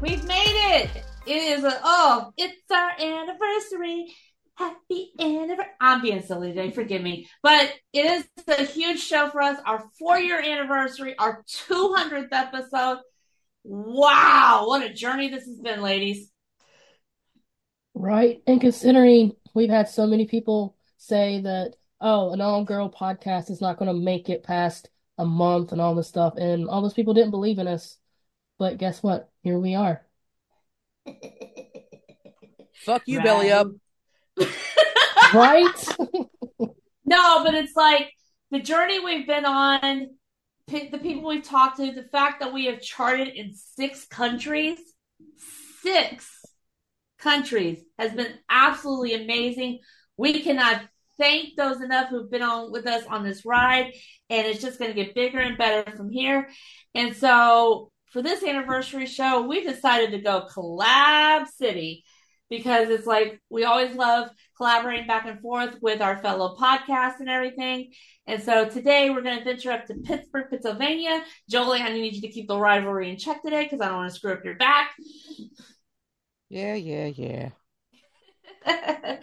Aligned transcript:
we've 0.00 0.24
made 0.24 0.82
it. 0.82 0.90
It 1.26 1.36
is 1.36 1.64
a 1.64 1.80
oh, 1.84 2.32
it's 2.36 2.70
our 2.70 2.90
anniversary. 2.98 4.12
Happy 4.56 5.12
anniversary. 5.18 5.72
I'm 5.80 6.02
being 6.02 6.22
silly 6.22 6.48
today, 6.48 6.70
forgive 6.70 7.02
me. 7.02 7.28
But 7.42 7.72
it 7.92 8.04
is 8.04 8.28
a 8.48 8.64
huge 8.64 9.00
show 9.00 9.30
for 9.30 9.40
us. 9.40 9.58
Our 9.64 9.84
four 9.98 10.18
year 10.18 10.40
anniversary, 10.40 11.16
our 11.18 11.44
200th 11.68 12.28
episode. 12.32 12.98
Wow, 13.62 14.64
what 14.66 14.82
a 14.82 14.92
journey 14.92 15.28
this 15.28 15.44
has 15.44 15.60
been, 15.60 15.82
ladies. 15.82 16.30
Right. 17.94 18.42
And 18.46 18.60
considering 18.60 19.32
we've 19.54 19.70
had 19.70 19.88
so 19.88 20.06
many 20.06 20.26
people 20.26 20.76
say 20.96 21.42
that, 21.42 21.74
oh, 22.00 22.32
an 22.32 22.40
all 22.40 22.64
girl 22.64 22.90
podcast 22.90 23.50
is 23.50 23.60
not 23.60 23.78
going 23.78 23.92
to 23.92 24.04
make 24.04 24.28
it 24.28 24.42
past 24.42 24.88
a 25.18 25.24
month 25.24 25.72
and 25.72 25.80
all 25.80 25.94
this 25.94 26.08
stuff, 26.08 26.34
and 26.36 26.66
all 26.68 26.82
those 26.82 26.94
people 26.94 27.14
didn't 27.14 27.30
believe 27.30 27.58
in 27.58 27.68
us. 27.68 27.98
But 28.60 28.76
guess 28.76 29.02
what? 29.02 29.30
Here 29.42 29.58
we 29.58 29.74
are. 29.74 30.02
Fuck 32.74 33.02
you, 33.06 33.22
belly 33.22 33.50
up. 33.50 33.68
Right? 35.34 35.88
No, 37.04 37.42
but 37.42 37.54
it's 37.54 37.74
like 37.74 38.12
the 38.52 38.60
journey 38.60 39.00
we've 39.00 39.26
been 39.26 39.44
on, 39.44 40.10
p- 40.68 40.90
the 40.90 40.98
people 40.98 41.28
we've 41.28 41.42
talked 41.42 41.78
to, 41.78 41.90
the 41.90 42.04
fact 42.04 42.38
that 42.38 42.52
we 42.52 42.66
have 42.66 42.80
charted 42.80 43.28
in 43.28 43.52
six 43.52 44.06
countries, 44.06 44.78
six 45.82 46.30
countries 47.18 47.80
has 47.98 48.12
been 48.12 48.34
absolutely 48.48 49.14
amazing. 49.14 49.80
We 50.16 50.40
cannot 50.40 50.82
thank 51.18 51.56
those 51.56 51.80
enough 51.80 52.10
who've 52.10 52.30
been 52.30 52.42
on 52.42 52.70
with 52.70 52.86
us 52.86 53.04
on 53.08 53.24
this 53.24 53.44
ride, 53.44 53.92
and 54.28 54.46
it's 54.46 54.62
just 54.62 54.78
going 54.78 54.94
to 54.94 55.04
get 55.04 55.14
bigger 55.14 55.40
and 55.40 55.58
better 55.58 55.90
from 55.96 56.10
here. 56.10 56.48
And 56.94 57.16
so, 57.16 57.90
for 58.10 58.22
this 58.22 58.42
anniversary 58.42 59.06
show, 59.06 59.46
we 59.46 59.64
decided 59.64 60.10
to 60.10 60.18
go 60.18 60.46
collab 60.52 61.46
city 61.46 62.04
because 62.48 62.90
it's 62.90 63.06
like 63.06 63.40
we 63.48 63.64
always 63.64 63.94
love 63.94 64.28
collaborating 64.56 65.06
back 65.06 65.26
and 65.26 65.40
forth 65.40 65.78
with 65.80 66.02
our 66.02 66.18
fellow 66.18 66.56
podcasts 66.56 67.20
and 67.20 67.28
everything. 67.28 67.92
And 68.26 68.42
so 68.42 68.68
today 68.68 69.10
we're 69.10 69.22
going 69.22 69.38
to 69.38 69.44
venture 69.44 69.70
up 69.70 69.86
to 69.86 69.94
Pittsburgh, 69.94 70.46
Pennsylvania. 70.50 71.22
Jolie, 71.48 71.80
I 71.80 71.92
need 71.92 72.14
you 72.14 72.20
to 72.22 72.28
keep 72.28 72.48
the 72.48 72.58
rivalry 72.58 73.10
in 73.10 73.16
check 73.16 73.42
today 73.42 73.62
because 73.62 73.80
I 73.80 73.86
don't 73.86 73.98
want 73.98 74.10
to 74.10 74.16
screw 74.16 74.32
up 74.32 74.44
your 74.44 74.56
back. 74.56 74.90
Yeah, 76.48 76.74
yeah, 76.74 77.06
yeah. 77.06 77.50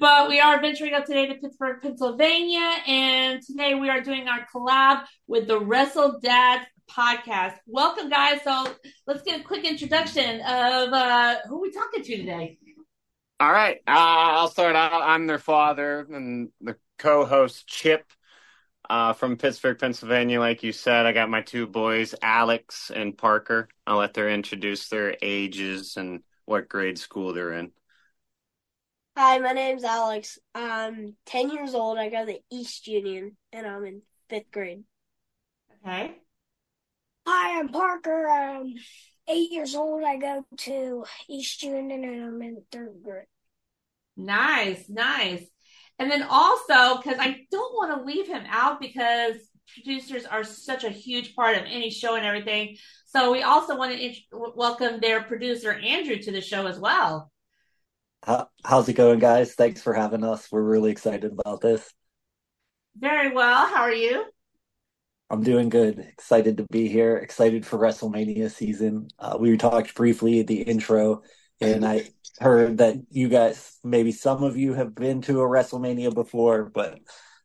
but 0.00 0.28
we 0.28 0.40
are 0.40 0.60
venturing 0.60 0.94
up 0.94 1.04
today 1.04 1.26
to 1.26 1.34
Pittsburgh, 1.34 1.80
Pennsylvania, 1.80 2.72
and 2.86 3.40
today 3.42 3.74
we 3.74 3.88
are 3.90 4.00
doing 4.00 4.26
our 4.26 4.46
collab 4.52 5.04
with 5.28 5.46
the 5.46 5.60
Wrestle 5.60 6.18
Dad 6.20 6.66
podcast. 6.90 7.56
Welcome, 7.66 8.08
guys. 8.08 8.40
So 8.44 8.74
let's 9.06 9.22
get 9.22 9.40
a 9.40 9.44
quick 9.44 9.64
introduction 9.64 10.40
of 10.40 10.92
uh, 10.92 11.36
who 11.48 11.60
we 11.60 11.70
talking 11.70 12.02
to 12.02 12.16
today. 12.16 12.58
All 13.40 13.52
right, 13.52 13.78
uh, 13.88 14.38
I'll 14.38 14.50
start 14.50 14.76
out. 14.76 15.02
I'm 15.02 15.26
their 15.26 15.38
father 15.38 16.06
and 16.08 16.50
the 16.60 16.76
co-host 16.98 17.66
Chip 17.66 18.04
uh, 18.88 19.12
from 19.12 19.36
Pittsburgh, 19.36 19.78
Pennsylvania. 19.78 20.38
Like 20.38 20.62
you 20.62 20.72
said, 20.72 21.06
I 21.06 21.12
got 21.12 21.28
my 21.28 21.42
two 21.42 21.66
boys, 21.66 22.14
Alex 22.22 22.90
and 22.94 23.16
Parker. 23.18 23.68
I'll 23.86 23.98
let 23.98 24.14
them 24.14 24.28
introduce 24.28 24.88
their 24.88 25.16
ages 25.22 25.96
and 25.96 26.20
what 26.44 26.68
grade 26.68 26.98
school 26.98 27.32
they're 27.32 27.52
in. 27.54 27.72
Hi, 29.16 29.38
my 29.40 29.52
name's 29.52 29.84
Alex. 29.84 30.38
I'm 30.54 31.16
10 31.26 31.50
years 31.50 31.74
old. 31.74 31.98
I 31.98 32.08
go 32.08 32.24
to 32.24 32.38
East 32.50 32.86
Union 32.86 33.36
and 33.52 33.66
I'm 33.66 33.84
in 33.84 34.02
fifth 34.30 34.50
grade. 34.50 34.84
Okay. 35.84 36.21
Hi, 37.26 37.60
I'm 37.60 37.68
Parker. 37.68 38.28
I'm 38.28 38.74
eight 39.28 39.52
years 39.52 39.74
old. 39.74 40.02
I 40.02 40.16
go 40.16 40.44
to 40.58 41.04
East 41.28 41.62
Union 41.62 42.04
and 42.04 42.24
I'm 42.24 42.42
in 42.42 42.62
third 42.72 43.00
grade. 43.02 43.26
Nice, 44.16 44.88
nice. 44.88 45.44
And 45.98 46.10
then 46.10 46.24
also, 46.28 47.00
because 47.00 47.18
I 47.20 47.46
don't 47.50 47.74
want 47.74 47.96
to 47.96 48.04
leave 48.04 48.26
him 48.26 48.42
out 48.48 48.80
because 48.80 49.36
producers 49.74 50.26
are 50.26 50.42
such 50.42 50.82
a 50.82 50.90
huge 50.90 51.36
part 51.36 51.56
of 51.56 51.62
any 51.66 51.90
show 51.90 52.16
and 52.16 52.26
everything. 52.26 52.76
So 53.06 53.30
we 53.30 53.42
also 53.42 53.76
want 53.76 53.92
to 53.92 54.04
int- 54.04 54.16
welcome 54.32 54.98
their 55.00 55.22
producer, 55.22 55.72
Andrew, 55.72 56.16
to 56.16 56.32
the 56.32 56.40
show 56.40 56.66
as 56.66 56.78
well. 56.78 57.30
How, 58.24 58.48
how's 58.64 58.88
it 58.88 58.94
going, 58.94 59.20
guys? 59.20 59.54
Thanks 59.54 59.80
for 59.80 59.94
having 59.94 60.24
us. 60.24 60.48
We're 60.50 60.62
really 60.62 60.90
excited 60.90 61.32
about 61.38 61.60
this. 61.60 61.88
Very 62.96 63.32
well. 63.32 63.66
How 63.66 63.82
are 63.82 63.92
you? 63.92 64.24
I'm 65.32 65.42
doing 65.42 65.70
good. 65.70 65.98
Excited 65.98 66.58
to 66.58 66.66
be 66.70 66.88
here. 66.88 67.16
Excited 67.16 67.64
for 67.64 67.78
WrestleMania 67.78 68.50
season. 68.50 69.08
Uh, 69.18 69.38
we 69.40 69.56
talked 69.56 69.94
briefly 69.94 70.40
at 70.40 70.46
the 70.46 70.60
intro, 70.60 71.22
and 71.58 71.86
I 71.86 72.10
heard 72.38 72.78
that 72.78 72.96
you 73.08 73.30
guys, 73.30 73.78
maybe 73.82 74.12
some 74.12 74.42
of 74.42 74.58
you 74.58 74.74
have 74.74 74.94
been 74.94 75.22
to 75.22 75.40
a 75.40 75.48
WrestleMania 75.48 76.14
before, 76.14 76.66
but 76.66 76.98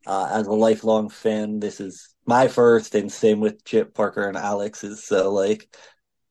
uh, 0.05 0.29
as 0.33 0.47
a 0.47 0.51
lifelong 0.51 1.07
fan, 1.07 1.61
this 1.61 1.79
is 1.79 2.13
my 2.25 2.49
first, 2.49 2.93
and 2.93 3.09
same 3.09 3.39
with 3.39 3.63
Chip 3.63 3.93
Parker 3.93 4.27
and 4.27 4.35
Alex's. 4.35 5.05
So, 5.05 5.31
like, 5.31 5.73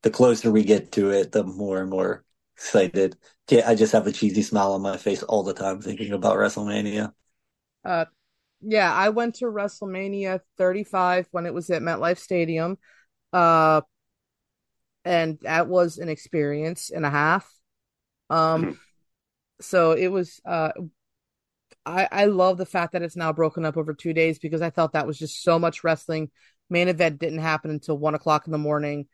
the 0.03 0.11
closer 0.11 0.51
we 0.51 0.63
get 0.63 0.91
to 0.91 1.09
it, 1.09 1.31
the 1.31 1.43
more 1.43 1.81
and 1.81 1.89
more 1.89 2.23
excited. 2.55 3.17
I 3.51 3.73
just 3.73 3.93
have 3.93 4.05
a 4.05 4.11
cheesy 4.11 4.43
smile 4.43 4.73
on 4.73 4.83
my 4.83 4.97
face 4.97 5.23
all 5.23 5.41
the 5.41 5.55
time 5.55 5.81
thinking 5.81 6.13
about 6.13 6.37
WrestleMania. 6.37 7.13
Uh, 7.83 8.05
yeah, 8.61 8.93
I 8.93 9.09
went 9.09 9.35
to 9.35 9.45
WrestleMania 9.45 10.39
35 10.57 11.27
when 11.31 11.45
it 11.45 11.53
was 11.53 11.69
at 11.69 11.81
MetLife 11.81 12.17
Stadium. 12.17 12.77
Uh, 13.31 13.81
and 15.05 15.39
that 15.41 15.67
was 15.67 15.97
an 15.97 16.09
experience 16.09 16.89
and 16.89 17.05
a 17.05 17.09
half. 17.09 17.49
Um, 18.29 18.79
so 19.61 19.91
it 19.93 20.07
was, 20.07 20.41
uh, 20.45 20.71
I, 21.85 22.07
I 22.11 22.25
love 22.25 22.57
the 22.57 22.65
fact 22.65 22.93
that 22.93 23.01
it's 23.01 23.15
now 23.15 23.31
broken 23.31 23.63
up 23.63 23.77
over 23.77 23.93
two 23.93 24.13
days 24.13 24.39
because 24.39 24.61
I 24.61 24.69
felt 24.69 24.93
that 24.93 25.07
was 25.07 25.17
just 25.17 25.43
so 25.43 25.57
much 25.59 25.83
wrestling. 25.83 26.29
Main 26.69 26.89
event 26.89 27.19
didn't 27.19 27.39
happen 27.39 27.71
until 27.71 27.97
one 27.97 28.15
o'clock 28.15 28.45
in 28.45 28.51
the 28.51 28.57
morning. 28.57 29.07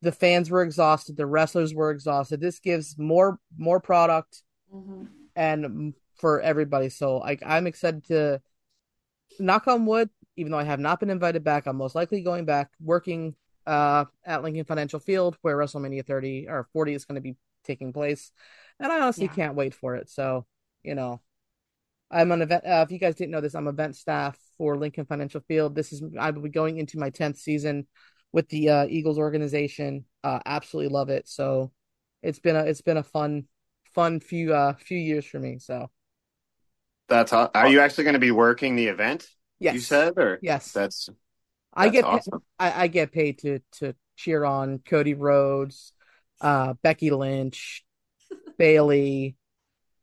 The 0.00 0.12
fans 0.12 0.50
were 0.50 0.62
exhausted. 0.62 1.16
The 1.16 1.26
wrestlers 1.26 1.74
were 1.74 1.90
exhausted. 1.90 2.40
This 2.40 2.60
gives 2.60 2.96
more 2.98 3.38
more 3.56 3.80
product 3.80 4.42
Mm-hmm. 4.74 5.04
and 5.34 5.94
for 6.16 6.40
everybody. 6.40 6.90
So 6.90 7.16
like 7.18 7.42
I'm 7.44 7.66
excited 7.66 8.04
to 8.08 8.40
knock 9.40 9.66
on 9.68 9.86
wood, 9.86 10.10
even 10.36 10.52
though 10.52 10.58
I 10.58 10.64
have 10.64 10.80
not 10.80 11.00
been 11.00 11.10
invited 11.10 11.44
back, 11.44 11.66
I'm 11.66 11.76
most 11.76 11.94
likely 11.94 12.22
going 12.22 12.44
back 12.44 12.70
working 12.80 13.34
uh 13.66 14.06
at 14.24 14.42
Lincoln 14.42 14.64
Financial 14.64 14.98
Field 15.00 15.36
where 15.42 15.56
WrestleMania 15.56 16.06
30 16.06 16.46
or 16.48 16.68
40 16.72 16.94
is 16.94 17.04
going 17.04 17.16
to 17.16 17.20
be 17.20 17.36
taking 17.64 17.92
place. 17.92 18.32
And 18.80 18.90
I 18.92 19.00
honestly 19.00 19.28
Yeah. 19.28 19.34
can't 19.34 19.56
wait 19.56 19.74
for 19.74 19.96
it. 19.96 20.08
So, 20.08 20.46
you 20.82 20.94
know, 20.94 21.20
I'm 22.10 22.32
an 22.32 22.42
event 22.42 22.64
uh, 22.64 22.84
if 22.86 22.92
you 22.92 22.98
guys 22.98 23.16
didn't 23.16 23.32
know 23.32 23.40
this, 23.40 23.54
I'm 23.54 23.68
event 23.68 23.96
staff 23.96 24.38
for 24.56 24.76
Lincoln 24.76 25.04
Financial 25.04 25.40
Field. 25.42 25.74
This 25.74 25.92
is 25.92 26.02
I 26.18 26.30
will 26.30 26.42
be 26.42 26.48
going 26.48 26.78
into 26.78 26.98
my 26.98 27.10
10th 27.10 27.38
season 27.38 27.86
with 28.32 28.48
the 28.48 28.68
uh, 28.70 28.86
Eagles 28.88 29.18
organization. 29.18 30.04
Uh 30.24 30.40
absolutely 30.46 30.92
love 30.92 31.10
it. 31.10 31.28
So, 31.28 31.72
it's 32.22 32.38
been 32.40 32.56
a 32.56 32.64
it's 32.64 32.80
been 32.82 32.96
a 32.96 33.02
fun 33.02 33.44
fun 33.94 34.20
few 34.20 34.54
uh 34.54 34.74
few 34.74 34.98
years 34.98 35.26
for 35.26 35.38
me. 35.38 35.58
So, 35.58 35.90
That's 37.08 37.32
all. 37.32 37.50
Are 37.54 37.68
you 37.68 37.80
actually 37.80 38.04
going 38.04 38.14
to 38.14 38.20
be 38.20 38.30
working 38.30 38.76
the 38.76 38.86
event? 38.86 39.26
yes. 39.58 39.74
You 39.74 39.80
said, 39.80 40.14
or 40.18 40.38
Yes. 40.42 40.72
that's 40.72 41.08
I 41.74 41.88
get 41.90 42.04
awesome. 42.04 42.42
I, 42.58 42.84
I 42.84 42.86
get 42.88 43.12
paid 43.12 43.38
to 43.40 43.60
to 43.78 43.94
cheer 44.16 44.44
on 44.44 44.80
Cody 44.80 45.14
Rhodes, 45.14 45.92
uh, 46.40 46.74
Becky 46.82 47.10
Lynch, 47.10 47.84
Bayley. 48.58 49.36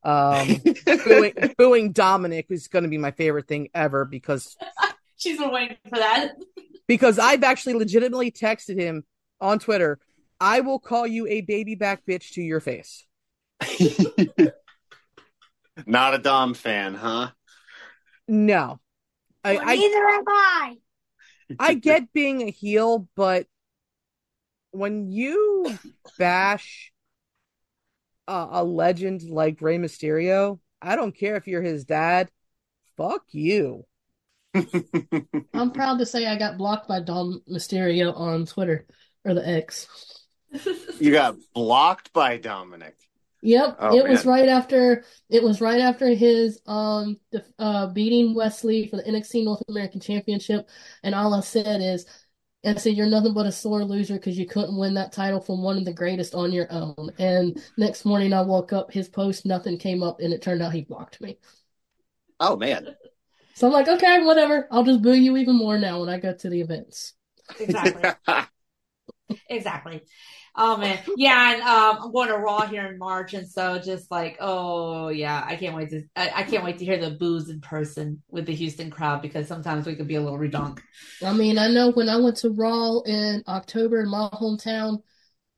um, 0.03 0.47
booing, 1.05 1.33
booing 1.57 1.93
Dominik 1.93 2.45
is 2.49 2.67
going 2.67 2.83
to 2.83 2.89
be 2.89 2.97
my 2.97 3.11
favorite 3.11 3.47
thing 3.47 3.69
ever 3.73 4.05
because 4.05 4.55
She's 5.17 5.37
been 5.37 5.51
waiting 5.51 5.77
for 5.89 5.97
that. 5.97 6.33
because 6.87 7.17
I've 7.19 7.43
actually 7.43 7.73
legitimately 7.75 8.31
texted 8.31 8.77
him 8.79 9.03
on 9.41 9.59
Twitter. 9.59 9.99
I 10.39 10.59
will 10.61 10.79
call 10.79 11.07
you 11.07 11.25
a 11.27 11.41
baby 11.41 11.75
back 11.75 12.05
bitch 12.05 12.33
to 12.33 12.41
your 12.41 12.59
face. 12.59 13.05
Not 15.85 16.13
a 16.13 16.17
Dom 16.19 16.53
fan, 16.53 16.95
huh? 16.95 17.31
No, 18.27 18.79
I, 19.43 19.55
Well, 19.55 19.63
I 19.67 19.75
neither 19.75 20.07
am 20.07 20.23
I. 20.27 20.77
I 21.59 21.73
get 21.75 22.11
being 22.13 22.41
a 22.41 22.49
heel, 22.49 23.07
but 23.15 23.47
when 24.71 25.11
you 25.11 25.77
bash 26.17 26.91
a, 28.27 28.47
a 28.51 28.63
legend 28.63 29.23
like 29.23 29.61
Rey 29.61 29.77
Mysterio, 29.77 30.59
I 30.81 30.95
don't 30.95 31.15
care 31.15 31.35
if 31.35 31.47
you're 31.47 31.61
his 31.61 31.85
dad. 31.85 32.29
Fuck 32.97 33.23
you. 33.31 33.85
I'm 35.53 35.71
proud 35.71 35.99
to 35.99 36.05
say 36.05 36.25
I 36.25 36.37
got 36.37 36.57
blocked 36.57 36.87
by 36.87 37.01
Dom 37.01 37.41
Mysterio 37.49 38.17
on 38.17 38.45
Twitter 38.45 38.85
or 39.23 39.33
the 39.33 39.47
X. 39.47 39.87
you 40.99 41.11
got 41.11 41.35
blocked 41.53 42.13
by 42.13 42.37
Dominik. 42.37 42.93
Yep, 43.45 43.77
Oh, 43.79 43.95
it 43.95 44.09
was 44.09 44.25
right 44.25 44.49
after 44.49 45.03
it 45.29 45.43
was 45.43 45.61
right 45.61 45.79
after 45.79 46.07
his 46.09 46.59
um 46.65 47.19
def- 47.31 47.53
uh 47.59 47.87
beating 47.87 48.33
Wes 48.33 48.63
Lee 48.63 48.87
for 48.87 48.97
the 48.97 49.07
NXT 49.07 49.43
North 49.43 49.61
American 49.69 49.99
Championship, 50.01 50.67
and 51.03 51.13
all 51.13 51.31
I 51.33 51.41
said 51.41 51.79
is, 51.79 52.07
I 52.65 52.73
said 52.75 52.95
you're 52.95 53.05
nothing 53.05 53.35
but 53.35 53.45
a 53.45 53.51
sore 53.51 53.85
loser 53.85 54.15
because 54.15 54.35
you 54.35 54.47
couldn't 54.47 54.77
win 54.77 54.95
that 54.95 55.11
title 55.11 55.39
from 55.39 55.61
one 55.61 55.77
of 55.77 55.85
the 55.85 55.93
greatest 55.93 56.33
on 56.33 56.51
your 56.51 56.65
own. 56.71 57.11
And 57.19 57.61
next 57.77 58.03
morning 58.03 58.33
I 58.33 58.41
woke 58.41 58.73
up, 58.73 58.91
his 58.91 59.07
post 59.09 59.45
nothing 59.45 59.77
came 59.77 60.01
up, 60.01 60.21
and 60.21 60.33
it 60.33 60.41
turned 60.41 60.63
out 60.63 60.73
he 60.73 60.81
blocked 60.81 61.21
me. 61.21 61.37
Oh 62.39 62.55
man. 62.55 62.95
So 63.53 63.67
I'm 63.67 63.73
like, 63.73 63.87
okay, 63.87 64.23
whatever. 64.25 64.67
I'll 64.71 64.83
just 64.83 65.03
boo 65.03 65.13
you 65.13 65.37
even 65.37 65.55
more 65.55 65.77
now 65.77 65.99
when 65.99 66.09
I 66.09 66.19
go 66.19 66.33
to 66.33 66.49
the 66.49 66.61
events. 66.61 67.13
Exactly. 67.59 68.09
exactly. 69.49 70.01
Oh 70.57 70.77
man, 70.77 70.99
yeah, 71.17 71.53
and 71.53 71.61
um, 71.61 71.97
I'm 72.01 72.11
going 72.13 72.29
to 72.29 72.37
Raw 72.37 72.61
here 72.61 72.85
in 72.85 72.97
March, 72.97 73.33
and 73.33 73.47
so 73.47 73.77
just 73.77 74.09
like, 74.09 74.37
oh 74.39 75.09
yeah, 75.09 75.43
I 75.45 75.57
can't 75.57 75.75
wait 75.75 75.89
to, 75.89 76.03
I, 76.15 76.31
I 76.33 76.43
can't 76.43 76.63
wait 76.63 76.77
to 76.77 76.85
hear 76.85 76.97
the 76.97 77.11
boos 77.11 77.49
in 77.49 77.59
person 77.59 78.23
with 78.29 78.45
the 78.45 78.55
Houston 78.55 78.89
crowd 78.89 79.21
because 79.21 79.47
sometimes 79.47 79.85
we 79.85 79.95
could 79.95 80.07
be 80.07 80.15
a 80.15 80.21
little 80.21 80.39
redonk. 80.39 80.79
I 81.25 81.33
mean, 81.33 81.57
I 81.57 81.67
know 81.67 81.91
when 81.91 82.07
I 82.07 82.17
went 82.17 82.37
to 82.37 82.51
Raw 82.51 82.99
in 83.01 83.43
October 83.47 83.99
in 83.99 84.09
my 84.09 84.29
hometown, 84.31 85.01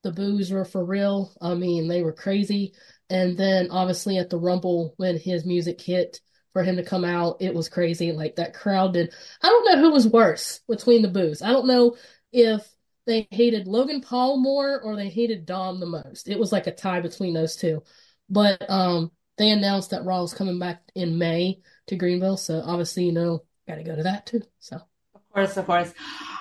the 0.03 0.11
boos 0.11 0.51
were 0.51 0.65
for 0.65 0.83
real. 0.83 1.33
I 1.41 1.53
mean, 1.53 1.87
they 1.87 2.01
were 2.01 2.13
crazy. 2.13 2.73
And 3.09 3.37
then 3.37 3.69
obviously 3.71 4.17
at 4.17 4.29
the 4.29 4.39
Rumble, 4.39 4.93
when 4.97 5.17
his 5.17 5.45
music 5.45 5.79
hit 5.81 6.21
for 6.53 6.63
him 6.63 6.77
to 6.77 6.83
come 6.83 7.05
out, 7.05 7.37
it 7.39 7.53
was 7.53 7.69
crazy. 7.69 8.11
Like 8.11 8.37
that 8.37 8.53
crowd 8.53 8.93
did. 8.93 9.13
I 9.41 9.47
don't 9.47 9.65
know 9.65 9.81
who 9.81 9.91
was 9.91 10.07
worse 10.07 10.61
between 10.67 11.01
the 11.01 11.07
boos. 11.07 11.41
I 11.41 11.51
don't 11.51 11.67
know 11.67 11.95
if 12.31 12.67
they 13.07 13.27
hated 13.31 13.68
Logan 13.68 14.01
Paul 14.01 14.38
more 14.38 14.80
or 14.81 14.95
they 14.95 15.09
hated 15.09 15.45
Dom 15.45 15.80
the 15.80 15.86
most. 15.86 16.27
It 16.27 16.38
was 16.38 16.51
like 16.51 16.68
a 16.68 16.71
tie 16.71 17.00
between 17.00 17.33
those 17.33 17.56
two. 17.56 17.81
But 18.30 18.69
um, 18.69 19.12
they 19.38 19.50
announced 19.50 19.92
that 19.92 20.06
Raw 20.06 20.21
is 20.24 20.33
coming 20.33 20.59
back 20.59 20.83
in 20.94 21.18
May 21.18 21.62
to 21.88 21.95
Greenville, 21.95 22.38
so 22.38 22.62
obviously, 22.63 23.06
you 23.06 23.13
know, 23.13 23.44
got 23.68 23.75
to 23.75 23.83
go 23.83 23.95
to 23.95 24.04
that 24.04 24.25
too. 24.25 24.42
So. 24.59 24.81
Of 25.15 25.21
course, 25.33 25.57
of 25.57 25.65
course. 25.65 25.94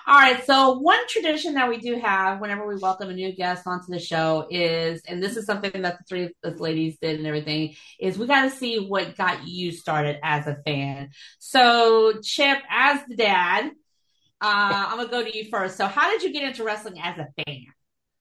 All 0.08 0.18
right. 0.18 0.44
So 0.46 0.78
one 0.78 1.06
tradition 1.08 1.54
that 1.54 1.68
we 1.68 1.78
do 1.78 1.96
have 1.98 2.40
whenever 2.40 2.66
we 2.66 2.76
welcome 2.76 3.10
a 3.10 3.12
new 3.12 3.32
guest 3.32 3.66
onto 3.66 3.92
the 3.92 3.98
show 3.98 4.46
is, 4.50 5.02
and 5.06 5.22
this 5.22 5.36
is 5.36 5.46
something 5.46 5.82
that 5.82 5.98
the 5.98 6.04
three 6.08 6.24
of 6.24 6.54
us 6.54 6.60
ladies 6.60 6.96
did 7.00 7.18
and 7.18 7.26
everything, 7.26 7.74
is 8.00 8.16
we 8.16 8.26
got 8.26 8.44
to 8.44 8.50
see 8.50 8.78
what 8.78 9.16
got 9.16 9.46
you 9.46 9.70
started 9.70 10.18
as 10.22 10.46
a 10.46 10.56
fan. 10.64 11.10
So 11.38 12.20
Chip, 12.22 12.58
as 12.70 13.00
the 13.06 13.16
dad, 13.16 13.72
uh, 14.40 14.86
I'm 14.88 14.96
gonna 14.98 15.08
go 15.08 15.24
to 15.24 15.36
you 15.36 15.48
first. 15.50 15.76
So 15.76 15.86
how 15.86 16.10
did 16.10 16.22
you 16.22 16.32
get 16.32 16.44
into 16.44 16.64
wrestling 16.64 17.00
as 17.00 17.18
a 17.18 17.28
fan? 17.44 17.66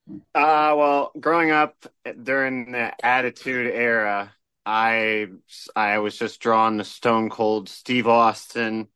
Uh, 0.08 0.74
well, 0.76 1.12
growing 1.18 1.50
up 1.50 1.84
during 2.22 2.72
the 2.72 2.92
Attitude 3.04 3.72
Era, 3.72 4.32
I 4.64 5.26
I 5.74 5.98
was 5.98 6.18
just 6.18 6.40
drawn 6.40 6.78
to 6.78 6.84
Stone 6.84 7.30
Cold 7.30 7.68
Steve 7.68 8.06
Austin 8.06 8.88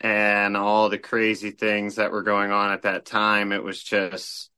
and 0.00 0.56
all 0.56 0.88
the 0.88 0.98
crazy 0.98 1.50
things 1.50 1.96
that 1.96 2.12
were 2.12 2.22
going 2.22 2.50
on 2.50 2.72
at 2.72 2.82
that 2.82 3.04
time. 3.06 3.52
It 3.52 3.62
was 3.62 3.82
just 3.82 4.50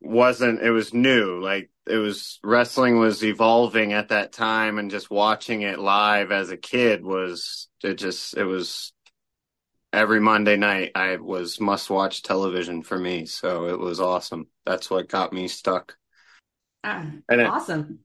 wasn't 0.00 0.62
it 0.62 0.70
was 0.70 0.94
new 0.94 1.40
like 1.42 1.70
it 1.86 1.96
was 1.96 2.38
wrestling 2.44 2.98
was 2.98 3.24
evolving 3.24 3.92
at 3.92 4.10
that 4.10 4.32
time 4.32 4.78
and 4.78 4.90
just 4.92 5.10
watching 5.10 5.62
it 5.62 5.78
live 5.78 6.30
as 6.30 6.50
a 6.50 6.56
kid 6.56 7.04
was 7.04 7.68
it 7.82 7.94
just 7.94 8.36
it 8.36 8.44
was 8.44 8.92
every 9.92 10.20
Monday 10.20 10.56
night 10.56 10.92
I 10.94 11.16
was 11.16 11.60
must 11.60 11.90
watch 11.90 12.22
television 12.22 12.82
for 12.82 12.98
me 12.98 13.26
so 13.26 13.68
it 13.68 13.78
was 13.78 14.00
awesome 14.00 14.48
that's 14.66 14.90
what 14.90 15.08
got 15.08 15.32
me 15.32 15.48
stuck 15.48 15.96
Ah, 16.84 17.06
And 17.28 17.40
it- 17.40 17.46
awesome. 17.46 18.00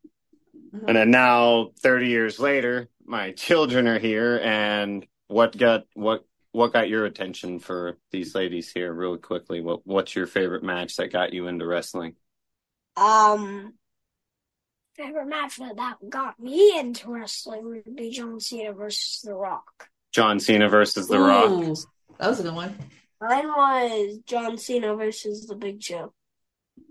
Mhm. 0.73 0.87
and 0.87 0.97
then 0.97 1.11
now 1.11 1.71
30 1.81 2.07
years 2.07 2.39
later 2.39 2.89
my 3.05 3.31
children 3.45 3.87
are 3.87 3.99
here 3.99 4.39
and 4.43 5.05
what 5.27 5.57
got 5.57 5.83
what 5.93 6.25
what 6.51 6.71
got 6.73 6.87
your 6.89 7.05
attention 7.05 7.59
for 7.59 7.97
these 8.11 8.33
ladies 8.35 8.71
here 8.71 8.93
really 8.93 9.17
quickly 9.17 9.61
what 9.61 9.85
what's 9.85 10.15
your 10.15 10.27
favorite 10.27 10.63
match 10.63 10.95
that 10.97 11.11
got 11.11 11.33
you 11.33 11.47
into 11.47 11.65
wrestling 11.67 12.15
Um, 12.95 13.73
Favorite 14.95 15.25
match 15.27 15.57
that 15.57 15.75
that 15.77 15.97
got 16.07 16.39
me 16.39 16.77
into 16.79 17.09
wrestling 17.11 17.65
would 17.65 17.95
be 17.95 18.11
John 18.11 18.39
Cena 18.39 18.73
versus 18.73 19.21
The 19.23 19.33
Rock. 19.33 19.89
John 20.13 20.39
Cena 20.39 20.69
versus 20.69 21.07
The 21.07 21.19
Rock 21.19 21.49
Ooh, 21.49 21.75
that 22.19 22.29
was 22.29 22.39
a 22.39 22.43
good 22.43 22.53
one. 22.53 22.77
mine 23.19 23.47
was 23.47 24.19
John 24.25 24.57
Cena 24.57 24.95
versus 24.95 25.47
The 25.47 25.55
Big 25.55 25.81
Show. 25.81 26.13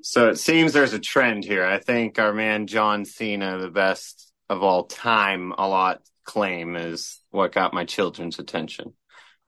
So 0.03 0.29
it 0.29 0.39
seems 0.39 0.73
there's 0.73 0.93
a 0.93 0.99
trend 0.99 1.45
here. 1.45 1.65
I 1.65 1.79
think 1.79 2.19
our 2.19 2.33
man 2.33 2.67
John 2.67 3.05
Cena, 3.05 3.59
the 3.59 3.71
best 3.71 4.33
of 4.49 4.63
all 4.63 4.85
time, 4.85 5.53
a 5.57 5.69
lot 5.69 6.03
claim 6.25 6.77
is 6.77 7.21
what 7.31 7.53
got 7.53 7.75
my 7.75 7.85
children's 7.85 8.39
attention. 8.39 8.95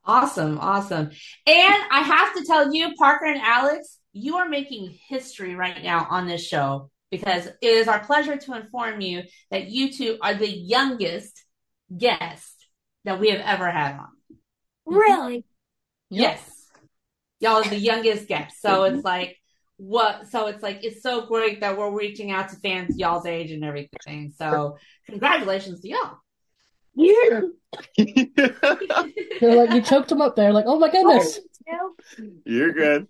Awesome, 0.05 0.59
awesome. 0.59 1.11
And 1.47 1.75
I 1.91 2.01
have 2.01 2.35
to 2.37 2.45
tell 2.45 2.73
you, 2.73 2.95
Parker 2.95 3.27
and 3.27 3.41
Alex, 3.41 3.99
you 4.13 4.37
are 4.37 4.49
making 4.49 4.97
history 5.09 5.55
right 5.55 5.83
now 5.83 6.07
on 6.11 6.27
this 6.27 6.47
show 6.47 6.91
because 7.11 7.47
it 7.47 7.57
is 7.63 7.89
our 7.89 8.05
pleasure 8.05 8.37
to 8.37 8.55
inform 8.55 9.01
you 9.01 9.23
that 9.51 9.69
you 9.69 9.93
two 9.93 10.19
are 10.21 10.35
the 10.35 10.51
youngest 10.51 11.45
guest 11.97 12.54
that 13.05 13.21
we 13.21 13.31
have 13.31 13.41
ever 13.41 13.71
had 13.71 13.95
on. 13.95 14.09
Mm-hmm. 14.89 14.95
Really? 14.95 15.45
Yes. 16.11 16.43
Y'all 17.41 17.57
are 17.57 17.65
the 17.65 17.77
youngest 17.77 18.29
guest. 18.29 18.61
So 18.61 18.85
it's 18.85 18.97
mm-hmm. 18.99 19.07
like 19.07 19.37
what 19.77 20.29
so 20.31 20.47
it's 20.47 20.63
like 20.63 20.85
it's 20.85 21.03
so 21.03 21.27
great 21.27 21.61
that 21.61 21.77
we're 21.77 21.91
reaching 21.91 22.31
out 22.31 22.49
to 22.49 22.57
fans 22.57 22.97
y'all's 22.97 23.27
age 23.27 23.51
and 23.51 23.65
everything. 23.65 24.33
So 24.37 24.77
congratulations 25.07 25.81
to 25.81 25.89
y'all. 25.89 26.19
Yeah. 26.95 27.41
They're 29.41 29.67
like, 29.67 29.73
you 29.73 29.83
choked 29.83 30.13
him 30.13 30.23
up 30.23 30.37
there. 30.37 30.53
Like, 30.53 30.67
oh 30.69 30.79
my 30.79 30.91
goodness. 30.91 31.41
You're 32.45 32.73
good. 32.73 33.09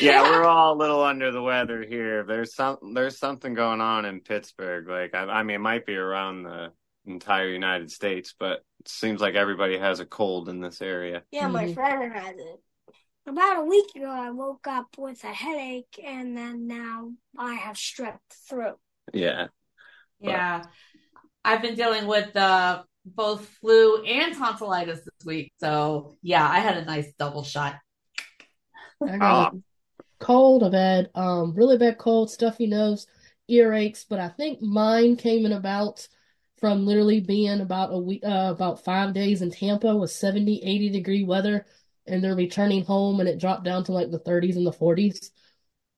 Yeah, 0.00 0.22
we're 0.22 0.44
all 0.44 0.74
a 0.74 0.78
little 0.78 1.02
under 1.02 1.30
the 1.30 1.42
weather 1.42 1.84
here. 1.84 2.24
There's 2.24 2.54
some 2.54 2.78
there's 2.94 3.18
something 3.18 3.54
going 3.54 3.80
on 3.80 4.04
in 4.04 4.20
Pittsburgh. 4.20 4.88
Like 4.88 5.14
I, 5.14 5.24
I 5.24 5.42
mean, 5.42 5.56
it 5.56 5.60
might 5.60 5.86
be 5.86 5.96
around 5.96 6.42
the 6.42 6.72
entire 7.08 7.48
United 7.48 7.90
States, 7.90 8.34
but 8.38 8.64
it 8.80 8.88
seems 8.88 9.20
like 9.20 9.34
everybody 9.34 9.78
has 9.78 10.00
a 10.00 10.06
cold 10.06 10.48
in 10.48 10.60
this 10.60 10.80
area. 10.82 11.22
Yeah, 11.30 11.48
my 11.48 11.66
Mhm. 11.66 11.74
friend 11.74 12.12
has 12.12 12.36
it. 12.36 12.62
About 13.26 13.58
a 13.58 13.64
week 13.64 13.94
ago, 13.94 14.10
I 14.10 14.30
woke 14.30 14.66
up 14.66 14.96
with 14.96 15.22
a 15.24 15.32
headache, 15.32 16.00
and 16.02 16.36
then 16.36 16.66
now 16.66 17.12
I 17.36 17.54
have 17.54 17.76
strep 17.76 18.18
throat. 18.48 18.78
Yeah. 19.12 19.48
Yeah. 20.20 20.64
I've 21.44 21.62
been 21.62 21.74
dealing 21.74 22.06
with 22.06 22.34
uh, 22.36 22.84
both 23.04 23.46
flu 23.60 24.02
and 24.04 24.34
tonsillitis 24.34 25.00
this 25.00 25.26
week. 25.26 25.52
So, 25.60 26.16
yeah, 26.22 26.48
I 26.48 26.58
had 26.60 26.76
a 26.78 26.84
nice 26.84 27.12
double 27.18 27.44
shot. 27.44 27.76
I 29.00 29.18
got 29.18 29.54
a 29.54 29.58
cold. 30.18 30.64
I've 30.64 30.72
had 30.72 31.10
um 31.14 31.54
really 31.54 31.78
bad 31.78 31.98
cold, 31.98 32.30
stuffy 32.30 32.66
nose, 32.66 33.06
earaches, 33.48 34.04
but 34.08 34.20
I 34.20 34.28
think 34.28 34.60
mine 34.60 35.16
came 35.16 35.46
in 35.46 35.52
about 35.52 36.06
from 36.60 36.86
literally 36.86 37.20
being 37.20 37.60
about 37.60 37.92
a 37.92 37.98
week, 37.98 38.22
uh, 38.24 38.50
about 38.52 38.84
five 38.84 39.14
days 39.14 39.42
in 39.42 39.50
Tampa 39.50 39.96
with 39.96 40.10
70, 40.10 40.62
80 40.62 40.90
degree 40.90 41.24
weather, 41.24 41.66
and 42.06 42.22
then 42.24 42.36
returning 42.36 42.84
home 42.84 43.20
and 43.20 43.28
it 43.28 43.38
dropped 43.38 43.64
down 43.64 43.84
to 43.84 43.92
like 43.92 44.10
the 44.10 44.18
30s 44.18 44.56
and 44.56 44.66
the 44.66 44.72
40s. 44.72 45.30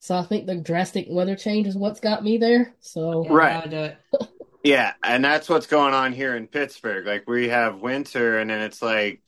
So 0.01 0.17
I 0.17 0.25
think 0.25 0.47
the 0.47 0.57
drastic 0.57 1.07
weather 1.11 1.37
change 1.37 1.67
is 1.67 1.77
what's 1.77 2.01
got 2.01 2.25
me 2.25 2.39
there. 2.39 2.75
So 2.81 3.25
Right. 3.29 3.47
that'll 3.47 3.71
do 3.71 3.77
it. 3.85 3.99
Yeah, 4.63 4.93
and 5.03 5.25
that's 5.25 5.49
what's 5.49 5.67
going 5.67 5.95
on 5.95 6.13
here 6.13 6.37
in 6.37 6.47
Pittsburgh. 6.47 7.07
Like 7.07 7.29
we 7.29 7.49
have 7.49 7.81
winter 7.81 8.39
and 8.39 8.51
then 8.51 8.61
it's 8.61 8.83
like 8.83 9.23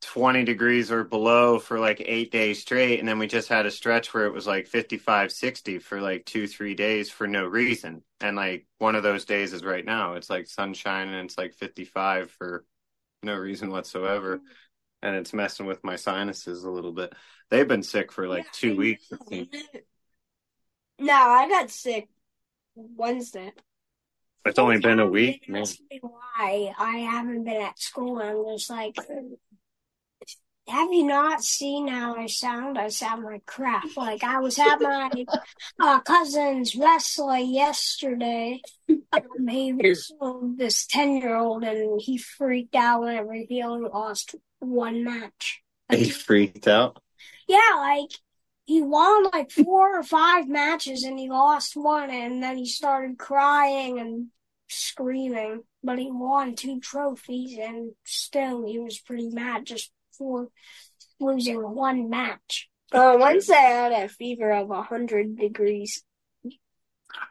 20 0.00 0.44
degrees 0.44 0.90
or 0.90 1.04
below 1.04 1.58
for 1.58 1.78
like 1.78 2.02
eight 2.04 2.30
days 2.30 2.60
straight. 2.60 2.98
And 2.98 3.08
then 3.08 3.18
we 3.18 3.26
just 3.26 3.48
had 3.48 3.66
a 3.66 3.70
stretch 3.70 4.12
where 4.12 4.26
it 4.26 4.32
was 4.32 4.46
like 4.46 4.66
55, 4.66 5.32
60 5.32 5.78
for 5.78 6.00
like 6.00 6.24
two, 6.24 6.46
three 6.46 6.74
days 6.74 7.10
for 7.10 7.26
no 7.26 7.46
reason. 7.46 8.02
And 8.20 8.36
like 8.36 8.66
one 8.78 8.94
of 8.94 9.02
those 9.02 9.24
days 9.24 9.52
is 9.52 9.64
right 9.64 9.84
now. 9.84 10.14
It's 10.14 10.30
like 10.30 10.46
sunshine 10.46 11.08
and 11.08 11.26
it's 11.26 11.38
like 11.38 11.54
55 11.54 12.30
for 12.30 12.64
no 13.22 13.36
reason 13.36 13.70
whatsoever. 13.70 14.38
Mm-hmm. 14.38 14.46
And 15.04 15.16
it's 15.16 15.32
messing 15.32 15.66
with 15.66 15.82
my 15.82 15.96
sinuses 15.96 16.64
a 16.64 16.70
little 16.70 16.92
bit. 16.92 17.12
They've 17.50 17.66
been 17.66 17.82
sick 17.82 18.12
for 18.12 18.28
like 18.28 18.44
Yeah, 18.44 18.50
two 18.52 18.76
weeks. 18.76 19.10
I 19.12 19.48
No, 20.98 21.14
I 21.14 21.48
got 21.48 21.70
sick 21.70 22.08
Wednesday. 22.76 23.52
It's 24.44 24.58
only 24.58 24.78
been 24.78 25.00
a 25.00 25.06
week. 25.06 25.48
Man. 25.48 25.64
why 26.00 26.72
I 26.78 26.98
haven't 26.98 27.44
been 27.44 27.62
at 27.62 27.78
school, 27.78 28.18
and 28.18 28.30
I'm 28.30 28.56
just 28.56 28.70
like, 28.70 28.96
have 30.68 30.92
you 30.92 31.04
not 31.04 31.42
seen 31.42 31.88
how 31.88 32.14
I 32.14 32.26
sound? 32.26 32.78
I 32.78 32.88
sound 32.88 33.24
like 33.24 33.44
crap. 33.46 33.84
Like 33.96 34.22
I 34.22 34.40
was 34.40 34.58
at 34.58 34.80
my 34.80 35.10
uh, 35.80 36.00
cousin's 36.00 36.76
wrestling 36.76 37.52
yesterday. 37.52 38.60
Um, 38.88 39.48
he 39.48 39.72
wrestled 39.72 40.58
this 40.58 40.86
ten 40.86 41.16
year 41.16 41.34
old, 41.36 41.64
and 41.64 42.00
he 42.00 42.16
freaked 42.16 42.74
out 42.74 43.02
whenever 43.02 43.34
he 43.34 43.62
only 43.62 43.88
lost 43.88 44.34
one 44.60 45.04
match. 45.04 45.62
He 45.90 46.08
freaked 46.08 46.68
out. 46.68 47.02
Yeah, 47.48 47.58
like 47.76 48.10
he 48.64 48.80
won 48.80 49.24
like 49.32 49.50
four 49.50 49.98
or 49.98 50.02
five 50.02 50.48
matches 50.48 51.02
and 51.02 51.18
he 51.18 51.28
lost 51.28 51.76
one 51.76 52.10
and 52.10 52.42
then 52.42 52.56
he 52.56 52.66
started 52.66 53.18
crying 53.18 53.98
and 53.98 54.28
screaming. 54.68 55.62
But 55.82 55.98
he 55.98 56.10
won 56.10 56.54
two 56.54 56.80
trophies 56.80 57.58
and 57.60 57.92
still 58.04 58.64
he 58.64 58.78
was 58.78 58.98
pretty 58.98 59.28
mad 59.30 59.66
just 59.66 59.90
for 60.22 60.48
losing 61.20 61.60
one 61.60 62.08
match. 62.08 62.68
Uh, 62.92 63.16
Wednesday 63.18 63.54
I 63.54 63.90
had 63.90 63.92
a 63.92 64.08
fever 64.08 64.52
of 64.52 64.70
hundred 64.86 65.36
degrees. 65.36 66.04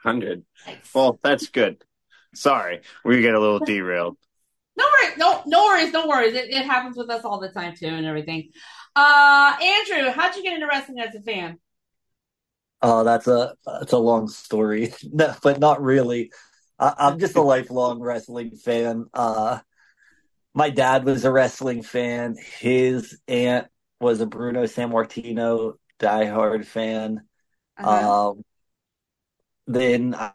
100. 0.04 0.44
Well, 0.94 1.20
that's 1.24 1.48
good. 1.48 1.84
Sorry. 2.34 2.82
We 3.04 3.22
get 3.22 3.36
a 3.36 3.40
little 3.40 3.60
derailed. 3.60 4.18
No 4.78 4.86
worries, 4.86 5.18
no, 5.18 5.44
no 5.46 5.66
worries, 5.66 5.92
no 5.92 6.08
worries. 6.08 6.34
It, 6.34 6.50
it 6.50 6.66
happens 6.66 6.96
with 6.96 7.10
us 7.10 7.26
all 7.26 7.42
the 7.42 7.50
time 7.50 7.76
too, 7.76 7.88
and 7.88 8.06
everything. 8.06 8.52
Uh, 8.96 9.56
Andrew, 9.62 10.10
how'd 10.12 10.36
you 10.38 10.44
get 10.44 10.54
into 10.54 10.66
wrestling 10.66 10.98
as 11.00 11.14
a 11.14 11.22
fan? 11.22 11.60
Oh, 12.82 13.04
that's 13.04 13.28
a 13.28 13.54
that's 13.66 13.92
a 13.92 13.98
long 13.98 14.30
story, 14.30 14.94
no, 15.12 15.36
but 15.44 15.60
not 15.60 15.84
really. 15.84 16.32
I, 16.80 16.94
I'm 16.98 17.20
just 17.20 17.36
a 17.36 17.42
lifelong 17.42 18.00
wrestling 18.00 18.56
fan. 18.56 19.08
Uh, 19.14 19.60
my 20.54 20.70
dad 20.70 21.06
was 21.06 21.26
a 21.26 21.32
wrestling 21.32 21.84
fan. 21.84 22.36
His 22.60 23.20
aunt 23.28 23.68
was 24.00 24.22
a 24.22 24.26
Bruno 24.26 24.64
Sammartino 24.66 25.76
diehard 26.00 26.66
fan. 26.66 27.28
Uh-huh. 27.78 28.12
Um, 28.30 28.44
then 29.68 30.16
I, 30.16 30.32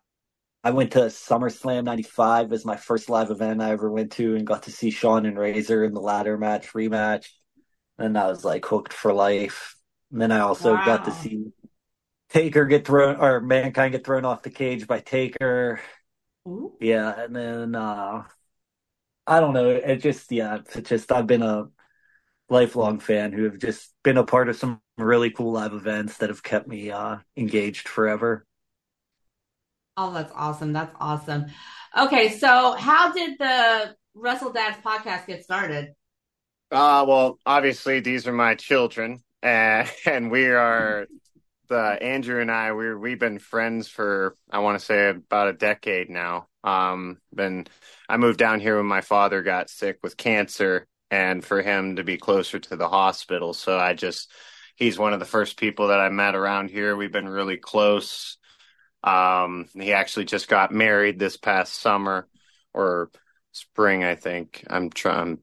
I 0.65 0.71
went 0.73 0.93
to 0.93 1.01
SummerSlam 1.01 1.85
'95 1.85 2.53
as 2.53 2.65
my 2.65 2.77
first 2.77 3.11
live 3.11 3.31
event 3.31 3.63
I 3.63 3.71
ever 3.73 3.91
went 3.91 4.13
to, 4.15 4.37
and 4.37 4.47
got 4.47 4.65
to 4.65 4.73
see 4.73 4.91
Shawn 4.91 5.27
and 5.27 5.39
Razor 5.39 5.85
in 5.85 5.95
the 5.95 6.01
ladder 6.01 6.39
match 6.39 6.73
rematch. 6.75 7.29
And 7.99 8.19
I 8.19 8.29
was 8.29 8.45
like 8.45 8.67
hooked 8.67 8.93
for 8.93 9.13
life. 9.15 9.77
And 10.13 10.21
then 10.21 10.33
I 10.33 10.41
also 10.41 10.79
got 10.79 11.05
to 11.05 11.13
Wow. 11.13 11.13
see 11.13 11.53
Taker 12.31 12.67
get 12.67 12.87
thrown 12.87 13.17
or 13.17 13.41
Mankind 13.41 13.93
get 13.93 14.05
thrown 14.05 14.25
off 14.25 14.43
the 14.43 14.51
cage 14.51 14.87
by 14.87 15.01
Taker. 15.01 15.81
Ooh. 16.49 16.73
Yeah, 16.81 17.21
and 17.23 17.35
then 17.35 17.75
uh 17.75 18.25
I 19.27 19.41
don't 19.41 19.55
know, 19.55 19.71
it 19.71 19.97
just 19.99 20.31
yeah, 20.31 20.59
it's 20.75 20.89
just 20.89 21.11
I've 21.13 21.27
been 21.27 21.43
a 21.43 21.69
lifelong 22.49 23.01
fan 23.01 23.33
who 23.33 23.45
have 23.45 23.59
just 23.59 23.95
been 24.05 24.19
a 24.19 24.25
part 24.25 24.49
of 24.49 24.57
some 24.57 24.81
really 24.99 25.31
cool 25.31 25.53
live 25.53 25.75
events 25.75 26.19
that 26.19 26.31
have 26.31 26.43
kept 26.43 26.69
me 26.69 26.91
uh 26.91 27.19
engaged 27.37 27.89
forever. 27.89 28.47
Oh, 29.97 30.13
that's 30.13 30.33
awesome. 30.35 30.73
That's 30.73 30.95
awesome. 31.01 31.47
Okay, 31.99 32.29
so 32.31 32.73
how 32.73 33.13
did 33.13 33.39
the 33.39 33.97
WrestleDads 34.17 34.83
podcast 34.83 35.27
get 35.27 35.43
started? 35.43 35.95
Uh, 36.71 37.05
well, 37.07 37.39
obviously 37.47 38.01
these 38.01 38.27
are 38.27 38.33
my 38.33 38.55
children, 38.55 39.23
and, 39.43 39.91
and 40.07 40.31
we 40.31 40.47
are 40.47 41.07
the 41.69 41.99
Andrew 42.03 42.41
and 42.41 42.51
I. 42.51 42.73
We're 42.73 42.99
we've 42.99 43.19
been 43.19 43.39
friends 43.39 43.89
for 43.89 44.37
I 44.51 44.61
want 44.61 44.79
to 44.79 44.85
say 44.85 45.11
about 45.11 45.49
a 45.49 45.53
decade 45.53 46.11
now. 46.11 46.49
Um, 46.65 47.19
been 47.35 47.67
I 48.09 48.17
moved 48.17 48.39
down 48.39 48.61
here 48.61 48.77
when 48.77 48.87
my 48.87 49.01
father 49.01 49.43
got 49.43 49.71
sick 49.71 49.99
with 50.03 50.17
cancer, 50.17 50.87
and 51.11 51.45
for 51.45 51.63
him 51.63 51.97
to 51.97 52.05
be 52.05 52.17
closer 52.17 52.59
to 52.59 52.77
the 52.77 52.89
hospital, 52.89 53.55
so 53.55 53.79
I 53.79 53.95
just 53.95 54.31
he's 54.77 54.99
one 54.99 55.13
of 55.13 55.21
the 55.21 55.27
first 55.27 55.59
people 55.59 55.89
that 55.89 56.01
I 56.01 56.09
met 56.09 56.35
around 56.35 56.71
here. 56.71 56.97
We've 56.97 57.13
been 57.13 57.29
really 57.29 57.57
close. 57.57 58.39
Um, 59.03 59.67
he 59.75 59.93
actually 59.93 60.25
just 60.25 60.49
got 60.49 60.73
married 60.73 61.19
this 61.19 61.37
past 61.37 61.75
summer 61.75 62.29
or 62.75 63.11
spring, 63.53 64.05
I 64.05 64.15
think. 64.17 64.65
I'm 64.69 64.91
trying. 64.91 65.39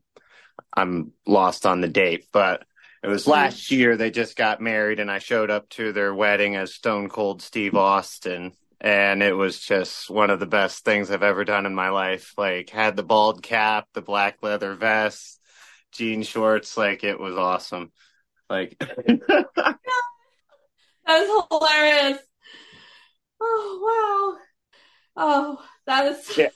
I'm 0.75 1.13
lost 1.25 1.65
on 1.65 1.81
the 1.81 1.87
date, 1.87 2.27
but 2.31 2.63
it 3.03 3.07
was 3.07 3.27
last 3.27 3.69
year 3.69 3.98
they 3.98 4.10
just 4.10 4.36
got 4.36 4.62
married 4.62 5.00
and 5.00 5.12
I 5.12 5.19
showed 5.19 5.51
up 5.51 5.69
to 5.69 5.91
their 5.91 6.13
wedding 6.13 6.55
as 6.55 6.74
Stone 6.74 7.10
Cold 7.10 7.41
Steve 7.41 7.75
Austin 7.75 8.53
and 8.79 9.24
it 9.24 9.33
was 9.33 9.60
just 9.60 10.10
one 10.10 10.29
of 10.29 10.39
the 10.39 10.45
best 10.45 10.83
things 10.83 11.10
I've 11.10 11.24
ever 11.24 11.45
done 11.45 11.65
in 11.65 11.74
my 11.74 11.89
life. 11.89 12.33
Like 12.38 12.69
had 12.69 12.95
the 12.95 13.03
bald 13.03 13.41
cap, 13.41 13.88
the 13.93 14.01
black 14.01 14.38
leather 14.41 14.74
vest, 14.74 15.39
jean 15.91 16.24
shorts, 16.24 16.75
like 16.75 17.03
it 17.03 17.19
was 17.19 17.38
awesome. 17.38 17.91
Like 18.50 18.77
That 21.05 21.22
is 21.22 21.43
hilarious. 21.51 22.19
Oh 23.41 24.38
wow. 24.38 24.52
Oh, 25.15 25.63
that 25.86 26.08
is 26.08 26.38
Yeah. 26.38 26.50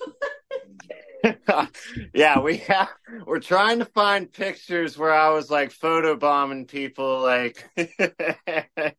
yeah, 2.13 2.39
we 2.39 2.57
have, 2.57 2.89
we're 3.25 3.39
trying 3.39 3.79
to 3.79 3.85
find 3.85 4.31
pictures 4.31 4.97
where 4.97 5.13
I 5.13 5.29
was 5.29 5.49
like 5.49 5.73
photobombing 5.73 6.67
people. 6.67 7.21
Like, 7.21 7.67
it's 7.75 8.95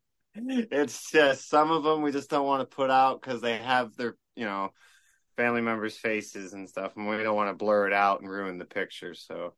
just 1.11 1.49
some 1.49 1.71
of 1.71 1.83
them 1.83 2.01
we 2.01 2.11
just 2.11 2.29
don't 2.29 2.45
want 2.45 2.69
to 2.69 2.75
put 2.75 2.89
out 2.89 3.21
because 3.21 3.41
they 3.41 3.57
have 3.57 3.95
their, 3.95 4.15
you 4.35 4.45
know, 4.45 4.73
family 5.37 5.61
members' 5.61 5.97
faces 5.97 6.53
and 6.53 6.69
stuff, 6.69 6.97
and 6.97 7.07
we 7.07 7.23
don't 7.23 7.35
want 7.35 7.49
to 7.49 7.55
blur 7.55 7.87
it 7.87 7.93
out 7.93 8.21
and 8.21 8.29
ruin 8.29 8.57
the 8.57 8.65
picture. 8.65 9.13
So, 9.13 9.53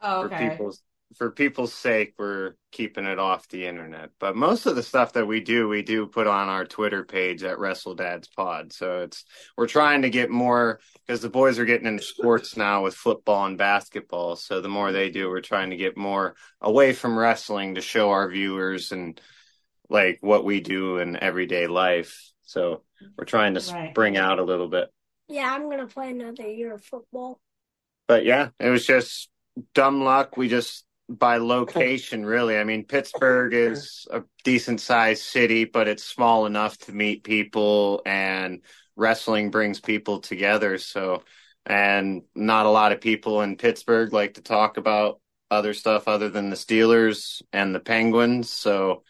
Oh, 0.00 0.20
for 0.20 0.26
okay. 0.26 0.50
people's 0.50 0.82
for 1.16 1.30
people's 1.30 1.72
sake, 1.72 2.14
we're 2.18 2.54
keeping 2.70 3.06
it 3.06 3.18
off 3.18 3.48
the 3.48 3.66
internet. 3.66 4.10
But 4.20 4.36
most 4.36 4.66
of 4.66 4.76
the 4.76 4.82
stuff 4.82 5.14
that 5.14 5.26
we 5.26 5.40
do, 5.40 5.66
we 5.68 5.82
do 5.82 6.06
put 6.06 6.26
on 6.26 6.48
our 6.48 6.64
Twitter 6.64 7.04
page 7.04 7.42
at 7.42 7.58
Wrestle 7.58 7.94
Dads 7.94 8.28
Pod. 8.28 8.72
So 8.72 9.00
it's 9.02 9.24
we're 9.56 9.66
trying 9.66 10.02
to 10.02 10.10
get 10.10 10.30
more 10.30 10.80
because 11.06 11.20
the 11.22 11.30
boys 11.30 11.58
are 11.58 11.64
getting 11.64 11.86
into 11.86 12.02
sports 12.02 12.56
now 12.56 12.84
with 12.84 12.94
football 12.94 13.46
and 13.46 13.56
basketball. 13.56 14.36
So 14.36 14.60
the 14.60 14.68
more 14.68 14.92
they 14.92 15.10
do, 15.10 15.28
we're 15.28 15.40
trying 15.40 15.70
to 15.70 15.76
get 15.76 15.96
more 15.96 16.34
away 16.60 16.92
from 16.92 17.18
wrestling 17.18 17.76
to 17.76 17.80
show 17.80 18.10
our 18.10 18.28
viewers 18.28 18.92
and 18.92 19.18
like 19.88 20.18
what 20.20 20.44
we 20.44 20.60
do 20.60 20.98
in 20.98 21.16
everyday 21.16 21.66
life. 21.66 22.32
So 22.42 22.82
we're 23.16 23.24
trying 23.24 23.54
to 23.54 23.72
Right. 23.72 23.90
spring 23.90 24.16
out 24.16 24.38
a 24.38 24.44
little 24.44 24.68
bit. 24.68 24.88
Yeah, 25.28 25.52
I'm 25.52 25.70
gonna 25.70 25.86
play 25.86 26.10
another 26.10 26.46
year 26.46 26.74
of 26.74 26.84
football. 26.84 27.40
But 28.06 28.24
yeah, 28.24 28.50
it 28.58 28.68
was 28.68 28.86
just 28.86 29.30
dumb 29.74 30.02
luck. 30.02 30.36
We 30.36 30.48
just 30.48 30.84
by 31.08 31.38
location, 31.38 32.24
really. 32.24 32.58
I 32.58 32.64
mean, 32.64 32.84
Pittsburgh 32.84 33.54
is 33.54 34.06
a 34.10 34.22
decent 34.44 34.80
sized 34.80 35.22
city, 35.22 35.64
but 35.64 35.88
it's 35.88 36.04
small 36.04 36.46
enough 36.46 36.76
to 36.78 36.92
meet 36.92 37.24
people, 37.24 38.02
and 38.04 38.62
wrestling 38.96 39.50
brings 39.50 39.80
people 39.80 40.20
together. 40.20 40.78
So, 40.78 41.22
and 41.64 42.22
not 42.34 42.66
a 42.66 42.70
lot 42.70 42.92
of 42.92 43.00
people 43.00 43.42
in 43.42 43.56
Pittsburgh 43.56 44.12
like 44.12 44.34
to 44.34 44.42
talk 44.42 44.76
about 44.76 45.20
other 45.50 45.72
stuff 45.72 46.08
other 46.08 46.28
than 46.28 46.50
the 46.50 46.56
Steelers 46.56 47.42
and 47.52 47.74
the 47.74 47.80
Penguins. 47.80 48.50
So, 48.50 49.02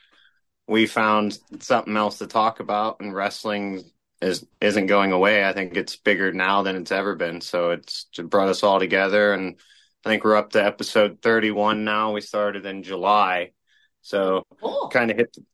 we 0.68 0.86
found 0.86 1.38
something 1.60 1.96
else 1.96 2.18
to 2.18 2.26
talk 2.26 2.60
about, 2.60 3.00
and 3.00 3.14
wrestling 3.14 3.82
is 4.20 4.46
isn't 4.60 4.86
going 4.86 5.12
away. 5.12 5.44
I 5.44 5.52
think 5.52 5.76
it's 5.76 5.96
bigger 5.96 6.32
now 6.32 6.62
than 6.62 6.76
it's 6.76 6.92
ever 6.92 7.14
been. 7.14 7.40
So 7.40 7.70
it's 7.70 8.06
it 8.16 8.28
brought 8.28 8.48
us 8.48 8.62
all 8.62 8.78
together, 8.78 9.32
and 9.32 9.56
I 10.04 10.10
think 10.10 10.24
we're 10.24 10.36
up 10.36 10.50
to 10.52 10.64
episode 10.64 11.20
thirty-one 11.22 11.84
now. 11.84 12.12
We 12.12 12.20
started 12.20 12.66
in 12.66 12.82
July, 12.82 13.52
so 14.00 14.44
Cool. 14.60 14.88
kind 14.88 15.10
of 15.10 15.16
hit, 15.16 15.32
the, 15.34 15.44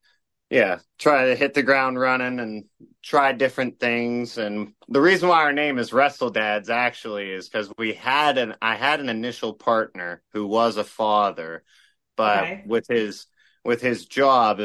yeah, 0.50 0.78
try 0.98 1.26
to 1.26 1.36
hit 1.36 1.54
the 1.54 1.62
ground 1.62 1.98
running 1.98 2.40
and 2.40 2.64
try 3.02 3.32
different 3.32 3.80
things. 3.80 4.38
And 4.38 4.74
the 4.88 5.00
reason 5.00 5.28
why 5.28 5.42
our 5.44 5.52
name 5.52 5.78
is 5.78 5.92
Wrestle 5.92 6.30
Dads 6.30 6.70
actually 6.70 7.30
is 7.30 7.48
because 7.48 7.72
we 7.78 7.94
had 7.94 8.38
an 8.38 8.56
I 8.62 8.76
had 8.76 9.00
an 9.00 9.08
initial 9.08 9.54
partner 9.54 10.22
who 10.32 10.46
was 10.46 10.76
a 10.76 10.84
father, 10.84 11.64
but 12.16 12.44
Okay. 12.44 12.62
with 12.66 12.86
his 12.88 13.26
with 13.64 13.80
his 13.82 14.06
job 14.06 14.60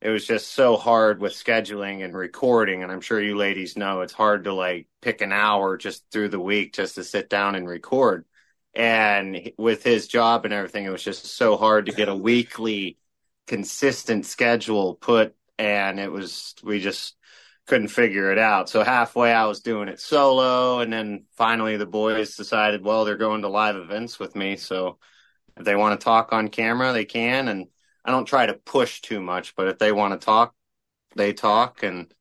it 0.00 0.10
was 0.10 0.26
just 0.26 0.48
so 0.52 0.76
hard 0.76 1.20
with 1.20 1.32
scheduling 1.32 2.04
and 2.04 2.14
recording 2.16 2.82
and 2.82 2.92
i'm 2.92 3.00
sure 3.00 3.20
you 3.20 3.36
ladies 3.36 3.76
know 3.76 4.00
it's 4.02 4.12
hard 4.12 4.44
to 4.44 4.52
like 4.52 4.88
pick 5.00 5.20
an 5.20 5.32
hour 5.32 5.76
just 5.76 6.04
through 6.10 6.28
the 6.28 6.40
week 6.40 6.74
just 6.74 6.96
to 6.96 7.04
sit 7.04 7.28
down 7.30 7.54
and 7.54 7.68
record 7.68 8.24
And 8.74 9.52
with 9.56 9.84
his 9.84 10.08
job 10.08 10.44
and 10.44 10.52
everything, 10.52 10.84
it 10.84 10.90
was 10.90 11.02
just 11.02 11.26
so 11.26 11.56
hard 11.56 11.86
to 11.86 11.92
get 11.92 12.08
a 12.08 12.14
weekly 12.14 12.98
consistent 13.46 14.26
schedule 14.26 14.94
put. 14.94 15.34
And 15.58 16.00
it 16.00 16.10
was, 16.10 16.54
we 16.64 16.80
just 16.80 17.14
couldn't 17.66 17.88
figure 17.88 18.32
it 18.32 18.38
out. 18.38 18.68
So 18.68 18.82
halfway 18.82 19.32
I 19.32 19.46
was 19.46 19.60
doing 19.60 19.88
it 19.88 20.00
solo. 20.00 20.80
And 20.80 20.92
then 20.92 21.24
finally 21.36 21.76
the 21.76 21.86
boys 21.86 22.36
decided, 22.36 22.84
well, 22.84 23.04
they're 23.04 23.16
going 23.16 23.42
to 23.42 23.48
live 23.48 23.76
events 23.76 24.18
with 24.18 24.34
me. 24.34 24.56
So 24.56 24.98
if 25.56 25.64
they 25.64 25.76
want 25.76 25.98
to 25.98 26.04
talk 26.04 26.32
on 26.32 26.48
camera, 26.48 26.92
they 26.92 27.04
can. 27.04 27.48
And 27.48 27.68
I 28.04 28.10
don't 28.10 28.26
try 28.26 28.46
to 28.46 28.54
push 28.54 29.00
too 29.00 29.20
much, 29.20 29.54
but 29.54 29.68
if 29.68 29.78
they 29.78 29.92
want 29.92 30.20
to 30.20 30.24
talk, 30.24 30.54
they 31.16 31.32
talk. 31.32 31.82
And 31.82 32.12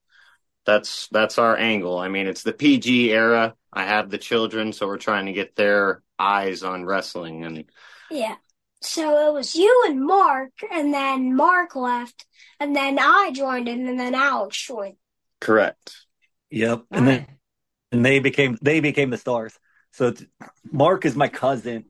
that's, 0.66 1.08
that's 1.10 1.38
our 1.38 1.58
angle. 1.58 1.98
I 1.98 2.08
mean, 2.08 2.28
it's 2.28 2.44
the 2.44 2.54
PG 2.54 3.12
era. 3.12 3.56
I 3.72 3.86
have 3.86 4.10
the 4.10 4.18
children, 4.18 4.74
so 4.74 4.88
we're 4.88 4.98
trying 4.98 5.26
to 5.26 5.34
get 5.34 5.56
their 5.56 6.02
eyes 6.20 6.64
on 6.64 6.86
wrestling 6.86 7.44
and 7.44 7.66
Yeah. 8.10 8.36
So 8.82 9.30
it 9.30 9.34
was 9.34 9.56
you 9.56 9.86
and 9.88 10.06
Mark, 10.06 10.52
and 10.70 10.94
then 10.94 11.36
Mark 11.36 11.76
left, 11.76 12.26
and 12.60 12.76
then 12.76 13.00
I 13.00 13.32
joined 13.34 13.70
in, 13.70 13.88
and 13.88 13.98
then 13.98 14.14
Alex 14.14 14.62
joined. 14.62 14.98
correct. 15.40 15.96
Yep. 16.52 16.84
And 16.92 17.08
then 17.08 17.28
and 17.94 18.06
they 18.06 18.20
became 18.20 18.58
they 18.62 18.82
became 18.82 19.10
the 19.10 19.18
stars. 19.18 19.58
So 19.92 20.08
it's, 20.10 20.26
Mark 20.70 21.06
is 21.06 21.16
my 21.16 21.28
cousin, 21.30 21.86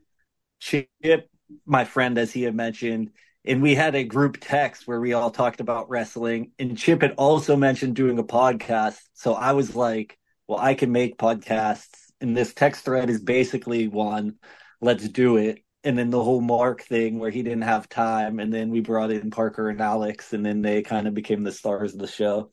Chip, 0.59 1.29
my 1.65 1.85
friend, 1.85 2.17
as 2.17 2.31
he 2.31 2.43
had 2.43 2.55
mentioned, 2.55 3.11
and 3.45 3.61
we 3.61 3.75
had 3.75 3.95
a 3.95 4.03
group 4.03 4.37
text 4.39 4.87
where 4.87 4.99
we 4.99 5.13
all 5.13 5.31
talked 5.31 5.59
about 5.59 5.89
wrestling. 5.89 6.51
And 6.59 6.77
Chip 6.77 7.01
had 7.01 7.15
also 7.17 7.55
mentioned 7.55 7.95
doing 7.95 8.17
a 8.19 8.23
podcast. 8.23 8.99
So 9.13 9.33
I 9.33 9.51
was 9.53 9.75
like, 9.75 10.17
"Well, 10.47 10.59
I 10.59 10.75
can 10.75 10.91
make 10.91 11.17
podcasts." 11.17 12.11
And 12.21 12.37
this 12.37 12.53
text 12.53 12.85
thread 12.85 13.09
is 13.09 13.21
basically 13.21 13.87
one. 13.87 14.35
Let's 14.81 15.07
do 15.09 15.37
it. 15.37 15.63
And 15.83 15.97
then 15.97 16.09
the 16.09 16.23
whole 16.23 16.39
Mark 16.39 16.83
thing 16.83 17.19
where 17.19 17.31
he 17.31 17.43
didn't 17.43 17.63
have 17.63 17.89
time, 17.89 18.39
and 18.39 18.53
then 18.53 18.69
we 18.69 18.79
brought 18.79 19.11
in 19.11 19.31
Parker 19.31 19.69
and 19.69 19.81
Alex, 19.81 20.31
and 20.31 20.45
then 20.45 20.61
they 20.61 20.81
kind 20.81 21.07
of 21.07 21.13
became 21.13 21.43
the 21.43 21.51
stars 21.51 21.93
of 21.93 21.99
the 21.99 22.07
show. 22.07 22.49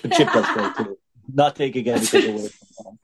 But 0.00 0.12
Chip 0.12 0.32
does 0.32 0.46
great 0.54 0.74
too. 0.76 0.98
Not 1.32 1.56
taking 1.56 1.86
anything 1.86 2.34
away 2.34 2.48
from 2.48 2.84
them. 2.84 2.98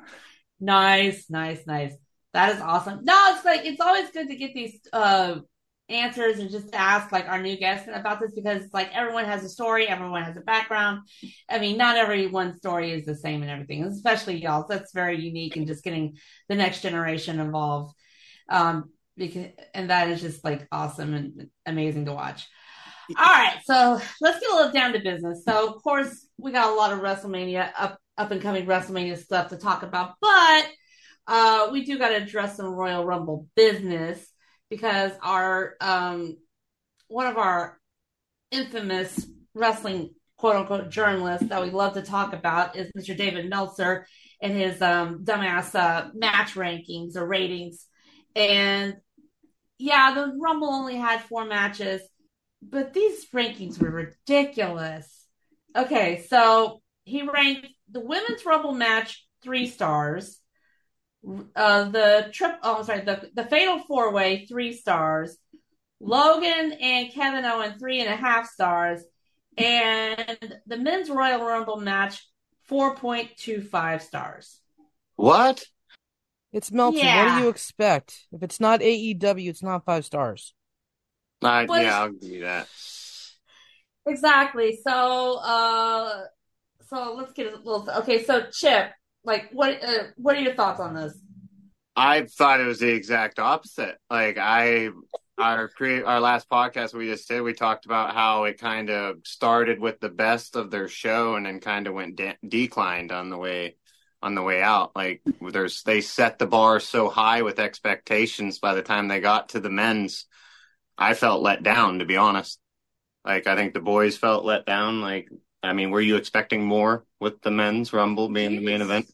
Nice, 0.59 1.29
nice, 1.29 1.67
nice. 1.67 1.93
That 2.33 2.55
is 2.55 2.61
awesome. 2.61 3.05
No, 3.05 3.35
it's 3.35 3.45
like 3.45 3.65
it's 3.65 3.81
always 3.81 4.11
good 4.11 4.29
to 4.29 4.37
get 4.37 4.55
these 4.55 4.81
uh 4.93 5.37
answers 5.89 6.39
and 6.39 6.51
just 6.51 6.75
ask 6.75 7.13
like 7.13 7.29
our 7.29 7.41
new 7.41 7.57
guests 7.57 7.89
about 7.93 8.21
this 8.21 8.33
because 8.35 8.63
like 8.73 8.95
everyone 8.95 9.25
has 9.25 9.45
a 9.45 9.49
story, 9.49 9.89
everyone 9.89 10.25
has 10.25 10.37
a 10.37 10.41
background. 10.41 11.01
I 11.49 11.59
mean, 11.59 11.77
not 11.77 11.97
everyone's 11.97 12.59
story 12.59 12.93
is 12.93 13.05
the 13.05 13.15
same 13.15 13.43
and 13.43 13.51
everything, 13.51 13.85
especially 13.85 14.43
y'all. 14.43 14.67
That's 14.69 14.93
very 14.93 15.21
unique 15.21 15.57
and 15.57 15.67
just 15.67 15.85
getting 15.85 16.17
the 16.49 16.57
next 16.57 16.83
generation 16.83 17.41
involved. 17.41 17.95
Um, 18.49 18.91
because 19.17 19.47
and 19.75 19.91
that 19.91 20.11
is 20.11 20.21
just 20.21 20.45
like 20.45 20.67
awesome 20.71 21.15
and 21.15 21.49
amazing 21.65 22.07
to 22.07 22.13
watch. 22.13 22.47
All 23.17 23.25
right, 23.25 23.59
so 23.65 24.01
let's 24.21 24.41
get 24.41 24.51
a 24.51 24.57
little 24.57 24.73
down 24.73 24.93
to 24.93 24.99
business. 24.99 25.45
So, 25.45 25.73
of 25.73 25.83
course, 25.83 26.27
we 26.39 26.51
got 26.51 26.73
a 26.73 26.75
lot 26.75 26.93
of 26.93 26.99
WrestleMania 27.01 27.71
up 27.79 27.99
up 28.19 28.33
and 28.33 28.43
coming 28.43 28.67
WrestleMania 28.67 29.17
stuff 29.17 29.51
to 29.51 29.57
talk 29.57 29.85
about, 29.85 30.15
but 30.21 30.69
uh, 31.29 31.69
we 31.71 31.85
do 31.85 31.99
got 31.99 32.09
to 32.09 32.17
address 32.17 32.57
some 32.57 32.67
Royal 32.67 33.05
Rumble 33.05 33.47
business 33.55 34.27
because 34.71 35.13
our 35.23 35.75
um, 35.81 36.37
one 37.09 37.27
of 37.27 37.37
our 37.37 37.79
infamous 38.51 39.27
wrestling 39.55 40.11
quote 40.37 40.57
unquote 40.57 40.91
journalists 40.91 41.49
that 41.49 41.63
we 41.63 41.71
love 41.71 41.95
to 41.95 42.03
talk 42.03 42.33
about 42.33 42.77
is 42.77 42.91
Mr. 42.93 43.17
David 43.17 43.49
Meltzer 43.49 44.07
and 44.41 44.53
his 44.53 44.81
um, 44.83 45.25
dumbass 45.25 45.75
uh, 45.75 46.11
match 46.15 46.55
rankings 46.55 47.17
or 47.17 47.27
ratings. 47.27 47.87
And 48.35 48.97
yeah, 49.79 50.15
the 50.15 50.35
Rumble 50.39 50.69
only 50.69 50.97
had 50.97 51.23
four 51.23 51.45
matches, 51.45 52.03
but 52.63 52.93
these 52.93 53.27
rankings 53.31 53.79
were 53.81 53.91
ridiculous. 53.91 55.27
Okay, 55.75 56.25
so 56.29 56.81
he 57.05 57.23
ranked 57.23 57.69
the 57.91 58.01
women's 58.01 58.45
Rumble 58.45 58.73
match 58.73 59.27
three 59.43 59.67
stars. 59.67 60.41
Uh, 61.55 61.85
the 61.91 62.31
trip, 62.33 62.59
oh, 62.63 62.83
sorry, 62.83 63.01
the, 63.01 63.31
the 63.35 63.45
fatal 63.45 63.81
four 63.81 64.13
way, 64.13 64.47
three 64.47 64.73
stars. 64.73 65.37
Logan 66.01 66.73
and 66.81 67.13
Kevin 67.13 67.45
Owen, 67.45 67.79
three 67.79 68.01
and 68.01 68.13
a 68.13 68.17
half 68.17 68.49
stars. 68.49 69.03
And 69.57 70.59
the 70.67 70.77
men's 70.77 71.09
Royal 71.09 71.45
Rumble 71.45 71.81
match, 71.81 72.27
4.25 72.71 74.03
stars. 74.03 74.61
What? 75.17 75.65
It's 76.53 76.71
Meltzer. 76.71 77.05
What 77.05 77.37
do 77.39 77.43
you 77.45 77.49
expect? 77.49 78.27
If 78.33 78.43
it's 78.43 78.61
not 78.61 78.81
AEW, 78.81 79.49
it's 79.49 79.63
not 79.63 79.85
five 79.85 80.05
stars. 80.05 80.55
I, 81.43 81.67
But- 81.67 81.83
yeah, 81.83 82.01
I'll 82.01 82.13
give 82.13 82.31
you 82.31 82.41
that. 82.43 82.69
Exactly. 84.07 84.79
So, 84.87 85.39
uh, 85.39 86.25
so 86.89 87.15
let's 87.15 87.33
get 87.33 87.53
a 87.53 87.57
little. 87.57 87.89
Okay, 87.99 88.25
so 88.25 88.47
Chip, 88.53 88.93
like, 89.27 89.51
what, 89.53 89.83
uh, 89.83 90.05
what 90.17 90.37
are 90.37 90.41
your 90.41 90.55
thoughts 90.55 90.81
on 90.81 90.95
this? 90.95 91.15
I 91.95 92.23
thought 92.23 92.61
it 92.61 92.67
was 92.67 92.79
the 92.79 92.93
exact 92.93 93.39
opposite. 93.39 93.97
Like 94.09 94.39
I, 94.39 94.91
our 95.39 95.69
pre, 95.69 96.03
our 96.03 96.21
last 96.21 96.49
podcast 96.49 96.95
we 96.95 97.07
just 97.07 97.29
did, 97.29 97.43
we 97.43 97.53
talked 97.53 97.87
about 97.87 98.15
how 98.15 98.45
it 98.45 98.61
kind 98.61 98.91
of 98.91 99.17
started 99.25 99.81
with 99.81 100.01
the 100.01 100.09
best 100.09 100.57
of 100.57 100.71
their 100.71 100.89
show 100.89 101.35
and 101.35 101.47
then 101.47 101.61
kind 101.61 101.87
of 101.87 101.95
went 101.95 102.17
de- 102.17 102.39
declined 102.47 103.13
on 103.13 103.31
the 103.31 103.39
way, 103.39 103.77
on 104.23 104.35
the 104.35 104.43
way 104.43 104.63
out. 104.63 104.93
Like 104.95 105.23
there's, 105.41 105.83
they 105.83 106.01
set 106.01 106.39
the 106.39 106.47
bar 106.47 106.81
so 106.81 107.09
high 107.09 107.43
with 107.43 107.59
expectations. 107.59 108.59
By 108.59 108.75
the 108.75 108.83
time 108.83 109.09
they 109.09 109.21
got 109.21 109.51
to 109.51 109.61
the 109.61 109.71
men's, 109.71 110.27
I 110.99 111.15
felt 111.15 111.43
let 111.43 111.63
down 111.63 111.99
to 111.99 112.05
be 112.05 112.17
honest. 112.17 112.59
Like 113.25 113.47
I 113.47 113.57
think 113.57 113.75
the 113.75 113.81
boys 113.81 114.17
felt 114.17 114.45
let 114.45 114.67
down. 114.67 115.01
Like 115.01 115.29
I 115.63 115.73
mean, 115.73 115.91
were 115.91 116.01
you 116.01 116.17
expecting 116.17 116.65
more 116.65 117.05
with 117.21 117.41
the 117.43 117.51
men's 117.51 117.93
rumble 117.93 118.29
being 118.29 118.57
the 118.57 118.65
main 118.65 118.83
event? 118.83 119.11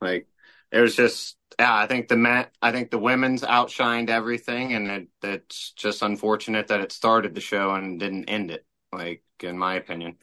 Like 0.00 0.26
it 0.72 0.80
was 0.80 0.94
just 0.94 1.36
yeah 1.58 1.74
i 1.74 1.86
think 1.86 2.08
the 2.08 2.16
men 2.16 2.46
i 2.62 2.72
think 2.72 2.90
the 2.90 2.98
women's 2.98 3.42
outshined 3.42 4.08
everything 4.08 4.72
and 4.72 4.90
it, 4.90 5.08
it's 5.22 5.72
just 5.72 6.02
unfortunate 6.02 6.68
that 6.68 6.80
it 6.80 6.92
started 6.92 7.34
the 7.34 7.40
show 7.40 7.74
and 7.74 8.00
didn't 8.00 8.26
end 8.26 8.50
it 8.50 8.64
like 8.92 9.22
in 9.42 9.58
my 9.58 9.74
opinion 9.74 10.16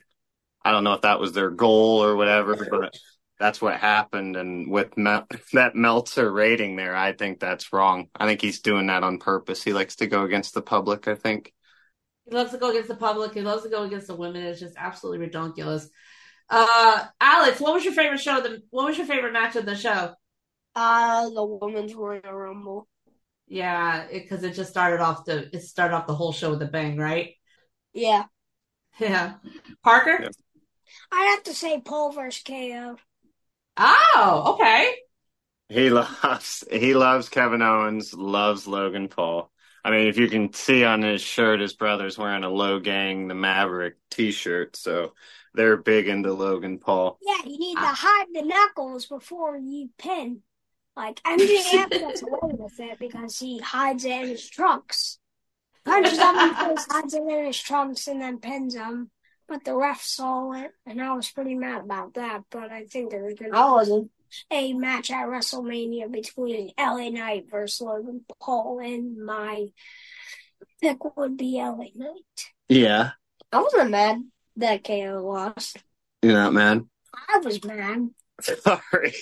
i 0.63 0.71
don't 0.71 0.83
know 0.83 0.93
if 0.93 1.01
that 1.01 1.19
was 1.19 1.33
their 1.33 1.49
goal 1.49 2.03
or 2.03 2.15
whatever 2.15 2.67
but 2.69 2.93
that's 3.39 3.61
what 3.61 3.75
happened 3.75 4.35
and 4.35 4.71
with 4.71 4.97
Mel- 4.97 5.27
that 5.53 5.75
meltzer 5.75 6.31
rating 6.31 6.75
there 6.75 6.95
i 6.95 7.13
think 7.13 7.39
that's 7.39 7.71
wrong 7.73 8.07
i 8.15 8.25
think 8.25 8.41
he's 8.41 8.61
doing 8.61 8.87
that 8.87 9.03
on 9.03 9.19
purpose 9.19 9.63
he 9.63 9.73
likes 9.73 9.97
to 9.97 10.07
go 10.07 10.23
against 10.23 10.53
the 10.53 10.61
public 10.61 11.07
i 11.07 11.15
think 11.15 11.53
He 12.25 12.35
loves 12.35 12.51
to 12.51 12.57
go 12.57 12.71
against 12.71 12.89
the 12.89 12.95
public. 12.95 13.33
He 13.33 13.41
loves 13.41 13.63
to 13.63 13.69
go 13.69 13.83
against 13.83 14.07
the 14.07 14.15
women. 14.15 14.43
It's 14.43 14.59
just 14.59 14.75
absolutely 14.77 15.19
ridiculous. 15.19 15.89
Uh, 16.49 17.05
Alex, 17.19 17.60
what 17.60 17.73
was 17.73 17.83
your 17.83 17.93
favorite 17.93 18.19
show? 18.19 18.41
The 18.41 18.62
what 18.69 18.86
was 18.88 18.97
your 18.97 19.07
favorite 19.07 19.33
match 19.33 19.55
of 19.55 19.65
the 19.65 19.75
show? 19.75 20.13
Uh, 20.75 21.29
the 21.29 21.45
women's 21.45 21.93
Royal 21.95 22.21
Rumble. 22.31 22.88
Yeah, 23.47 24.07
because 24.12 24.43
it, 24.43 24.53
just 24.53 24.69
started 24.69 25.01
off 25.01 25.25
the 25.25 25.53
it 25.55 25.62
started 25.63 25.95
off 25.95 26.07
the 26.07 26.15
whole 26.15 26.33
show 26.33 26.51
with 26.51 26.62
a 26.62 26.65
bang, 26.65 26.97
right? 26.97 27.36
Yeah. 27.93 28.25
Yeah. 28.99 29.36
Parker. 29.83 30.19
Yeah. 30.21 30.29
I'd 31.12 31.31
have 31.36 31.43
to 31.43 31.53
say 31.53 31.81
Paul 31.81 32.12
versus 32.13 32.43
KO. 32.43 32.97
Oh, 33.77 34.53
okay. 34.55 34.95
he 35.69 35.89
loves 35.89 36.63
he 36.71 36.93
loves 36.93 37.29
kevin 37.29 37.62
owens 37.62 38.13
loves 38.13 38.67
logan 38.67 39.07
paul 39.07 39.51
I 39.83 39.91
mean, 39.91 40.07
if 40.07 40.17
you 40.17 40.27
can 40.27 40.51
see 40.51 40.83
on 40.83 41.01
his 41.01 41.21
shirt, 41.21 41.62
his 41.62 41.73
brother's 41.73 42.17
wearing 42.17 42.43
a 42.43 42.49
Logang 42.49 43.29
the 43.29 43.33
Maverick 43.36 43.95
T-shirt, 44.12 44.75
so 44.75 45.13
they're 45.58 45.76
big 45.76 46.08
into 46.08 46.32
Logan 46.32 46.78
Paul. 46.78 47.17
Yeah, 47.22 47.43
you 47.46 47.58
need 47.58 47.76
to 47.76 47.82
ah. 47.82 47.96
hide 47.98 48.28
the 48.34 48.43
knuckles 48.43 49.08
before 49.08 49.58
you 49.58 49.89
pin. 49.98 50.41
Like 50.96 51.22
MJF 51.24 51.89
gets 51.89 52.22
away 52.22 52.54
with 52.54 52.80
it 52.80 52.98
because 53.00 53.38
he 53.38 53.60
hides 53.60 54.06
it 54.06 54.12
in 54.12 54.30
his 54.30 54.48
trunks. 54.50 55.20
Punches 55.84 56.17
him 56.17 56.36
in 56.36 56.50
the 56.50 56.56
face, 56.56 56.88
hides 56.89 57.13
it 57.13 57.22
in 57.22 57.46
his 57.46 57.60
trunks, 57.60 58.08
and 58.08 58.22
then 58.22 58.39
pins 58.39 58.76
him. 58.76 59.12
But 59.48 59.63
the 59.63 59.76
ref 59.76 60.02
saw 60.02 60.54
it, 60.54 60.72
and 60.86 61.02
I 61.02 61.13
was 61.13 61.30
pretty 61.30 61.56
mad 61.56 61.84
about 61.84 62.15
that. 62.15 62.43
But 62.50 62.72
I 62.72 62.86
think 62.86 63.12
there 63.12 63.24
was 63.24 63.36
gonna 63.36 63.58
I 63.58 63.72
wasn't. 63.72 64.12
a 64.52 64.74
match 64.74 65.12
at 65.12 65.28
WrestleMania 65.28 66.12
between 66.12 66.72
LA 66.78 67.10
Knight 67.10 67.46
versus 67.50 67.82
Logan 67.82 68.26
Paul, 68.41 68.80
and 68.80 69.24
my 69.24 69.67
pick 70.82 71.15
would 71.15 71.38
be 71.38 71.62
LA 71.62 71.88
Knight. 71.96 72.52
Yeah, 72.70 73.12
I 73.52 73.62
wasn't 73.62 73.91
mad 73.91 74.24
that 74.58 74.84
KO 74.84 75.24
lost. 75.24 75.78
you're 76.22 76.34
not 76.34 76.54
mad. 76.54 76.86
I 77.13 77.39
was 77.39 77.63
mad. 77.63 78.10
Sorry. 78.41 79.13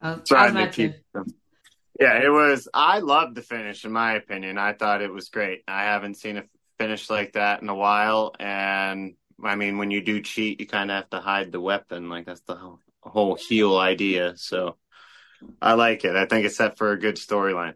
I 0.00 0.12
was, 0.12 0.20
I 0.32 0.48
trying 0.48 0.54
to 0.54 0.68
keep 0.68 0.94
them. 1.14 1.26
Yeah, 2.00 2.22
it 2.22 2.30
was. 2.30 2.68
I 2.72 3.00
loved 3.00 3.36
the 3.36 3.42
finish. 3.42 3.84
In 3.84 3.92
my 3.92 4.14
opinion, 4.14 4.58
I 4.58 4.72
thought 4.72 5.02
it 5.02 5.12
was 5.12 5.28
great. 5.28 5.62
I 5.68 5.84
haven't 5.84 6.16
seen 6.16 6.38
a 6.38 6.44
finish 6.78 7.10
like 7.10 7.34
that 7.34 7.62
in 7.62 7.68
a 7.68 7.74
while, 7.74 8.34
and 8.40 9.14
I 9.42 9.54
mean, 9.56 9.78
when 9.78 9.90
you 9.90 10.02
do 10.02 10.20
cheat, 10.20 10.60
you 10.60 10.66
kind 10.66 10.90
of 10.90 10.96
have 10.96 11.10
to 11.10 11.20
hide 11.20 11.52
the 11.52 11.60
weapon. 11.60 12.08
Like 12.08 12.26
that's 12.26 12.40
the 12.40 12.56
whole, 12.56 12.80
whole 13.02 13.34
heel 13.36 13.76
idea. 13.76 14.36
So 14.36 14.76
I 15.60 15.74
like 15.74 16.04
it. 16.04 16.16
I 16.16 16.26
think 16.26 16.46
it's 16.46 16.56
set 16.56 16.78
for 16.78 16.92
a 16.92 16.98
good 16.98 17.16
storyline. 17.16 17.74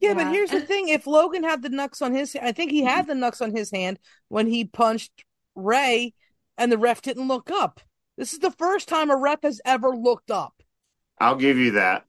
Yeah, 0.00 0.14
but 0.14 0.28
here's 0.28 0.50
the 0.50 0.60
thing: 0.60 0.88
if 0.88 1.06
Logan 1.06 1.44
had 1.44 1.62
the 1.62 1.68
knucks 1.68 2.02
on 2.02 2.14
his, 2.14 2.36
I 2.36 2.52
think 2.52 2.70
he 2.70 2.82
had 2.82 3.06
the 3.06 3.14
knucks 3.14 3.40
on 3.40 3.54
his 3.54 3.70
hand 3.70 3.98
when 4.28 4.46
he 4.46 4.64
punched 4.64 5.24
Rey, 5.54 6.14
and 6.56 6.70
the 6.70 6.78
ref 6.78 7.02
didn't 7.02 7.28
look 7.28 7.50
up. 7.50 7.80
This 8.16 8.32
is 8.32 8.38
the 8.38 8.50
first 8.50 8.88
time 8.88 9.10
a 9.10 9.16
ref 9.16 9.42
has 9.42 9.60
ever 9.64 9.96
looked 9.96 10.30
up. 10.30 10.62
I'll 11.18 11.36
give 11.36 11.58
you 11.58 11.72
that. 11.72 12.06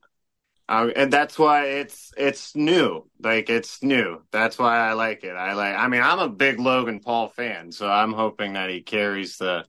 And 0.67 1.11
that's 1.11 1.37
why 1.37 1.65
it's 1.65 2.13
it's 2.15 2.55
new. 2.55 3.09
Like 3.21 3.49
it's 3.49 3.83
new. 3.83 4.21
That's 4.31 4.57
why 4.57 4.77
I 4.77 4.93
like 4.93 5.25
it. 5.25 5.35
I 5.35 5.53
like. 5.53 5.75
I 5.75 5.89
mean, 5.89 6.01
I'm 6.01 6.19
a 6.19 6.29
big 6.29 6.59
Logan 6.59 7.01
Paul 7.01 7.27
fan, 7.27 7.73
so 7.73 7.89
I'm 7.89 8.13
hoping 8.13 8.53
that 8.53 8.69
he 8.69 8.81
carries 8.81 9.37
the 9.37 9.65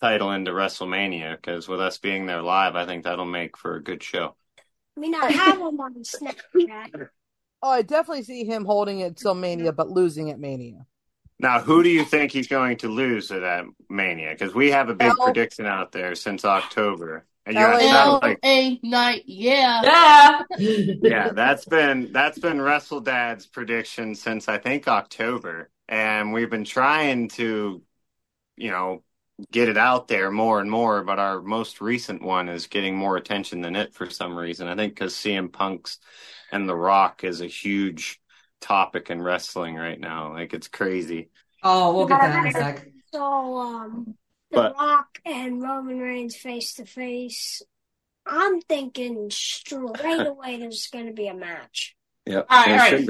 title 0.00 0.30
into 0.32 0.52
WrestleMania 0.52 1.36
because 1.36 1.68
with 1.68 1.80
us 1.80 1.98
being 1.98 2.26
there 2.26 2.42
live, 2.42 2.76
I 2.76 2.86
think 2.86 3.04
that'll 3.04 3.24
make 3.24 3.56
for 3.56 3.76
a 3.76 3.82
good 3.82 4.02
show. 4.02 4.36
I 4.96 5.00
mean, 5.00 5.14
I 5.14 5.30
have 5.30 5.58
him 5.58 5.80
on 5.80 5.94
Snapchat. 6.02 7.08
Oh, 7.64 7.70
I 7.70 7.82
definitely 7.82 8.24
see 8.24 8.44
him 8.44 8.64
holding 8.64 8.98
it 8.98 9.16
till 9.16 9.34
Mania, 9.34 9.72
but 9.72 9.88
losing 9.88 10.30
at 10.30 10.40
Mania. 10.40 10.84
Now, 11.42 11.60
who 11.60 11.82
do 11.82 11.88
you 11.88 12.04
think 12.04 12.30
he's 12.30 12.46
going 12.46 12.76
to 12.78 12.88
lose 12.88 13.32
at 13.32 13.40
that 13.40 13.64
Mania? 13.90 14.30
Because 14.30 14.54
we 14.54 14.70
have 14.70 14.88
a 14.88 14.94
big 14.94 15.08
L- 15.08 15.24
prediction 15.24 15.66
out 15.66 15.90
there 15.90 16.14
since 16.14 16.44
October. 16.44 17.26
And 17.44 17.56
you're 17.56 17.72
LA 17.72 17.78
it 17.78 18.22
like 18.22 18.38
L.A. 18.44 18.80
Knight, 18.84 19.24
yeah. 19.26 19.82
Yeah. 19.82 20.42
yeah, 21.02 21.28
that's 21.30 21.64
been 21.64 22.12
that's 22.12 22.38
been 22.38 22.60
Wrestle 22.60 23.00
Dad's 23.00 23.46
prediction 23.48 24.14
since 24.14 24.48
I 24.48 24.58
think 24.58 24.86
October, 24.86 25.68
and 25.88 26.32
we've 26.32 26.48
been 26.50 26.64
trying 26.64 27.26
to, 27.30 27.82
you 28.56 28.70
know, 28.70 29.02
get 29.50 29.68
it 29.68 29.76
out 29.76 30.06
there 30.06 30.30
more 30.30 30.60
and 30.60 30.70
more. 30.70 31.02
But 31.02 31.18
our 31.18 31.42
most 31.42 31.80
recent 31.80 32.22
one 32.22 32.48
is 32.48 32.68
getting 32.68 32.96
more 32.96 33.16
attention 33.16 33.60
than 33.62 33.74
it 33.74 33.92
for 33.92 34.08
some 34.08 34.36
reason. 34.36 34.68
I 34.68 34.76
think 34.76 34.94
because 34.94 35.14
CM 35.14 35.52
Punk's 35.52 35.98
and 36.52 36.68
The 36.68 36.76
Rock 36.76 37.24
is 37.24 37.40
a 37.40 37.46
huge 37.48 38.20
topic 38.60 39.10
in 39.10 39.20
wrestling 39.20 39.74
right 39.74 39.98
now. 39.98 40.32
Like 40.32 40.54
it's 40.54 40.68
crazy. 40.68 41.30
Oh, 41.62 41.94
we'll 41.94 42.06
get 42.06 42.18
that 42.20 42.40
in 42.40 42.46
a 42.48 42.52
sec. 42.52 42.86
So, 43.12 43.22
um, 43.58 44.14
The 44.50 44.56
But- 44.56 44.74
Rock 44.74 45.18
and 45.24 45.62
Roman 45.62 45.98
Reigns 45.98 46.36
face 46.36 46.74
to 46.74 46.84
face. 46.84 47.62
I'm 48.26 48.60
thinking 48.60 49.30
straight 49.30 49.78
away 50.26 50.58
there's 50.58 50.88
going 50.88 51.06
to 51.06 51.12
be 51.12 51.28
a 51.28 51.34
match. 51.34 51.96
Yep, 52.26 52.46
All 52.50 52.64
right. 52.64 52.70
All 52.72 52.78
right. 52.78 53.08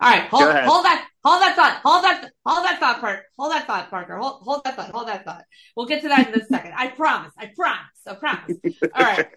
All 0.00 0.10
right. 0.10 0.28
hold, 0.28 0.42
Go 0.44 0.50
ahead. 0.50 0.64
hold 0.64 0.84
that, 0.84 1.08
hold 1.24 1.42
that 1.42 1.56
thought, 1.56 1.80
hold 1.84 2.04
that, 2.04 2.30
hold 2.46 2.64
that 2.64 2.80
thought, 2.80 3.00
Parker, 3.00 3.24
hold 3.38 3.52
that 3.52 3.66
thought, 3.66 3.90
Parker, 3.90 4.16
hold, 4.16 4.42
hold 4.42 4.62
that 4.64 4.76
thought, 4.76 4.90
hold 4.90 5.08
that 5.08 5.24
thought. 5.24 5.44
We'll 5.76 5.86
get 5.86 6.02
to 6.02 6.08
that 6.08 6.28
in 6.32 6.40
a 6.40 6.44
second. 6.44 6.72
I 6.76 6.88
promise, 6.88 7.32
I 7.36 7.46
promise, 7.54 8.00
I 8.06 8.14
promise. 8.14 8.56
All 8.94 9.04
right. 9.04 9.26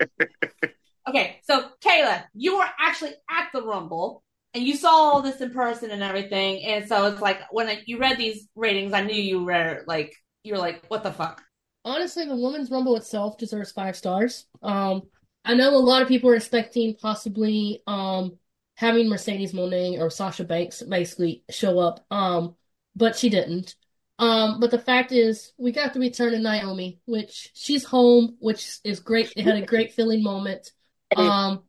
Okay, 1.10 1.40
so 1.46 1.68
Kayla, 1.84 2.26
you 2.36 2.60
were 2.60 2.68
actually 2.80 3.14
at 3.28 3.50
the 3.54 3.64
Rumble 3.64 4.24
and 4.54 4.64
you 4.64 4.76
saw 4.76 4.90
all 4.90 5.22
this 5.22 5.42
in 5.42 5.52
person 5.52 5.92
and 5.92 6.04
everything, 6.04 6.64
and 6.64 6.88
so 6.88 7.06
it's 7.08 7.22
like 7.22 7.40
when 7.52 7.70
you 7.86 7.98
read 7.98 8.18
these 8.18 8.48
ratings, 8.56 8.94
I 8.94 9.02
knew 9.02 9.16
you 9.16 9.44
were 9.44 9.84
like, 9.88 10.16
you're 10.44 10.58
like, 10.58 10.86
what 10.88 11.04
the 11.04 11.12
fuck? 11.12 11.42
Honestly, 11.84 12.26
the 12.26 12.36
women's 12.36 12.70
rumble 12.70 12.96
itself 12.96 13.38
deserves 13.38 13.72
five 13.72 13.96
stars. 13.96 14.46
Um, 14.62 15.04
I 15.44 15.56
know 15.56 15.76
a 15.76 15.78
lot 15.78 16.02
of 16.02 16.08
people 16.08 16.30
are 16.30 16.36
expecting 16.36 16.96
possibly 16.96 17.82
um 17.88 18.38
having 18.76 19.10
Mercedes 19.10 19.54
Moné 19.54 20.00
or 20.00 20.10
Sasha 20.10 20.44
Banks 20.44 20.82
basically 20.82 21.44
show 21.50 21.80
up. 21.80 22.06
Um, 22.10 22.56
but 22.96 23.16
she 23.16 23.30
didn't. 23.30 23.76
Um, 24.20 24.60
but 24.60 24.72
the 24.72 24.80
fact 24.80 25.12
is, 25.12 25.52
we 25.58 25.72
got 25.72 25.94
the 25.94 26.00
return 26.00 26.34
of 26.34 26.42
Naomi, 26.42 27.00
which 27.06 27.50
she's 27.54 27.84
home, 27.84 28.38
which 28.40 28.80
is 28.84 29.00
great. 29.00 29.34
It 29.36 29.44
had 29.44 29.56
a 29.56 29.66
great 29.66 29.94
feeling 29.94 30.24
moment. 30.24 30.72
Um, 31.14 31.64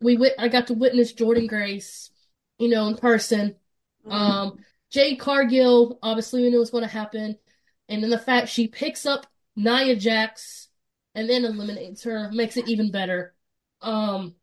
we 0.00 0.16
wit- 0.16 0.34
I 0.40 0.48
got 0.48 0.66
to 0.66 0.74
witness 0.74 1.12
Jordynne 1.12 1.48
Grace, 1.48 2.10
you 2.58 2.68
know, 2.68 2.88
in 2.88 2.96
person. 2.96 3.56
Um, 4.10 4.58
Jade 4.90 5.18
Cargill, 5.18 5.98
obviously 6.02 6.42
we 6.42 6.50
knew 6.50 6.56
it 6.56 6.60
was 6.60 6.70
going 6.70 6.84
to 6.84 6.88
happen. 6.88 7.36
And 7.88 8.02
then 8.02 8.10
the 8.10 8.18
fact 8.18 8.48
she 8.48 8.68
picks 8.68 9.06
up 9.06 9.26
Nia 9.56 9.96
Jax 9.96 10.68
and 11.14 11.28
then 11.28 11.44
eliminates 11.44 12.04
her 12.04 12.30
makes 12.32 12.56
it 12.56 12.68
even 12.68 12.90
better. 12.90 13.34
Um, 13.82 14.34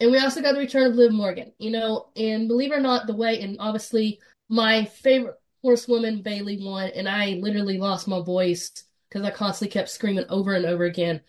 and 0.00 0.10
we 0.10 0.18
also 0.18 0.42
got 0.42 0.54
the 0.54 0.60
return 0.60 0.90
of 0.90 0.96
Liv 0.96 1.12
Morgan, 1.12 1.52
you 1.58 1.70
know, 1.70 2.10
and 2.16 2.48
believe 2.48 2.72
it 2.72 2.76
or 2.76 2.80
not, 2.80 3.06
the 3.06 3.14
way, 3.14 3.40
and 3.40 3.56
obviously 3.60 4.20
my 4.48 4.84
favorite 4.84 5.36
horsewoman, 5.62 6.22
Bayley, 6.22 6.58
won, 6.60 6.90
and 6.94 7.08
I 7.08 7.38
literally 7.40 7.78
lost 7.78 8.08
my 8.08 8.20
voice 8.20 8.70
because 9.08 9.22
I 9.26 9.30
constantly 9.30 9.72
kept 9.72 9.88
screaming 9.88 10.26
over 10.28 10.54
and 10.54 10.66
over 10.66 10.84
again, 10.84 11.20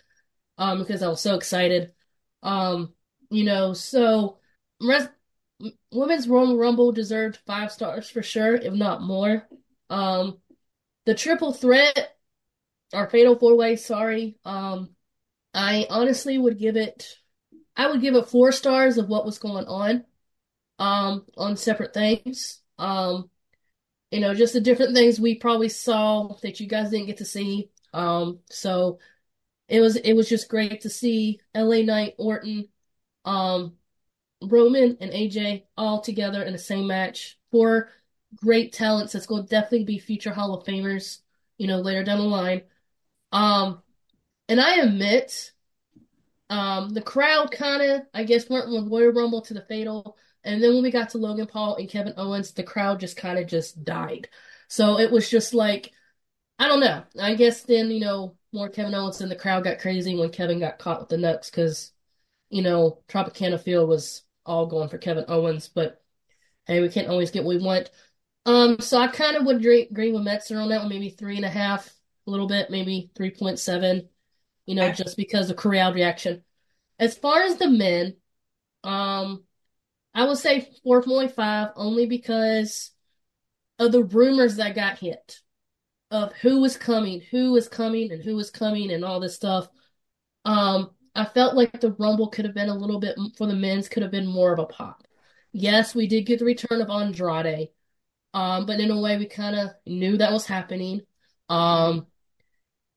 um, 0.57 0.79
because 0.79 1.03
I 1.03 1.07
was 1.07 1.21
so 1.21 1.35
excited. 1.35 1.91
Um, 2.43 2.93
you 3.29 3.43
know, 3.43 3.73
so 3.73 4.39
res- 4.81 5.07
Women's 5.91 6.27
Royal 6.27 6.57
Rumble 6.57 6.91
deserved 6.91 7.39
five 7.45 7.71
stars 7.71 8.09
for 8.09 8.21
sure, 8.21 8.55
if 8.55 8.73
not 8.73 9.01
more. 9.01 9.47
Um, 9.89 10.39
the 11.05 11.15
triple 11.15 11.53
threat 11.53 12.15
or 12.93 13.07
fatal 13.07 13.37
four 13.37 13.55
way, 13.55 13.75
sorry. 13.75 14.37
Um, 14.43 14.89
I 15.53 15.87
honestly 15.89 16.37
would 16.37 16.59
give 16.59 16.75
it, 16.75 17.17
I 17.75 17.87
would 17.87 18.01
give 18.01 18.15
it 18.15 18.27
four 18.29 18.51
stars 18.51 18.97
of 18.97 19.07
what 19.07 19.25
was 19.25 19.39
going 19.39 19.65
on, 19.65 20.03
um, 20.79 21.25
on 21.37 21.55
separate 21.55 21.93
things. 21.93 22.61
Um, 22.77 23.29
you 24.11 24.19
know, 24.19 24.33
just 24.33 24.53
the 24.53 24.61
different 24.61 24.95
things 24.95 25.19
we 25.19 25.35
probably 25.35 25.69
saw 25.69 26.35
that 26.41 26.59
you 26.59 26.67
guys 26.67 26.89
didn't 26.89 27.07
get 27.07 27.17
to 27.17 27.25
see. 27.25 27.69
Um, 27.93 28.39
so 28.49 28.99
it 29.69 29.79
was, 29.79 29.95
it 29.95 30.13
was 30.13 30.27
just 30.27 30.49
great 30.49 30.81
to 30.81 30.89
see 30.89 31.39
LA 31.53 31.81
Knight, 31.81 32.15
Orton, 32.17 32.67
um, 33.23 33.75
Roman 34.41 34.97
and 34.99 35.11
AJ 35.11 35.63
all 35.77 36.01
together 36.01 36.43
in 36.43 36.53
the 36.53 36.59
same 36.59 36.87
match. 36.87 37.37
Four 37.51 37.89
great 38.35 38.73
talents 38.73 39.13
that's 39.13 39.25
going 39.25 39.43
to 39.43 39.49
definitely 39.49 39.85
be 39.85 39.99
future 39.99 40.33
Hall 40.33 40.53
of 40.53 40.65
Famers, 40.65 41.19
you 41.57 41.67
know, 41.67 41.79
later 41.79 42.03
down 42.03 42.19
the 42.19 42.25
line. 42.25 42.61
Um, 43.31 43.81
and 44.47 44.59
I 44.59 44.75
admit, 44.81 45.51
um, 46.49 46.89
the 46.89 47.01
crowd 47.01 47.51
kind 47.51 47.81
of, 47.81 48.01
I 48.13 48.23
guess, 48.23 48.49
went 48.49 48.69
with 48.69 48.87
Royal 48.87 49.11
Rumble 49.11 49.41
to 49.41 49.53
the 49.53 49.61
Fatal, 49.61 50.17
and 50.43 50.61
then 50.61 50.73
when 50.73 50.83
we 50.83 50.91
got 50.91 51.09
to 51.11 51.17
Logan 51.17 51.47
Paul 51.47 51.75
and 51.75 51.89
Kevin 51.89 52.13
Owens, 52.17 52.51
the 52.51 52.63
crowd 52.63 52.99
just 52.99 53.17
kind 53.17 53.39
of 53.39 53.47
just 53.47 53.83
died. 53.83 54.29
So 54.67 54.99
it 54.99 55.11
was 55.11 55.29
just 55.29 55.53
like, 55.53 55.91
I 56.59 56.67
don't 56.67 56.79
know. 56.79 57.03
I 57.19 57.35
guess 57.35 57.63
then, 57.63 57.89
you 57.91 57.99
know, 57.99 58.37
more 58.53 58.69
Kevin 58.69 58.93
Owens 58.93 59.21
and 59.21 59.31
the 59.31 59.35
crowd 59.35 59.63
got 59.63 59.79
crazy 59.79 60.15
when 60.15 60.29
Kevin 60.29 60.59
got 60.59 60.79
caught 60.79 60.99
with 61.01 61.09
the 61.09 61.17
nuts 61.17 61.49
because, 61.49 61.91
you 62.49 62.61
know, 62.61 62.99
Tropicana 63.09 63.59
Field 63.59 63.89
was 63.89 64.23
all 64.45 64.67
going 64.67 64.89
for 64.89 64.97
Kevin 64.97 65.25
Owens, 65.27 65.67
but 65.67 66.01
hey, 66.65 66.81
we 66.81 66.89
can't 66.89 67.09
always 67.09 67.31
get 67.31 67.43
what 67.43 67.55
we 67.55 67.63
want. 67.63 67.89
Um, 68.45 68.79
so 68.79 68.99
I 68.99 69.07
kind 69.07 69.35
of 69.35 69.45
would 69.45 69.57
agree, 69.57 69.87
agree 69.89 70.11
with 70.11 70.23
Meltzer 70.23 70.59
on 70.59 70.69
that 70.69 70.81
one, 70.81 70.89
maybe 70.89 71.09
three 71.09 71.35
and 71.35 71.45
a 71.45 71.49
half, 71.49 71.87
a 72.27 72.31
little 72.31 72.47
bit, 72.47 72.69
maybe 72.69 73.11
3.7, 73.15 74.07
you 74.65 74.75
know, 74.75 74.91
just 74.91 75.17
because 75.17 75.49
of 75.49 75.57
crowd 75.57 75.95
reaction. 75.95 76.43
As 76.99 77.17
far 77.17 77.41
as 77.41 77.57
the 77.57 77.69
men, 77.69 78.15
um, 78.83 79.43
I 80.13 80.25
would 80.25 80.37
say 80.37 80.69
4.5 80.85 81.73
only 81.75 82.05
because 82.05 82.91
of 83.79 83.91
the 83.91 84.03
rumors 84.03 84.57
that 84.57 84.75
got 84.75 84.99
hit 84.99 85.39
of 86.11 86.33
who 86.33 86.61
was 86.61 86.77
coming, 86.77 87.21
who 87.31 87.51
was 87.51 87.67
coming, 87.67 88.11
and 88.11 88.23
who 88.23 88.35
was 88.35 88.49
coming, 88.49 88.91
and 88.91 89.03
all 89.03 89.19
this 89.19 89.35
stuff. 89.35 89.67
Um, 90.45 90.91
I 91.15 91.25
felt 91.25 91.55
like 91.55 91.79
the 91.79 91.93
Rumble 91.93 92.27
could 92.27 92.45
have 92.45 92.53
been 92.53 92.69
a 92.69 92.75
little 92.75 92.99
bit 92.99 93.17
for 93.37 93.47
the 93.47 93.55
men's 93.55 93.87
could 93.89 94.03
have 94.03 94.11
been 94.11 94.27
more 94.27 94.51
of 94.53 94.59
a 94.59 94.65
pop. 94.65 95.07
Yes, 95.53 95.95
we 95.95 96.07
did 96.07 96.25
get 96.25 96.39
the 96.39 96.45
return 96.45 96.81
of 96.81 96.89
Andrade, 96.89 97.69
um, 98.33 98.65
but 98.65 98.79
in 98.81 98.91
a 98.91 98.99
way 98.99 99.17
we 99.17 99.25
kind 99.25 99.55
of 99.55 99.69
knew 99.85 100.17
that 100.17 100.33
was 100.33 100.45
happening. 100.45 101.01
Um, 101.47 102.07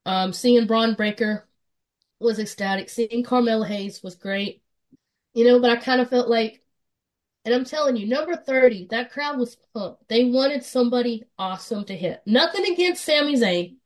um, 0.04 0.32
seeing 0.32 0.66
Bron 0.66 0.94
Breakker 0.94 1.48
was 2.20 2.38
ecstatic. 2.38 2.88
Seeing 2.88 3.22
Carmelo 3.22 3.64
Hayes 3.64 4.02
was 4.02 4.16
great. 4.16 4.62
You 5.34 5.44
know, 5.44 5.60
but 5.60 5.70
I 5.70 5.76
kind 5.76 6.00
of 6.00 6.10
felt 6.10 6.28
like, 6.28 6.62
and 7.44 7.54
I'm 7.54 7.64
telling 7.64 7.96
you, 7.96 8.06
number 8.08 8.34
30, 8.34 8.88
that 8.90 9.12
crowd 9.12 9.38
was 9.38 9.56
pumped. 9.72 10.08
They 10.08 10.24
wanted 10.24 10.64
somebody 10.64 11.24
awesome 11.38 11.84
to 11.84 11.96
hit. 11.96 12.22
Nothing 12.26 12.72
against 12.72 13.04
Sami 13.04 13.36
Zayn. 13.36 13.76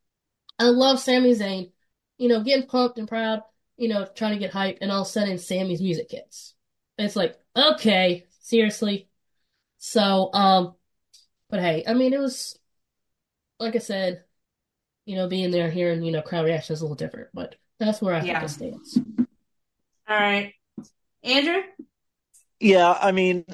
I 0.59 0.67
love 0.67 0.99
Sami 1.01 1.35
Zayn. 1.35 1.73
You 2.19 2.29
know, 2.29 2.43
getting 2.43 2.67
pumped 2.67 2.99
and 2.99 3.09
proud, 3.09 3.43
you 3.83 3.89
know, 3.89 4.07
trying 4.15 4.33
to 4.35 4.39
get 4.39 4.53
hype, 4.53 4.79
and 4.81 4.93
all 4.93 5.03
of 5.03 5.09
a 5.09 5.11
sudden 5.11 5.39
Sami's 5.39 5.83
music 5.83 6.13
hits. 6.13 6.55
It's 6.99 7.17
like, 7.17 7.37
okay, 7.57 8.27
seriously. 8.39 9.09
So, 9.79 10.31
um, 10.33 10.75
but 11.51 11.59
hey, 11.59 11.83
I 11.85 11.95
mean, 11.95 12.13
it 12.13 12.21
was, 12.21 12.57
like 13.59 13.75
I 13.75 13.81
said, 13.81 14.23
you 15.05 15.17
know, 15.17 15.27
being 15.27 15.51
there, 15.51 15.69
hearing, 15.69 16.05
you 16.05 16.13
know, 16.13 16.23
crowd 16.23 16.45
reaction 16.45 16.75
is 16.75 16.81
a 16.81 16.85
little 16.85 16.95
different, 16.95 17.31
but 17.35 17.57
that's 17.81 18.01
where 18.01 18.15
I 18.15 18.25
Yeah. 18.25 18.39
think 18.39 18.45
it 18.45 18.55
stands. 18.55 18.99
All 20.09 20.17
right. 20.17 20.55
Andrew? 21.25 21.63
Yeah, 22.61 22.93
I 22.93 23.11
mean, 23.11 23.45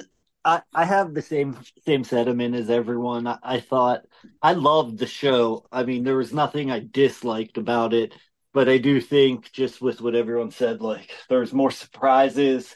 I 0.45 0.61
I 0.75 0.85
have 0.85 1.15
the 1.15 1.23
same 1.23 1.57
same 1.87 2.03
sentiment 2.03 2.53
as 2.53 2.69
everyone. 2.69 3.25
I, 3.25 3.39
I 3.41 3.59
thought 3.61 4.05
I 4.43 4.53
loved 4.53 4.99
the 4.99 5.07
show. 5.07 5.65
I 5.71 5.83
mean, 5.83 6.03
there 6.03 6.17
was 6.17 6.33
nothing 6.33 6.69
I 6.69 6.79
disliked 6.79 7.57
about 7.57 7.95
it, 7.95 8.13
but 8.53 8.69
I 8.69 8.77
do 8.77 8.99
think 9.01 9.51
just 9.51 9.81
with 9.81 10.01
what 10.01 10.15
everyone 10.15 10.51
said, 10.51 10.81
like 10.81 11.11
there's 11.29 11.53
more 11.53 11.71
surprises. 11.71 12.75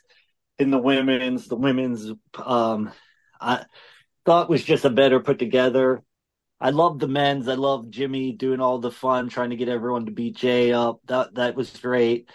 in 0.60 0.72
the 0.72 0.80
women's. 0.80 1.48
The 1.48 1.56
women's, 1.56 2.12
um, 2.38 2.92
I 3.42 3.66
thought 4.26 4.50
was 4.50 4.64
just 4.64 4.86
a 4.86 4.90
better 4.90 5.20
put 5.20 5.40
together. 5.40 6.04
I 6.60 6.70
love 6.70 7.00
the 7.00 7.08
men's. 7.08 7.48
I 7.48 7.56
love 7.56 7.90
Jimmy 7.90 8.32
doing 8.32 8.62
all 8.62 8.80
the 8.80 8.92
fun, 8.92 9.30
trying 9.30 9.50
to 9.50 9.58
get 9.58 9.68
everyone 9.70 10.06
to 10.06 10.12
beat 10.12 10.38
Jey 10.38 10.72
up. 10.72 11.02
That 11.08 11.36
that 11.36 11.56
was 11.56 11.70
great. 11.72 12.30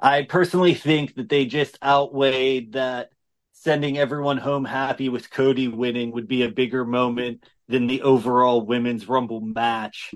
I 0.00 0.22
personally 0.22 0.74
think 0.74 1.14
that 1.16 1.28
they 1.28 1.46
just 1.46 1.78
outweighed 1.82 2.72
that 2.72 3.10
sending 3.52 3.98
everyone 3.98 4.38
home 4.38 4.64
happy 4.64 5.08
with 5.08 5.30
Cody 5.30 5.68
winning 5.68 6.12
would 6.12 6.28
be 6.28 6.42
a 6.42 6.50
bigger 6.50 6.84
moment 6.84 7.44
than 7.68 7.86
the 7.86 8.02
overall 8.02 8.64
women's 8.64 9.08
rumble 9.08 9.40
match. 9.40 10.12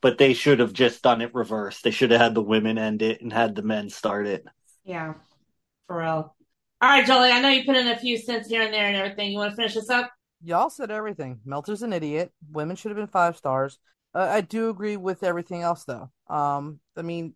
But 0.00 0.18
they 0.18 0.32
should 0.32 0.60
have 0.60 0.72
just 0.72 1.02
done 1.02 1.20
it 1.20 1.34
reverse. 1.34 1.80
They 1.80 1.90
should 1.90 2.12
have 2.12 2.20
had 2.20 2.34
the 2.34 2.42
women 2.42 2.78
end 2.78 3.02
it 3.02 3.20
and 3.20 3.32
had 3.32 3.54
the 3.54 3.62
men 3.62 3.90
start 3.90 4.26
it. 4.26 4.44
Yeah, 4.84 5.14
for 5.86 5.98
real. 5.98 6.34
All 6.80 6.88
right, 6.88 7.04
Jolie, 7.04 7.32
I 7.32 7.40
know 7.40 7.48
you 7.48 7.64
put 7.64 7.76
in 7.76 7.88
a 7.88 7.98
few 7.98 8.16
cents 8.16 8.48
here 8.48 8.62
and 8.62 8.72
there 8.72 8.86
and 8.86 8.96
everything. 8.96 9.32
You 9.32 9.38
want 9.38 9.50
to 9.50 9.56
finish 9.56 9.74
this 9.74 9.90
up? 9.90 10.12
Y'all 10.44 10.70
said 10.70 10.92
everything. 10.92 11.40
Meltzer's 11.44 11.82
an 11.82 11.92
idiot. 11.92 12.32
Women 12.52 12.76
should 12.76 12.90
have 12.90 12.96
been 12.96 13.08
five 13.08 13.36
stars. 13.36 13.80
Uh, 14.14 14.28
I 14.30 14.40
do 14.40 14.70
agree 14.70 14.96
with 14.96 15.24
everything 15.24 15.62
else, 15.62 15.84
though. 15.84 16.10
Um, 16.28 16.78
I 16.96 17.02
mean, 17.02 17.34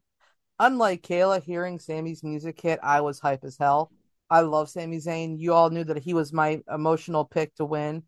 unlike 0.60 1.02
Kayla, 1.02 1.42
hearing 1.42 1.80
Sami's 1.80 2.22
music 2.22 2.60
hit, 2.60 2.78
I 2.82 3.00
was 3.00 3.18
hype 3.18 3.42
as 3.42 3.58
hell. 3.58 3.90
I 4.30 4.40
love 4.40 4.70
Sami 4.70 4.98
Zayn. 4.98 5.38
You 5.38 5.52
all 5.52 5.70
knew 5.70 5.84
that 5.84 5.98
he 5.98 6.14
was 6.14 6.32
my 6.32 6.62
emotional 6.72 7.24
pick 7.24 7.54
to 7.56 7.64
win, 7.64 8.04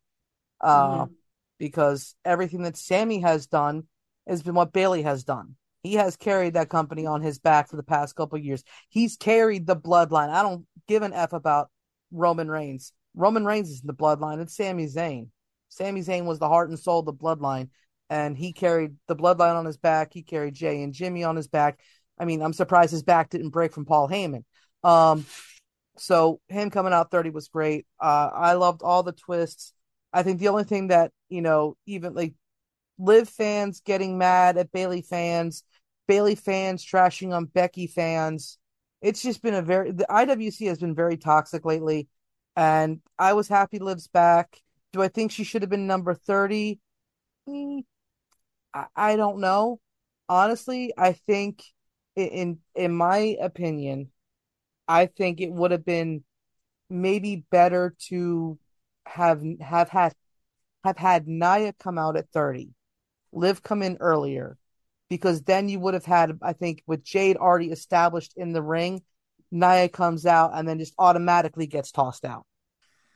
uh, 0.61 1.03
mm-hmm. 1.03 1.12
because 1.59 2.14
everything 2.25 2.62
that 2.62 2.77
Sammy 2.77 3.21
has 3.21 3.47
done 3.49 3.88
has 4.27 4.43
been 4.43 4.55
what 4.55 4.73
Bayley 4.73 5.03
has 5.03 5.25
done. 5.25 5.57
He 5.83 5.95
has 5.95 6.17
carried 6.17 6.55
that 6.55 6.71
company 6.71 7.05
on 7.05 7.21
his 7.21 7.39
back 7.39 7.69
for 7.69 7.77
the 7.77 7.83
past 7.83 8.17
couple 8.17 8.39
years. 8.39 8.65
He's 8.89 9.17
carried 9.17 9.67
the 9.67 9.77
bloodline. 9.77 10.31
I 10.31 10.43
don't 10.43 10.67
give 10.89 11.03
an 11.03 11.13
f 11.13 11.33
about 11.33 11.71
Roman 12.11 12.51
Reigns. 12.51 12.93
Roman 13.15 13.45
Reigns 13.45 13.71
is 13.71 13.83
in 13.83 13.87
the 13.87 13.95
bloodline. 13.95 14.41
It's 14.41 14.57
Sami 14.57 14.87
Zayn. 14.87 15.29
Sami 15.69 16.01
Zayn 16.01 16.25
was 16.25 16.39
the 16.39 16.49
heart 16.49 16.71
and 16.71 16.79
soul 16.79 17.01
of 17.01 17.07
the 17.07 17.13
bloodline, 17.13 17.69
and 18.09 18.37
he 18.37 18.53
carried 18.53 18.95
the 19.09 19.17
bloodline 19.17 19.57
on 19.57 19.67
his 19.67 19.77
back. 19.77 20.13
He 20.13 20.23
carried 20.23 20.55
Jey 20.55 20.83
and 20.83 20.95
Jimmy 20.95 21.25
on 21.25 21.37
his 21.37 21.49
back. 21.49 21.81
I 22.19 22.25
mean, 22.25 22.43
I'm 22.43 22.53
surprised 22.53 22.93
his 22.93 23.03
back 23.03 23.31
didn't 23.31 23.51
break 23.51 23.73
from 23.73 23.85
Paul 23.85 24.09
Heyman. 24.09 24.45
Um, 24.83 25.27
so 25.97 26.41
him 26.49 26.71
coming 26.71 26.93
out 26.93 27.11
30 27.11 27.31
was 27.31 27.49
great. 27.49 27.87
Uh, 28.01 28.31
I 28.33 28.55
loved 28.55 28.83
all 28.83 29.03
the 29.03 29.13
twists. 29.13 29.73
I 30.13 30.23
think 30.23 30.39
the 30.39 30.49
only 30.49 30.65
thing 30.65 30.89
that, 30.89 31.13
you 31.29 31.43
know, 31.43 31.77
even 31.87 32.15
like 32.15 32.35
Liv 32.99 33.29
fans 33.29 33.81
getting 33.81 34.19
mad 34.19 34.57
at 34.57 34.73
Bayley 34.73 35.03
fans, 35.03 35.65
Bayley 36.07 36.35
fans 36.35 36.85
trashing 36.85 37.33
on 37.33 37.47
Becky 37.47 37.87
fans. 37.87 38.59
It's 39.03 39.23
just 39.23 39.43
been 39.43 39.55
a 39.55 39.63
very, 39.63 39.91
the 39.91 40.07
IWC 40.09 40.69
has 40.69 40.79
been 40.79 40.95
very 40.95 41.17
toxic 41.17 41.65
lately. 41.65 42.09
And 42.57 43.01
I 43.19 43.33
was 43.33 43.49
happy 43.49 43.79
Liv's 43.79 44.07
back. 44.07 44.61
Do 44.93 45.03
I 45.03 45.09
think 45.09 45.33
she 45.33 45.45
should 45.45 45.63
have 45.63 45.71
been 45.71 45.87
number 45.87 46.15
30? 46.15 46.79
Mm, 47.49 47.83
I, 48.95 49.17
don't 49.17 49.41
know. 49.41 49.81
Honestly, 50.29 50.93
I 50.97 51.13
think 51.13 51.63
in 52.17 52.59
in 52.75 52.95
my 52.95 53.37
opinion, 53.41 54.11
I 54.89 55.07
think 55.07 55.41
it 55.41 55.53
would 55.53 55.71
have 55.71 55.85
been 55.85 56.25
maybe 56.91 57.45
better 57.51 57.95
to 58.09 58.59
have 59.07 59.43
have 59.61 59.89
had 59.89 60.15
have 60.85 60.99
had 60.99 61.29
Nia 61.29 61.73
come 61.75 61.99
out 61.99 62.17
at 62.17 62.31
30, 62.31 62.71
Liv 63.35 63.62
come 63.62 63.83
in 63.83 63.99
earlier, 64.01 64.57
because 65.09 65.42
then 65.42 65.68
you 65.68 65.81
would 65.81 65.94
have 65.94 66.05
had, 66.05 66.38
I 66.42 66.53
think, 66.53 66.83
with 66.87 67.05
Jade 67.05 67.37
already 67.37 67.70
established 67.70 68.35
in 68.37 68.53
the 68.53 68.62
ring, 68.62 69.03
Nia 69.51 69.88
comes 69.88 70.27
out 70.27 70.53
and 70.55 70.66
then 70.66 70.79
just 70.79 70.94
automatically 70.99 71.66
gets 71.66 71.92
tossed 71.92 72.25
out. 72.25 72.44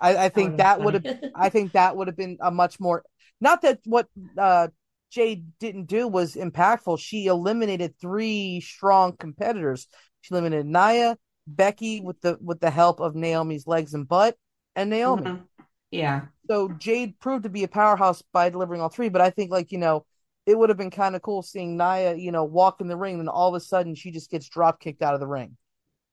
I, 0.00 0.26
I 0.26 0.28
think 0.28 0.58
that 0.58 0.80
would 0.80 0.94
have 0.94 1.18
I 1.34 1.48
think 1.48 1.72
that 1.72 1.96
would 1.96 2.06
have 2.06 2.16
been 2.16 2.38
a 2.40 2.50
much 2.50 2.78
more 2.78 3.04
not 3.40 3.62
that 3.62 3.80
what 3.84 4.06
uh, 4.36 4.68
Jade 5.10 5.52
didn't 5.58 5.86
do 5.86 6.06
was 6.06 6.34
impactful. 6.34 6.98
She 7.00 7.26
eliminated 7.26 7.94
three 8.00 8.60
strong 8.60 9.16
competitors. 9.16 9.88
She 10.20 10.34
eliminated 10.34 10.66
Nia, 10.66 11.16
Becky 11.46 12.00
with 12.00 12.20
the 12.20 12.38
with 12.40 12.60
the 12.60 12.70
help 12.70 13.00
of 13.00 13.14
Naomi's 13.14 13.66
legs 13.66 13.94
and 13.94 14.06
butt, 14.06 14.36
and 14.76 14.90
Naomi. 14.90 15.22
Mm-hmm. 15.22 15.42
Yeah. 15.90 16.26
So 16.48 16.68
Jade 16.70 17.18
proved 17.20 17.44
to 17.44 17.48
be 17.48 17.64
a 17.64 17.68
powerhouse 17.68 18.22
by 18.32 18.48
delivering 18.48 18.80
all 18.80 18.88
three. 18.88 19.08
But 19.08 19.20
I 19.20 19.30
think 19.30 19.50
like 19.50 19.70
you 19.70 19.78
know 19.78 20.04
it 20.46 20.58
would 20.58 20.70
have 20.70 20.78
been 20.78 20.90
kind 20.90 21.14
of 21.14 21.20
cool 21.20 21.42
seeing 21.42 21.76
Nia, 21.76 22.14
you 22.14 22.32
know, 22.32 22.44
walk 22.44 22.80
in 22.80 22.88
the 22.88 22.96
ring, 22.96 23.20
and 23.20 23.28
all 23.28 23.48
of 23.48 23.54
a 23.54 23.60
sudden 23.60 23.94
she 23.94 24.10
just 24.10 24.30
gets 24.30 24.48
drop 24.48 24.80
kicked 24.80 25.02
out 25.02 25.12
of 25.12 25.20
the 25.20 25.26
ring. 25.26 25.56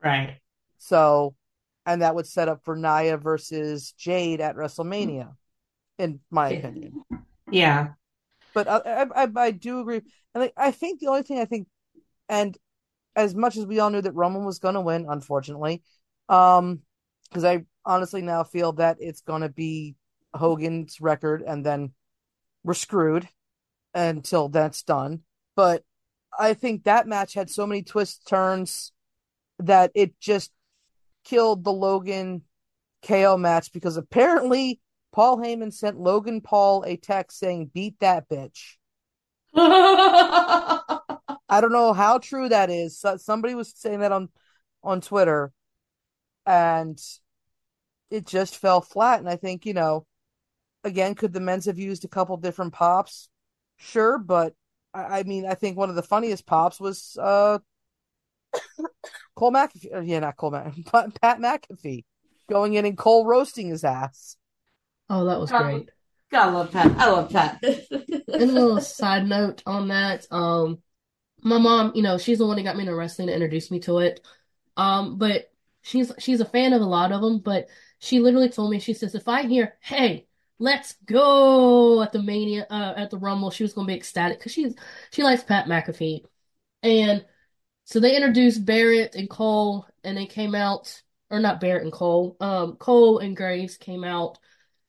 Right. 0.03 0.39
So, 0.77 1.35
and 1.85 2.01
that 2.01 2.15
would 2.15 2.27
set 2.27 2.49
up 2.49 2.59
for 2.65 2.75
Nia 2.75 3.15
versus 3.17 3.93
Jade 3.97 4.41
at 4.41 4.57
WrestleMania, 4.57 5.33
in 5.97 6.19
my 6.29 6.49
opinion. 6.49 7.01
Yeah. 7.49 7.89
But 8.53 8.67
I, 8.67 9.05
I, 9.15 9.27
I 9.37 9.51
do 9.51 9.79
agree, 9.79 10.01
and 10.33 10.41
like, 10.41 10.53
I 10.57 10.71
think 10.71 10.99
the 10.99 11.07
only 11.07 11.23
thing 11.23 11.39
I 11.39 11.45
think, 11.45 11.67
and 12.27 12.57
as 13.15 13.33
much 13.33 13.55
as 13.55 13.65
we 13.65 13.79
all 13.79 13.89
knew 13.89 14.01
that 14.01 14.11
Roman 14.11 14.43
was 14.43 14.59
going 14.59 14.75
to 14.75 14.81
win, 14.81 15.05
unfortunately, 15.07 15.81
um, 16.27 16.81
because 17.29 17.45
I 17.45 17.63
honestly 17.85 18.21
now 18.21 18.43
feel 18.43 18.73
that 18.73 18.97
it's 18.99 19.21
going 19.21 19.43
to 19.43 19.49
be 19.49 19.95
Hogan's 20.35 21.01
record, 21.01 21.41
and 21.41 21.65
then 21.65 21.93
we're 22.63 22.73
screwed 22.73 23.27
until 23.93 24.49
that's 24.49 24.83
done. 24.83 25.21
But 25.55 25.83
I 26.37 26.53
think 26.53 26.83
that 26.83 27.07
match 27.07 27.33
had 27.33 27.49
so 27.49 27.65
many 27.65 27.83
twists, 27.83 28.23
turns, 28.23 28.91
that 29.59 29.91
it 29.95 30.19
just 30.19 30.51
killed 31.23 31.63
the 31.63 31.71
Logan 31.71 32.43
KO 33.05 33.37
match 33.37 33.71
because 33.71 33.97
apparently 33.97 34.81
Paul 35.13 35.37
Heyman 35.37 35.73
sent 35.73 35.99
Logan 35.99 36.41
Paul 36.41 36.83
a 36.85 36.97
text 36.97 37.39
saying, 37.39 37.71
beat 37.73 37.99
that 37.99 38.27
bitch. 38.27 38.75
I 39.55 41.61
don't 41.61 41.71
know 41.71 41.93
how 41.93 42.17
true 42.17 42.49
that 42.49 42.69
is. 42.69 43.03
somebody 43.17 43.55
was 43.55 43.73
saying 43.75 43.99
that 43.99 44.11
on, 44.11 44.29
on 44.83 45.01
Twitter 45.01 45.53
and 46.45 46.99
it 48.09 48.25
just 48.25 48.57
fell 48.57 48.81
flat. 48.81 49.19
And 49.19 49.29
I 49.29 49.37
think, 49.37 49.65
you 49.65 49.73
know, 49.73 50.05
again, 50.85 51.15
could 51.15 51.33
the 51.33 51.39
men's 51.41 51.65
have 51.65 51.79
used 51.79 52.05
a 52.05 52.09
couple 52.09 52.37
different 52.37 52.73
pops? 52.73 53.29
Sure. 53.77 54.17
But 54.17 54.53
I, 54.93 55.19
I 55.19 55.23
mean, 55.23 55.45
I 55.45 55.55
think 55.55 55.77
one 55.77 55.89
of 55.89 55.95
the 55.95 56.03
funniest 56.03 56.45
pops 56.45 56.79
was, 56.79 57.17
uh, 57.21 57.59
Cole 59.35 59.51
McAfee, 59.51 60.07
yeah, 60.07 60.19
not 60.19 60.37
Cole 60.37 60.51
McAfee, 60.51 60.89
but 60.91 61.19
Pat 61.21 61.39
McAfee 61.39 62.05
going 62.49 62.75
in 62.75 62.85
and 62.85 62.97
Cole 62.97 63.25
roasting 63.25 63.69
his 63.69 63.83
ass. 63.83 64.37
Oh, 65.09 65.25
that 65.25 65.39
was 65.39 65.51
great. 65.51 65.89
God, 66.31 66.47
I 66.47 66.51
love 66.51 66.71
Pat. 66.71 66.91
I 66.97 67.09
love 67.09 67.29
Pat. 67.29 67.63
and 67.91 68.23
a 68.27 68.45
little 68.45 68.81
side 68.81 69.27
note 69.27 69.61
on 69.65 69.89
that, 69.89 70.25
um, 70.31 70.79
my 71.43 71.59
mom, 71.59 71.91
you 71.95 72.01
know, 72.01 72.17
she's 72.17 72.39
the 72.39 72.47
one 72.47 72.57
that 72.57 72.63
got 72.63 72.75
me 72.75 72.81
into 72.81 72.95
wrestling 72.95 73.27
to 73.27 73.33
introduce 73.33 73.69
me 73.69 73.79
to 73.81 73.99
it. 73.99 74.25
Um, 74.77 75.17
but 75.17 75.51
she's 75.83 76.11
she's 76.17 76.41
a 76.41 76.45
fan 76.45 76.73
of 76.73 76.81
a 76.81 76.85
lot 76.85 77.11
of 77.11 77.21
them. 77.21 77.39
But 77.39 77.67
she 77.99 78.19
literally 78.19 78.49
told 78.49 78.71
me, 78.71 78.79
she 78.79 78.93
says, 78.93 79.13
if 79.13 79.27
I 79.27 79.43
hear, 79.43 79.75
"Hey, 79.79 80.27
let's 80.59 80.93
go" 81.05 82.01
at 82.01 82.11
the 82.11 82.21
Mania, 82.21 82.67
uh, 82.69 82.93
at 82.97 83.09
the 83.09 83.17
Rumble, 83.17 83.51
she 83.51 83.63
was 83.63 83.73
gonna 83.73 83.87
be 83.87 83.95
ecstatic 83.95 84.39
because 84.39 84.51
she's 84.53 84.75
she 85.11 85.23
likes 85.23 85.43
Pat 85.43 85.67
McAfee, 85.67 86.23
and 86.83 87.25
so 87.85 87.99
they 87.99 88.15
introduced 88.15 88.65
Barrett 88.65 89.15
and 89.15 89.29
Cole, 89.29 89.87
and 90.03 90.17
they 90.17 90.25
came 90.25 90.55
out, 90.55 91.01
or 91.29 91.39
not 91.39 91.59
Barrett 91.59 91.83
and 91.83 91.91
Cole, 91.91 92.35
um, 92.39 92.77
Cole 92.77 93.19
and 93.19 93.35
Graves 93.37 93.77
came 93.77 94.03
out 94.03 94.39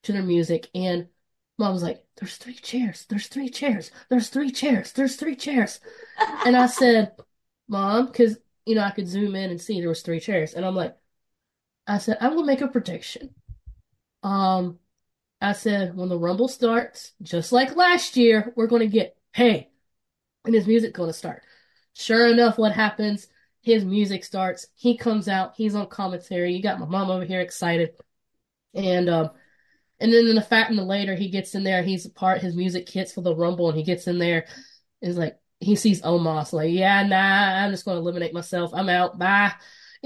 to 0.04 0.12
their 0.12 0.22
music, 0.22 0.68
and 0.74 1.08
mom 1.58 1.72
was 1.74 1.82
like, 1.82 2.04
"There's 2.16 2.36
three 2.36 2.54
chairs. 2.54 3.06
There's 3.08 3.28
three 3.28 3.48
chairs. 3.50 3.90
There's 4.08 4.28
three 4.30 4.50
chairs. 4.50 4.92
There's 4.92 5.16
three 5.16 5.36
chairs." 5.36 5.80
and 6.46 6.56
I 6.56 6.66
said, 6.66 7.16
"Mom," 7.68 8.06
because 8.06 8.38
you 8.66 8.74
know 8.74 8.82
I 8.82 8.90
could 8.90 9.08
zoom 9.08 9.36
in 9.36 9.50
and 9.50 9.60
see 9.60 9.80
there 9.80 9.88
was 9.88 10.02
three 10.02 10.20
chairs, 10.20 10.54
and 10.54 10.64
I'm 10.64 10.74
like, 10.76 10.96
I 11.86 11.98
said, 11.98 12.18
i'm 12.20 12.34
gonna 12.34 12.46
make 12.46 12.60
a 12.62 12.68
prediction." 12.68 13.34
Um, 14.22 14.80
I 15.40 15.52
said, 15.52 15.96
when 15.96 16.08
the 16.08 16.18
Rumble 16.18 16.48
starts, 16.48 17.12
just 17.22 17.52
like 17.52 17.76
last 17.76 18.16
year, 18.16 18.52
we're 18.56 18.66
going 18.66 18.80
to 18.80 18.88
get 18.88 19.16
hey, 19.32 19.68
and 20.44 20.54
his 20.54 20.66
music 20.66 20.94
going 20.94 21.10
to 21.10 21.12
start. 21.12 21.42
Sure 21.92 22.26
enough, 22.28 22.58
what 22.58 22.72
happens? 22.72 23.26
His 23.60 23.84
music 23.84 24.24
starts. 24.24 24.66
He 24.74 24.96
comes 24.96 25.28
out. 25.28 25.54
He's 25.56 25.74
on 25.74 25.88
commentary. 25.88 26.54
You 26.54 26.62
got 26.62 26.78
my 26.78 26.86
mom 26.86 27.10
over 27.10 27.24
here 27.24 27.40
excited, 27.40 27.90
and 28.74 29.08
um, 29.08 29.30
and 30.00 30.12
then 30.12 30.26
in 30.26 30.36
the 30.36 30.42
fat 30.42 30.70
and 30.70 30.78
the 30.78 30.84
later 30.84 31.14
he 31.14 31.28
gets 31.28 31.54
in 31.54 31.64
there. 31.64 31.82
He's 31.82 32.06
part. 32.06 32.40
His 32.40 32.54
music 32.54 32.88
hits 32.88 33.12
for 33.12 33.22
the 33.22 33.34
Rumble, 33.34 33.68
and 33.68 33.76
he 33.76 33.84
gets 33.84 34.06
in 34.06 34.18
there. 34.18 34.46
Is 35.02 35.18
like 35.18 35.38
he 35.60 35.76
sees 35.76 36.02
Omos. 36.02 36.52
Like, 36.52 36.70
yeah, 36.70 37.02
nah, 37.02 37.64
I'm 37.64 37.70
just 37.70 37.84
going 37.84 37.96
to 37.96 38.00
eliminate 38.00 38.32
myself. 38.32 38.72
I'm 38.72 38.88
out. 38.88 39.18
Bye. 39.18 39.52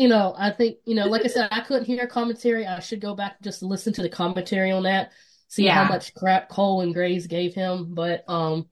You 0.01 0.09
know, 0.09 0.35
I 0.35 0.51
think 0.51 0.79
you 0.87 0.95
know, 0.95 1.09
like 1.09 1.27
I 1.27 1.29
said, 1.29 1.49
I 1.51 1.61
couldn't 1.61 1.85
hear 1.85 2.07
commentary. 2.07 2.67
I 2.67 2.81
should 2.81 3.03
go 3.03 3.15
back 3.15 3.37
and 3.37 3.45
just 3.45 3.63
listen 3.63 3.93
to 3.93 4.03
the 4.03 4.09
commentary 4.09 4.71
on 4.71 4.85
that, 4.85 5.13
see 5.49 5.65
yeah. 5.67 5.75
how 5.75 5.93
much 5.93 6.15
crap 6.15 6.49
Cole 6.49 6.81
and 6.81 6.95
Graves 6.95 7.27
gave 7.27 7.55
him. 7.55 7.93
But 7.95 8.25
um, 8.27 8.67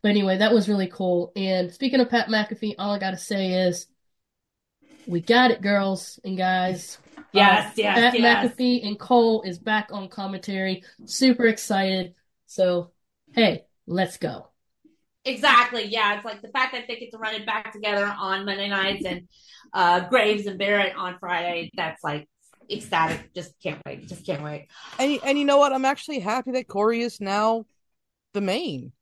but 0.00 0.10
anyway, 0.10 0.38
that 0.38 0.54
was 0.54 0.68
really 0.68 0.86
cool. 0.86 1.32
And 1.34 1.72
speaking 1.72 1.98
of 1.98 2.08
Pat 2.08 2.28
McAfee, 2.28 2.76
all 2.78 2.94
I 2.94 3.00
got 3.00 3.10
to 3.10 3.16
say 3.16 3.66
is 3.66 3.88
we 5.08 5.20
got 5.20 5.50
it, 5.50 5.60
girls 5.60 6.20
and 6.22 6.38
guys. 6.38 6.98
Yes, 7.32 7.74
yes, 7.76 7.98
Pat 7.98 8.16
yes. 8.16 8.52
McAfee 8.52 8.86
and 8.86 9.00
Cole 9.00 9.42
is 9.42 9.58
back 9.58 9.88
on 9.90 10.08
commentary. 10.08 10.84
Super 11.04 11.46
excited. 11.46 12.14
So, 12.46 12.92
hey, 13.34 13.64
let's 13.88 14.18
go. 14.18 14.51
Exactly. 15.24 15.84
Yeah, 15.84 16.16
it's 16.16 16.24
like 16.24 16.42
the 16.42 16.48
fact 16.48 16.72
that 16.72 16.84
they 16.88 16.96
get 16.96 17.12
to 17.12 17.18
run 17.18 17.34
it 17.34 17.46
back 17.46 17.72
together 17.72 18.06
on 18.06 18.44
Monday 18.44 18.68
nights 18.68 19.04
and 19.04 19.28
uh, 19.72 20.08
Graves 20.08 20.46
and 20.46 20.58
Barrett 20.58 20.96
on 20.96 21.16
Friday. 21.20 21.70
That's 21.76 22.02
like 22.02 22.28
ecstatic. 22.70 23.32
Just 23.34 23.52
can't 23.62 23.80
wait. 23.86 24.08
Just 24.08 24.26
can't 24.26 24.42
wait. 24.42 24.66
And 24.98 25.20
and 25.24 25.38
you 25.38 25.44
know 25.44 25.58
what? 25.58 25.72
I'm 25.72 25.84
actually 25.84 26.18
happy 26.20 26.52
that 26.52 26.66
Corey 26.66 27.02
is 27.02 27.20
now 27.20 27.66
the 28.32 28.40
main. 28.40 28.92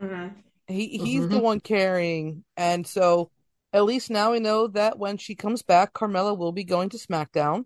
Mhm. 0.00 0.34
He 0.68 0.98
he's 0.98 1.28
the 1.28 1.38
Mhm. 1.38 1.42
one 1.42 1.60
carrying, 1.60 2.44
and 2.56 2.86
so 2.86 3.30
at 3.72 3.84
least 3.84 4.10
now 4.10 4.32
we 4.32 4.40
know 4.40 4.68
that 4.68 4.98
when 4.98 5.16
she 5.16 5.34
comes 5.34 5.62
back, 5.62 5.92
Carmella 5.92 6.36
will 6.36 6.52
be 6.52 6.64
going 6.64 6.88
to 6.90 6.96
SmackDown, 6.96 7.64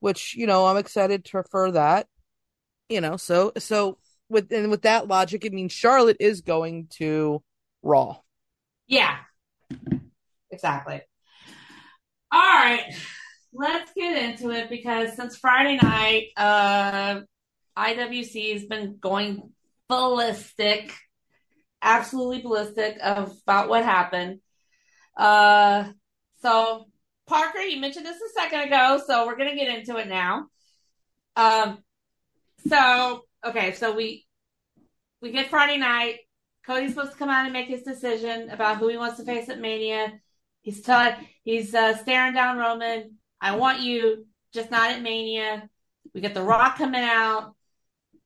which 0.00 0.34
you 0.36 0.46
know 0.46 0.66
I'm 0.66 0.76
excited 0.76 1.24
to 1.26 1.42
for 1.50 1.72
that. 1.72 2.06
You 2.88 3.00
know, 3.00 3.16
so 3.16 3.52
so 3.58 3.98
with 4.28 4.52
and 4.52 4.70
with 4.70 4.82
that 4.82 5.08
logic, 5.08 5.44
it 5.44 5.52
means 5.52 5.72
Charlotte 5.72 6.16
is 6.20 6.40
going 6.40 6.88
to 6.98 7.42
Raw. 7.82 8.18
Yeah, 8.86 9.16
exactly. 10.50 11.00
All 12.32 12.40
right, 12.40 12.92
let's 13.52 13.92
get 13.96 14.16
into 14.16 14.50
it 14.50 14.68
because 14.68 15.14
since 15.14 15.36
Friday 15.36 15.78
night, 15.82 16.28
uh, 16.36 17.20
IWC 17.76 18.52
has 18.52 18.64
been 18.64 18.98
going 19.00 19.52
ballistic, 19.88 20.92
absolutely 21.82 22.42
ballistic 22.42 22.98
about 23.00 23.68
what 23.68 23.84
happened. 23.84 24.40
Uh, 25.16 25.92
so 26.42 26.86
Parker, 27.26 27.58
you 27.58 27.80
mentioned 27.80 28.06
this 28.06 28.20
a 28.20 28.40
second 28.40 28.60
ago, 28.60 29.00
so 29.06 29.26
we're 29.26 29.36
gonna 29.36 29.54
get 29.56 29.78
into 29.78 29.96
it 29.96 30.08
now. 30.08 30.46
Um, 31.36 31.78
so 32.68 33.25
okay, 33.46 33.72
so 33.72 33.94
we 33.94 34.26
we 35.20 35.32
get 35.32 35.50
Friday 35.50 35.78
night. 35.78 36.18
Cody's 36.66 36.90
supposed 36.90 37.12
to 37.12 37.18
come 37.18 37.28
out 37.28 37.44
and 37.44 37.52
make 37.52 37.68
his 37.68 37.82
decision 37.82 38.50
about 38.50 38.78
who 38.78 38.88
he 38.88 38.96
wants 38.96 39.18
to 39.18 39.24
face 39.24 39.48
at 39.48 39.60
Mania. 39.60 40.12
He's 40.62 40.84
he's 41.44 41.74
uh, 41.74 41.96
staring 41.96 42.34
down 42.34 42.58
Roman. 42.58 43.18
I 43.40 43.56
want 43.56 43.80
you, 43.80 44.26
just 44.52 44.70
not 44.70 44.90
at 44.90 45.02
Mania. 45.02 45.68
We 46.12 46.20
get 46.20 46.34
The 46.34 46.42
Rock 46.42 46.76
coming 46.78 47.02
out. 47.02 47.54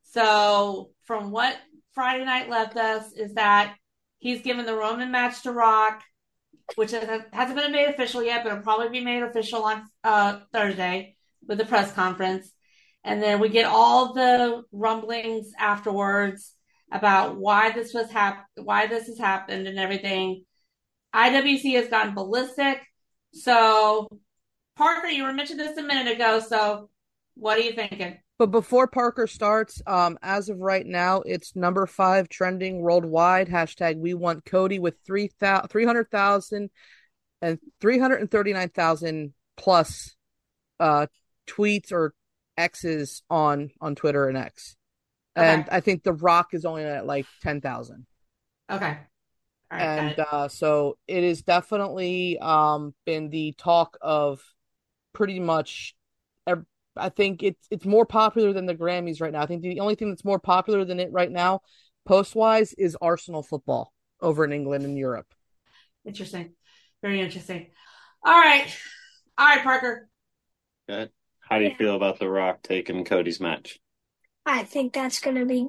So, 0.05 0.91
from 1.05 1.31
what 1.31 1.57
Friday 1.93 2.25
night 2.25 2.49
left 2.49 2.77
us 2.77 3.13
is 3.13 3.35
that 3.35 3.77
he's 4.19 4.43
given 4.43 4.65
the 4.65 4.75
Roman 4.75 5.11
match 5.11 5.43
to 5.43 5.53
Rock, 5.53 6.03
which 6.77 6.93
has- 6.93 7.23
hasn't 7.33 7.59
been 7.59 7.73
made 7.73 7.89
official 7.89 8.23
yet, 8.23 8.43
but 8.43 8.53
it'll 8.53 8.63
probably 8.63 8.89
be 8.89 9.05
made 9.05 9.23
official 9.23 9.65
on 9.65 9.85
uh, 10.03 10.41
Thursday 10.53 11.17
with 11.47 11.59
the 11.59 11.67
press 11.67 11.93
conference. 11.93 12.51
And 13.05 13.23
then 13.23 13.41
we 13.41 13.49
get 13.49 13.67
all 13.67 14.13
the 14.13 14.63
rumblings 14.73 15.53
afterwards 15.59 16.55
about 16.93 17.37
why 17.37 17.71
this 17.71 17.95
was 17.95 18.11
hap- 18.11 18.47
why 18.57 18.87
this 18.87 19.07
has 19.07 19.19
happened 19.19 19.67
and 19.67 19.79
everything. 19.79 20.45
IWC 21.15 21.75
has 21.75 21.89
gone 21.89 22.15
ballistic. 22.15 22.81
So, 23.33 24.09
Parker, 24.77 25.09
you 25.09 25.25
were 25.25 25.33
mentioning 25.33 25.67
this 25.67 25.79
a 25.79 25.83
minute 25.83 26.13
ago. 26.13 26.41
So, 26.41 26.91
what 27.35 27.59
are 27.59 27.63
you 27.63 27.73
thinking? 27.73 28.19
But 28.39 28.51
before 28.51 28.87
Parker 28.87 29.27
starts, 29.27 29.83
um, 29.87 30.19
as 30.23 30.49
of 30.49 30.59
right 30.59 30.87
now, 30.87 31.21
it's 31.21 31.55
number 31.55 31.87
five 31.87 32.29
trending 32.29 32.81
worldwide. 32.81 33.49
Hashtag 33.49 33.99
we 33.99 34.15
want 34.15 34.47
Cody 34.47 34.79
with 34.79 34.95
3, 35.07 35.31
300,000 35.39 36.71
and 37.43 37.59
339,000 37.81 39.35
plus 39.57 40.17
uh, 40.79 41.07
tweets 41.47 41.93
or 41.93 42.15
X's 42.61 43.23
on, 43.31 43.71
on 43.81 43.95
Twitter 43.95 44.29
and 44.29 44.37
X. 44.39 44.77
And 45.37 45.63
Okay. 45.63 45.77
I 45.77 45.81
think 45.81 46.03
The 46.03 46.13
Rock 46.13 46.49
is 46.53 46.65
only 46.65 46.85
at 46.85 47.07
like 47.07 47.27
10,000. 47.43 48.07
Okay. 48.71 48.87
All 49.73 49.79
right. 49.79 49.81
and 49.83 50.11
it. 50.13 50.19
uh, 50.19 50.49
so 50.49 50.99
it 51.07 51.23
has 51.25 51.43
definitely 51.43 52.39
um, 52.41 52.95
been 53.07 53.31
the 53.31 53.55
talk 53.57 53.97
of 54.01 54.43
pretty 55.13 55.39
much. 55.41 55.95
ev- 56.47 56.65
I 56.97 57.09
think 57.09 57.43
it's 57.43 57.67
it's 57.71 57.87
more 57.87 58.05
popular 58.05 58.53
than 58.53 58.67
the 58.67 58.75
Grammys 58.75 59.21
right 59.21 59.33
now. 59.33 59.43
I 59.43 59.47
think 59.47 59.63
the 59.63 59.81
only 59.81 59.95
thing 59.95 60.11
that's 60.11 60.25
more 60.25 60.41
popular 60.41 60.85
than 60.85 60.99
it 60.99 61.13
right 61.13 61.31
now, 61.31 61.61
post 62.05 62.35
wise, 62.35 62.73
is 62.75 62.97
Arsenal 63.01 63.43
football 63.45 63.93
over 64.21 64.45
in 64.45 64.53
England 64.53 64.85
and 64.85 64.99
Europe. 64.99 65.33
Interesting. 66.05 66.55
Very 67.01 67.21
interesting. 67.21 67.69
All 68.25 68.39
right. 68.39 68.67
All 69.39 69.47
right, 69.47 69.63
Parker. 69.63 70.09
Good. 70.89 71.11
How 71.51 71.59
do 71.59 71.65
you 71.65 71.75
feel 71.75 71.97
about 71.97 72.19
The 72.21 72.29
Rock 72.29 72.63
taking 72.63 73.05
Cody's 73.05 73.41
match? 73.41 73.81
I 74.47 74.63
think 74.63 74.93
that's 74.93 75.21
gonna 75.21 75.45
be, 75.45 75.69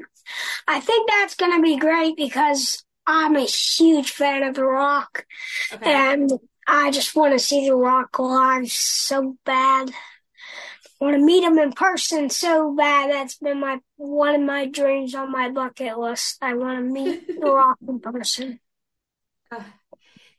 I 0.67 0.79
think 0.79 1.09
that's 1.09 1.35
gonna 1.35 1.61
be 1.61 1.77
great 1.77 2.15
because 2.15 2.85
I'm 3.07 3.35
a 3.35 3.41
huge 3.41 4.11
fan 4.11 4.43
of 4.43 4.55
The 4.55 4.63
Rock, 4.63 5.25
Okay. 5.73 5.91
and 5.91 6.31
I 6.67 6.91
just 6.91 7.15
want 7.15 7.33
to 7.33 7.39
see 7.39 7.67
The 7.67 7.75
Rock 7.75 8.19
live 8.19 8.71
so 8.71 9.37
bad. 9.43 9.91
Want 10.99 11.15
to 11.15 11.25
meet 11.25 11.43
him 11.43 11.57
in 11.57 11.73
person 11.73 12.29
so 12.29 12.75
bad. 12.75 13.09
That's 13.11 13.37
been 13.37 13.59
my 13.59 13.79
one 13.97 14.35
of 14.35 14.41
my 14.41 14.67
dreams 14.67 15.15
on 15.15 15.31
my 15.31 15.49
bucket 15.49 15.97
list. 15.97 16.37
I 16.43 16.53
want 16.53 16.77
to 16.77 16.83
meet 16.83 17.23
The 17.41 17.47
Rock 17.51 17.79
in 17.87 17.99
person. 17.99 18.59
Uh, 19.51 19.63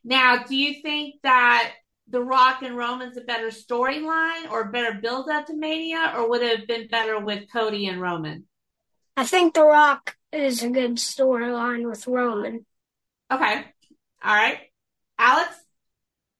now, 0.05 0.44
do 0.44 0.55
you 0.55 0.81
think 0.83 1.16
that 1.24 1.72
The 2.12 2.22
Rock 2.22 2.62
and 2.62 2.77
Roman's 2.77 3.16
a 3.16 3.22
better 3.22 3.48
storyline 3.48 4.51
or 4.51 4.64
better 4.64 4.98
build 5.01 5.31
up 5.31 5.46
to 5.46 5.55
Mania, 5.55 6.12
or 6.14 6.29
would 6.29 6.42
it 6.42 6.59
have 6.59 6.68
been 6.68 6.87
better 6.87 7.18
with 7.18 7.51
Cody 7.51 7.87
and 7.88 8.01
Roman? 8.01 8.44
I 9.16 9.25
think 9.25 9.55
The 9.55 9.64
Rock 9.64 10.16
is 10.31 10.62
a 10.62 10.68
good 10.68 10.96
storyline 10.96 11.88
with 11.88 12.07
Roman. 12.07 12.66
Okay. 13.33 13.64
All 14.22 14.35
right. 14.35 14.59
Alex? 15.18 15.57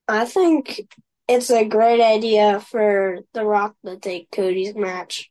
I 0.07 0.27
think 0.27 0.95
it's 1.27 1.51
a 1.51 1.65
great 1.65 2.03
idea 2.03 2.61
for 2.61 3.21
The 3.33 3.45
Rock 3.45 3.75
to 3.87 3.97
take 3.97 4.31
Cody's 4.31 4.75
match. 4.75 5.31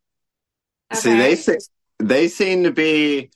See, 0.94 1.16
they 1.16 1.38
they 2.00 2.28
seem 2.28 2.64
to 2.64 2.72
be 2.72 3.30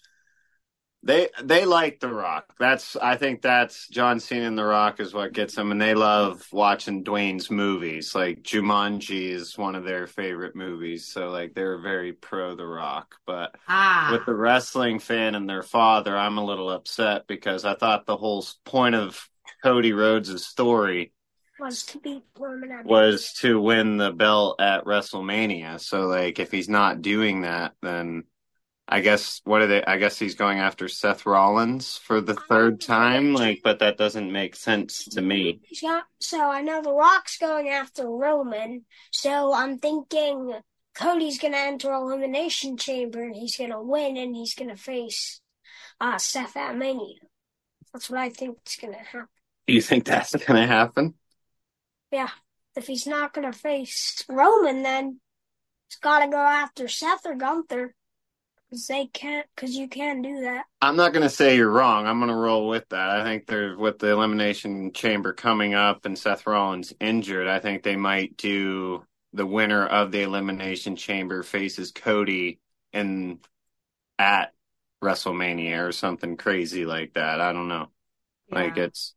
they 1.05 1.29
they 1.43 1.65
like 1.65 1.99
The 1.99 2.11
Rock. 2.11 2.53
That's 2.59 2.95
I 2.95 3.15
think 3.15 3.41
that's 3.43 3.87
John 3.89 4.19
Cena 4.19 4.47
and 4.47 4.57
The 4.57 4.65
Rock 4.65 4.99
is 4.99 5.13
what 5.13 5.33
gets 5.33 5.55
them, 5.55 5.71
and 5.71 5.79
they 5.79 5.93
love 5.93 6.45
watching 6.51 7.03
Dwayne's 7.03 7.51
movies. 7.51 8.15
Like 8.15 8.41
Jumanji 8.41 9.29
is 9.29 9.57
one 9.57 9.75
of 9.75 9.83
their 9.83 10.07
favorite 10.07 10.55
movies, 10.55 11.07
so 11.07 11.29
like 11.29 11.53
they're 11.53 11.77
very 11.77 12.11
pro 12.11 12.55
The 12.55 12.65
Rock. 12.65 13.15
But 13.27 13.55
Ah. 13.67 14.09
with 14.11 14.25
the 14.25 14.33
wrestling 14.33 14.97
fan 14.99 15.35
and 15.35 15.47
their 15.47 15.63
father, 15.63 16.17
I'm 16.17 16.39
a 16.39 16.45
little 16.45 16.71
upset 16.71 17.27
because 17.27 17.65
I 17.65 17.75
thought 17.75 18.07
the 18.07 18.17
whole 18.17 18.43
point 18.65 18.95
of 18.95 19.29
Cody 19.63 19.93
Rhodes' 19.93 20.45
story 20.45 21.13
Was 21.59 21.83
to 21.83 22.21
Roman 22.37 22.83
was 22.83 23.31
to 23.41 23.61
win 23.61 23.97
the 23.97 24.11
belt 24.11 24.59
at 24.59 24.85
WrestleMania. 24.85 25.79
So 25.79 26.07
like 26.07 26.39
if 26.39 26.51
he's 26.51 26.67
not 26.67 27.03
doing 27.03 27.41
that, 27.41 27.73
then 27.83 28.23
I 28.87 29.01
guess 29.01 29.41
what 29.45 29.61
are 29.61 29.67
they 29.67 29.83
I 29.83 29.97
guess 29.97 30.19
he's 30.19 30.35
going 30.35 30.59
after 30.59 30.87
Seth 30.87 31.25
Rollins 31.25 31.97
for 31.97 32.21
the 32.21 32.35
third 32.35 32.79
time. 32.81 33.33
Like 33.33 33.61
but 33.63 33.79
that 33.79 33.97
doesn't 33.97 34.31
make 34.31 34.55
sense 34.55 35.05
to 35.05 35.21
me. 35.21 35.61
Yeah, 35.81 36.01
so 36.19 36.49
I 36.49 36.61
know 36.61 36.81
The 36.81 36.93
Rock's 36.93 37.37
going 37.37 37.69
after 37.69 38.07
Roman, 38.07 38.85
so 39.11 39.53
I'm 39.53 39.79
thinking 39.79 40.53
Cody's 40.93 41.39
gonna 41.39 41.57
enter 41.57 41.91
Elimination 41.91 42.77
Chamber 42.77 43.23
and 43.23 43.35
he's 43.35 43.57
gonna 43.57 43.81
win 43.81 44.17
and 44.17 44.35
he's 44.35 44.53
gonna 44.53 44.77
face 44.77 45.41
uh, 45.99 46.17
Seth 46.17 46.55
at 46.55 46.77
Mania. 46.77 47.15
That's 47.91 48.09
what 48.09 48.19
I 48.19 48.29
think 48.29 48.57
is 48.67 48.77
gonna 48.79 48.97
happen. 48.97 49.27
Do 49.67 49.73
you 49.73 49.81
think 49.81 50.05
that's 50.05 50.35
gonna 50.35 50.67
happen? 50.67 51.15
Yeah, 52.11 52.29
if 52.75 52.87
he's 52.87 53.07
not 53.07 53.33
gonna 53.33 53.51
face 53.51 54.23
Roman, 54.29 54.83
then 54.83 55.19
he's 55.89 55.97
gotta 55.97 56.29
go 56.29 56.37
after 56.37 56.87
Seth 56.87 57.25
or 57.25 57.35
Gunther. 57.35 57.95
Because 58.75 58.87
they 58.87 59.05
can't, 59.07 59.47
because 59.55 59.73
you 59.73 59.87
can't 59.87 60.21
do 60.21 60.41
that. 60.41 60.65
I'm 60.81 60.97
not 60.97 61.13
gonna 61.13 61.29
say 61.29 61.55
you're 61.55 61.71
wrong. 61.71 62.05
I'm 62.05 62.19
gonna 62.19 62.35
roll 62.35 62.67
with 62.67 62.89
that. 62.89 63.09
I 63.09 63.23
think 63.23 63.47
there's 63.47 63.77
with 63.77 63.99
the 63.99 64.11
elimination 64.11 64.91
chamber 64.91 65.31
coming 65.31 65.73
up 65.73 66.05
and 66.05 66.19
Seth 66.19 66.45
Rollins 66.45 66.93
injured, 66.99 67.47
I 67.47 67.59
think 67.59 67.83
they 67.83 67.95
might 67.95 68.35
do 68.35 69.05
the 69.31 69.45
winner 69.45 69.85
of 69.85 70.11
the 70.11 70.23
elimination 70.23 70.97
chamber 70.97 71.41
faces 71.41 71.93
Cody 71.93 72.59
in 72.91 73.39
at 74.19 74.51
WrestleMania 75.01 75.87
or 75.87 75.93
something 75.93 76.35
crazy 76.35 76.85
like 76.85 77.13
that. 77.13 77.39
I 77.39 77.53
don't 77.53 77.69
know. 77.69 77.87
Like 78.51 78.75
it's 78.75 79.13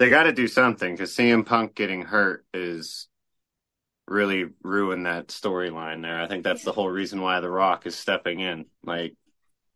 they 0.00 0.10
got 0.10 0.24
to 0.24 0.32
do 0.32 0.48
something 0.48 0.92
because 0.92 1.14
CM 1.14 1.46
Punk 1.46 1.76
getting 1.76 2.02
hurt 2.02 2.44
is 2.52 3.06
really 4.12 4.50
ruined 4.62 5.06
that 5.06 5.28
storyline 5.28 6.02
there. 6.02 6.20
I 6.20 6.28
think 6.28 6.44
that's 6.44 6.62
the 6.62 6.72
whole 6.72 6.90
reason 6.90 7.20
why 7.20 7.40
The 7.40 7.50
Rock 7.50 7.86
is 7.86 7.96
stepping 7.96 8.40
in. 8.40 8.66
Like 8.84 9.16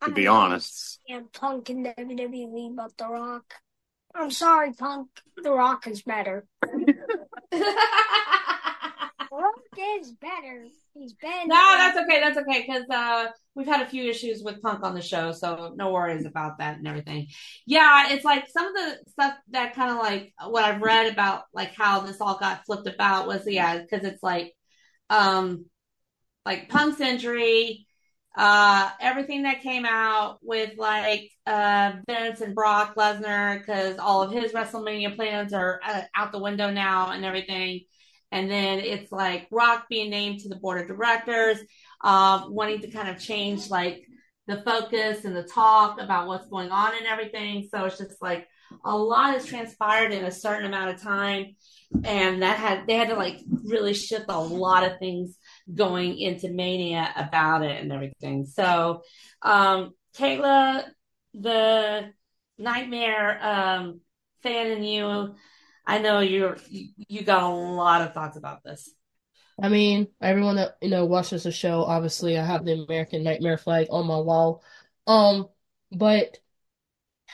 to 0.05 0.11
be 0.11 0.26
honest, 0.26 1.01
And 1.09 1.32
Punk 1.32 1.70
in 1.70 1.84
WWE, 1.84 2.76
but 2.76 2.97
The 2.97 3.09
Rock. 3.09 3.55
I'm 4.14 4.30
sorry, 4.30 4.72
Punk. 4.72 5.09
The 5.37 5.53
Rock 5.53 5.87
is 5.87 6.03
better. 6.03 6.47
Brock 9.30 9.54
is 10.00 10.12
better. 10.12 10.66
He's 10.94 11.12
been. 11.14 11.48
No, 11.48 11.74
that's 11.76 11.98
okay. 11.98 12.20
That's 12.20 12.38
okay 12.38 12.64
because 12.66 12.84
uh, 12.90 13.26
we've 13.54 13.66
had 13.66 13.82
a 13.82 13.88
few 13.88 14.08
issues 14.08 14.42
with 14.42 14.62
Punk 14.62 14.82
on 14.82 14.94
the 14.94 15.02
show, 15.02 15.32
so 15.32 15.72
no 15.76 15.92
worries 15.92 16.26
about 16.26 16.58
that 16.58 16.78
and 16.78 16.86
everything. 16.86 17.28
Yeah, 17.66 18.12
it's 18.12 18.24
like 18.24 18.48
some 18.48 18.66
of 18.66 18.74
the 18.74 18.98
stuff 19.10 19.34
that 19.50 19.74
kind 19.74 19.90
of 19.90 19.98
like 19.98 20.32
what 20.46 20.64
I've 20.64 20.80
read 20.80 21.12
about 21.12 21.44
like 21.52 21.74
how 21.74 22.00
this 22.00 22.20
all 22.20 22.38
got 22.38 22.64
flipped 22.64 22.86
about 22.86 23.26
was 23.26 23.42
yeah 23.46 23.78
because 23.78 24.04
it's 24.04 24.22
like 24.22 24.52
um 25.10 25.66
like 26.44 26.68
Punk's 26.68 27.00
injury, 27.00 27.86
uh, 28.36 28.90
everything 29.00 29.42
that 29.42 29.62
came 29.62 29.84
out 29.84 30.38
with 30.42 30.78
like 30.78 31.30
uh 31.46 31.92
Vince 32.08 32.40
and 32.40 32.54
Brock 32.54 32.94
Lesnar 32.96 33.58
because 33.58 33.98
all 33.98 34.22
of 34.22 34.32
his 34.32 34.52
WrestleMania 34.52 35.14
plans 35.16 35.52
are 35.52 35.80
uh, 35.84 36.02
out 36.14 36.32
the 36.32 36.38
window 36.38 36.70
now 36.70 37.10
and 37.10 37.24
everything. 37.24 37.80
And 38.32 38.50
then 38.50 38.80
it's 38.80 39.12
like 39.12 39.46
Rock 39.50 39.86
being 39.88 40.10
named 40.10 40.40
to 40.40 40.48
the 40.48 40.56
board 40.56 40.80
of 40.80 40.88
directors, 40.88 41.58
uh, 42.02 42.44
wanting 42.48 42.80
to 42.80 42.90
kind 42.90 43.08
of 43.08 43.18
change 43.18 43.70
like 43.70 44.04
the 44.46 44.62
focus 44.62 45.24
and 45.24 45.34
the 45.34 45.42
talk 45.42 46.00
about 46.00 46.28
what's 46.28 46.48
going 46.48 46.70
on 46.70 46.96
and 46.96 47.06
everything. 47.06 47.68
So 47.72 47.84
it's 47.84 47.98
just 47.98 48.20
like 48.20 48.46
a 48.84 48.96
lot 48.96 49.34
has 49.34 49.46
transpired 49.46 50.12
in 50.12 50.24
a 50.24 50.30
certain 50.30 50.66
amount 50.66 50.90
of 50.90 51.02
time. 51.02 51.56
And 52.04 52.42
that 52.42 52.58
had, 52.58 52.86
they 52.86 52.94
had 52.94 53.08
to 53.08 53.14
like 53.14 53.38
really 53.64 53.94
shift 53.94 54.26
a 54.28 54.38
lot 54.38 54.84
of 54.84 54.98
things 54.98 55.36
going 55.72 56.18
into 56.18 56.50
Mania 56.50 57.12
about 57.16 57.62
it 57.62 57.80
and 57.80 57.92
everything. 57.92 58.44
So, 58.44 59.02
um, 59.42 59.92
Kayla, 60.16 60.84
the 61.34 62.10
nightmare, 62.58 63.38
um, 63.42 64.00
fan 64.42 64.68
in 64.68 64.82
you, 64.82 65.34
I 65.87 65.99
know 65.99 66.20
you're 66.20 66.59
you 66.68 67.22
got 67.22 67.43
a 67.45 67.49
lot 67.55 68.03
of 68.03 68.12
thoughts 68.12 68.37
about 68.37 68.64
this. 68.64 68.91
I 69.61 69.68
mean, 69.68 70.09
everyone 70.20 70.57
that 70.57 70.76
you 70.82 70.91
know 70.91 71.07
watches 71.07 71.45
the 71.45 71.53
show, 71.53 71.82
obviously, 71.82 72.39
I 72.39 72.45
have 72.45 72.64
the 72.64 72.72
American 72.84 73.22
Nightmare 73.22 73.59
flag 73.59 73.87
on 73.91 74.07
my 74.07 74.18
wall. 74.18 74.62
Um, 75.07 75.49
but 75.93 76.39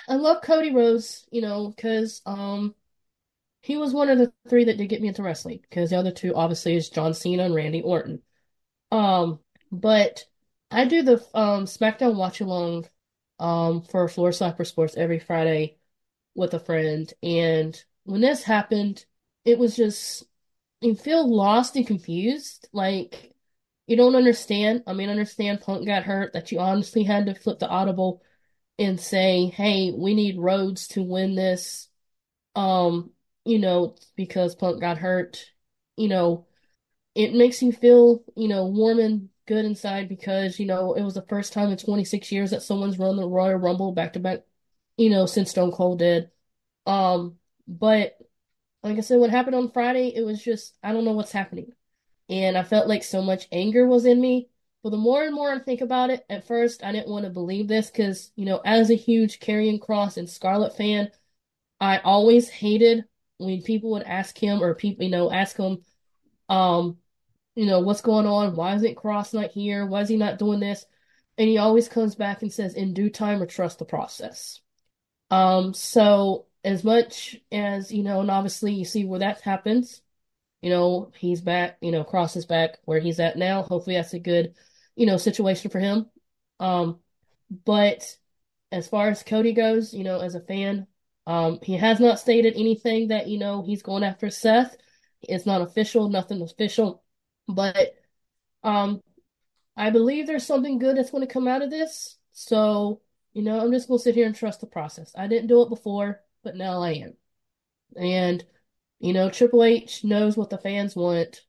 I 0.08 0.14
love 0.14 0.42
Cody 0.42 0.72
Rhodes, 0.74 1.26
you 1.30 1.42
know, 1.42 1.68
because 1.68 2.22
um, 2.26 2.74
he 3.62 3.76
was 3.76 3.92
one 3.94 4.10
of 4.10 4.18
the 4.18 4.32
three 4.48 4.64
that 4.64 4.76
did 4.76 4.88
get 4.88 5.02
me 5.02 5.08
into 5.08 5.22
wrestling. 5.22 5.60
Because 5.62 5.90
the 5.90 5.96
other 5.98 6.12
two, 6.12 6.34
obviously, 6.34 6.76
is 6.76 6.90
John 6.90 7.14
Cena 7.14 7.44
and 7.44 7.54
Randy 7.54 7.82
Orton. 7.82 8.22
Um, 8.92 9.40
but 9.72 10.24
I 10.70 10.86
do 10.86 11.02
the 11.02 11.14
um 11.34 11.66
SmackDown 11.66 12.16
watch 12.16 12.40
along 12.40 12.86
um 13.38 13.82
for 13.82 14.08
Floor 14.08 14.30
Slapper 14.30 14.66
Sports 14.66 14.96
every 14.96 15.18
Friday 15.18 15.78
with 16.34 16.54
a 16.54 16.60
friend, 16.60 17.12
and 17.22 17.82
when 18.04 18.20
this 18.20 18.42
happened, 18.44 19.04
it 19.44 19.58
was 19.58 19.76
just 19.76 20.24
you 20.80 20.94
feel 20.96 21.28
lost 21.34 21.76
and 21.76 21.86
confused. 21.86 22.68
Like 22.72 23.32
you 23.86 23.96
don't 23.96 24.16
understand. 24.16 24.84
I 24.86 24.94
mean, 24.94 25.10
understand 25.10 25.60
Punk 25.62 25.86
got 25.86 26.04
hurt, 26.04 26.32
that 26.34 26.52
you 26.52 26.60
honestly 26.60 27.04
had 27.04 27.26
to 27.26 27.34
flip 27.34 27.58
the 27.60 27.68
audible 27.68 28.22
and 28.78 29.00
say, 29.00 29.46
Hey, 29.48 29.92
we 29.92 30.14
need 30.14 30.38
Rhodes 30.38 30.88
to 30.90 31.02
win 31.02 31.34
this. 31.36 31.88
Um, 32.56 33.12
you 33.44 33.58
know, 33.58 33.96
because 34.16 34.54
Punk 34.54 34.80
got 34.80 34.98
hurt, 34.98 35.44
you 35.96 36.08
know, 36.08 36.46
it 37.14 37.34
makes 37.34 37.62
you 37.62 37.72
feel, 37.72 38.22
you 38.36 38.48
know, 38.48 38.66
warm 38.66 38.98
and 38.98 39.28
good 39.46 39.64
inside 39.64 40.08
because, 40.08 40.58
you 40.58 40.66
know, 40.66 40.94
it 40.94 41.02
was 41.02 41.14
the 41.14 41.26
first 41.28 41.52
time 41.52 41.70
in 41.70 41.76
26 41.76 42.32
years 42.32 42.50
that 42.50 42.62
someone's 42.62 42.98
run 42.98 43.16
the 43.16 43.28
Royal 43.28 43.56
Rumble 43.58 43.92
back 43.92 44.14
to 44.14 44.20
back, 44.20 44.40
you 44.96 45.10
know, 45.10 45.26
since 45.26 45.50
Stone 45.50 45.72
Cold 45.72 45.98
did. 45.98 46.30
Um, 46.86 47.38
but 47.78 48.16
like 48.82 48.98
I 48.98 49.00
said, 49.00 49.18
what 49.18 49.30
happened 49.30 49.54
on 49.54 49.70
Friday, 49.70 50.12
it 50.14 50.22
was 50.22 50.42
just, 50.42 50.76
I 50.82 50.92
don't 50.92 51.04
know 51.04 51.12
what's 51.12 51.32
happening. 51.32 51.72
And 52.28 52.56
I 52.56 52.62
felt 52.62 52.88
like 52.88 53.04
so 53.04 53.22
much 53.22 53.46
anger 53.52 53.86
was 53.86 54.04
in 54.04 54.20
me. 54.20 54.48
But 54.82 54.90
the 54.90 54.96
more 54.96 55.22
and 55.22 55.34
more 55.34 55.52
I 55.52 55.60
think 55.60 55.80
about 55.80 56.10
it, 56.10 56.24
at 56.28 56.46
first 56.46 56.82
I 56.82 56.90
didn't 56.90 57.10
want 57.10 57.24
to 57.24 57.30
believe 57.30 57.68
this 57.68 57.88
because, 57.88 58.32
you 58.34 58.44
know, 58.44 58.60
as 58.64 58.90
a 58.90 58.94
huge 58.94 59.38
Karrion 59.38 59.78
Kross 59.78 60.16
and 60.16 60.28
Scarlett 60.28 60.76
fan, 60.76 61.10
I 61.80 61.98
always 61.98 62.48
hated 62.48 63.04
when 63.38 63.62
people 63.62 63.92
would 63.92 64.02
ask 64.02 64.36
him 64.36 64.62
or 64.62 64.74
people, 64.74 65.04
you 65.04 65.10
know, 65.10 65.30
ask 65.30 65.56
him, 65.56 65.78
um, 66.48 66.98
you 67.54 67.66
know, 67.66 67.80
what's 67.80 68.00
going 68.00 68.26
on? 68.26 68.56
Why 68.56 68.74
isn't 68.74 68.96
Kross 68.96 69.32
not 69.32 69.52
here? 69.52 69.86
Why 69.86 70.00
is 70.00 70.08
he 70.08 70.16
not 70.16 70.38
doing 70.38 70.58
this? 70.58 70.84
And 71.38 71.48
he 71.48 71.58
always 71.58 71.88
comes 71.88 72.16
back 72.16 72.42
and 72.42 72.52
says, 72.52 72.74
in 72.74 72.92
due 72.92 73.10
time 73.10 73.40
or 73.40 73.46
trust 73.46 73.78
the 73.78 73.84
process. 73.84 74.60
Um, 75.30 75.74
so 75.74 76.46
as 76.64 76.84
much 76.84 77.36
as, 77.50 77.90
you 77.92 78.02
know, 78.02 78.20
and 78.20 78.30
obviously 78.30 78.72
you 78.72 78.84
see 78.84 79.04
where 79.04 79.20
that 79.20 79.40
happens, 79.40 80.00
you 80.60 80.70
know, 80.70 81.10
he's 81.16 81.40
back, 81.40 81.76
you 81.80 81.90
know, 81.90 82.04
Kross 82.04 82.36
is 82.36 82.46
back 82.46 82.78
where 82.84 83.00
he's 83.00 83.18
at 83.18 83.36
now. 83.36 83.62
Hopefully 83.62 83.96
that's 83.96 84.14
a 84.14 84.20
good, 84.20 84.54
you 84.94 85.06
know, 85.06 85.16
situation 85.16 85.70
for 85.70 85.80
him. 85.80 86.06
Um, 86.60 87.00
but 87.64 88.16
as 88.70 88.86
far 88.86 89.08
as 89.08 89.22
Cody 89.22 89.52
goes, 89.52 89.92
you 89.92 90.04
know, 90.04 90.20
as 90.20 90.34
a 90.34 90.40
fan, 90.40 90.86
um, 91.26 91.58
he 91.62 91.76
has 91.76 91.98
not 92.00 92.20
stated 92.20 92.54
anything 92.56 93.08
that, 93.08 93.26
you 93.26 93.38
know, 93.38 93.62
he's 93.62 93.82
going 93.82 94.04
after 94.04 94.30
Seth. 94.30 94.76
It's 95.20 95.46
not 95.46 95.62
official, 95.62 96.08
nothing 96.08 96.42
official, 96.42 97.02
but, 97.48 97.94
um, 98.62 99.02
I 99.76 99.90
believe 99.90 100.26
there's 100.26 100.46
something 100.46 100.78
good 100.78 100.96
that's 100.96 101.10
going 101.10 101.26
to 101.26 101.32
come 101.32 101.48
out 101.48 101.62
of 101.62 101.70
this. 101.70 102.18
So, 102.32 103.00
you 103.32 103.42
know, 103.42 103.58
I'm 103.58 103.72
just 103.72 103.88
going 103.88 103.98
to 103.98 104.02
sit 104.02 104.14
here 104.14 104.26
and 104.26 104.34
trust 104.34 104.60
the 104.60 104.66
process. 104.66 105.12
I 105.16 105.26
didn't 105.26 105.48
do 105.48 105.62
it 105.62 105.68
before 105.68 106.20
but 106.42 106.56
now 106.56 106.82
I 106.82 106.92
am. 106.92 107.14
And, 107.96 108.44
you 109.00 109.12
know, 109.12 109.30
Triple 109.30 109.64
H 109.64 110.04
knows 110.04 110.36
what 110.36 110.50
the 110.50 110.58
fans 110.58 110.96
want. 110.96 111.42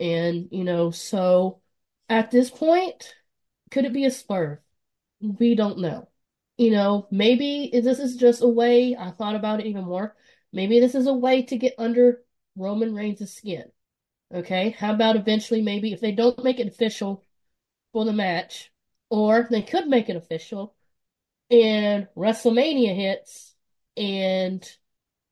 And, 0.00 0.48
you 0.50 0.64
know, 0.64 0.90
so 0.90 1.60
at 2.08 2.30
this 2.30 2.50
point, 2.50 3.14
could 3.70 3.84
it 3.84 3.92
be 3.92 4.04
a 4.04 4.10
spur? 4.10 4.60
We 5.20 5.54
don't 5.54 5.78
know. 5.78 6.08
You 6.56 6.70
know, 6.70 7.08
maybe 7.10 7.70
this 7.72 7.98
is 7.98 8.16
just 8.16 8.42
a 8.42 8.48
way, 8.48 8.96
I 8.96 9.10
thought 9.10 9.34
about 9.34 9.60
it 9.60 9.66
even 9.66 9.84
more. 9.84 10.14
Maybe 10.52 10.78
this 10.78 10.94
is 10.94 11.06
a 11.06 11.12
way 11.12 11.42
to 11.42 11.58
get 11.58 11.74
under 11.78 12.22
Roman 12.56 12.94
Reigns' 12.94 13.32
skin. 13.32 13.64
Okay, 14.32 14.70
how 14.70 14.94
about 14.94 15.16
eventually, 15.16 15.62
maybe 15.62 15.92
if 15.92 16.00
they 16.00 16.12
don't 16.12 16.42
make 16.42 16.58
it 16.60 16.68
official 16.68 17.24
for 17.92 18.04
the 18.04 18.12
match, 18.12 18.72
or 19.10 19.46
they 19.50 19.62
could 19.62 19.86
make 19.86 20.08
it 20.08 20.16
official, 20.16 20.74
and 21.50 22.08
WrestleMania 22.16 22.94
hits, 22.94 23.53
and 23.96 24.64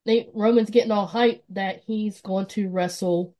they 0.04 0.28
Roman's 0.34 0.70
getting 0.70 0.90
all 0.90 1.08
hyped 1.08 1.42
that 1.50 1.82
he's 1.86 2.20
going 2.20 2.46
to 2.46 2.68
wrestle 2.68 3.36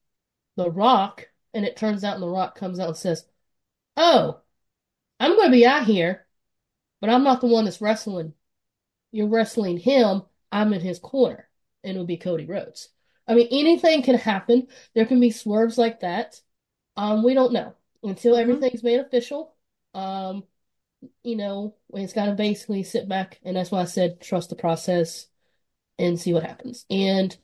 The 0.56 0.70
Rock, 0.70 1.28
and 1.54 1.64
it 1.64 1.76
turns 1.76 2.04
out 2.04 2.20
The 2.20 2.28
Rock 2.28 2.56
comes 2.56 2.78
out 2.78 2.88
and 2.88 2.96
says, 2.96 3.24
"Oh, 3.96 4.40
I'm 5.20 5.36
going 5.36 5.48
to 5.48 5.56
be 5.56 5.66
out 5.66 5.86
here, 5.86 6.26
but 7.00 7.10
I'm 7.10 7.24
not 7.24 7.40
the 7.40 7.46
one 7.48 7.64
that's 7.64 7.80
wrestling. 7.80 8.34
You're 9.12 9.28
wrestling 9.28 9.78
him. 9.78 10.22
I'm 10.50 10.72
in 10.72 10.80
his 10.80 10.98
corner, 10.98 11.48
and 11.82 11.92
it'll 11.92 12.06
be 12.06 12.16
Cody 12.16 12.46
Rhodes." 12.46 12.88
I 13.26 13.34
mean, 13.34 13.48
anything 13.50 14.02
can 14.02 14.16
happen. 14.16 14.68
There 14.94 15.06
can 15.06 15.20
be 15.20 15.30
swerves 15.30 15.78
like 15.78 16.00
that. 16.00 16.40
Um, 16.96 17.22
we 17.22 17.34
don't 17.34 17.52
know 17.52 17.74
until 18.02 18.34
mm-hmm. 18.34 18.50
everything's 18.50 18.82
made 18.82 19.00
official. 19.00 19.54
Um, 19.94 20.44
you 21.22 21.36
know, 21.36 21.74
it's 21.94 22.12
got 22.12 22.26
to 22.26 22.32
basically 22.32 22.82
sit 22.82 23.08
back, 23.08 23.40
and 23.44 23.56
that's 23.56 23.70
why 23.70 23.80
I 23.80 23.84
said 23.84 24.20
trust 24.20 24.50
the 24.50 24.56
process 24.56 25.26
and 25.98 26.18
see 26.18 26.32
what 26.32 26.44
happens. 26.44 26.84
And 26.90 27.36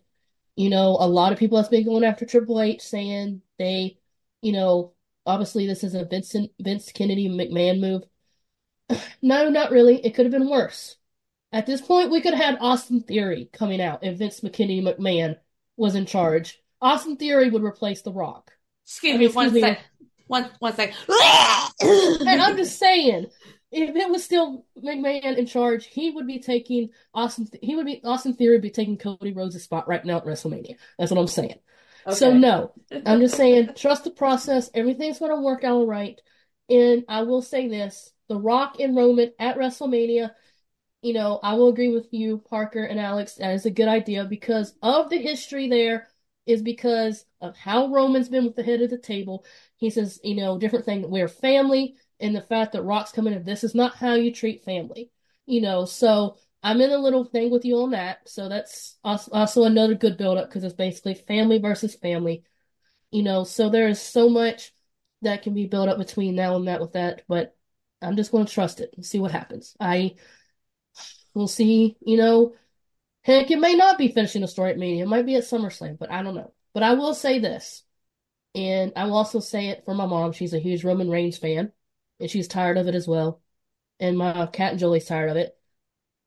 you 0.56 0.70
know, 0.70 0.96
a 0.98 1.06
lot 1.06 1.32
of 1.32 1.38
people 1.38 1.56
have 1.61 1.70
been 1.70 1.84
going 1.84 2.02
after 2.02 2.26
Triple 2.26 2.61
H, 2.61 2.82
saying 2.82 3.42
they, 3.59 3.98
you 4.42 4.52
know, 4.52 4.92
obviously 5.24 5.66
this 5.68 5.84
is 5.84 5.94
a 5.94 6.04
Vincent 6.04 6.50
Vince 6.61 6.90
Kennedy 6.90 7.28
McMahon 7.28 7.78
move. 7.80 8.02
no, 9.22 9.48
not 9.50 9.70
really. 9.70 10.04
It 10.04 10.14
could 10.14 10.26
have 10.26 10.32
been 10.32 10.50
worse. 10.50 10.96
At 11.52 11.66
this 11.66 11.80
point, 11.80 12.11
we 12.11 12.20
could 12.20 12.34
have 12.34 12.44
had 12.44 12.59
Austin 12.61 13.02
Theory 13.02 13.48
coming 13.52 13.80
out 13.80 14.04
if 14.04 14.18
Vince 14.18 14.40
Kennedy 14.52 14.82
McMahon 14.82 15.36
was 15.76 15.94
in 15.94 16.06
charge. 16.06 16.61
Austin 16.80 17.16
Theory 17.16 17.50
would 17.50 17.62
replace 17.62 18.02
The 18.02 18.12
Rock. 18.12 18.50
Excuse 18.84 19.14
I 19.14 19.18
mean, 19.18 19.28
me 19.28 19.34
one 19.34 19.52
second. 19.52 19.84
One 20.26 20.50
one 20.59 20.74
second. 20.74 20.96
and 21.80 22.40
I'm 22.40 22.56
just 22.56 22.78
saying, 22.78 23.26
if 23.70 23.94
it 23.94 24.10
was 24.10 24.24
still 24.24 24.64
McMahon 24.82 25.36
in 25.36 25.46
charge, 25.46 25.86
he 25.86 26.10
would 26.10 26.26
be 26.26 26.38
taking 26.38 26.90
Austin. 27.14 27.48
He 27.60 27.76
would 27.76 27.86
be 27.86 28.00
Austin 28.04 28.34
Theory 28.34 28.56
would 28.56 28.62
be 28.62 28.70
taking 28.70 28.96
Cody 28.96 29.32
Rhodes' 29.32 29.62
spot 29.62 29.88
right 29.88 30.04
now 30.04 30.18
at 30.18 30.24
WrestleMania. 30.24 30.76
That's 30.98 31.10
what 31.10 31.20
I'm 31.20 31.26
saying. 31.26 31.58
Okay. 32.06 32.16
So 32.16 32.32
no, 32.32 32.72
I'm 33.06 33.20
just 33.20 33.36
saying 33.36 33.70
trust 33.76 34.04
the 34.04 34.10
process. 34.10 34.70
Everything's 34.72 35.18
going 35.18 35.34
to 35.34 35.40
work 35.40 35.64
out 35.64 35.86
right. 35.86 36.20
And 36.70 37.04
I 37.08 37.22
will 37.22 37.42
say 37.42 37.68
this: 37.68 38.12
The 38.28 38.38
Rock 38.38 38.80
and 38.80 38.96
Roman 38.96 39.32
at 39.38 39.56
WrestleMania. 39.56 40.30
You 41.02 41.12
know, 41.12 41.38
I 41.42 41.54
will 41.54 41.68
agree 41.68 41.94
with 41.94 42.08
you, 42.10 42.38
Parker 42.38 42.82
and 42.82 42.98
Alex. 42.98 43.34
That 43.34 43.54
is 43.54 43.66
a 43.66 43.70
good 43.70 43.86
idea 43.86 44.24
because 44.24 44.74
of 44.82 45.10
the 45.10 45.18
history 45.18 45.68
there. 45.68 46.08
Is 46.49 46.62
because 46.62 47.26
of 47.42 47.55
how 47.57 47.88
Roman's 47.92 48.30
been 48.30 48.44
with 48.46 48.57
the 48.57 48.62
head 48.62 48.80
of 48.80 48.88
the 48.88 48.96
table. 48.96 49.44
He 49.76 49.90
says, 49.90 50.18
you 50.24 50.34
know, 50.34 50.59
different 50.59 50.86
thing. 50.86 51.09
We're 51.11 51.28
family 51.28 51.94
and 52.20 52.34
the 52.34 52.40
fact 52.40 52.72
that 52.72 52.82
Rock's 52.82 53.12
coming 53.12 53.34
in, 53.34 53.44
this 53.44 53.62
is 53.62 53.74
not 53.74 53.96
how 53.96 54.14
you 54.14 54.32
treat 54.32 54.64
family, 54.64 55.11
you 55.44 55.61
know. 55.61 55.84
So 55.84 56.38
I'm 56.62 56.80
in 56.80 56.90
a 56.90 56.96
little 56.96 57.24
thing 57.24 57.51
with 57.51 57.66
you 57.66 57.76
on 57.82 57.90
that. 57.90 58.28
So 58.28 58.49
that's 58.49 58.96
also 59.05 59.64
another 59.64 59.94
good 59.94 60.16
build 60.16 60.38
up 60.38 60.49
because 60.49 60.64
it's 60.64 60.74
basically 60.74 61.14
family 61.14 61.59
versus 61.59 61.94
family. 61.94 62.44
You 63.11 63.22
know, 63.22 63.44
so 63.44 63.68
there 63.68 63.88
is 63.88 64.01
so 64.01 64.30
much 64.30 64.72
that 65.22 65.42
can 65.42 65.53
be 65.53 65.66
built 65.66 65.90
up 65.90 65.99
between 65.99 66.34
now 66.34 66.57
and 66.57 66.66
that 66.66 66.80
with 66.80 66.94
that, 66.94 67.22
but 67.28 67.55
I'm 68.01 68.16
just 68.16 68.32
going 68.32 68.46
to 68.46 68.53
trust 68.53 68.80
it 68.80 68.94
and 68.96 69.05
see 69.05 69.18
what 69.18 69.32
happens. 69.32 69.76
I 69.78 70.14
will 71.34 71.49
see, 71.49 71.96
you 72.01 72.16
know, 72.16 72.55
heck, 73.28 73.50
it 73.50 73.60
may 73.60 73.74
not 73.74 73.98
be 73.98 74.08
finishing 74.08 74.40
the 74.40 74.48
story 74.48 74.70
at 74.70 74.78
Mania. 74.78 75.04
It 75.04 75.08
might 75.08 75.26
be 75.26 75.36
at 75.36 75.44
SummerSlam, 75.44 75.98
but 75.98 76.10
I 76.10 76.22
don't 76.22 76.34
know. 76.34 76.52
But 76.72 76.82
I 76.82 76.94
will 76.94 77.14
say 77.14 77.38
this, 77.38 77.84
and 78.54 78.92
I 78.96 79.04
will 79.04 79.16
also 79.16 79.40
say 79.40 79.68
it 79.68 79.84
for 79.84 79.94
my 79.94 80.06
mom. 80.06 80.32
She's 80.32 80.54
a 80.54 80.58
huge 80.58 80.82
Roman 80.82 81.10
Reigns 81.10 81.36
fan, 81.36 81.70
and 82.18 82.30
she's 82.30 82.48
tired 82.48 82.78
of 82.78 82.88
it 82.88 82.94
as 82.94 83.06
well. 83.06 83.42
And 84.00 84.16
my 84.16 84.46
cat 84.46 84.72
and 84.72 84.80
Jolie's 84.80 85.04
tired 85.04 85.30
of 85.30 85.36
it. 85.36 85.56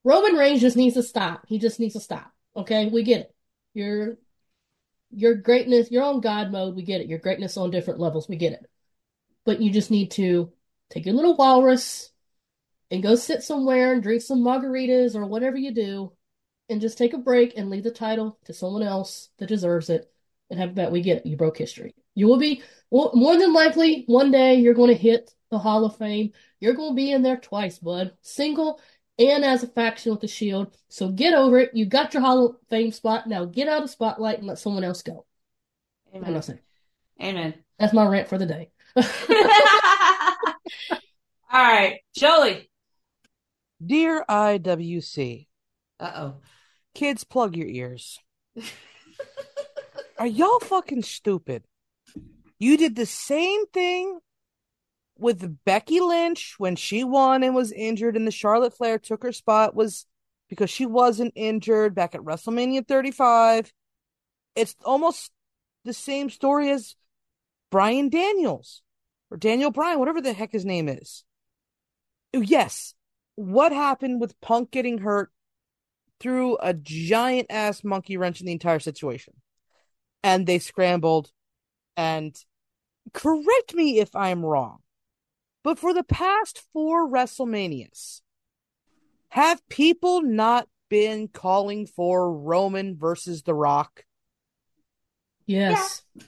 Roman 0.04 0.36
Reigns 0.36 0.62
just 0.62 0.78
needs 0.78 0.94
to 0.96 1.04
stop. 1.04 1.46
He 1.48 1.58
just 1.58 1.80
needs 1.80 1.94
to 1.94 2.00
stop. 2.00 2.32
Okay, 2.56 2.88
we 2.88 3.04
get 3.04 3.22
it. 3.22 3.36
Your 3.74 4.18
your 5.14 5.36
greatness, 5.36 5.90
you're 5.92 6.04
on 6.04 6.22
God 6.22 6.52
mode. 6.52 6.76
We 6.76 6.84
get 6.84 7.02
it. 7.02 7.08
Your 7.08 7.20
greatness 7.20 7.58
on 7.58 7.72
different 7.72 8.00
levels. 8.00 8.30
We 8.30 8.36
get 8.36 8.54
it. 8.54 8.70
But 9.44 9.62
you 9.62 9.72
just 9.72 9.92
need 9.92 10.12
to 10.12 10.52
take 10.90 11.06
your 11.06 11.16
little 11.16 11.36
walrus 11.36 12.12
and 12.92 13.02
go 13.02 13.16
sit 13.16 13.42
somewhere 13.42 13.94
and 13.94 14.04
drink 14.04 14.22
some 14.22 14.42
margaritas 14.42 15.16
or 15.16 15.26
whatever 15.26 15.58
you 15.58 15.74
do, 15.74 16.14
and 16.72 16.82
just 16.82 16.98
take 16.98 17.14
a 17.14 17.18
break 17.18 17.54
and 17.58 17.70
leave 17.70 17.84
the 17.84 17.92
title 17.92 18.40
to 18.46 18.54
someone 18.54 18.84
else 18.84 19.30
that 19.38 19.48
deserves 19.48 19.90
it. 19.90 20.12
And 20.50 20.60
have 20.60 20.76
that 20.76 20.92
we 20.92 21.02
get 21.02 21.18
it. 21.18 21.26
You 21.26 21.38
broke 21.38 21.58
history. 21.58 21.96
You 22.14 22.28
will 22.28 22.40
be 22.40 22.62
well, 22.90 23.12
more 23.14 23.38
than 23.38 23.54
likely 23.54 24.04
one 24.08 24.32
day 24.32 24.56
you're 24.56 24.74
going 24.74 24.90
to 24.90 25.02
hit 25.02 25.34
the 25.50 25.60
Hall 25.60 25.86
of 25.86 25.96
Fame. 25.98 26.34
You're 26.60 26.74
going 26.74 26.92
to 26.92 26.96
be 26.96 27.12
in 27.12 27.22
there 27.22 27.38
twice, 27.38 27.80
bud. 27.80 28.14
Single 28.22 28.82
and 29.18 29.46
as 29.46 29.64
a 29.64 29.68
faction 29.68 30.12
with 30.12 30.22
the 30.22 30.28
Shield. 30.28 30.76
So 30.90 31.10
get 31.10 31.34
over 31.34 31.60
it. 31.60 31.72
You 31.74 31.86
got 31.86 32.14
your 32.14 32.22
Hall 32.22 32.46
of 32.46 32.56
Fame 32.70 32.92
spot. 32.92 33.28
Now 33.28 33.46
get 33.46 33.70
out 33.70 33.84
of 33.84 33.90
spotlight 33.90 34.40
and 34.40 34.48
let 34.48 34.60
someone 34.60 34.84
else 34.84 35.04
go. 35.04 35.26
Amen. 36.14 36.42
Amen. 37.22 37.54
That's 37.80 37.94
my 37.94 38.06
rant 38.06 38.28
for 38.28 38.38
the 38.38 38.46
day. 38.46 38.72
All 41.54 41.62
right, 41.62 42.00
Jolie. 42.16 42.70
Dear 43.86 44.26
IWC. 44.30 45.48
Uh 46.00 46.12
oh. 46.16 46.36
Kids, 46.94 47.24
plug 47.24 47.56
your 47.56 47.68
ears. 47.68 48.20
Are 50.20 50.28
y'all 50.28 50.60
fucking 50.60 51.04
stupid? 51.04 51.64
You 52.60 52.78
did 52.78 52.96
the 52.96 53.06
same 53.06 53.66
thing 53.68 54.20
with 55.18 55.64
Becky 55.66 56.00
Lynch 56.00 56.56
when 56.58 56.76
she 56.76 57.04
won 57.04 57.44
and 57.44 57.56
was 57.56 57.72
injured, 57.72 58.16
and 58.16 58.28
the 58.28 58.32
Charlotte 58.32 58.76
Flair 58.76 59.00
took 59.00 59.24
her 59.24 59.32
spot 59.32 59.76
was 59.76 60.06
because 60.50 60.70
she 60.70 60.86
wasn't 60.86 61.34
injured 61.36 61.96
back 61.96 62.14
at 62.14 62.22
WrestleMania 62.22 62.88
35. 62.88 63.72
It's 64.56 64.76
almost 64.84 65.32
the 65.86 65.94
same 65.94 66.30
story 66.30 66.70
as 66.72 66.96
Brian 67.70 68.10
Daniels 68.10 68.82
or 69.30 69.38
Daniel 69.38 69.72
Bryan, 69.72 69.98
whatever 69.98 70.22
the 70.22 70.34
heck 70.34 70.52
his 70.52 70.66
name 70.66 70.90
is. 70.90 71.24
Yes, 72.34 72.94
what 73.36 73.72
happened 73.72 74.20
with 74.20 74.40
Punk 74.42 74.72
getting 74.72 75.00
hurt 75.00 75.32
threw 76.22 76.58
a 76.58 76.74
giant 76.74 77.48
ass 77.50 77.84
monkey 77.84 78.18
wrench 78.18 78.40
in 78.40 78.46
the 78.46 78.52
entire 78.52 78.80
situation. 78.80 79.34
And 80.24 80.46
they 80.46 80.60
scrambled 80.60 81.32
and 81.98 82.36
correct 83.14 83.74
me 83.74 84.00
if 84.00 84.16
I'm 84.16 84.46
wrong, 84.46 84.80
but 85.64 85.80
for 85.80 85.94
the 85.94 86.04
past 86.04 86.64
four 86.72 87.10
WrestleManias, 87.10 88.22
have 89.30 89.68
people 89.70 90.22
not 90.22 90.68
been 90.90 91.28
calling 91.28 91.88
for 91.88 92.32
Roman 92.32 92.98
versus 92.98 93.44
The 93.44 93.56
Rock? 93.56 94.06
Yes. 95.46 96.04
Yeah. 96.14 96.24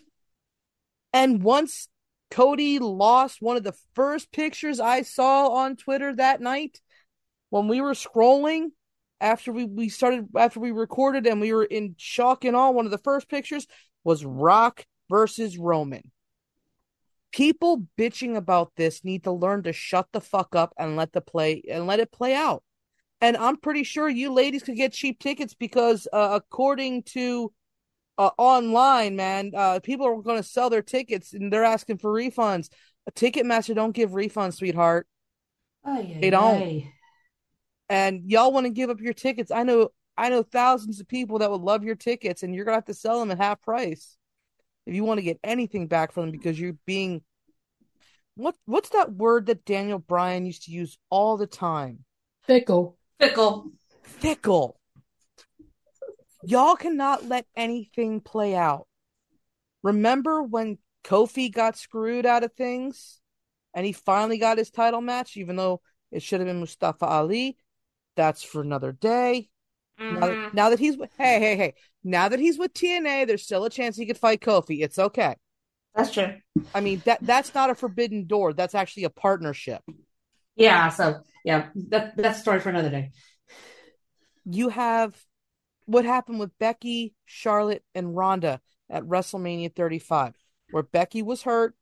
And 1.14 1.44
once 1.44 1.88
Cody 2.32 2.80
lost 2.80 3.42
one 3.42 3.58
of 3.58 3.64
the 3.64 3.76
first 3.94 4.32
pictures 4.32 4.80
I 4.80 5.04
saw 5.04 5.50
on 5.50 5.76
Twitter 5.76 6.16
that 6.16 6.42
night 6.42 6.82
when 7.52 7.68
we 7.68 7.80
were 7.80 7.92
scrolling 7.92 8.70
after 9.22 9.52
we, 9.52 9.66
we 9.66 9.90
started 9.90 10.28
after 10.38 10.60
we 10.60 10.72
recorded 10.72 11.28
and 11.28 11.40
we 11.40 11.54
were 11.54 11.64
in 11.64 11.96
shock 11.98 12.46
and 12.46 12.56
all 12.56 12.74
one 12.74 12.86
of 12.86 12.92
the 12.92 12.98
first 12.98 13.30
pictures 13.30 13.68
was 14.04 14.26
Rock 14.26 14.86
versus 15.10 15.58
Roman. 15.58 16.12
People 17.32 17.88
bitching 17.98 18.36
about 18.36 18.72
this 18.76 19.04
need 19.04 19.24
to 19.24 19.32
learn 19.32 19.64
to 19.64 19.74
shut 19.74 20.08
the 20.12 20.22
fuck 20.22 20.56
up 20.56 20.74
and 20.78 20.96
let 20.96 21.14
the 21.14 21.22
play 21.22 21.64
and 21.70 21.88
let 21.88 22.00
it 22.00 22.12
play 22.12 22.36
out. 22.36 22.64
And 23.22 23.38
I'm 23.38 23.58
pretty 23.58 23.84
sure 23.84 24.10
you 24.10 24.34
ladies 24.34 24.64
could 24.64 24.76
get 24.76 24.94
cheap 24.94 25.20
tickets 25.20 25.54
because 25.54 26.08
uh, 26.12 26.30
according 26.34 27.04
to 27.04 27.54
uh, 28.18 28.30
online, 28.38 29.16
man, 29.16 29.52
uh, 29.56 29.80
people 29.82 30.06
are 30.06 30.22
going 30.22 30.38
to 30.38 30.48
sell 30.48 30.70
their 30.70 30.82
tickets 30.82 31.34
and 31.34 31.52
they're 31.52 31.64
asking 31.64 31.98
for 31.98 32.12
refunds. 32.12 32.70
A 33.08 33.12
Ticketmaster 33.12 33.74
don't 33.76 33.96
give 33.96 34.12
refunds, 34.12 34.56
sweetheart. 34.56 35.08
Aye, 35.86 36.18
they 36.22 36.30
don't. 36.30 36.62
aye. 36.62 36.93
And 37.90 38.30
y'all 38.30 38.52
want 38.52 38.66
to 38.66 38.72
give 38.72 38.90
up 38.90 39.02
your 39.02 39.14
tickets. 39.14 39.52
I 39.52 39.64
know 39.64 39.90
I 40.18 40.30
know 40.30 40.44
thousands 40.44 41.00
of 41.00 41.08
people 41.08 41.40
that 41.40 41.52
would 41.52 41.62
love 41.62 41.84
your 41.84 41.96
tickets 41.96 42.44
and 42.44 42.54
you're 42.54 42.66
going 42.66 42.74
to 42.74 42.78
have 42.78 42.86
to 42.86 42.94
sell 42.94 43.20
them 43.20 43.32
at 43.32 43.38
half 43.38 43.62
price 43.62 44.16
if 44.86 44.94
you 44.94 45.04
want 45.04 45.18
to 45.18 45.24
get 45.24 45.40
anything 45.44 45.88
back 45.88 46.12
from 46.12 46.24
them 46.24 46.32
because 46.32 46.60
you're 46.60 46.78
being 46.86 47.24
what 48.36 48.56
what's 48.66 48.90
that 48.90 49.14
word 49.14 49.46
that 49.48 49.66
Daniel 49.66 50.00
Bryan 50.00 50.46
used 50.46 50.64
to 50.64 50.72
use 50.72 50.98
all 51.10 51.38
the 51.38 51.48
time? 51.48 52.04
Fickle. 52.44 52.98
Fickle. 53.20 53.72
Fickle. 54.02 54.80
Y'all 56.44 56.76
cannot 56.76 57.28
let 57.28 57.46
anything 57.56 58.20
play 58.20 58.56
out. 58.56 58.88
Remember 59.82 60.44
when 60.44 60.78
Kofi 61.04 61.54
got 61.54 61.78
screwed 61.78 62.26
out 62.26 62.44
of 62.44 62.54
things 62.54 63.22
and 63.74 63.86
he 63.86 63.92
finally 63.92 64.38
got 64.38 64.58
his 64.58 64.72
title 64.72 65.02
match, 65.02 65.38
even 65.38 65.56
though 65.56 65.82
it 66.12 66.22
should 66.22 66.40
have 66.40 66.48
been 66.48 66.60
Mustafa 66.60 67.06
Ali? 67.06 67.58
That's 68.16 68.44
for 68.44 68.62
another 68.62 68.92
day. 68.92 69.50
Mm-hmm. 70.00 70.20
Now, 70.20 70.28
that, 70.28 70.54
now 70.54 70.70
that 70.70 70.80
he's 70.80 70.96
hey 71.18 71.40
hey 71.40 71.56
hey, 71.56 71.74
now 72.04 72.30
that 72.30 72.40
he's 72.40 72.58
with 72.58 72.74
TNA, 72.74 73.28
there's 73.28 73.44
still 73.44 73.66
a 73.66 73.70
chance 73.70 73.96
he 73.96 74.06
could 74.06 74.18
fight 74.18 74.42
Kofi. 74.42 74.84
It's 74.84 75.00
okay. 75.00 75.36
That's 75.96 76.12
true. 76.12 76.34
I 76.74 76.82
mean 76.82 77.02
that 77.06 77.20
that's 77.22 77.54
not 77.54 77.70
a 77.70 77.76
forbidden 77.76 78.26
door. 78.26 78.54
That's 78.54 78.76
actually 78.76 79.04
a 79.04 79.10
partnership. 79.10 79.82
Yeah. 80.56 80.90
So 80.90 81.20
yeah, 81.46 81.70
that 81.90 82.18
that's 82.18 82.40
story 82.40 82.60
for 82.60 82.70
another 82.70 82.90
day. 82.90 83.12
You 84.46 84.70
have 84.70 85.16
what 85.86 86.06
happened 86.06 86.40
with 86.40 86.58
Becky, 86.60 87.14
Charlotte, 87.26 87.84
and 87.94 88.16
Ronda 88.16 88.62
at 88.90 89.04
WrestleMania 89.04 89.76
35, 89.76 90.34
where 90.72 90.84
Becky 90.84 91.22
was 91.22 91.44
hurt, 91.44 91.76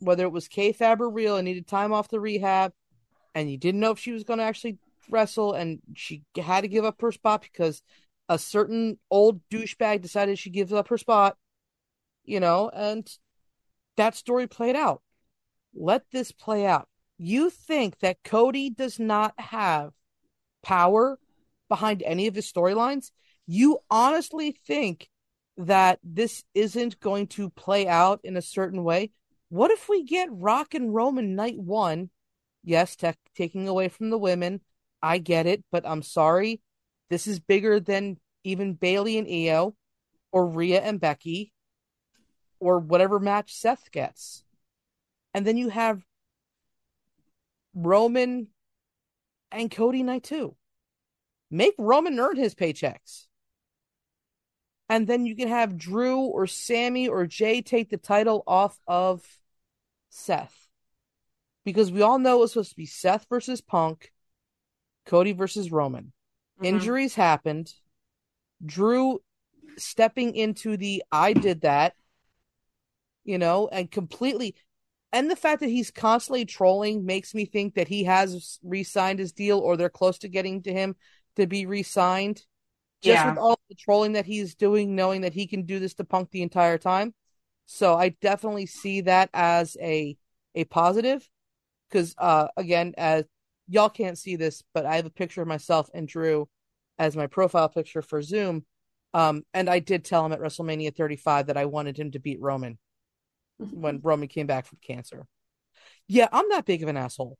whether 0.00 0.24
it 0.24 0.32
was 0.32 0.48
kayfabe 0.48 1.00
or 1.00 1.10
real, 1.10 1.36
and 1.36 1.44
needed 1.44 1.66
time 1.66 1.92
off 1.92 2.08
the 2.08 2.20
rehab, 2.20 2.72
and 3.34 3.50
you 3.50 3.58
didn't 3.58 3.80
know 3.80 3.90
if 3.90 3.98
she 3.98 4.12
was 4.12 4.24
going 4.24 4.38
to 4.38 4.44
actually 4.44 4.78
wrestle, 5.10 5.52
and 5.52 5.80
she 5.94 6.22
had 6.36 6.62
to 6.62 6.68
give 6.68 6.84
up 6.84 7.00
her 7.00 7.12
spot 7.12 7.42
because 7.42 7.82
a 8.28 8.38
certain 8.38 8.98
old 9.10 9.40
douchebag 9.50 10.00
decided 10.00 10.38
she 10.38 10.50
gives 10.50 10.72
up 10.72 10.88
her 10.88 10.98
spot, 10.98 11.36
you 12.24 12.40
know, 12.40 12.70
and 12.74 13.08
that 13.96 14.14
story 14.14 14.46
played 14.46 14.76
out. 14.76 15.02
Let 15.74 16.10
this 16.10 16.32
play 16.32 16.66
out. 16.66 16.88
You 17.18 17.50
think 17.50 17.98
that 18.00 18.22
Cody 18.24 18.70
does 18.70 18.98
not 18.98 19.34
have 19.38 19.92
power 20.62 21.18
behind 21.68 22.02
any 22.02 22.26
of 22.26 22.34
his 22.34 22.50
storylines? 22.50 23.10
You 23.46 23.78
honestly 23.90 24.56
think 24.66 25.08
that 25.56 25.98
this 26.02 26.44
isn't 26.54 26.98
going 27.00 27.28
to 27.28 27.50
play 27.50 27.86
out 27.86 28.20
in 28.24 28.36
a 28.36 28.42
certain 28.42 28.82
way? 28.82 29.12
What 29.48 29.70
if 29.70 29.88
we 29.88 30.02
get 30.02 30.28
Rock 30.32 30.74
and 30.74 30.94
Roman 30.94 31.36
night 31.36 31.58
one? 31.58 32.10
Yes, 32.64 32.96
te- 32.96 33.12
taking 33.36 33.68
away 33.68 33.88
from 33.88 34.10
the 34.10 34.18
women. 34.18 34.60
I 35.04 35.18
get 35.18 35.46
it, 35.46 35.62
but 35.70 35.86
I'm 35.86 36.00
sorry. 36.00 36.62
This 37.10 37.26
is 37.26 37.38
bigger 37.38 37.78
than 37.78 38.16
even 38.42 38.72
Bayley 38.72 39.18
and 39.18 39.28
Io 39.28 39.76
or 40.32 40.46
Rhea 40.46 40.80
and 40.80 40.98
Becky 40.98 41.52
or 42.58 42.78
whatever 42.78 43.20
match 43.20 43.54
Seth 43.54 43.92
gets. 43.92 44.44
And 45.34 45.46
then 45.46 45.58
you 45.58 45.68
have 45.68 46.02
Roman 47.74 48.48
and 49.52 49.70
Cody 49.70 50.02
night 50.02 50.22
two. 50.22 50.56
Make 51.50 51.74
Roman 51.76 52.18
earn 52.18 52.36
his 52.36 52.54
paychecks. 52.54 53.26
And 54.88 55.06
then 55.06 55.26
you 55.26 55.36
can 55.36 55.48
have 55.48 55.76
Drew 55.76 56.20
or 56.20 56.46
Sami 56.46 57.08
or 57.08 57.26
Jey 57.26 57.60
take 57.60 57.90
the 57.90 57.98
title 57.98 58.42
off 58.46 58.78
of 58.86 59.22
Seth. 60.08 60.68
Because 61.62 61.92
we 61.92 62.00
all 62.00 62.18
know 62.18 62.38
it 62.38 62.40
was 62.40 62.52
supposed 62.52 62.70
to 62.70 62.76
be 62.76 62.86
Seth 62.86 63.26
versus 63.28 63.60
Punk, 63.60 64.13
Cody 65.06 65.32
versus 65.32 65.70
Roman. 65.72 66.12
Mhm. 66.58 66.66
Injuries 66.68 67.14
happened. 67.14 67.72
Drew 68.64 69.20
stepping 69.78 70.34
into 70.36 70.76
the 70.76 71.04
I 71.12 71.34
did 71.34 71.62
that, 71.62 71.94
you 73.24 73.38
know, 73.38 73.68
and 73.68 73.90
completely. 73.90 74.54
And 75.12 75.30
the 75.30 75.36
fact 75.36 75.60
that 75.60 75.68
he's 75.68 75.90
constantly 75.90 76.44
trolling 76.44 77.04
makes 77.06 77.34
me 77.34 77.44
think 77.46 77.74
that 77.74 77.88
he 77.88 78.04
has 78.04 78.58
re 78.62 78.84
signed 78.84 79.18
his 79.18 79.32
deal 79.32 79.58
or 79.58 79.76
they're 79.76 79.88
close 79.88 80.18
to 80.18 80.28
getting 80.28 80.62
to 80.62 80.72
him 80.72 80.96
to 81.36 81.46
be 81.46 81.66
re 81.66 81.82
signed. 81.82 82.42
Just 83.02 83.24
Yeah. 83.24 83.30
with 83.30 83.38
all 83.38 83.60
the 83.68 83.76
trolling 83.76 84.12
that 84.14 84.26
he's 84.26 84.54
doing, 84.56 84.94
knowing 84.96 85.22
that 85.22 85.34
he 85.34 85.46
can 85.46 85.64
do 85.64 85.78
this 85.80 85.94
to 85.94 86.04
Punk 86.04 86.30
the 86.30 86.42
entire 86.42 86.78
time. 86.78 87.14
So 87.66 87.94
I 87.96 88.10
definitely 88.10 88.66
see 88.66 89.02
that 89.02 89.30
as 89.34 89.76
a 89.80 90.16
a 90.54 90.64
positive 90.64 91.28
because 91.88 92.14
uh 92.18 92.48
again 92.56 92.94
as 92.98 93.24
y'all 93.68 93.88
can't 93.88 94.18
see 94.18 94.36
this, 94.36 94.62
but 94.72 94.86
I 94.86 94.96
have 94.96 95.06
a 95.06 95.10
picture 95.10 95.42
of 95.42 95.48
myself 95.48 95.88
and 95.94 96.08
Drew 96.08 96.48
as 96.98 97.16
my 97.16 97.26
profile 97.26 97.68
picture 97.68 98.02
for 98.02 98.22
Zoom. 98.22 98.64
Um, 99.12 99.44
and 99.54 99.70
I 99.70 99.78
did 99.78 100.04
tell 100.04 100.24
him 100.26 100.32
at 100.32 100.40
WrestleMania 100.40 100.94
35 100.94 101.46
that 101.46 101.56
I 101.56 101.66
wanted 101.66 101.98
him 101.98 102.10
to 102.12 102.18
beat 102.18 102.40
Roman 102.40 102.78
when 103.58 104.00
Roman 104.02 104.28
came 104.28 104.46
back 104.46 104.66
from 104.66 104.78
cancer. 104.82 105.26
Yeah, 106.08 106.28
I'm 106.32 106.48
that 106.50 106.66
big 106.66 106.82
of 106.82 106.88
an 106.88 106.96
asshole. 106.96 107.38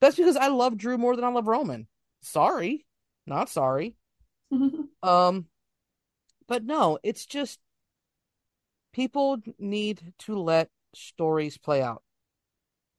That's 0.00 0.16
because 0.16 0.36
I 0.36 0.48
love 0.48 0.76
Drew 0.76 0.98
more 0.98 1.16
than 1.16 1.24
I 1.24 1.28
love 1.28 1.48
Roman. 1.48 1.88
Sorry, 2.22 2.86
not 3.26 3.48
sorry. 3.48 3.94
um, 5.02 5.46
but 6.46 6.64
no, 6.64 6.98
it's 7.02 7.26
just 7.26 7.58
people 8.92 9.38
need 9.58 10.12
to 10.20 10.38
let 10.38 10.68
stories 10.94 11.58
play 11.58 11.82
out. 11.82 12.02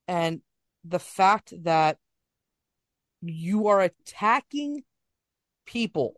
And 0.08 0.42
the 0.84 1.00
fact 1.00 1.54
that 1.64 1.98
you 3.30 3.68
are 3.68 3.82
attacking 3.82 4.84
people, 5.66 6.16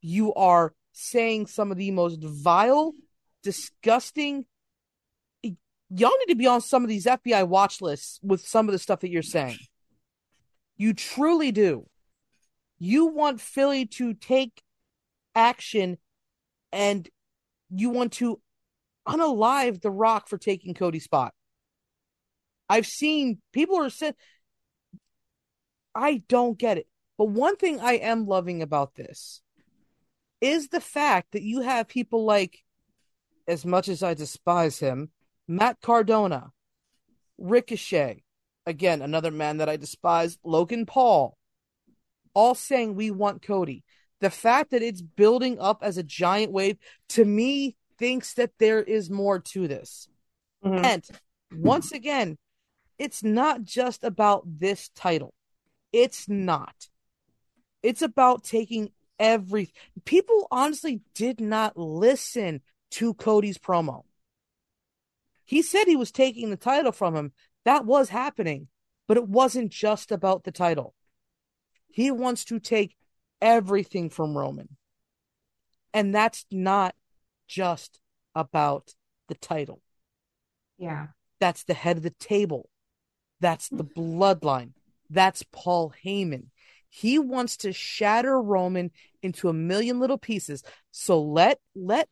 you 0.00 0.34
are 0.34 0.74
saying 0.92 1.46
some 1.46 1.70
of 1.70 1.78
the 1.78 1.90
most 1.90 2.22
vile, 2.22 2.92
disgusting. 3.42 4.44
Y'all 5.42 6.10
need 6.18 6.32
to 6.32 6.36
be 6.36 6.46
on 6.46 6.60
some 6.60 6.82
of 6.82 6.88
these 6.88 7.06
FBI 7.06 7.46
watch 7.46 7.80
lists 7.80 8.18
with 8.22 8.40
some 8.46 8.68
of 8.68 8.72
the 8.72 8.78
stuff 8.78 9.00
that 9.00 9.10
you're 9.10 9.22
saying. 9.22 9.58
You 10.76 10.94
truly 10.94 11.52
do. 11.52 11.86
You 12.78 13.06
want 13.06 13.40
Philly 13.40 13.86
to 13.86 14.14
take 14.14 14.62
action 15.34 15.98
and 16.72 17.08
you 17.70 17.90
want 17.90 18.12
to 18.14 18.40
unalive 19.06 19.80
The 19.80 19.90
Rock 19.90 20.28
for 20.28 20.38
taking 20.38 20.74
Cody's 20.74 21.04
spot. 21.04 21.34
I've 22.68 22.86
seen 22.86 23.38
people 23.52 23.78
are 23.78 23.90
saying, 23.90 24.14
I 25.94 26.22
don't 26.28 26.58
get 26.58 26.78
it. 26.78 26.86
But 27.18 27.28
one 27.28 27.56
thing 27.56 27.80
I 27.80 27.94
am 27.94 28.26
loving 28.26 28.62
about 28.62 28.94
this 28.94 29.42
is 30.40 30.68
the 30.68 30.80
fact 30.80 31.32
that 31.32 31.42
you 31.42 31.60
have 31.60 31.86
people 31.88 32.24
like, 32.24 32.64
as 33.46 33.64
much 33.64 33.88
as 33.88 34.02
I 34.02 34.14
despise 34.14 34.78
him, 34.78 35.10
Matt 35.46 35.80
Cardona, 35.80 36.50
Ricochet, 37.38 38.22
again, 38.66 39.02
another 39.02 39.30
man 39.30 39.58
that 39.58 39.68
I 39.68 39.76
despise, 39.76 40.38
Logan 40.44 40.86
Paul, 40.86 41.36
all 42.34 42.54
saying 42.54 42.94
we 42.94 43.10
want 43.10 43.42
Cody. 43.42 43.84
The 44.20 44.30
fact 44.30 44.70
that 44.70 44.82
it's 44.82 45.02
building 45.02 45.58
up 45.58 45.80
as 45.82 45.98
a 45.98 46.02
giant 46.02 46.52
wave 46.52 46.78
to 47.10 47.24
me 47.24 47.76
thinks 47.98 48.34
that 48.34 48.52
there 48.58 48.82
is 48.82 49.10
more 49.10 49.38
to 49.40 49.68
this. 49.68 50.08
Mm-hmm. 50.64 50.84
And 50.84 51.04
once 51.52 51.92
again, 51.92 52.38
it's 52.98 53.22
not 53.22 53.64
just 53.64 54.04
about 54.04 54.44
this 54.46 54.88
title. 54.94 55.34
It's 55.92 56.28
not. 56.28 56.88
It's 57.82 58.02
about 58.02 58.44
taking 58.44 58.90
every 59.18 59.72
people 60.04 60.48
honestly 60.50 61.00
did 61.14 61.40
not 61.40 61.76
listen 61.76 62.60
to 62.92 63.14
Cody's 63.14 63.58
promo. 63.58 64.02
He 65.44 65.62
said 65.62 65.84
he 65.84 65.96
was 65.96 66.10
taking 66.12 66.50
the 66.50 66.56
title 66.56 66.92
from 66.92 67.14
him. 67.14 67.32
That 67.64 67.84
was 67.84 68.08
happening, 68.08 68.68
but 69.06 69.16
it 69.16 69.28
wasn't 69.28 69.70
just 69.70 70.10
about 70.10 70.44
the 70.44 70.52
title. 70.52 70.94
He 71.88 72.10
wants 72.10 72.44
to 72.46 72.58
take 72.58 72.96
everything 73.40 74.08
from 74.08 74.36
Roman. 74.36 74.76
And 75.92 76.14
that's 76.14 76.46
not 76.50 76.94
just 77.46 78.00
about 78.34 78.94
the 79.28 79.34
title. 79.34 79.82
Yeah. 80.78 81.08
That's 81.38 81.64
the 81.64 81.74
head 81.74 81.98
of 81.98 82.02
the 82.02 82.10
table. 82.10 82.70
That's 83.40 83.68
the 83.68 83.84
hmm. 83.84 84.20
bloodline. 84.20 84.70
That's 85.12 85.44
Paul 85.52 85.92
Heyman. 86.04 86.46
He 86.88 87.18
wants 87.18 87.58
to 87.58 87.72
shatter 87.72 88.40
Roman 88.40 88.90
into 89.22 89.48
a 89.48 89.54
million 89.54 90.00
little 90.00 90.18
pieces. 90.18 90.62
So 90.90 91.20
let 91.20 91.58
let 91.74 92.08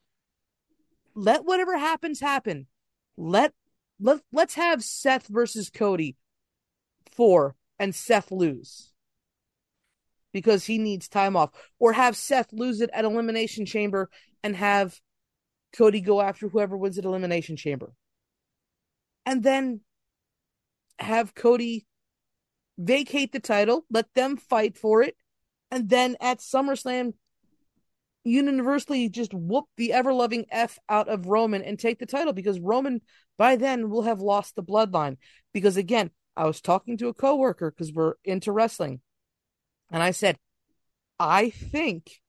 let 1.15 1.45
whatever 1.45 1.77
happens 1.77 2.21
happen. 2.21 2.67
Let 3.17 3.53
let 3.99 4.21
let's 4.33 4.55
have 4.55 4.85
Seth 4.85 5.27
versus 5.29 5.71
Cody 5.71 6.17
four 7.13 7.57
and 7.79 7.95
Seth 7.95 8.31
lose 8.31 8.93
because 10.33 10.65
he 10.65 10.79
needs 10.79 11.09
time 11.09 11.37
off, 11.37 11.51
or 11.79 11.93
have 11.93 12.17
Seth 12.17 12.53
lose 12.53 12.81
it 12.81 12.91
at 12.93 13.05
Elimination 13.05 13.67
Chamber 13.67 14.11
and 14.45 14.55
have 14.57 15.01
Cody 15.73 16.01
go 16.01 16.21
after 16.21 16.49
whoever 16.49 16.77
wins 16.77 16.99
at 16.99 17.05
Elimination 17.05 17.57
Chamber, 17.57 17.93
and 19.25 19.43
then 19.43 19.81
have 20.99 21.35
Cody 21.35 21.87
vacate 22.81 23.33
the 23.33 23.41
title, 23.41 23.85
let 23.91 24.13
them 24.15 24.37
fight 24.37 24.77
for 24.77 25.03
it, 25.03 25.17
and 25.71 25.89
then 25.89 26.17
at 26.21 26.39
SummerSlam, 26.39 27.15
universally 28.25 29.09
just 29.09 29.33
whoop 29.33 29.67
the 29.77 29.93
ever 29.93 30.13
loving 30.13 30.47
F 30.51 30.79
out 30.89 31.09
of 31.09 31.27
Roman 31.27 31.63
and 31.63 31.79
take 31.79 31.99
the 31.99 32.07
title 32.07 32.33
because 32.33 32.61
Roman 32.61 33.01
by 33.39 33.57
then 33.57 33.89
will 33.89 34.03
have 34.03 34.21
lost 34.21 34.57
the 34.57 34.63
bloodline. 34.63 35.17
Because 35.55 35.77
again, 35.77 36.11
I 36.37 36.47
was 36.47 36.61
talking 36.61 36.97
to 36.99 37.09
a 37.09 37.15
coworker 37.15 37.71
because 37.71 37.93
we're 37.93 38.15
into 38.25 38.53
wrestling, 38.53 39.01
and 39.91 40.03
I 40.03 40.11
said, 40.11 40.39
I 41.19 41.51
think 41.51 42.21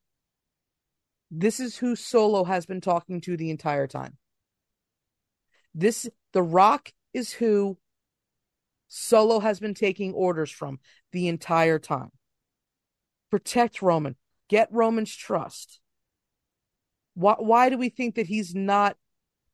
this 1.30 1.60
is 1.60 1.78
who 1.78 1.96
Solo 1.96 2.44
has 2.44 2.66
been 2.66 2.82
talking 2.82 3.20
to 3.22 3.36
the 3.36 3.50
entire 3.50 3.86
time. 3.86 4.18
This 5.74 6.08
The 6.32 6.42
Rock 6.42 6.92
is 7.14 7.32
who 7.32 7.78
Solo 8.94 9.40
has 9.40 9.58
been 9.58 9.72
taking 9.72 10.12
orders 10.12 10.50
from 10.50 10.78
the 11.12 11.28
entire 11.28 11.78
time. 11.78 12.10
Protect 13.30 13.80
Roman. 13.80 14.16
Get 14.50 14.68
Roman's 14.70 15.16
trust. 15.16 15.80
Why, 17.14 17.36
why 17.38 17.70
do 17.70 17.78
we 17.78 17.88
think 17.88 18.16
that 18.16 18.26
he's 18.26 18.54
not 18.54 18.98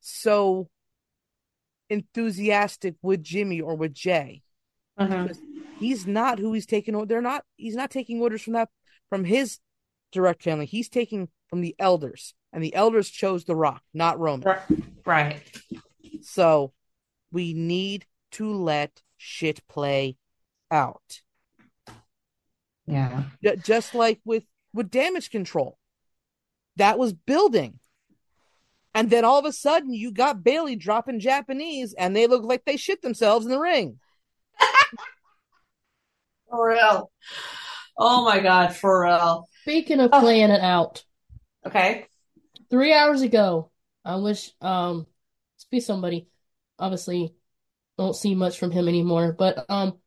so 0.01 0.69
enthusiastic 1.89 2.97
with 3.01 3.23
Jimmy 3.23 3.61
or 3.61 3.77
with 3.77 3.95
Jey? 3.95 4.43
Uh-huh. 4.97 5.29
He's 5.79 6.05
not 6.05 6.41
who 6.41 6.53
he's 6.53 6.67
taking. 6.67 7.01
They're 7.07 7.23
not. 7.23 7.45
He's 7.55 7.77
not 7.77 7.93
taking 7.93 8.21
orders 8.21 8.43
from 8.43 8.55
that 8.55 8.71
from 9.09 9.23
his 9.23 9.61
direct 10.11 10.43
family. 10.43 10.67
He's 10.67 10.89
taking 10.89 11.29
from 11.47 11.61
the 11.61 11.77
elders, 11.79 12.35
and 12.53 12.61
the 12.61 12.75
elders 12.75 13.09
chose 13.09 13.45
The 13.45 13.55
Rock, 13.55 13.83
not 13.95 14.19
Roman. 14.19 14.57
Right. 15.05 15.41
So 16.23 16.73
we 17.31 17.55
need 17.55 18.05
to 18.33 18.53
let 18.53 19.01
shit 19.19 19.67
play 19.69 20.17
out. 20.71 21.21
Yeah. 22.87 23.25
Just 23.63 23.95
like 23.95 24.21
with 24.25 24.45
with 24.73 24.91
damage 24.91 25.31
control, 25.31 25.77
that 26.77 26.99
was 26.99 27.13
building, 27.13 27.79
and 28.95 29.11
then 29.11 29.25
all 29.27 29.39
of 29.39 29.45
a 29.45 29.53
sudden 29.53 29.93
you 29.93 30.11
got 30.11 30.43
Bayley 30.43 30.77
dropping 30.77 31.21
Japanese, 31.21 31.93
and 31.93 32.17
they 32.17 32.27
look 32.27 32.45
like 32.45 32.65
they 32.65 32.79
shit 32.79 33.03
themselves 33.03 33.45
in 33.45 33.53
the 33.53 33.59
ring. 33.61 33.99
For 36.49 36.69
real. 36.71 37.11
Oh 37.99 38.25
my 38.25 38.41
god, 38.41 38.75
for 38.75 39.03
real. 39.05 39.49
Speaking 39.63 40.01
of 40.01 40.11
playing 40.13 40.51
it 40.51 40.61
out, 40.61 41.05
Okay. 41.67 42.07
three 42.71 42.95
hours 42.95 43.21
ago, 43.23 43.71
I 44.05 44.17
wish 44.17 44.51
um 44.63 45.07
to 45.59 45.67
be 45.71 45.81
somebody. 45.81 46.29
Obviously, 46.79 47.35
don't 47.99 48.17
see 48.17 48.35
much 48.35 48.59
from 48.59 48.71
him 48.71 48.89
anymore. 48.89 49.35
But 49.37 49.67
um, 49.69 49.99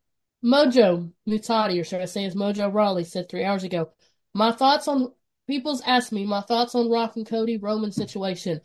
Mojo 0.44 1.12
Muhtadi, 1.28 1.80
or 1.80 1.84
should 1.84 2.02
I 2.02 2.06
say, 2.06 2.26
is 2.26 2.34
Mojo 2.34 2.74
Rawley 2.74 3.04
said 3.04 3.30
three 3.30 3.44
hours 3.44 3.64
ago. 3.64 3.92
My 4.34 4.52
thoughts 4.52 4.88
on 4.88 5.12
people's 5.46 5.82
asked 5.82 6.12
me 6.12 6.26
my 6.26 6.42
thoughts 6.42 6.74
on 6.74 6.90
Rock 6.90 7.18
and 7.18 7.28
Cody 7.28 7.58
Roman 7.58 7.92
situation. 7.92 8.62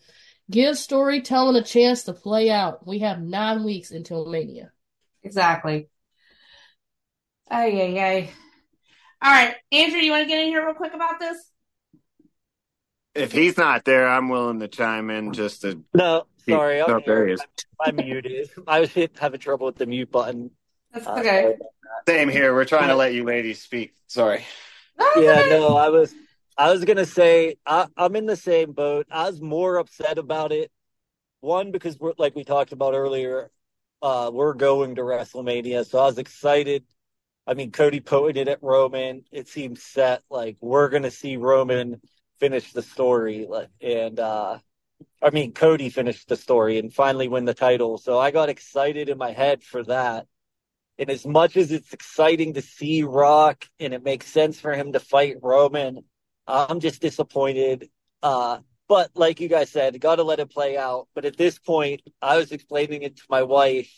Give 0.48 0.78
storytelling 0.78 1.56
a 1.56 1.62
chance 1.62 2.04
to 2.04 2.12
play 2.12 2.50
out. 2.50 2.86
We 2.86 3.00
have 3.00 3.20
nine 3.20 3.64
weeks 3.64 3.90
until 3.90 4.26
Mania. 4.26 4.70
Exactly. 5.24 5.88
Ay, 7.50 7.68
yeah, 7.68 8.04
ay. 8.04 8.30
All 9.22 9.32
right, 9.32 9.56
Andrew, 9.72 9.98
you 9.98 10.12
want 10.12 10.22
to 10.22 10.28
get 10.28 10.40
in 10.40 10.48
here 10.48 10.64
real 10.64 10.74
quick 10.74 10.94
about 10.94 11.18
this? 11.18 11.38
If 13.14 13.32
he's 13.32 13.56
not 13.56 13.84
there, 13.84 14.06
I'm 14.06 14.28
willing 14.28 14.60
to 14.60 14.68
chime 14.68 15.10
in 15.10 15.32
just 15.32 15.62
to. 15.62 15.82
No, 15.94 16.26
sorry. 16.54 16.78
No, 16.78 16.86
I'm 16.96 17.02
there 17.06 17.26
he 17.26 17.28
here. 17.28 17.34
is. 17.34 17.40
I'm 17.84 17.96
muted. 17.96 18.50
I 18.66 18.80
was 18.80 18.92
having 19.18 19.40
trouble 19.40 19.66
with 19.66 19.76
the 19.76 19.86
mute 19.86 20.10
button. 20.10 20.50
That's 20.92 21.06
Uh, 21.06 21.16
okay. 21.18 21.56
Same 22.08 22.28
here. 22.28 22.54
We're 22.54 22.64
trying 22.64 22.88
to 22.88 22.94
let 22.94 23.14
you 23.14 23.24
ladies 23.24 23.60
speak. 23.60 23.94
Sorry. 24.06 24.44
yeah, 25.16 25.42
no, 25.48 25.76
I 25.76 25.88
was 25.88 26.14
I 26.56 26.70
was 26.70 26.84
gonna 26.84 27.06
say 27.06 27.56
I, 27.66 27.86
I'm 27.96 28.16
in 28.16 28.26
the 28.26 28.36
same 28.36 28.72
boat. 28.72 29.06
I 29.10 29.24
was 29.28 29.40
more 29.40 29.76
upset 29.76 30.18
about 30.18 30.52
it. 30.52 30.70
One 31.40 31.70
because 31.70 31.98
we're 31.98 32.14
like 32.16 32.34
we 32.34 32.44
talked 32.44 32.72
about 32.72 32.94
earlier, 32.94 33.50
uh, 34.02 34.30
we're 34.32 34.54
going 34.54 34.94
to 34.96 35.02
WrestleMania, 35.02 35.86
so 35.86 35.98
I 35.98 36.06
was 36.06 36.18
excited. 36.18 36.84
I 37.46 37.54
mean, 37.54 37.70
Cody 37.70 38.00
putting 38.00 38.40
it 38.40 38.48
at 38.48 38.62
Roman, 38.62 39.24
it 39.30 39.48
seems 39.48 39.82
set. 39.82 40.22
Like 40.30 40.56
we're 40.60 40.88
gonna 40.88 41.10
see 41.10 41.36
Roman 41.36 42.00
finish 42.40 42.72
the 42.72 42.82
story, 42.82 43.46
like, 43.48 43.68
and 43.80 44.18
uh, 44.18 44.58
I 45.22 45.30
mean, 45.30 45.52
Cody 45.52 45.88
finished 45.88 46.28
the 46.28 46.36
story 46.36 46.78
and 46.78 46.92
finally 46.92 47.28
win 47.28 47.44
the 47.44 47.54
title. 47.54 47.98
So 47.98 48.18
I 48.18 48.30
got 48.30 48.48
excited 48.48 49.08
in 49.08 49.18
my 49.18 49.32
head 49.32 49.62
for 49.62 49.82
that. 49.84 50.26
And 50.98 51.10
as 51.10 51.26
much 51.26 51.56
as 51.56 51.72
it's 51.72 51.92
exciting 51.92 52.54
to 52.54 52.62
see 52.62 53.02
Rock 53.02 53.66
and 53.78 53.92
it 53.92 54.02
makes 54.02 54.26
sense 54.26 54.58
for 54.58 54.72
him 54.72 54.92
to 54.92 55.00
fight 55.00 55.36
Roman, 55.42 56.04
I'm 56.46 56.80
just 56.80 57.02
disappointed. 57.02 57.90
Uh, 58.22 58.58
but 58.88 59.10
like 59.14 59.40
you 59.40 59.48
guys 59.48 59.70
said, 59.70 60.00
got 60.00 60.16
to 60.16 60.22
let 60.22 60.38
it 60.38 60.50
play 60.50 60.76
out. 60.76 61.08
But 61.14 61.24
at 61.24 61.36
this 61.36 61.58
point, 61.58 62.02
I 62.22 62.38
was 62.38 62.52
explaining 62.52 63.02
it 63.02 63.16
to 63.16 63.22
my 63.28 63.42
wife 63.42 63.90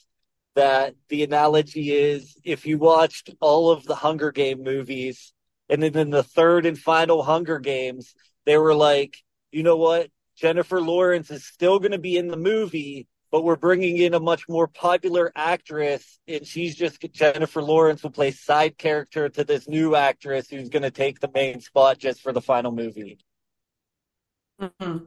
that 0.55 0.95
the 1.09 1.23
analogy 1.23 1.93
is 1.93 2.37
if 2.43 2.67
you 2.67 2.79
watched 2.79 3.31
all 3.41 3.71
of 3.71 3.85
the 3.85 3.95
Hunger 3.95 4.33
Game 4.33 4.65
movies 4.65 5.33
and 5.69 5.83
then 5.83 5.97
in 5.97 6.11
the 6.11 6.23
third 6.23 6.67
and 6.67 6.79
final 6.79 7.23
Hunger 7.23 7.59
Games, 7.59 8.15
they 8.45 8.57
were 8.57 8.75
like, 8.75 9.17
you 9.53 9.63
know 9.63 9.77
what? 9.77 10.11
Jennifer 10.39 10.81
Lawrence 10.81 11.31
is 11.31 11.45
still 11.45 11.81
going 11.81 11.93
to 11.93 11.99
be 11.99 12.17
in 12.17 12.29
the 12.29 12.37
movie, 12.37 13.09
but 13.33 13.43
we're 13.43 13.57
bringing 13.57 13.97
in 13.97 14.15
a 14.15 14.21
much 14.21 14.49
more 14.49 14.69
popular 14.69 15.33
actress, 15.35 16.21
and 16.29 16.47
she's 16.47 16.77
just 16.77 17.01
Jennifer 17.13 17.61
Lawrence 17.61 18.05
will 18.05 18.11
play 18.11 18.31
side 18.31 18.79
character 18.79 19.29
to 19.29 19.43
this 19.43 19.69
new 19.69 19.97
actress 19.97 20.49
who's 20.49 20.69
going 20.69 20.85
to 20.85 20.93
take 20.93 21.19
the 21.19 21.31
main 21.35 21.61
spot 21.61 21.99
just 21.99 22.21
for 22.21 22.33
the 22.33 22.41
final 22.41 22.71
movie. 22.71 23.19
Mm-hmm. 24.61 24.99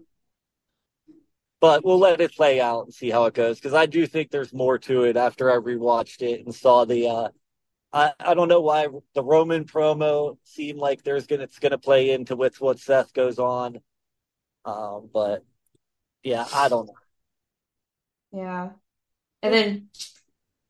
But 1.62 1.86
we'll 1.86 2.00
let 2.00 2.20
it 2.20 2.36
play 2.36 2.60
out 2.60 2.86
and 2.86 2.94
see 2.94 3.10
how 3.10 3.26
it 3.26 3.34
goes 3.34 3.58
because 3.58 3.74
I 3.74 3.86
do 3.86 4.06
think 4.08 4.32
there's 4.32 4.54
more 4.54 4.80
to 4.80 5.04
it 5.04 5.16
after 5.16 5.52
I 5.52 5.58
rewatched 5.58 6.22
it 6.22 6.44
and 6.44 6.54
saw 6.54 6.86
the. 6.86 7.08
Uh, 7.08 7.30
I 7.94 8.14
I 8.20 8.34
don't 8.34 8.48
know 8.48 8.62
why 8.62 8.88
the 9.14 9.24
Roman 9.24 9.66
promo 9.66 10.38
seemed 10.44 10.80
like 10.80 11.04
there's 11.04 11.28
gonna 11.28 11.44
it's 11.44 11.60
gonna 11.60 11.78
play 11.78 12.12
into 12.12 12.36
with 12.36 12.60
what 12.60 12.80
Seth 12.80 13.14
goes 13.14 13.38
on, 13.38 13.80
um, 14.66 15.10
but 15.14 15.44
yeah, 16.24 16.46
I 16.54 16.70
don't 16.70 16.88
know. 16.88 16.96
Yeah. 18.34 18.70
And 19.42 19.54
then 19.54 19.90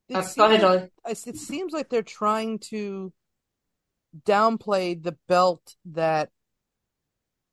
It 0.09 0.15
uh, 0.15 0.21
go 0.35 0.45
ahead, 0.45 0.61
seems, 0.61 0.61
Dolly. 0.61 0.89
it 1.27 1.37
seems 1.37 1.73
like 1.73 1.89
they're 1.89 2.01
trying 2.01 2.59
to 2.59 3.11
downplay 4.25 5.01
the 5.01 5.17
belt 5.27 5.75
that 5.85 6.29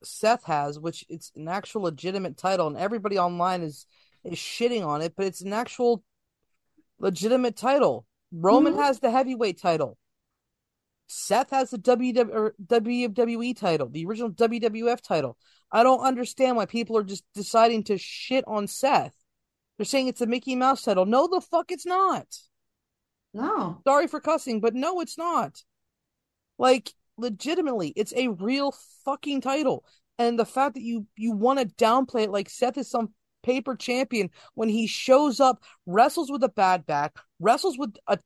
Seth 0.03 0.45
has, 0.45 0.79
which 0.79 1.05
it's 1.09 1.33
an 1.35 1.49
actual 1.49 1.83
legitimate 1.83 2.37
title, 2.37 2.69
and 2.69 2.77
everybody 2.77 3.19
online 3.19 3.63
is 3.63 3.87
is 4.25 4.39
shitting 4.39 4.87
on 4.87 5.01
it, 5.03 5.15
but 5.17 5.27
it's 5.27 5.41
an 5.41 5.53
actual 5.53 6.03
legitimate 6.99 7.57
title. 7.57 8.07
Roman 8.33 8.75
Mhm. 8.75 8.83
has 8.83 9.01
the 9.01 9.11
heavyweight 9.11 9.59
title. 9.61 9.97
Seth 11.09 11.51
has 11.51 11.71
the 11.71 11.79
WW 11.79 12.51
WWE 12.65 13.57
title, 13.57 13.89
the 13.89 14.05
original 14.07 14.31
WWF 14.31 15.01
title. 15.01 15.37
I 15.73 15.83
don't 15.83 16.01
understand 16.01 16.57
why 16.57 16.67
people 16.67 16.97
are 16.97 17.03
just 17.03 17.25
deciding 17.35 17.85
to 17.85 17.99
shit 17.99 18.45
on 18.47 18.67
Seth. 18.67 19.15
They're 19.77 19.85
saying 19.85 20.09
it's 20.09 20.21
a 20.21 20.27
Mickey 20.27 20.55
Mouse 20.55 20.83
title. 20.83 21.07
No, 21.07 21.27
the 21.27 21.41
fuck 21.41 21.71
it's 21.71 21.87
not. 21.87 22.27
No. 23.33 23.81
Sorry 23.87 24.07
for 24.07 24.21
cussing, 24.21 24.61
but 24.61 24.75
no, 24.75 25.01
it's 25.01 25.17
not. 25.17 25.63
Like, 26.59 26.93
legitimately, 27.17 27.93
it's 27.97 28.13
a 28.15 28.29
real 28.29 28.75
fucking 29.05 29.41
title. 29.41 29.85
And 30.19 30.39
the 30.39 30.45
fact 30.45 30.75
that 30.75 30.83
you 30.83 31.07
you 31.17 31.33
want 31.33 31.61
to 31.61 31.67
downplay 31.67 32.25
it 32.25 32.31
like 32.31 32.51
Seth 32.51 32.77
is 32.77 32.91
some 32.91 33.15
paper 33.45 33.77
champion 33.77 34.31
when 34.55 34.69
he 34.69 34.87
shows 34.87 35.39
up, 35.41 35.63
wrestles 35.87 36.31
with 36.31 36.43
a 36.43 36.49
bad 36.49 36.85
back, 36.87 37.17
wrestles 37.39 37.79
with 37.79 37.95
a 38.09 38.19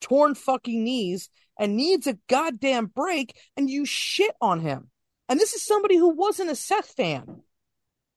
torn 0.00 0.34
fucking 0.34 0.84
knees, 0.84 1.28
and 1.58 1.76
needs 1.76 2.06
a 2.06 2.18
goddamn 2.28 2.86
break, 2.86 3.36
and 3.56 3.70
you 3.70 3.84
shit 3.84 4.34
on 4.40 4.60
him. 4.60 4.90
And 5.28 5.40
this 5.40 5.54
is 5.54 5.64
somebody 5.64 5.96
who 5.96 6.10
wasn't 6.10 6.50
a 6.50 6.56
Seth 6.56 6.94
fan. 6.96 7.42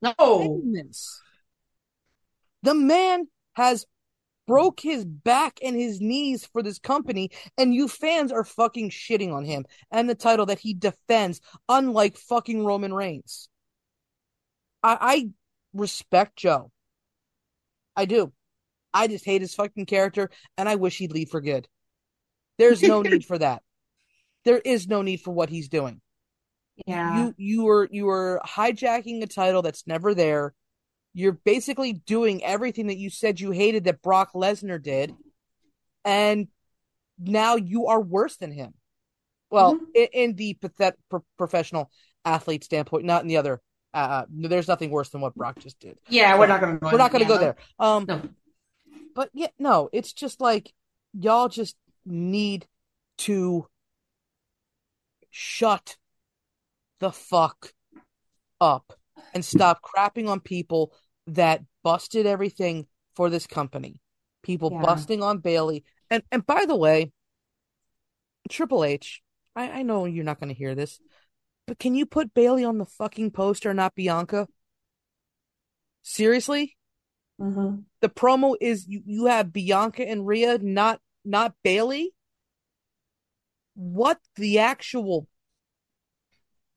No. 0.02 0.62
The 2.64 2.74
man 2.76 3.28
has 3.54 3.86
broke 4.46 4.80
his 4.80 5.06
back 5.06 5.60
and 5.64 5.76
his 5.76 6.02
knees 6.02 6.46
for 6.46 6.64
this 6.64 6.80
company, 6.80 7.30
and 7.58 7.74
you 7.74 7.88
fans 7.88 8.32
are 8.32 8.44
fucking 8.44 8.90
shitting 8.90 9.34
on 9.34 9.46
him 9.46 9.66
and 9.92 10.10
the 10.10 10.16
title 10.16 10.48
that 10.48 10.60
he 10.60 10.74
defends, 10.74 11.40
unlike 11.68 12.18
fucking 12.18 12.66
Roman 12.66 12.94
Reigns. 12.94 13.48
I, 14.82 14.98
I 15.00 15.30
respect 15.74 16.38
Joe. 16.38 16.72
I 17.96 18.06
do. 18.06 18.34
I 18.94 19.08
just 19.08 19.26
hate 19.26 19.42
his 19.42 19.54
fucking 19.56 19.86
character, 19.86 20.30
and 20.58 20.68
I 20.68 20.76
wish 20.76 20.98
he'd 20.98 21.12
leave 21.12 21.30
for 21.30 21.42
good. 21.42 21.68
There's 22.58 22.82
no 22.82 23.02
need 23.02 23.26
for 23.26 23.38
that. 23.38 23.62
There 24.46 24.58
is 24.60 24.88
no 24.88 25.02
need 25.02 25.20
for 25.20 25.32
what 25.32 25.50
he's 25.50 25.68
doing. 25.68 26.00
Yeah. 26.88 27.26
You 27.26 27.36
you 27.38 27.64
were 27.66 27.90
you 27.92 28.06
were 28.06 28.40
hijacking 28.46 29.22
a 29.22 29.28
title 29.28 29.62
that's 29.62 29.86
never 29.86 30.16
there. 30.16 30.54
You're 31.14 31.34
basically 31.34 31.92
doing 31.92 32.42
everything 32.44 32.88
that 32.88 32.98
you 32.98 33.10
said 33.10 33.42
you 33.42 33.52
hated 33.52 33.84
that 33.84 34.02
Brock 34.02 34.32
Lesnar 34.34 34.82
did, 34.82 35.14
and 36.06 36.48
now 37.20 37.58
you 37.58 37.88
are 37.88 38.00
worse 38.00 38.38
than 38.38 38.54
him. 38.54 38.74
Well, 39.52 39.76
Mhm. 39.76 39.86
in, 39.94 40.08
in 40.14 40.36
the 40.36 40.54
pathet- 40.62 40.96
pro- 41.10 41.26
professional 41.38 41.92
athlete 42.24 42.64
standpoint, 42.64 43.04
not 43.04 43.22
in 43.24 43.28
the 43.28 43.38
other. 43.38 43.62
Uh, 43.94 44.24
there's 44.30 44.70
nothing 44.70 44.90
worse 44.90 45.10
than 45.10 45.20
what 45.20 45.36
Brock 45.36 45.60
just 45.60 45.80
did. 45.82 45.98
Yeah, 46.08 46.40
we're 46.40 46.48
not 46.48 46.62
gonna 46.62 46.78
go 46.80 46.90
We're 46.92 46.98
not 46.98 47.12
going 47.12 47.26
to 47.26 47.30
yeah, 47.30 47.38
go 47.38 47.42
there. 47.42 47.56
Um, 47.78 48.06
No. 48.08 48.22
But 49.16 49.30
yeah, 49.34 49.48
no, 49.58 49.90
it's 49.92 50.14
just 50.14 50.42
like 50.42 50.74
y'all 51.14 51.50
just 51.50 51.76
need 52.06 52.68
to 53.20 53.68
shut 55.30 55.98
the 57.00 57.12
fuck 57.12 57.74
up 58.60 58.94
and 59.34 59.44
stop 59.44 59.82
crapping 59.82 60.28
on 60.28 60.40
people 60.40 60.94
that 61.28 61.62
busted 61.84 62.26
everything 62.26 62.88
for 63.16 63.30
this 63.30 63.48
company. 63.48 64.00
People 64.42 64.72
Yeah. 64.72 64.82
busting 64.82 65.22
on 65.22 65.40
Bayley. 65.40 65.84
And 66.10 66.24
and 66.32 66.46
by 66.46 66.66
the 66.66 66.76
way, 66.76 67.12
Triple 68.50 68.84
H, 68.84 69.22
I, 69.56 69.70
I 69.70 69.82
know 69.84 70.06
you're 70.06 70.24
not 70.24 70.40
going 70.40 70.50
to 70.50 70.56
hear 70.56 70.76
this, 70.76 71.00
but 71.68 71.78
can 71.78 71.94
you 71.94 72.06
put 72.06 72.34
Bayley 72.34 72.64
on 72.64 72.78
the 72.78 72.86
fucking 72.86 73.32
poster, 73.32 73.74
not 73.74 73.96
Bianca? 73.96 74.48
Seriously? 76.02 76.78
Mhm. 77.40 77.86
the 78.02 78.10
promo 78.10 78.56
is 78.60 78.88
you, 78.88 79.02
you 79.06 79.26
have 79.26 79.54
Bianca 79.54 80.08
and 80.08 80.28
Rhea, 80.28 80.58
not 80.60 81.02
not 81.24 81.56
Bayley. 81.64 82.14
What 83.76 84.20
the 84.36 84.60
actual? 84.60 85.28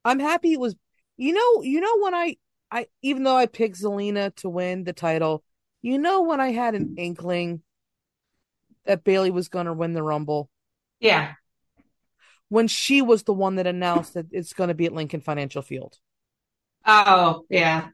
I'm 0.05 0.21
happy 0.21 0.53
it 0.53 0.61
was. 0.61 0.77
You 1.17 1.33
know, 1.35 1.63
you 1.63 1.81
know 1.81 1.99
when 2.01 2.15
I 2.15 2.37
I 2.71 2.87
even 3.03 3.23
though 3.25 3.37
I 3.37 3.47
picked 3.47 3.81
Zelina 3.81 4.35
to 4.37 4.49
win 4.49 4.85
the 4.85 4.93
title, 4.93 5.45
you 5.83 5.99
know 5.99 6.23
when 6.23 6.41
I 6.41 6.53
had 6.53 6.75
an 6.75 6.95
inkling 6.97 7.63
that 8.85 9.05
Bailey 9.05 9.31
was 9.31 9.49
going 9.49 9.67
to 9.67 9.73
win 9.73 9.93
the 9.93 10.03
Rumble 10.03 10.51
Yeah. 10.99 11.35
when 12.49 12.67
she 12.67 13.01
was 13.01 13.23
the 13.23 13.33
one 13.33 13.57
that 13.57 13.67
announced 13.67 14.15
that 14.15 14.27
it's 14.33 14.53
going 14.53 14.69
to 14.69 14.75
be 14.75 14.87
at 14.87 14.93
Lincoln 14.93 15.21
Financial 15.21 15.63
Field, 15.63 15.99
Oh, 16.85 17.45
yeah. 17.49 17.91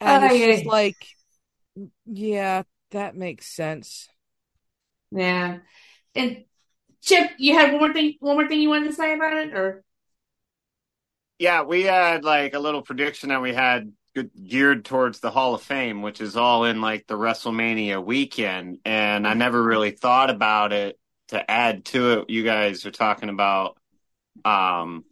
And 0.00 0.24
it's 0.24 0.34
Ay, 0.34 0.52
just 0.52 0.66
like, 0.66 1.06
yeah, 2.06 2.62
that 2.90 3.16
makes 3.16 3.46
sense. 3.46 4.08
Yeah. 5.10 5.58
And 6.14 6.44
Chip, 7.02 7.30
you 7.38 7.54
had 7.54 7.72
one 7.72 7.80
more 7.80 7.92
thing 7.92 8.14
one 8.20 8.36
more 8.36 8.48
thing 8.48 8.60
you 8.60 8.68
wanted 8.68 8.88
to 8.88 8.94
say 8.94 9.14
about 9.14 9.36
it 9.36 9.54
or 9.54 9.84
Yeah, 11.38 11.62
we 11.62 11.82
had 11.82 12.24
like 12.24 12.54
a 12.54 12.58
little 12.58 12.82
prediction 12.82 13.28
that 13.28 13.42
we 13.42 13.54
had 13.54 13.92
geared 14.44 14.84
towards 14.84 15.20
the 15.20 15.30
Hall 15.30 15.54
of 15.54 15.62
Fame, 15.62 16.02
which 16.02 16.20
is 16.20 16.36
all 16.36 16.64
in 16.64 16.80
like 16.80 17.06
the 17.06 17.16
WrestleMania 17.16 18.04
weekend. 18.04 18.78
And 18.84 19.26
I 19.26 19.34
never 19.34 19.62
really 19.62 19.92
thought 19.92 20.30
about 20.30 20.72
it 20.72 20.98
to 21.28 21.48
add 21.50 21.84
to 21.86 22.20
it. 22.20 22.30
You 22.30 22.42
guys 22.42 22.84
are 22.86 22.90
talking 22.90 23.28
about 23.28 23.78
um 24.44 25.04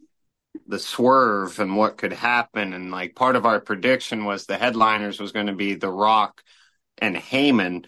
the 0.67 0.79
swerve 0.79 1.59
and 1.59 1.75
what 1.75 1.97
could 1.97 2.13
happen. 2.13 2.73
And 2.73 2.91
like 2.91 3.15
part 3.15 3.35
of 3.35 3.45
our 3.45 3.59
prediction 3.59 4.25
was 4.25 4.45
the 4.45 4.57
headliners 4.57 5.19
was 5.19 5.31
going 5.31 5.47
to 5.47 5.53
be 5.53 5.75
The 5.75 5.91
Rock 5.91 6.43
and 6.97 7.15
Heyman. 7.15 7.85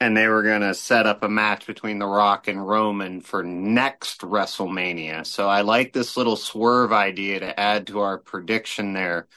And 0.00 0.16
they 0.16 0.28
were 0.28 0.42
going 0.42 0.62
to 0.62 0.74
set 0.74 1.06
up 1.06 1.22
a 1.22 1.28
match 1.28 1.66
between 1.66 1.98
The 1.98 2.06
Rock 2.06 2.48
and 2.48 2.66
Roman 2.66 3.20
for 3.20 3.42
next 3.42 4.20
WrestleMania. 4.20 5.24
So 5.24 5.48
I 5.48 5.62
like 5.62 5.92
this 5.92 6.16
little 6.16 6.36
swerve 6.36 6.92
idea 6.92 7.40
to 7.40 7.58
add 7.58 7.86
to 7.86 8.00
our 8.00 8.18
prediction 8.18 8.92
there 8.92 9.28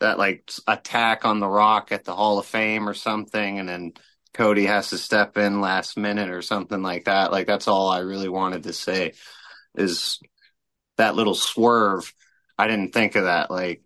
that 0.00 0.18
like 0.18 0.50
attack 0.66 1.24
on 1.24 1.40
The 1.40 1.48
Rock 1.48 1.92
at 1.92 2.04
the 2.04 2.14
Hall 2.14 2.38
of 2.38 2.46
Fame 2.46 2.88
or 2.88 2.94
something. 2.94 3.58
And 3.58 3.68
then 3.68 3.92
Cody 4.34 4.66
has 4.66 4.90
to 4.90 4.98
step 4.98 5.36
in 5.36 5.60
last 5.60 5.96
minute 5.96 6.30
or 6.30 6.42
something 6.42 6.82
like 6.82 7.04
that. 7.04 7.32
Like 7.32 7.46
that's 7.46 7.68
all 7.68 7.88
I 7.88 8.00
really 8.00 8.28
wanted 8.28 8.64
to 8.64 8.72
say 8.72 9.12
is 9.74 10.20
that 10.96 11.14
little 11.14 11.34
swerve. 11.34 12.12
I 12.58 12.66
didn't 12.68 12.92
think 12.92 13.16
of 13.16 13.24
that. 13.24 13.50
Like 13.50 13.82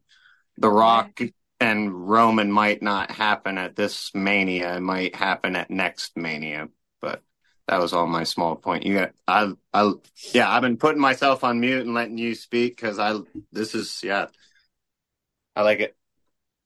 The 0.59 0.71
Rock 0.71 1.21
and 1.61 2.09
Roman 2.09 2.53
might 2.53 2.83
not 2.83 3.11
happen 3.11 3.59
at 3.59 3.77
this 3.77 4.15
Mania. 4.15 4.77
It 4.77 4.81
might 4.81 5.15
happen 5.15 5.57
at 5.57 5.71
next 5.71 6.17
Mania. 6.17 6.69
But 7.01 7.23
that 7.69 7.81
was 7.81 7.93
all 7.93 8.07
my 8.07 8.25
small 8.25 8.57
point. 8.57 8.85
You 8.85 8.95
got, 8.95 9.13
I, 9.27 9.53
I, 9.73 9.93
yeah, 10.33 10.51
I've 10.51 10.63
been 10.63 10.77
putting 10.77 11.01
myself 11.01 11.45
on 11.45 11.61
mute 11.61 11.85
and 11.85 11.95
letting 11.95 12.19
you 12.19 12.35
speak 12.35 12.77
because 12.77 12.99
I, 12.99 13.19
this 13.53 13.75
is, 13.75 14.01
yeah, 14.03 14.27
I 15.55 15.63
like 15.63 15.81
it. 15.81 15.97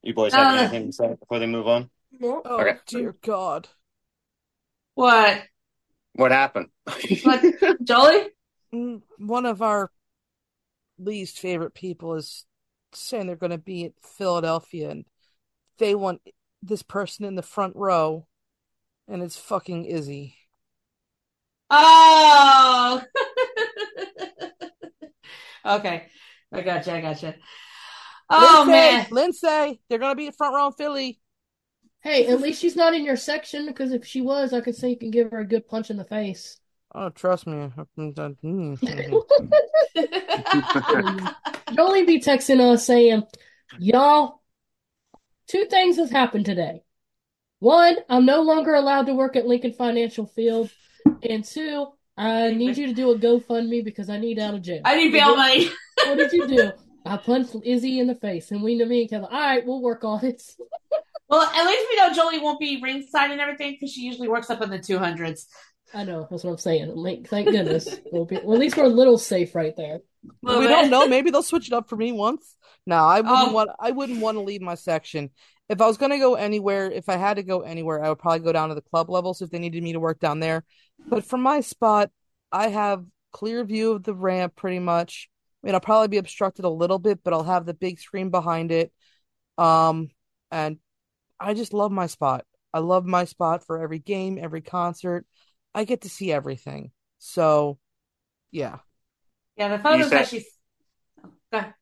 You 0.02 0.14
boys 0.14 0.32
have 0.32 0.48
Uh, 0.54 0.58
anything 0.58 0.86
to 0.86 0.92
say 0.92 1.14
before 1.14 1.38
they 1.38 1.46
move 1.46 1.68
on? 1.68 1.90
No. 2.18 2.42
Oh 2.44 2.60
Okay. 2.60 2.78
dear 2.86 3.14
God. 3.22 3.68
What? 4.94 5.42
What 6.14 6.32
happened? 6.32 6.68
What? 7.22 7.44
Jolie? 7.82 8.28
Mm, 8.74 9.02
One 9.18 9.46
of 9.46 9.62
our 9.62 9.90
least 11.00 11.38
favorite 11.38 11.74
people 11.74 12.14
is 12.14 12.44
saying 12.92 13.26
they're 13.26 13.36
going 13.36 13.50
to 13.50 13.58
be 13.58 13.86
at 13.86 13.92
Philadelphia 14.02 14.90
and 14.90 15.04
they 15.78 15.94
want 15.94 16.20
this 16.62 16.82
person 16.82 17.24
in 17.24 17.34
the 17.34 17.42
front 17.42 17.74
row, 17.74 18.26
and 19.08 19.22
it's 19.22 19.36
fucking 19.36 19.86
Izzy. 19.86 20.36
Oh. 21.70 23.02
okay. 25.64 26.06
I 26.52 26.60
gotcha. 26.62 26.92
I 26.92 27.00
gotcha. 27.00 27.34
Oh 28.28 28.64
Lindsay, 28.66 28.70
man. 28.70 29.06
Lindsay, 29.10 29.80
they're 29.88 29.98
going 29.98 30.12
to 30.12 30.16
be 30.16 30.26
in 30.26 30.32
front 30.32 30.54
row 30.54 30.68
in 30.68 30.72
Philly. 30.74 31.20
Hey, 32.02 32.28
at 32.28 32.40
least 32.40 32.60
she's 32.60 32.76
not 32.76 32.94
in 32.94 33.04
your 33.04 33.16
section 33.16 33.66
because 33.66 33.92
if 33.92 34.06
she 34.06 34.20
was, 34.20 34.52
I 34.52 34.60
could 34.60 34.76
say 34.76 34.90
you 34.90 34.96
can 34.96 35.10
give 35.10 35.30
her 35.30 35.40
a 35.40 35.46
good 35.46 35.68
punch 35.68 35.90
in 35.90 35.96
the 35.96 36.04
face. 36.04 36.58
Oh, 36.94 37.10
trust 37.10 37.46
me. 37.46 37.70
Jolie 37.96 38.36
hmm, 38.42 38.74
hmm. 38.84 38.84
be 42.06 42.20
texting 42.20 42.60
us 42.60 42.86
saying, 42.86 43.24
Y'all, 43.78 44.40
two 45.46 45.66
things 45.66 45.96
have 45.96 46.10
happened 46.10 46.46
today. 46.46 46.82
One, 47.60 47.96
I'm 48.08 48.24
no 48.24 48.42
longer 48.42 48.74
allowed 48.74 49.06
to 49.06 49.14
work 49.14 49.36
at 49.36 49.46
Lincoln 49.46 49.72
Financial 49.72 50.26
Field. 50.26 50.70
And 51.22 51.44
two, 51.44 51.86
I 52.16 52.52
need 52.52 52.76
you 52.76 52.88
to 52.88 52.94
do 52.94 53.12
a 53.12 53.18
GoFundMe 53.18 53.84
because 53.84 54.10
I 54.10 54.18
need 54.18 54.38
out 54.38 54.54
of 54.54 54.62
jail. 54.62 54.82
I 54.84 54.96
need 54.96 55.12
bail 55.12 55.36
money. 55.36 55.70
What 56.06 56.16
did 56.16 56.32
you 56.32 56.48
do? 56.48 56.72
I 57.04 57.18
punched 57.18 57.54
Izzy 57.62 57.98
in 57.98 58.06
the 58.06 58.14
face, 58.14 58.52
and 58.52 58.62
we 58.62 58.74
know 58.74 58.86
me 58.86 59.02
and 59.02 59.10
Kevin. 59.10 59.28
All 59.30 59.38
right, 59.38 59.64
we'll 59.66 59.82
work 59.82 60.02
on 60.02 60.24
it. 60.24 60.42
Well, 61.28 61.42
at 61.42 61.66
least 61.66 61.86
we 61.90 61.96
know 61.96 62.12
Jolie 62.12 62.40
won't 62.40 62.58
be 62.58 62.80
ringside 62.82 63.30
and 63.30 63.40
everything 63.40 63.72
because 63.72 63.92
she 63.92 64.00
usually 64.00 64.28
works 64.28 64.48
up 64.48 64.62
in 64.62 64.70
the 64.70 64.78
200s. 64.78 65.44
I 65.92 66.04
know 66.04 66.26
that's 66.30 66.44
what 66.44 66.50
I'm 66.50 66.58
saying. 66.58 66.94
Like, 66.94 67.28
thank 67.28 67.48
goodness. 67.48 67.88
We'll 68.12 68.24
be, 68.24 68.38
well, 68.42 68.54
at 68.54 68.60
least 68.60 68.76
we're 68.76 68.84
a 68.84 68.88
little 68.88 69.18
safe 69.18 69.54
right 69.54 69.74
there. 69.76 70.00
Little 70.42 70.60
we 70.60 70.66
bit. 70.66 70.72
don't 70.72 70.90
know. 70.90 71.06
Maybe 71.08 71.30
they'll 71.30 71.42
switch 71.42 71.66
it 71.68 71.72
up 71.72 71.88
for 71.88 71.96
me 71.96 72.12
once. 72.12 72.56
No, 72.86 72.96
I 72.96 73.20
wouldn't 73.20 73.48
Oh. 73.50 73.52
want. 73.52 73.70
I 73.80 73.90
wouldn't 73.90 74.20
want 74.20 74.36
to 74.36 74.42
leave 74.42 74.60
my 74.62 74.74
section. 74.74 75.30
If 75.68 75.80
I 75.80 75.86
was 75.86 75.96
going 75.96 76.10
to 76.10 76.18
go 76.18 76.34
anywhere, 76.34 76.90
if 76.90 77.08
I 77.08 77.16
had 77.16 77.34
to 77.34 77.42
go 77.42 77.60
anywhere, 77.60 78.02
I 78.02 78.08
would 78.08 78.18
probably 78.18 78.40
go 78.40 78.52
down 78.52 78.70
to 78.70 78.74
the 78.74 78.80
club 78.82 79.08
levels 79.10 79.40
if 79.42 79.50
they 79.50 79.58
needed 79.58 79.82
me 79.82 79.92
to 79.92 80.00
work 80.00 80.18
down 80.18 80.40
there. 80.40 80.64
But 81.08 81.24
from 81.24 81.42
my 81.42 81.60
spot, 81.60 82.10
I 82.50 82.68
have 82.68 83.04
clear 83.32 83.64
view 83.64 83.92
of 83.92 84.02
the 84.02 84.14
ramp 84.14 84.56
pretty 84.56 84.80
much. 84.80 85.28
I 85.62 85.66
mean, 85.66 85.74
I'll 85.74 85.80
probably 85.80 86.08
be 86.08 86.16
obstructed 86.18 86.64
a 86.64 86.68
little 86.70 86.98
bit, 86.98 87.20
but 87.22 87.32
I'll 87.32 87.44
have 87.44 87.66
the 87.66 87.74
big 87.74 88.00
screen 88.00 88.30
behind 88.30 88.72
it. 88.72 88.92
Um, 89.58 90.08
and 90.50 90.78
I 91.38 91.54
just 91.54 91.72
love 91.72 91.92
my 91.92 92.06
spot. 92.06 92.44
I 92.74 92.78
love 92.80 93.06
my 93.06 93.24
spot 93.24 93.64
for 93.66 93.80
every 93.82 93.98
game, 93.98 94.38
every 94.40 94.60
concert. 94.62 95.26
I 95.74 95.84
get 95.84 96.02
to 96.02 96.08
see 96.08 96.32
everything. 96.32 96.90
So, 97.18 97.78
yeah. 98.50 98.78
Yeah, 99.56 99.76
the 99.76 99.82
photos 99.82 100.08
said- 100.08 100.18
that 100.18 100.28
she's. 100.28 100.46
Oh. 101.52 101.72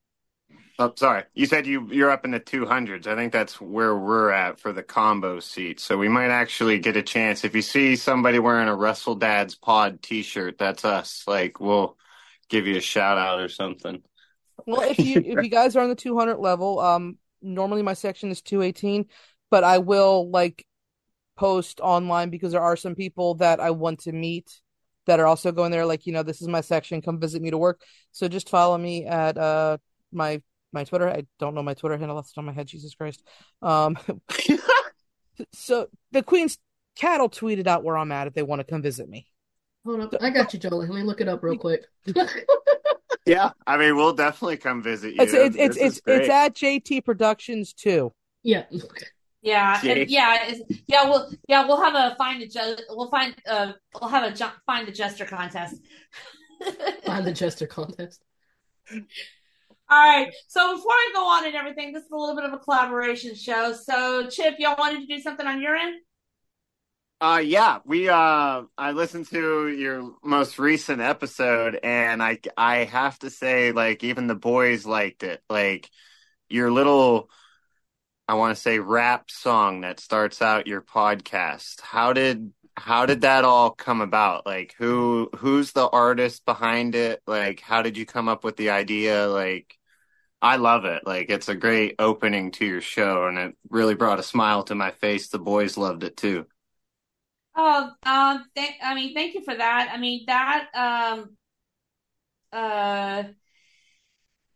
Oh, 0.81 0.93
sorry. 0.95 1.25
You 1.35 1.47
said 1.47 1.67
you 1.67 1.89
you're 1.91 2.11
up 2.11 2.25
in 2.25 2.31
the 2.31 2.39
200s. 2.39 3.09
I 3.09 3.17
think 3.17 3.33
that's 3.33 3.61
where 3.61 3.97
we're 3.97 4.31
at 4.31 4.61
for 4.61 4.73
the 4.73 4.85
combo 4.85 5.41
seat. 5.41 5.81
So 5.81 5.99
we 5.99 6.09
might 6.09 6.31
actually 6.31 6.79
get 6.79 6.97
a 6.97 7.03
chance. 7.03 7.45
If 7.45 7.57
you 7.57 7.63
see 7.63 7.97
somebody 7.97 8.39
wearing 8.39 8.69
a 8.69 8.77
WrestleDads 8.77 9.61
Pod 9.61 10.01
T-shirt, 10.03 10.57
that's 10.57 10.85
us. 10.85 11.25
Like 11.27 11.59
we'll 11.59 11.97
give 12.49 12.69
you 12.69 12.77
a 12.77 12.81
shout 12.81 13.19
out 13.19 13.41
or 13.41 13.49
something. 13.49 14.03
Well, 14.67 14.83
if 14.83 15.01
you 15.01 15.21
if 15.25 15.43
you 15.43 15.51
guys 15.51 15.75
are 15.75 15.83
on 15.83 15.89
the 15.89 15.97
200 15.97 16.37
level, 16.37 16.79
um, 16.79 17.19
normally 17.43 17.83
my 17.83 17.95
section 17.95 18.31
is 18.31 18.41
218, 18.41 19.07
but 19.51 19.65
I 19.65 19.79
will 19.79 20.31
like 20.31 20.65
post 21.39 21.81
online 21.81 22.31
because 22.31 22.53
there 22.53 22.61
are 22.61 22.77
some 22.77 22.95
people 22.95 23.35
that 23.37 23.61
I 23.61 23.71
want 23.71 24.01
to 24.01 24.13
meet 24.13 24.61
that 25.07 25.21
are 25.21 25.27
also 25.27 25.53
going 25.53 25.71
there. 25.71 25.87
Like, 25.87 26.07
you 26.07 26.13
know, 26.13 26.23
this 26.23 26.43
is 26.43 26.49
my 26.49 26.61
section. 26.61 27.01
Come 27.01 27.21
visit 27.21 27.41
me 27.41 27.51
to 27.51 27.59
work. 27.59 27.81
So 28.13 28.29
just 28.29 28.51
follow 28.51 28.77
me 28.77 29.07
at 29.07 29.39
uh 29.39 29.79
my 30.13 30.43
my 30.73 30.85
Twitter. 30.85 31.09
I 31.09 31.27
don't 31.39 31.55
know 31.55 31.63
my 31.63 31.75
Twitter 31.75 31.97
handle. 31.97 32.17
That's 32.17 32.37
on 32.37 32.45
my 32.45 32.53
head. 32.53 32.67
Jesus 32.67 32.95
Christ. 32.95 33.23
Um, 33.63 33.97
so 35.53 35.89
the 36.13 36.23
Queen's 36.23 36.59
cattle 36.97 37.31
tweeted 37.31 37.67
out 37.67 37.85
where 37.85 37.97
I'm 37.97 38.13
at 38.13 38.27
if 38.27 38.35
they 38.35 38.43
want 38.43 38.61
to 38.61 38.65
come 38.65 38.83
visit 38.83 39.09
me. 39.09 39.29
Hold 39.87 40.01
up. 40.01 40.15
I 40.21 40.31
got 40.31 40.53
you, 40.53 40.59
Jolie. 40.59 40.89
Let 40.89 40.97
me 40.97 41.03
look 41.05 41.21
it 41.21 41.29
up 41.29 41.43
real 41.43 41.57
quick. 41.57 41.87
Yeah, 43.29 43.51
I 43.67 43.77
mean 43.77 43.95
we'll 43.95 44.15
definitely 44.15 44.57
come 44.57 44.83
visit 44.83 45.15
you. 45.15 45.21
It's 45.21 45.35
it's 45.35 45.57
it's 45.57 45.77
it's, 45.77 46.01
it's 46.07 46.29
at 46.31 46.55
JT 46.55 47.05
Productions 47.05 47.75
too. 47.75 48.13
yeah. 48.43 48.65
Yeah, 49.41 49.81
and 49.85 50.11
yeah, 50.11 50.53
yeah. 50.89 51.09
We'll 51.09 51.31
yeah 51.47 51.67
we'll 51.67 51.81
have 51.81 51.95
a 51.95 52.17
find 52.17 52.43
a 52.43 52.49
ju- 52.49 52.83
we'll 52.91 53.11
find 53.11 53.35
uh 53.49 53.73
we'll 54.01 54.11
have 54.11 54.33
a 54.33 54.35
ju- 54.35 54.47
find 54.67 54.87
the 54.89 54.93
jester 54.93 55.25
contest. 55.25 55.77
Find 57.05 57.27
the 57.27 57.33
Jester 57.33 57.67
contest. 57.67 58.23
All 58.91 58.99
right. 59.91 60.33
So 60.49 60.77
before 60.77 60.93
I 60.93 61.11
go 61.15 61.27
on 61.27 61.47
and 61.47 61.55
everything, 61.55 61.93
this 61.93 62.05
is 62.05 62.11
a 62.11 62.17
little 62.17 62.37
bit 62.37 62.45
of 62.45 62.53
a 62.53 62.59
collaboration 62.59 63.35
show. 63.35 63.73
So 63.73 64.29
Chip, 64.29 64.57
y'all 64.59 64.77
wanted 64.79 65.01
to 65.01 65.07
do 65.07 65.21
something 65.21 65.47
on 65.47 65.63
your 65.63 65.77
end? 65.77 66.01
Uh 67.21 67.43
yeah, 67.45 67.79
we 67.85 68.09
uh 68.09 68.63
I 68.77 68.93
listened 68.93 69.29
to 69.31 69.69
your 69.69 70.13
most 70.23 70.59
recent 70.59 71.01
episode 71.01 71.79
and 71.83 72.23
I 72.23 72.39
I 72.57 72.85
have 72.85 73.19
to 73.21 73.31
say 73.31 73.73
like 73.73 74.05
even 74.05 74.27
the 74.27 74.37
boys 74.37 74.87
liked 74.87 75.23
it. 75.23 75.43
Like 75.49 75.91
your 76.49 76.71
little 76.71 77.31
I 78.29 78.35
want 78.35 78.55
to 78.55 78.61
say 78.61 78.79
rap 78.79 79.31
song 79.31 79.81
that 79.81 80.01
starts 80.01 80.43
out 80.43 80.67
your 80.67 80.83
podcast. 80.83 81.81
How 81.81 82.13
did 82.13 82.53
how 82.77 83.07
did 83.07 83.23
that 83.23 83.45
all 83.45 83.71
come 83.71 84.03
about? 84.03 84.45
Like 84.45 84.75
who 84.77 85.31
who's 85.37 85.73
the 85.73 85.89
artist 85.89 86.45
behind 86.45 86.95
it? 86.95 87.23
Like 87.27 87.61
how 87.61 87.81
did 87.81 87.97
you 87.97 88.05
come 88.05 88.29
up 88.29 88.45
with 88.45 88.57
the 88.59 88.69
idea? 88.71 89.27
Like 89.29 89.79
I 90.43 90.57
love 90.57 90.85
it. 90.85 91.07
Like 91.07 91.31
it's 91.31 91.49
a 91.49 91.55
great 91.57 91.95
opening 91.99 92.51
to 92.53 92.67
your 92.67 92.83
show 92.83 93.27
and 93.27 93.39
it 93.39 93.57
really 93.71 93.95
brought 93.95 94.21
a 94.21 94.23
smile 94.23 94.63
to 94.65 94.75
my 94.75 94.91
face. 94.91 95.29
The 95.29 95.39
boys 95.39 95.79
loved 95.79 96.05
it 96.05 96.17
too. 96.19 96.47
Oh, 97.57 97.91
um, 98.05 98.45
thank, 98.55 98.77
I 98.83 98.95
mean, 98.95 99.15
thank 99.15 99.35
you 99.35 99.43
for 99.43 99.55
that. 99.55 99.91
I 99.93 99.99
mean, 99.99 100.25
that, 100.27 100.69
um, 100.75 101.37
uh, 102.53 103.25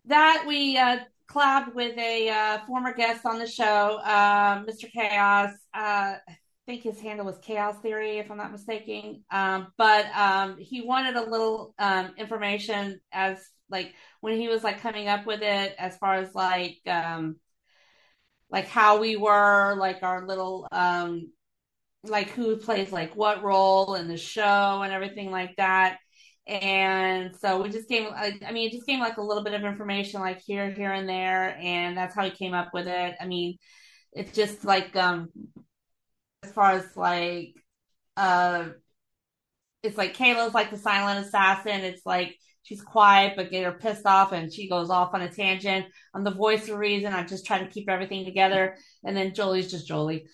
that 0.05 0.45
we, 0.47 0.77
uh, 0.77 0.99
collabed 1.33 1.75
with 1.75 1.97
a, 1.99 2.29
uh, 2.29 2.59
former 2.67 2.93
guest 2.95 3.25
on 3.27 3.39
the 3.39 3.47
show, 3.47 3.99
um, 4.01 4.67
Mr. 4.67 4.87
Chaos. 4.89 5.51
Uh, 5.75 6.17
I 6.29 6.37
think 6.67 6.83
his 6.83 7.01
handle 7.01 7.27
was 7.27 7.39
Chaos 7.39 7.77
Theory, 7.81 8.19
if 8.19 8.31
I'm 8.31 8.37
not 8.37 8.53
mistaken. 8.53 9.25
Um, 9.31 9.69
but, 9.77 10.07
um, 10.17 10.59
he 10.59 10.83
wanted 10.83 11.17
a 11.17 11.29
little, 11.31 11.75
um, 11.79 12.13
information 12.17 13.01
as, 13.13 13.39
like, 13.71 13.95
when 14.21 14.37
he 14.39 14.49
was, 14.49 14.63
like, 14.63 14.81
coming 14.81 15.09
up 15.09 15.27
with 15.27 15.43
it, 15.43 15.75
as 15.79 15.97
far 15.99 16.15
as, 16.17 16.35
like, 16.35 16.79
um, 16.87 17.37
like 18.51 18.69
how 18.69 18.99
we 19.01 19.17
were, 19.17 19.77
like, 19.79 20.03
our 20.03 20.27
little, 20.27 20.69
um, 20.73 21.33
like 22.05 22.31
who 22.31 22.57
plays 22.57 22.91
like 22.93 23.15
what 23.17 23.43
role 23.43 23.95
in 23.95 24.09
the 24.09 24.17
show 24.17 24.83
and 24.83 24.93
everything 24.93 25.31
like 25.31 25.55
that. 25.57 25.99
And 26.47 27.37
so 27.37 27.63
we 27.63 27.69
just 27.71 27.89
gave, 27.89 28.09
I 28.09 28.51
mean, 28.53 28.69
it 28.69 28.73
just 28.73 28.87
gave 28.87 28.99
like 28.99 29.17
a 29.17 29.23
little 29.23 29.45
bit 29.45 29.55
of 29.55 29.63
information, 29.65 30.21
like 30.21 30.41
here, 30.41 30.71
here, 30.73 30.93
and 30.93 31.09
there, 31.09 31.57
and 31.61 31.97
that's 31.97 32.15
how 32.15 32.25
he 32.25 32.31
came 32.31 32.53
up 32.55 32.71
with 32.75 32.89
it. 32.89 33.15
I 33.21 33.27
mean, 33.27 33.59
it's 34.13 34.33
just 34.33 34.65
like, 34.65 34.95
um, 34.97 35.29
as 36.43 36.53
far 36.53 36.73
as 36.73 36.97
like, 36.97 37.55
uh, 38.17 38.71
it's 39.83 39.99
like 39.99 40.17
Kayla's 40.17 40.55
like 40.55 40.71
the 40.71 40.79
silent 40.79 41.27
assassin. 41.27 41.81
It's 41.81 42.07
like 42.07 42.37
she's 42.63 42.81
quiet 42.83 43.35
but 43.37 43.51
get 43.51 43.65
her 43.65 43.73
pissed 43.73 44.07
off, 44.07 44.33
and 44.33 44.53
she 44.53 44.69
goes 44.69 44.91
off 44.91 45.15
on 45.15 45.23
a 45.23 45.31
tangent. 45.31 45.87
I'm 46.15 46.25
the 46.25 46.31
voice 46.31 46.69
of 46.69 46.79
reason. 46.79 47.13
I'm 47.13 47.27
just 47.29 47.47
trying 47.47 47.65
to 47.65 47.71
keep 47.73 47.89
everything 47.89 48.25
together, 48.25 48.77
and 49.05 49.17
then 49.17 49.35
Jolie's 49.35 49.71
just 49.71 49.87
Jolie. 49.89 50.27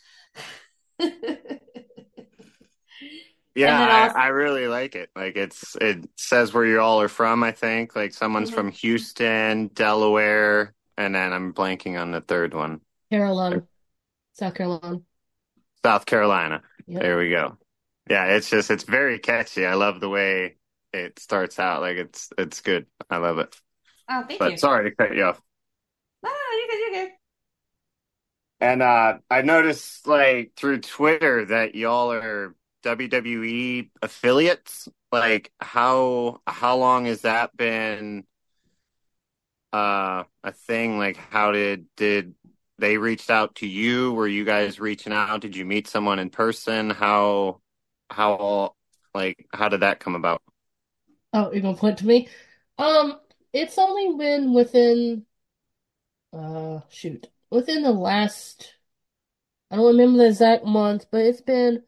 Yeah, 3.59 3.79
then 3.79 4.17
I, 4.17 4.25
I 4.25 4.27
really 4.29 4.69
like 4.69 4.95
it. 4.95 5.11
Like 5.17 5.37
it's 5.37 5.77
it 5.81 6.09
says 6.17 6.55
where 6.55 6.65
you 6.65 6.81
all 6.81 7.01
are 7.01 7.09
from, 7.09 7.43
I 7.43 7.53
think. 7.53 7.97
Like 7.97 8.13
someone's 8.13 8.51
Mhm. 8.51 8.55
from 8.55 8.71
Houston, 8.73 9.69
Delaware, 9.69 10.75
and 10.97 11.15
then 11.15 11.33
I'm 11.33 11.53
blanking 11.53 12.01
on 12.01 12.11
the 12.13 12.21
third 12.21 12.55
one. 12.55 12.81
Carolina. 13.11 13.63
South 14.35 14.55
Carolina. 14.55 15.01
South 15.85 16.07
Carolina. 16.07 16.63
Yep. 16.87 17.03
There 17.03 17.19
we 17.19 17.31
go. 17.31 17.59
Yeah, 18.09 18.27
it's 18.27 18.49
just 18.49 18.71
it's 18.71 18.85
very 18.85 19.19
catchy. 19.19 19.67
I 19.67 19.75
love 19.75 20.01
the 20.01 20.09
way 20.09 20.57
it 20.93 21.19
starts 21.19 21.59
out. 21.59 21.81
Like 21.81 21.97
it's 21.97 22.31
it's 22.39 22.61
good. 22.61 22.87
I 23.11 23.17
love 23.19 23.39
it. 23.39 23.55
Oh, 24.09 24.23
thank 24.27 24.39
But 24.39 24.53
you. 24.53 24.59
sorry 24.59 24.89
to 24.91 24.97
cut 24.97 25.15
you 25.15 25.25
off. 25.25 25.41
No, 26.23 26.31
no, 26.31 26.35
no, 26.35 26.59
you're 26.59 26.69
good, 26.69 26.79
you're 26.97 27.05
good. 27.07 27.13
And 28.61 28.83
uh 28.83 29.19
I 29.31 29.43
noticed 29.43 30.07
like 30.07 30.53
through 30.57 30.81
Twitter 30.81 31.45
that 31.47 31.75
y'all 31.75 32.13
are 32.13 32.55
WWE 32.89 33.91
affiliates. 34.03 34.89
Like 35.13 35.53
how 35.61 36.41
how 36.47 36.77
long 36.77 37.07
has 37.07 37.23
that 37.23 37.57
been 37.57 38.25
uh 39.73 40.25
a 40.43 40.53
thing? 40.53 40.99
Like 40.99 41.17
how 41.17 41.53
did 41.53 41.87
did 41.97 42.35
they 42.79 42.97
reached 42.97 43.31
out 43.31 43.57
to 43.57 43.67
you? 43.67 44.13
Were 44.13 44.29
you 44.29 44.45
guys 44.45 44.81
reaching 44.81 45.13
out? 45.13 45.41
Did 45.41 45.57
you 45.57 45.65
meet 45.65 45.89
someone 45.89 46.19
in 46.19 46.31
person? 46.31 46.91
How 46.91 47.61
how 48.11 48.75
like 49.15 49.47
how 49.53 49.69
did 49.69 49.81
that 49.81 50.01
come 50.01 50.15
about? 50.15 50.43
Oh, 51.33 51.53
you're 51.53 51.63
gonna 51.63 51.77
point 51.77 51.99
to 51.99 52.07
me? 52.07 52.29
Um, 52.79 53.21
it's 53.53 53.79
only 53.79 54.17
been 54.17 54.55
within 54.55 55.27
uh 56.33 56.81
shoot 56.91 57.27
within 57.51 57.83
the 57.83 57.93
last 57.93 58.75
I 59.71 59.77
don't 59.77 59.87
remember 59.87 60.19
the 60.19 60.29
exact 60.29 60.65
month, 60.65 61.07
but 61.11 61.23
it's 61.23 61.41
been 61.43 61.83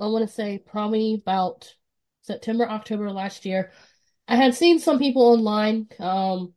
I 0.00 0.06
want 0.08 0.26
to 0.28 0.34
say 0.34 0.58
probably 0.58 1.14
about 1.14 1.74
September, 2.22 2.68
October 2.68 3.10
last 3.10 3.44
year. 3.44 3.72
I 4.28 4.36
had 4.36 4.54
seen 4.54 4.78
some 4.78 4.98
people 4.98 5.22
online 5.22 5.88
um 5.98 6.54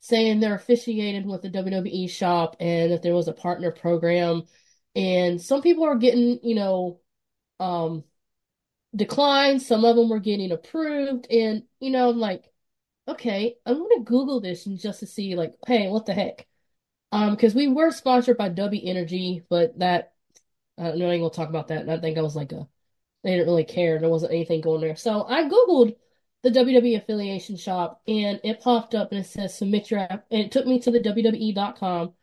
saying 0.00 0.40
they're 0.40 0.54
affiliated 0.56 1.26
with 1.26 1.42
the 1.42 1.50
WWE 1.50 2.08
shop 2.08 2.56
and 2.60 2.92
that 2.92 3.02
there 3.02 3.14
was 3.14 3.28
a 3.28 3.32
partner 3.32 3.72
program, 3.72 4.44
and 4.94 5.40
some 5.42 5.62
people 5.62 5.84
are 5.84 5.96
getting, 5.96 6.40
you 6.42 6.54
know, 6.54 7.00
um 7.60 8.04
declined, 8.94 9.62
some 9.62 9.84
of 9.84 9.96
them 9.96 10.08
were 10.08 10.20
getting 10.20 10.52
approved, 10.52 11.26
and 11.30 11.64
you 11.80 11.90
know, 11.90 12.10
I'm 12.10 12.18
like, 12.18 12.52
okay, 13.08 13.56
I'm 13.66 13.78
gonna 13.78 14.04
Google 14.04 14.40
this 14.40 14.66
and 14.66 14.78
just 14.78 15.00
to 15.00 15.06
see 15.06 15.36
like, 15.36 15.54
hey, 15.66 15.88
what 15.88 16.06
the 16.06 16.14
heck? 16.14 16.46
Um, 17.12 17.32
because 17.32 17.54
we 17.54 17.68
were 17.68 17.90
sponsored 17.92 18.36
by 18.38 18.48
W 18.50 18.80
Energy, 18.84 19.44
but 19.48 19.78
that 19.78 20.12
I 20.78 20.92
know, 20.92 21.08
I 21.08 21.12
ain't 21.14 21.22
gonna 21.22 21.30
talk 21.30 21.48
about 21.48 21.68
that. 21.68 21.82
And 21.82 21.90
I 21.90 21.98
think 21.98 22.18
I 22.18 22.22
was 22.22 22.36
like 22.36 22.52
a 22.52 22.68
they 23.24 23.32
didn't 23.32 23.46
really 23.46 23.64
care. 23.64 23.98
There 23.98 24.08
wasn't 24.08 24.32
anything 24.32 24.60
going 24.60 24.80
there. 24.80 24.96
So 24.96 25.24
I 25.24 25.44
Googled 25.44 25.96
the 26.42 26.50
WWE 26.50 26.96
affiliation 26.96 27.56
shop 27.56 28.02
and 28.06 28.40
it 28.44 28.60
popped 28.60 28.94
up 28.94 29.10
and 29.12 29.20
it 29.20 29.26
says 29.26 29.56
submit 29.56 29.90
your 29.90 30.00
app. 30.00 30.26
And 30.30 30.42
it 30.42 30.52
took 30.52 30.66
me 30.66 30.78
to 30.80 30.90
the 30.90 31.00
WWE.com 31.00 32.14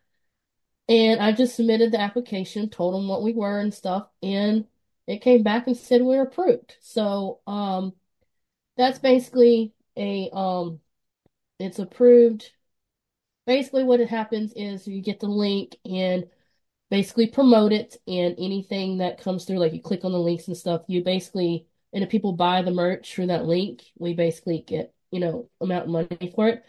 and 0.89 1.21
I 1.21 1.31
just 1.31 1.55
submitted 1.55 1.91
the 1.91 1.99
application, 2.01 2.69
told 2.69 2.93
them 2.95 3.07
what 3.07 3.23
we 3.23 3.33
were 3.33 3.59
and 3.59 3.73
stuff, 3.73 4.07
and 4.21 4.65
it 5.07 5.21
came 5.21 5.43
back 5.43 5.67
and 5.67 5.75
said 5.77 6.01
we 6.01 6.15
are 6.17 6.23
approved. 6.23 6.77
So 6.81 7.41
um 7.47 7.93
that's 8.77 8.99
basically 8.99 9.73
a 9.97 10.29
um 10.33 10.79
it's 11.59 11.79
approved. 11.79 12.51
Basically 13.45 13.83
what 13.83 13.99
it 13.99 14.09
happens 14.09 14.53
is 14.55 14.87
you 14.87 15.01
get 15.01 15.19
the 15.19 15.27
link 15.27 15.77
and 15.85 16.29
basically 16.93 17.25
promote 17.25 17.73
it 17.73 17.97
and 18.07 18.35
anything 18.37 18.99
that 18.99 19.19
comes 19.19 19.45
through, 19.45 19.57
like 19.57 19.73
you 19.73 19.81
click 19.81 20.05
on 20.05 20.11
the 20.11 20.19
links 20.19 20.47
and 20.47 20.55
stuff, 20.55 20.83
you 20.85 21.03
basically, 21.03 21.65
and 21.91 22.03
if 22.03 22.09
people 22.11 22.33
buy 22.33 22.61
the 22.61 22.69
merch 22.69 23.11
through 23.11 23.25
that 23.25 23.45
link, 23.45 23.81
we 23.97 24.13
basically 24.13 24.63
get, 24.67 24.93
you 25.09 25.19
know, 25.19 25.49
amount 25.59 25.85
of 25.85 25.89
money 25.89 26.31
for 26.35 26.49
it. 26.49 26.63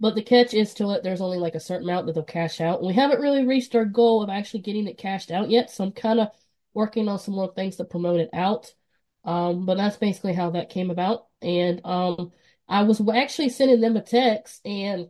But 0.00 0.16
the 0.16 0.22
catch 0.22 0.52
is 0.52 0.74
to 0.74 0.90
it, 0.90 1.04
there's 1.04 1.20
only 1.20 1.38
like 1.38 1.54
a 1.54 1.60
certain 1.60 1.88
amount 1.88 2.06
that 2.06 2.16
they'll 2.16 2.24
cash 2.24 2.60
out. 2.60 2.82
We 2.82 2.92
haven't 2.92 3.20
really 3.20 3.46
reached 3.46 3.76
our 3.76 3.84
goal 3.84 4.20
of 4.20 4.30
actually 4.30 4.62
getting 4.62 4.88
it 4.88 4.98
cashed 4.98 5.30
out 5.30 5.48
yet, 5.48 5.70
so 5.70 5.84
I'm 5.84 5.92
kind 5.92 6.18
of 6.18 6.30
working 6.74 7.06
on 7.06 7.20
some 7.20 7.34
more 7.34 7.54
things 7.54 7.76
to 7.76 7.84
promote 7.84 8.18
it 8.18 8.30
out. 8.32 8.74
Um, 9.24 9.64
but 9.64 9.76
that's 9.76 9.96
basically 9.96 10.32
how 10.32 10.50
that 10.50 10.70
came 10.70 10.90
about. 10.90 11.28
And 11.40 11.80
um, 11.84 12.32
I 12.68 12.82
was 12.82 13.00
actually 13.14 13.50
sending 13.50 13.80
them 13.80 13.96
a 13.96 14.02
text 14.02 14.60
and 14.66 15.06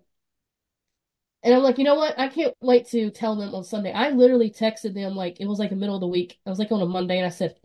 and 1.43 1.55
I'm 1.55 1.63
like, 1.63 1.79
you 1.79 1.85
know 1.85 1.95
what? 1.95 2.19
I 2.19 2.29
can't 2.29 2.55
wait 2.61 2.87
to 2.89 3.11
tell 3.11 3.37
them 3.37 3.55
on 3.55 3.65
Sunday. 3.65 3.93
I 3.93 4.11
literally 4.11 4.51
texted 4.51 4.95
them 4.95 5.15
like 5.15 5.41
it 5.41 5.47
was 5.47 5.59
like 5.59 5.71
the 5.71 5.77
middle 5.77 5.95
of 5.95 6.01
the 6.01 6.09
week. 6.09 6.39
I 6.47 6.51
was 6.51 6.59
like 6.59 6.73
on 6.73 6.83
a 6.83 6.87
Monday 6.87 7.19
and 7.19 7.27
I 7.27 7.31
said, 7.31 7.57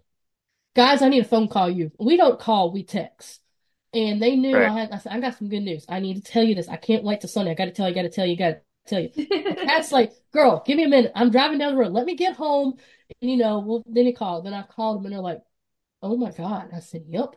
guys, 0.75 1.01
I 1.01 1.09
need 1.09 1.21
a 1.25 1.27
phone 1.27 1.47
call 1.47 1.69
you. 1.69 1.91
We 1.99 2.17
don't 2.17 2.39
call, 2.39 2.71
we 2.71 2.83
text. 2.83 3.41
And 3.93 4.21
they 4.21 4.35
knew 4.35 4.59
Right. 4.59 4.65
I 4.65 4.79
had 4.81 4.91
I 4.91 4.97
said, 4.99 5.11
I 5.13 5.19
got 5.19 5.37
some 5.37 5.49
good 5.49 5.61
news. 5.61 5.85
I 5.89 5.99
need 5.99 6.15
to 6.23 6.31
tell 6.31 6.43
you 6.43 6.55
this. 6.55 6.67
I 6.69 6.77
can't 6.77 7.03
wait 7.03 7.21
till 7.21 7.29
Sunday. 7.29 7.51
I 7.51 7.55
gotta 7.55 7.71
tell 7.71 7.87
you, 7.87 7.95
gotta 7.95 8.09
tell 8.09 8.25
you, 8.25 8.37
gotta 8.37 8.61
tell 8.87 9.01
you. 9.01 9.11
That's 9.65 9.91
like, 9.93 10.13
girl, 10.31 10.63
give 10.65 10.77
me 10.77 10.83
a 10.85 10.87
minute. 10.89 11.11
I'm 11.15 11.31
driving 11.31 11.59
down 11.59 11.73
the 11.73 11.79
road. 11.79 11.93
Let 11.93 12.05
me 12.05 12.15
get 12.15 12.35
home. 12.35 12.75
And 13.21 13.31
you 13.31 13.37
know, 13.37 13.59
well 13.59 13.83
then 13.87 14.05
he 14.05 14.13
called. 14.13 14.45
Then 14.45 14.53
I 14.53 14.63
called 14.63 14.99
him 14.99 15.05
and 15.05 15.13
they're 15.13 15.21
like, 15.21 15.41
Oh 16.01 16.17
my 16.17 16.31
God. 16.31 16.69
I 16.73 16.79
said, 16.79 17.05
Yep. 17.07 17.35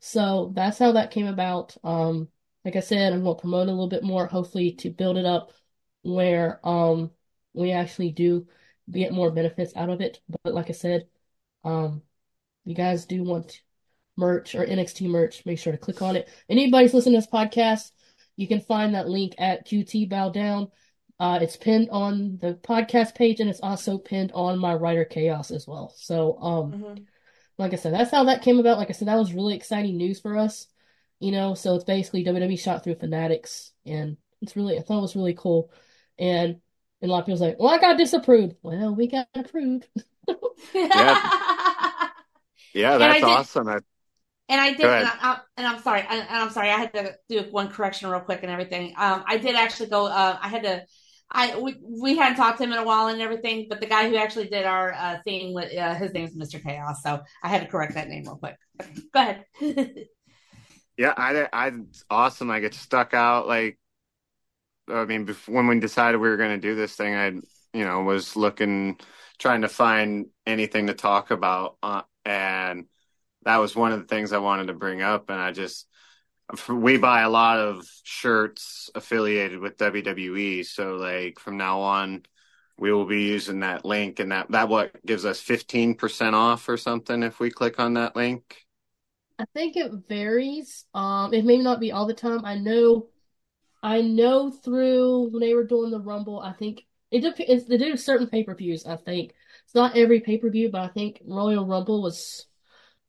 So 0.00 0.52
that's 0.54 0.78
how 0.78 0.92
that 0.92 1.10
came 1.10 1.26
about. 1.26 1.76
Um, 1.84 2.28
like 2.64 2.76
I 2.76 2.80
said, 2.80 3.12
I'm 3.12 3.22
gonna 3.24 3.34
promote 3.38 3.68
a 3.68 3.70
little 3.70 3.88
bit 3.88 4.02
more, 4.02 4.26
hopefully 4.26 4.72
to 4.72 4.90
build 4.90 5.16
it 5.16 5.24
up 5.26 5.52
where 6.02 6.60
um 6.66 7.10
we 7.54 7.72
actually 7.72 8.12
do 8.12 8.46
get 8.90 9.12
more 9.12 9.30
benefits 9.30 9.74
out 9.76 9.90
of 9.90 10.00
it. 10.00 10.20
But 10.42 10.54
like 10.54 10.68
I 10.70 10.72
said, 10.72 11.08
um 11.64 12.02
you 12.64 12.74
guys 12.74 13.06
do 13.06 13.22
want 13.24 13.62
merch 14.16 14.54
or 14.54 14.64
NXT 14.64 15.08
merch, 15.08 15.44
make 15.46 15.58
sure 15.58 15.72
to 15.72 15.78
click 15.78 16.02
on 16.02 16.16
it. 16.16 16.28
Anybody's 16.48 16.94
listening 16.94 17.14
to 17.20 17.26
this 17.26 17.30
podcast, 17.32 17.92
you 18.36 18.48
can 18.48 18.60
find 18.60 18.94
that 18.94 19.08
link 19.08 19.34
at 19.38 19.66
QT 19.66 20.08
Bow 20.08 20.30
Down. 20.30 20.68
Uh, 21.20 21.38
it's 21.42 21.56
pinned 21.56 21.88
on 21.90 22.38
the 22.40 22.54
podcast 22.54 23.14
page 23.14 23.40
and 23.40 23.50
it's 23.50 23.60
also 23.60 23.98
pinned 23.98 24.30
on 24.34 24.58
my 24.58 24.74
writer 24.74 25.04
chaos 25.04 25.50
as 25.50 25.66
well. 25.66 25.92
So 25.96 26.38
um 26.40 26.72
Mhm. 26.72 27.06
like 27.58 27.72
I 27.72 27.76
said, 27.76 27.92
that's 27.94 28.10
how 28.10 28.24
that 28.24 28.42
came 28.42 28.58
about. 28.60 28.78
Like 28.78 28.88
I 28.90 28.92
said, 28.92 29.08
that 29.08 29.16
was 29.16 29.32
really 29.34 29.54
exciting 29.56 29.96
news 29.96 30.20
for 30.20 30.36
us. 30.36 30.68
You 31.20 31.32
know, 31.32 31.54
so 31.54 31.74
it's 31.74 31.84
basically 31.84 32.22
WWE 32.24 32.56
shot 32.56 32.84
through 32.84 32.94
Fanatics, 32.96 33.72
and 33.84 34.16
it's 34.40 34.56
really 34.56 34.78
I 34.78 34.82
thought 34.82 34.98
it 34.98 35.02
was 35.02 35.16
really 35.16 35.34
cool. 35.34 35.72
And 36.18 36.60
and 37.00 37.10
a 37.10 37.12
lot 37.12 37.20
of 37.20 37.26
people's 37.26 37.40
like, 37.40 37.58
well, 37.58 37.70
I 37.74 37.78
got 37.78 37.98
disapproved. 37.98 38.56
Well, 38.62 38.94
we 38.94 39.06
got 39.08 39.28
approved. 39.34 39.88
Yeah, 42.74 42.98
And 43.00 43.02
I 43.04 43.08
that's 43.14 43.20
did- 43.20 43.24
awesome. 43.24 43.68
I, 43.68 43.78
And 44.50 44.60
I 44.60 44.72
did, 44.72 44.80
and, 44.86 45.06
I, 45.06 45.40
and 45.58 45.66
I'm 45.66 45.80
sorry, 45.82 46.00
and 46.00 46.20
and 46.20 46.38
I'm 46.38 46.50
sorry, 46.50 46.70
I 46.70 46.78
had 46.78 46.94
to 46.94 47.14
do 47.28 47.42
one 47.50 47.68
correction 47.68 48.08
real 48.08 48.20
quick 48.20 48.40
and 48.42 48.50
everything. 48.50 48.94
Um, 48.96 49.22
I 49.26 49.36
did 49.36 49.54
actually 49.56 49.90
go. 49.90 50.06
Uh, 50.06 50.38
I 50.40 50.48
had 50.48 50.62
to. 50.62 50.84
I 51.30 51.58
we, 51.58 51.76
we 51.82 52.16
hadn't 52.16 52.36
talked 52.36 52.56
to 52.58 52.64
him 52.64 52.72
in 52.72 52.78
a 52.78 52.84
while 52.84 53.08
and 53.08 53.20
everything, 53.20 53.66
but 53.68 53.80
the 53.80 53.86
guy 53.86 54.08
who 54.08 54.16
actually 54.16 54.48
did 54.48 54.64
our 54.64 54.94
uh, 54.94 55.18
thing 55.24 55.54
uh, 55.58 55.94
his 55.96 56.14
name 56.14 56.24
is 56.24 56.34
Mr. 56.34 56.58
Chaos, 56.58 57.02
so 57.02 57.20
I 57.42 57.48
had 57.48 57.60
to 57.60 57.68
correct 57.68 57.94
that 57.94 58.08
name 58.08 58.24
real 58.24 58.36
quick. 58.36 58.56
Go 59.12 59.20
ahead. 59.20 59.44
yeah, 60.98 61.14
I, 61.16 61.48
I, 61.52 61.72
awesome. 62.10 62.50
I 62.50 62.58
get 62.58 62.74
stuck 62.74 63.14
out. 63.14 63.46
Like, 63.46 63.78
I 64.88 65.04
mean, 65.04 65.24
before, 65.24 65.54
when 65.54 65.68
we 65.68 65.78
decided 65.78 66.18
we 66.18 66.28
were 66.28 66.36
going 66.36 66.60
to 66.60 66.68
do 66.68 66.74
this 66.74 66.96
thing, 66.96 67.14
I, 67.14 67.26
you 67.72 67.84
know, 67.84 68.02
was 68.02 68.34
looking, 68.34 68.98
trying 69.38 69.62
to 69.62 69.68
find 69.68 70.26
anything 70.44 70.88
to 70.88 70.94
talk 70.94 71.30
about, 71.30 71.76
uh, 71.82 72.02
and 72.24 72.86
that 73.44 73.58
was 73.58 73.76
one 73.76 73.92
of 73.92 74.00
the 74.00 74.06
things 74.06 74.32
I 74.32 74.38
wanted 74.38 74.66
to 74.66 74.74
bring 74.74 75.00
up. 75.00 75.30
And 75.30 75.40
I 75.40 75.52
just, 75.52 75.86
we 76.68 76.98
buy 76.98 77.20
a 77.20 77.30
lot 77.30 77.60
of 77.60 77.86
shirts 78.02 78.90
affiliated 78.94 79.60
with 79.60 79.76
WWE, 79.76 80.66
so 80.66 80.96
like 80.96 81.38
from 81.38 81.58
now 81.58 81.80
on, 81.80 82.24
we 82.78 82.92
will 82.92 83.04
be 83.04 83.24
using 83.24 83.60
that 83.60 83.84
link, 83.84 84.18
and 84.18 84.32
that 84.32 84.50
that 84.52 84.68
what 84.68 84.92
gives 85.04 85.24
us 85.24 85.40
fifteen 85.40 85.94
percent 85.94 86.34
off 86.34 86.68
or 86.68 86.76
something 86.76 87.22
if 87.22 87.38
we 87.38 87.50
click 87.50 87.78
on 87.78 87.94
that 87.94 88.16
link. 88.16 88.67
I 89.38 89.44
think 89.54 89.76
it 89.76 89.92
varies. 90.08 90.84
Um, 90.94 91.32
it 91.32 91.44
may 91.44 91.58
not 91.58 91.80
be 91.80 91.92
all 91.92 92.06
the 92.06 92.14
time. 92.14 92.44
I 92.44 92.56
know, 92.56 93.08
I 93.82 94.02
know 94.02 94.50
through 94.50 95.30
when 95.30 95.40
they 95.40 95.54
were 95.54 95.64
doing 95.64 95.90
the 95.90 96.00
Rumble, 96.00 96.40
I 96.40 96.52
think 96.52 96.84
it 97.10 97.20
depends. 97.20 97.66
They 97.66 97.78
do 97.78 97.96
certain 97.96 98.28
pay-per-views. 98.28 98.86
I 98.86 98.96
think 98.96 99.34
it's 99.64 99.74
not 99.74 99.96
every 99.96 100.20
pay-per-view, 100.20 100.70
but 100.70 100.80
I 100.82 100.88
think 100.88 101.22
Royal 101.24 101.66
Rumble 101.66 102.02
was 102.02 102.46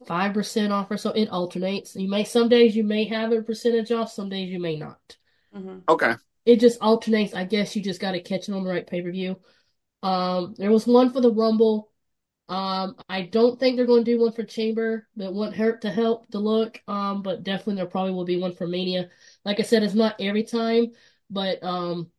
five 0.05 0.33
percent 0.33 0.71
off 0.71 0.89
or 0.91 0.97
so. 0.97 1.11
It 1.11 1.29
alternates. 1.29 1.95
You 1.95 2.07
may 2.07 2.23
some 2.23 2.47
days 2.47 2.75
you 2.75 2.83
may 2.83 3.05
have 3.05 3.31
a 3.31 3.41
percentage 3.41 3.91
off, 3.91 4.11
some 4.11 4.29
days 4.29 4.49
you 4.49 4.59
may 4.59 4.77
not. 4.77 5.17
Mhm. 5.53 5.81
Okay. 5.89 6.13
It 6.45 6.59
just 6.59 6.79
alternates. 6.81 7.33
I 7.33 7.43
guess 7.43 7.75
you 7.75 7.81
just 7.81 7.99
got 7.99 8.11
to 8.11 8.21
catch 8.21 8.47
it 8.47 8.53
on 8.53 8.63
the 8.63 8.69
right 8.69 8.87
pay-per-view. 8.87 9.37
Um, 10.01 10.55
there 10.57 10.71
was 10.71 10.87
one 10.87 11.11
for 11.11 11.21
the 11.21 11.33
Rumble. 11.33 11.88
Um, 12.49 12.95
I 13.07 13.23
don't 13.23 13.59
think 13.59 13.77
they're 13.77 13.85
going 13.85 14.05
to 14.05 14.11
do 14.11 14.19
one 14.21 14.33
for 14.33 14.43
Chamber. 14.43 15.07
That 15.17 15.33
wouldn't 15.33 15.57
hurt 15.57 15.81
to 15.83 15.91
help 15.91 16.29
the 16.31 16.39
look. 16.39 16.81
Um, 16.87 17.21
but 17.21 17.43
definitely 17.43 17.75
there 17.75 17.85
probably 17.85 18.13
will 18.13 18.25
be 18.25 18.37
one 18.37 18.53
for 18.55 18.67
Mania. 18.67 19.09
Like 19.45 19.59
I 19.59 19.63
said, 19.63 19.83
it's 19.83 19.93
not 19.95 20.15
every 20.19 20.43
time, 20.43 20.93
but 21.29 21.63
um, 21.63 22.11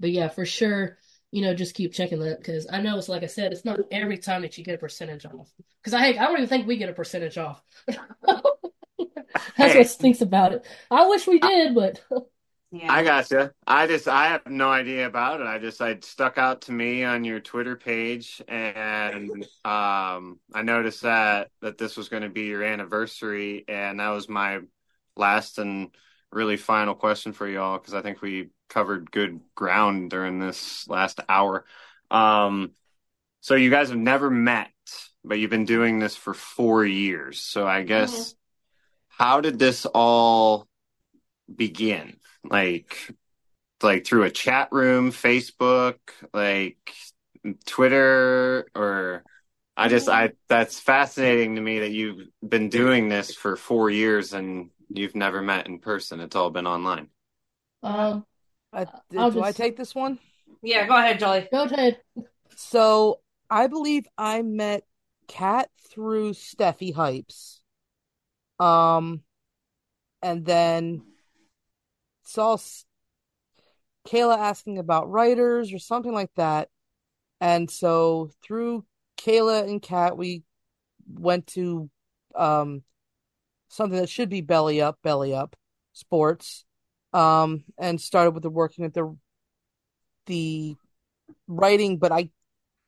but 0.00 0.10
yeah, 0.10 0.28
for 0.28 0.46
sure. 0.46 0.98
You 1.30 1.42
know, 1.42 1.54
just 1.54 1.74
keep 1.74 1.92
checking 1.92 2.20
that 2.20 2.38
because 2.38 2.66
I 2.72 2.80
know 2.82 2.98
it's 2.98 3.08
like 3.08 3.22
I 3.22 3.26
said, 3.26 3.52
it's 3.52 3.64
not 3.64 3.80
every 3.90 4.18
time 4.18 4.42
that 4.42 4.56
you 4.58 4.64
get 4.64 4.76
a 4.76 4.78
percentage 4.78 5.26
off. 5.26 5.52
Because 5.82 5.94
I, 5.94 6.08
I 6.08 6.12
don't 6.14 6.36
even 6.38 6.48
think 6.48 6.66
we 6.66 6.78
get 6.78 6.88
a 6.88 6.94
percentage 6.94 7.38
off. 7.38 7.62
That's 9.58 9.74
Hey. 9.74 9.74
what 9.74 9.88
stinks 9.88 10.20
about 10.20 10.52
it. 10.52 10.66
I 10.90 11.06
wish 11.06 11.26
we 11.26 11.38
did, 11.38 11.74
but 11.74 12.00
Yeah. 12.70 12.92
I 12.92 13.02
gotcha. 13.02 13.52
I 13.66 13.86
just 13.86 14.08
I 14.08 14.28
have 14.28 14.46
no 14.46 14.70
idea 14.70 15.06
about 15.06 15.40
it. 15.40 15.46
I 15.46 15.58
just 15.58 15.80
I 15.80 15.98
stuck 16.00 16.36
out 16.36 16.62
to 16.62 16.72
me 16.72 17.02
on 17.02 17.24
your 17.24 17.40
Twitter 17.40 17.76
page, 17.76 18.42
and 18.46 19.42
um, 19.64 20.38
I 20.52 20.62
noticed 20.62 21.02
that 21.02 21.48
that 21.62 21.78
this 21.78 21.96
was 21.96 22.10
going 22.10 22.24
to 22.24 22.28
be 22.28 22.42
your 22.42 22.62
anniversary, 22.62 23.64
and 23.68 24.00
that 24.00 24.10
was 24.10 24.28
my 24.28 24.60
last 25.16 25.58
and 25.58 25.88
really 26.30 26.58
final 26.58 26.94
question 26.94 27.32
for 27.32 27.48
y'all 27.48 27.78
because 27.78 27.94
I 27.94 28.02
think 28.02 28.20
we 28.20 28.50
covered 28.68 29.10
good 29.10 29.40
ground 29.54 30.10
during 30.10 30.38
this 30.38 30.86
last 30.88 31.20
hour. 31.26 31.64
Um, 32.10 32.72
so 33.40 33.54
you 33.54 33.70
guys 33.70 33.88
have 33.88 33.98
never 33.98 34.30
met, 34.30 34.68
but 35.24 35.38
you've 35.38 35.50
been 35.50 35.64
doing 35.64 36.00
this 36.00 36.16
for 36.16 36.34
four 36.34 36.84
years. 36.84 37.40
So 37.40 37.66
I 37.66 37.82
guess 37.82 38.34
how 39.08 39.40
did 39.40 39.58
this 39.58 39.86
all 39.86 40.68
begin? 41.54 42.17
Like, 42.44 43.14
like 43.82 44.06
through 44.06 44.24
a 44.24 44.30
chat 44.30 44.68
room, 44.72 45.12
Facebook, 45.12 45.98
like 46.32 46.94
Twitter, 47.66 48.68
or 48.74 49.24
I 49.76 49.88
just 49.88 50.08
I 50.08 50.32
that's 50.48 50.80
fascinating 50.80 51.54
to 51.56 51.60
me 51.60 51.80
that 51.80 51.92
you've 51.92 52.26
been 52.46 52.68
doing 52.68 53.08
this 53.08 53.34
for 53.34 53.56
four 53.56 53.90
years 53.90 54.32
and 54.32 54.70
you've 54.88 55.14
never 55.14 55.40
met 55.42 55.66
in 55.66 55.78
person. 55.78 56.20
It's 56.20 56.36
all 56.36 56.50
been 56.50 56.66
online. 56.66 57.08
Um, 57.82 58.24
I, 58.72 58.86
I'll 59.16 59.30
do 59.30 59.42
I 59.42 59.52
take 59.52 59.76
this 59.76 59.94
one? 59.94 60.18
Yeah, 60.62 60.86
go 60.86 60.96
ahead, 60.96 61.20
Jolie. 61.20 61.48
go 61.52 61.64
ahead. 61.64 62.00
So 62.56 63.20
I 63.48 63.68
believe 63.68 64.06
I 64.16 64.42
met 64.42 64.82
Kat 65.28 65.70
through 65.88 66.32
Steffi 66.32 66.94
Hypes. 66.94 67.60
Um, 68.58 69.22
and 70.22 70.44
then 70.44 71.02
saw 72.28 72.58
Kayla 74.06 74.38
asking 74.38 74.78
about 74.78 75.10
writers 75.10 75.72
or 75.72 75.78
something 75.78 76.12
like 76.12 76.30
that. 76.36 76.68
And 77.40 77.70
so 77.70 78.30
through 78.42 78.84
Kayla 79.16 79.64
and 79.64 79.80
Kat, 79.80 80.16
we 80.16 80.42
went 81.08 81.46
to 81.48 81.90
um 82.34 82.82
something 83.68 83.98
that 83.98 84.08
should 84.08 84.28
be 84.28 84.40
Belly 84.42 84.80
Up, 84.80 84.98
Belly 85.02 85.34
Up 85.34 85.56
Sports. 85.92 86.64
Um, 87.14 87.64
and 87.78 87.98
started 87.98 88.32
with 88.32 88.42
the 88.42 88.50
working 88.50 88.84
with 88.84 88.92
the 88.92 89.16
the 90.26 90.76
writing, 91.46 91.96
but 91.98 92.12
I 92.12 92.30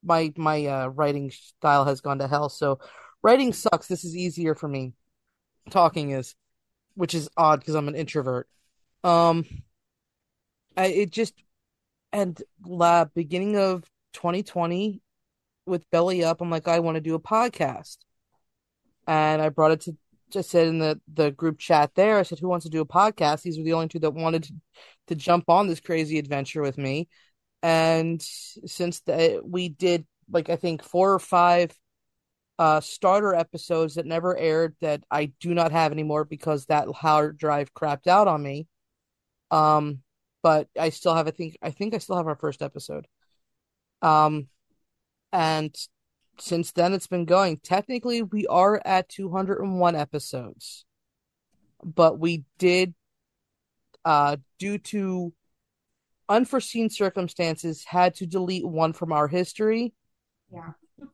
my 0.02 0.32
my 0.36 0.66
uh 0.66 0.86
writing 0.88 1.30
style 1.30 1.86
has 1.86 2.02
gone 2.02 2.18
to 2.18 2.28
hell. 2.28 2.50
So 2.50 2.78
writing 3.22 3.54
sucks. 3.54 3.88
This 3.88 4.04
is 4.04 4.14
easier 4.14 4.54
for 4.54 4.68
me. 4.68 4.92
Talking 5.70 6.10
is, 6.10 6.34
which 6.94 7.14
is 7.14 7.30
odd 7.36 7.60
because 7.60 7.74
I'm 7.74 7.88
an 7.88 7.94
introvert. 7.94 8.46
Um, 9.04 9.44
I 10.76 10.86
it 10.86 11.10
just 11.10 11.34
and 12.12 12.40
la 12.64 13.04
beginning 13.04 13.56
of 13.56 13.84
2020 14.14 15.00
with 15.66 15.88
Belly 15.90 16.24
Up, 16.24 16.40
I'm 16.40 16.50
like 16.50 16.68
I 16.68 16.80
want 16.80 16.96
to 16.96 17.00
do 17.00 17.14
a 17.14 17.20
podcast, 17.20 17.98
and 19.06 19.40
I 19.40 19.48
brought 19.48 19.72
it 19.72 19.80
to 19.82 19.96
just 20.30 20.50
said 20.50 20.68
in 20.68 20.78
the 20.78 21.00
the 21.12 21.30
group 21.30 21.58
chat 21.58 21.92
there. 21.94 22.18
I 22.18 22.22
said, 22.22 22.38
"Who 22.38 22.48
wants 22.48 22.64
to 22.64 22.70
do 22.70 22.80
a 22.80 22.86
podcast?" 22.86 23.42
These 23.42 23.58
were 23.58 23.64
the 23.64 23.72
only 23.72 23.88
two 23.88 23.98
that 24.00 24.12
wanted 24.14 24.44
to, 24.44 24.54
to 25.08 25.14
jump 25.14 25.48
on 25.48 25.66
this 25.68 25.80
crazy 25.80 26.18
adventure 26.18 26.62
with 26.62 26.78
me. 26.78 27.08
And 27.62 28.22
since 28.22 29.00
the, 29.00 29.40
we 29.44 29.68
did 29.68 30.06
like 30.30 30.48
I 30.50 30.56
think 30.56 30.82
four 30.82 31.12
or 31.12 31.18
five 31.18 31.72
uh 32.58 32.80
starter 32.80 33.34
episodes 33.34 33.94
that 33.94 34.06
never 34.06 34.36
aired 34.36 34.76
that 34.80 35.02
I 35.10 35.32
do 35.40 35.54
not 35.54 35.72
have 35.72 35.92
anymore 35.92 36.24
because 36.24 36.66
that 36.66 36.88
hard 36.88 37.38
drive 37.38 37.74
crapped 37.74 38.06
out 38.06 38.28
on 38.28 38.42
me. 38.42 38.66
Um, 39.50 40.02
but 40.42 40.68
I 40.78 40.90
still 40.90 41.14
have 41.14 41.26
I 41.26 41.32
think 41.32 41.58
I 41.62 41.70
think 41.70 41.94
I 41.94 41.98
still 41.98 42.16
have 42.16 42.26
our 42.26 42.36
first 42.36 42.62
episode. 42.62 43.06
Um, 44.02 44.48
and 45.32 45.74
since 46.38 46.72
then 46.72 46.92
it's 46.92 47.06
been 47.06 47.24
going. 47.24 47.58
Technically, 47.58 48.22
we 48.22 48.46
are 48.46 48.80
at 48.84 49.08
201 49.08 49.94
episodes, 49.94 50.84
but 51.84 52.18
we 52.18 52.44
did, 52.58 52.94
uh, 54.04 54.36
due 54.58 54.78
to 54.78 55.32
unforeseen 56.28 56.88
circumstances, 56.88 57.84
had 57.84 58.14
to 58.16 58.26
delete 58.26 58.66
one 58.66 58.92
from 58.92 59.12
our 59.12 59.28
history. 59.28 59.92
Yeah. 60.52 60.72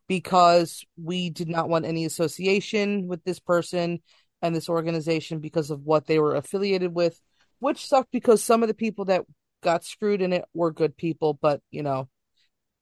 Because 0.09 0.85
we 1.01 1.31
did 1.31 1.49
not 1.49 1.69
want 1.69 1.85
any 1.85 2.05
association 2.05 3.07
with 3.07 3.23
this 3.25 3.39
person 3.39 4.01
and 4.43 4.55
this 4.55 4.69
organization 4.69 5.39
because 5.39 5.71
of 5.71 5.83
what 5.83 6.07
they 6.07 6.19
were 6.19 6.35
affiliated 6.35 6.93
with, 6.93 7.21
which 7.59 7.87
sucked 7.87 8.13
because 8.13 8.43
some 8.43 8.63
of 8.63 8.69
the 8.69 8.75
people 8.75 9.07
that 9.07 9.25
got 9.63 9.85
screwed 9.85 10.23
in 10.23 10.33
it 10.33 10.45
were 10.55 10.73
good 10.73 10.97
people, 10.97 11.39
but 11.41 11.61
you 11.71 11.83
know, 11.83 12.09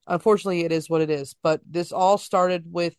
unfortunately 0.07 0.61
it 0.61 0.71
is 0.71 0.89
what 0.89 1.01
it 1.01 1.09
is. 1.09 1.35
But 1.41 1.61
this 1.69 1.91
all 1.91 2.17
started 2.17 2.65
with, 2.71 2.95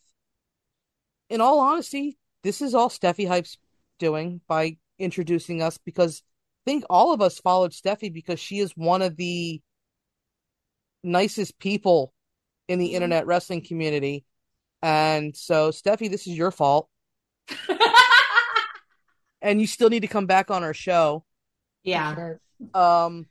in 1.29 1.41
all 1.41 1.61
honesty, 1.61 2.19
this 2.43 2.63
is 2.63 2.75
all 2.75 2.89
Steffi 2.89 3.27
Hype's 3.27 3.59
doing 3.99 4.41
by 4.47 4.79
introducing 4.99 5.63
us 5.63 5.79
because 5.79 6.23
I 6.67 6.71
think 6.71 6.85
all 6.91 7.13
of 7.13 7.21
us 7.21 7.39
followed 7.39 7.73
Steffi 7.73 8.13
because 8.13 8.41
she 8.41 8.59
is 8.59 8.73
one 8.77 9.03
of 9.03 9.17
the 9.17 9.61
nicest 11.03 11.59
people 11.59 12.13
in 12.69 12.79
the 12.79 12.87
mm-hmm. 12.87 12.95
internet 12.95 13.27
wrestling 13.27 13.65
community. 13.65 14.25
And 14.83 15.37
so, 15.37 15.71
Steffi, 15.71 16.11
this 16.11 16.27
is 16.27 16.37
your 16.37 16.51
fault. 16.51 16.89
and 19.43 19.61
you 19.61 19.67
still 19.67 19.91
need 19.91 20.01
to 20.01 20.09
come 20.09 20.27
back 20.27 20.51
on 20.51 20.65
our 20.65 20.75
show. 20.75 21.25
Yeah. 21.87 22.35
Um, 22.75 23.27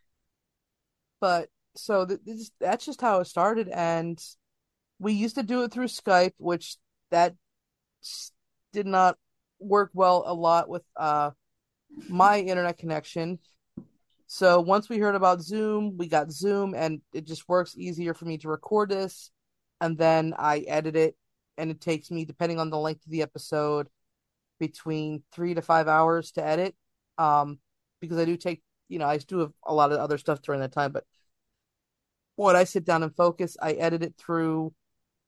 but 1.19 1.49
so 1.75 2.05
th- 2.05 2.21
this, 2.25 2.51
that's 2.59 2.85
just 2.85 3.01
how 3.01 3.19
it 3.19 3.25
started, 3.27 3.67
and 3.67 4.19
we 4.99 5.13
used 5.13 5.35
to 5.35 5.43
do 5.43 5.63
it 5.63 5.71
through 5.71 5.87
Skype, 5.87 6.33
which 6.37 6.77
that 7.11 7.35
did 8.71 8.87
not 8.87 9.17
work 9.59 9.89
well 9.93 10.23
a 10.25 10.33
lot 10.33 10.69
with 10.69 10.83
uh 10.95 11.31
my 12.09 12.39
internet 12.39 12.77
connection. 12.77 13.39
So 14.27 14.59
once 14.59 14.89
we 14.89 14.97
heard 14.97 15.15
about 15.15 15.41
Zoom, 15.41 15.97
we 15.97 16.07
got 16.07 16.31
Zoom, 16.31 16.73
and 16.75 17.01
it 17.13 17.25
just 17.25 17.47
works 17.47 17.75
easier 17.77 18.13
for 18.13 18.25
me 18.25 18.37
to 18.39 18.49
record 18.49 18.89
this, 18.89 19.31
and 19.81 19.97
then 19.97 20.33
I 20.37 20.59
edit 20.59 20.95
it, 20.95 21.15
and 21.57 21.71
it 21.71 21.81
takes 21.81 22.09
me, 22.09 22.25
depending 22.25 22.59
on 22.59 22.69
the 22.69 22.77
length 22.77 23.05
of 23.05 23.11
the 23.11 23.21
episode, 23.21 23.87
between 24.59 25.23
three 25.31 25.53
to 25.53 25.61
five 25.61 25.87
hours 25.87 26.31
to 26.33 26.45
edit. 26.45 26.75
Um, 27.17 27.59
because 28.05 28.21
I 28.21 28.25
do 28.25 28.37
take, 28.37 28.61
you 28.87 28.99
know, 28.99 29.07
I 29.07 29.17
do 29.17 29.39
have 29.39 29.51
a 29.63 29.73
lot 29.73 29.91
of 29.91 29.99
other 29.99 30.17
stuff 30.17 30.41
during 30.41 30.61
that 30.61 30.71
time, 30.71 30.91
but 30.91 31.05
when 32.35 32.55
I 32.55 32.65
sit 32.65 32.85
down 32.85 33.03
and 33.03 33.15
focus, 33.15 33.57
I 33.61 33.73
edit 33.73 34.03
it 34.03 34.15
through 34.17 34.73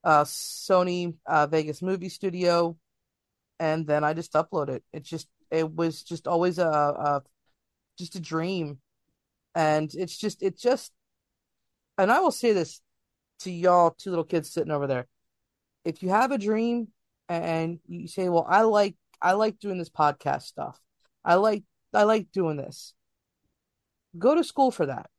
uh 0.03 0.23
Sony 0.23 1.15
uh 1.25 1.47
Vegas 1.47 1.82
Movie 1.82 2.09
Studio, 2.09 2.78
and 3.59 3.88
then 3.88 4.03
I 4.03 4.13
just 4.13 4.34
upload 4.34 4.69
it. 4.69 4.84
It 4.93 5.03
just 5.03 5.28
it 5.49 5.69
was 5.71 6.03
just 6.03 6.28
always 6.28 6.59
a, 6.59 6.67
a 6.67 7.23
just 7.97 8.15
a 8.15 8.19
dream, 8.19 8.80
and 9.55 9.91
it's 9.95 10.17
just 10.17 10.43
it 10.43 10.57
just, 10.57 10.91
and 11.97 12.11
I 12.11 12.19
will 12.19 12.32
say 12.32 12.53
this 12.53 12.82
to 13.39 13.51
y'all, 13.51 13.91
two 13.91 14.09
little 14.09 14.25
kids 14.25 14.51
sitting 14.51 14.71
over 14.71 14.88
there. 14.88 15.07
If 15.86 16.03
you 16.03 16.09
have 16.09 16.32
a 16.32 16.38
dream 16.38 16.89
and 17.30 17.80
you 17.88 18.07
say, 18.07 18.30
"Well, 18.30 18.45
I 18.47 18.61
like 18.63 18.95
I 19.21 19.34
like 19.34 19.59
doing 19.59 19.78
this 19.78 19.89
podcast 19.89 20.43
stuff. 20.43 20.80
I 21.23 21.36
like 21.36 21.63
I 21.93 22.03
like 22.03 22.31
doing 22.31 22.57
this." 22.57 22.93
Go 24.18 24.35
to 24.35 24.43
school 24.43 24.72
for 24.72 24.85
that. 24.85 25.09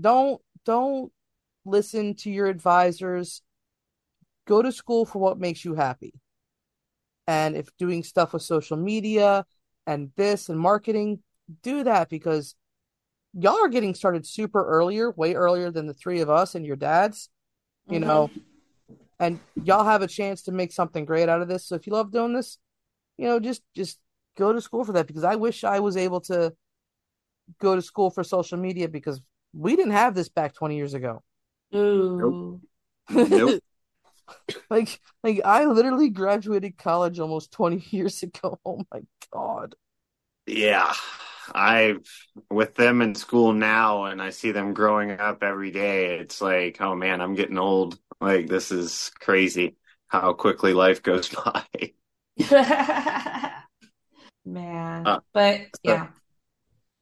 Don't 0.00 0.40
don't 0.64 1.12
listen 1.64 2.14
to 2.16 2.30
your 2.30 2.46
advisors. 2.46 3.42
Go 4.46 4.62
to 4.62 4.72
school 4.72 5.04
for 5.04 5.18
what 5.18 5.38
makes 5.38 5.64
you 5.64 5.74
happy. 5.74 6.14
And 7.26 7.56
if 7.56 7.74
doing 7.78 8.02
stuff 8.02 8.32
with 8.32 8.42
social 8.42 8.76
media 8.76 9.46
and 9.86 10.10
this 10.16 10.48
and 10.48 10.58
marketing, 10.58 11.22
do 11.62 11.84
that 11.84 12.10
because 12.10 12.54
y'all 13.32 13.64
are 13.64 13.68
getting 13.68 13.94
started 13.94 14.26
super 14.26 14.64
earlier, 14.64 15.10
way 15.10 15.34
earlier 15.34 15.70
than 15.70 15.86
the 15.86 15.94
three 15.94 16.20
of 16.20 16.28
us 16.28 16.54
and 16.54 16.66
your 16.66 16.76
dads, 16.76 17.30
you 17.88 17.98
Mhm. 17.98 18.06
know, 18.06 18.30
and 19.18 19.40
y'all 19.56 19.84
have 19.84 20.02
a 20.02 20.06
chance 20.06 20.42
to 20.42 20.52
make 20.52 20.72
something 20.72 21.04
great 21.04 21.28
out 21.28 21.40
of 21.40 21.48
this. 21.48 21.66
So 21.66 21.74
if 21.76 21.86
you 21.86 21.92
love 21.92 22.10
doing 22.10 22.34
this, 22.34 22.58
you 23.16 23.26
know, 23.26 23.40
just 23.40 23.62
just 23.74 23.98
go 24.36 24.52
to 24.52 24.60
school 24.60 24.84
for 24.84 24.92
that 24.92 25.06
because 25.06 25.24
I 25.24 25.36
wish 25.36 25.64
I 25.64 25.80
was 25.80 25.96
able 25.96 26.20
to 26.22 26.52
go 27.60 27.76
to 27.76 27.82
school 27.82 28.10
for 28.10 28.24
social 28.24 28.58
media 28.58 28.88
because 28.88 29.20
we 29.52 29.76
didn't 29.76 29.92
have 29.92 30.14
this 30.14 30.28
back 30.28 30.54
20 30.54 30.76
years 30.76 30.94
ago. 30.94 31.22
Ooh. 31.74 32.60
Nope. 33.10 33.60
like 34.70 35.00
like 35.22 35.40
I 35.44 35.66
literally 35.66 36.08
graduated 36.08 36.78
college 36.78 37.18
almost 37.18 37.52
20 37.52 37.84
years 37.90 38.22
ago. 38.22 38.58
Oh 38.64 38.82
my 38.92 39.02
god. 39.32 39.74
Yeah. 40.46 40.92
I've 41.54 42.06
with 42.50 42.74
them 42.74 43.02
in 43.02 43.14
school 43.14 43.52
now 43.52 44.04
and 44.04 44.22
I 44.22 44.30
see 44.30 44.52
them 44.52 44.72
growing 44.72 45.10
up 45.10 45.42
every 45.42 45.70
day, 45.70 46.18
it's 46.18 46.40
like, 46.40 46.80
oh 46.80 46.94
man, 46.94 47.20
I'm 47.20 47.34
getting 47.34 47.58
old. 47.58 47.98
Like 48.20 48.48
this 48.48 48.70
is 48.72 49.10
crazy 49.20 49.76
how 50.08 50.32
quickly 50.32 50.72
life 50.72 51.02
goes 51.02 51.28
by. 52.38 53.50
Man. 54.44 55.06
Uh, 55.06 55.20
but 55.32 55.62
yeah. 55.82 56.08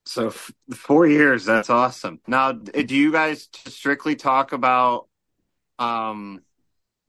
So 0.05 0.29
f- 0.29 0.53
four 0.75 1.07
years, 1.07 1.45
that's 1.45 1.71
awesome. 1.71 2.21
Now, 2.27 2.53
do 2.53 2.97
you 2.97 3.13
guys 3.13 3.49
strictly 3.67 4.17
talk 4.17 4.53
about 4.53 5.09
um 5.79 6.43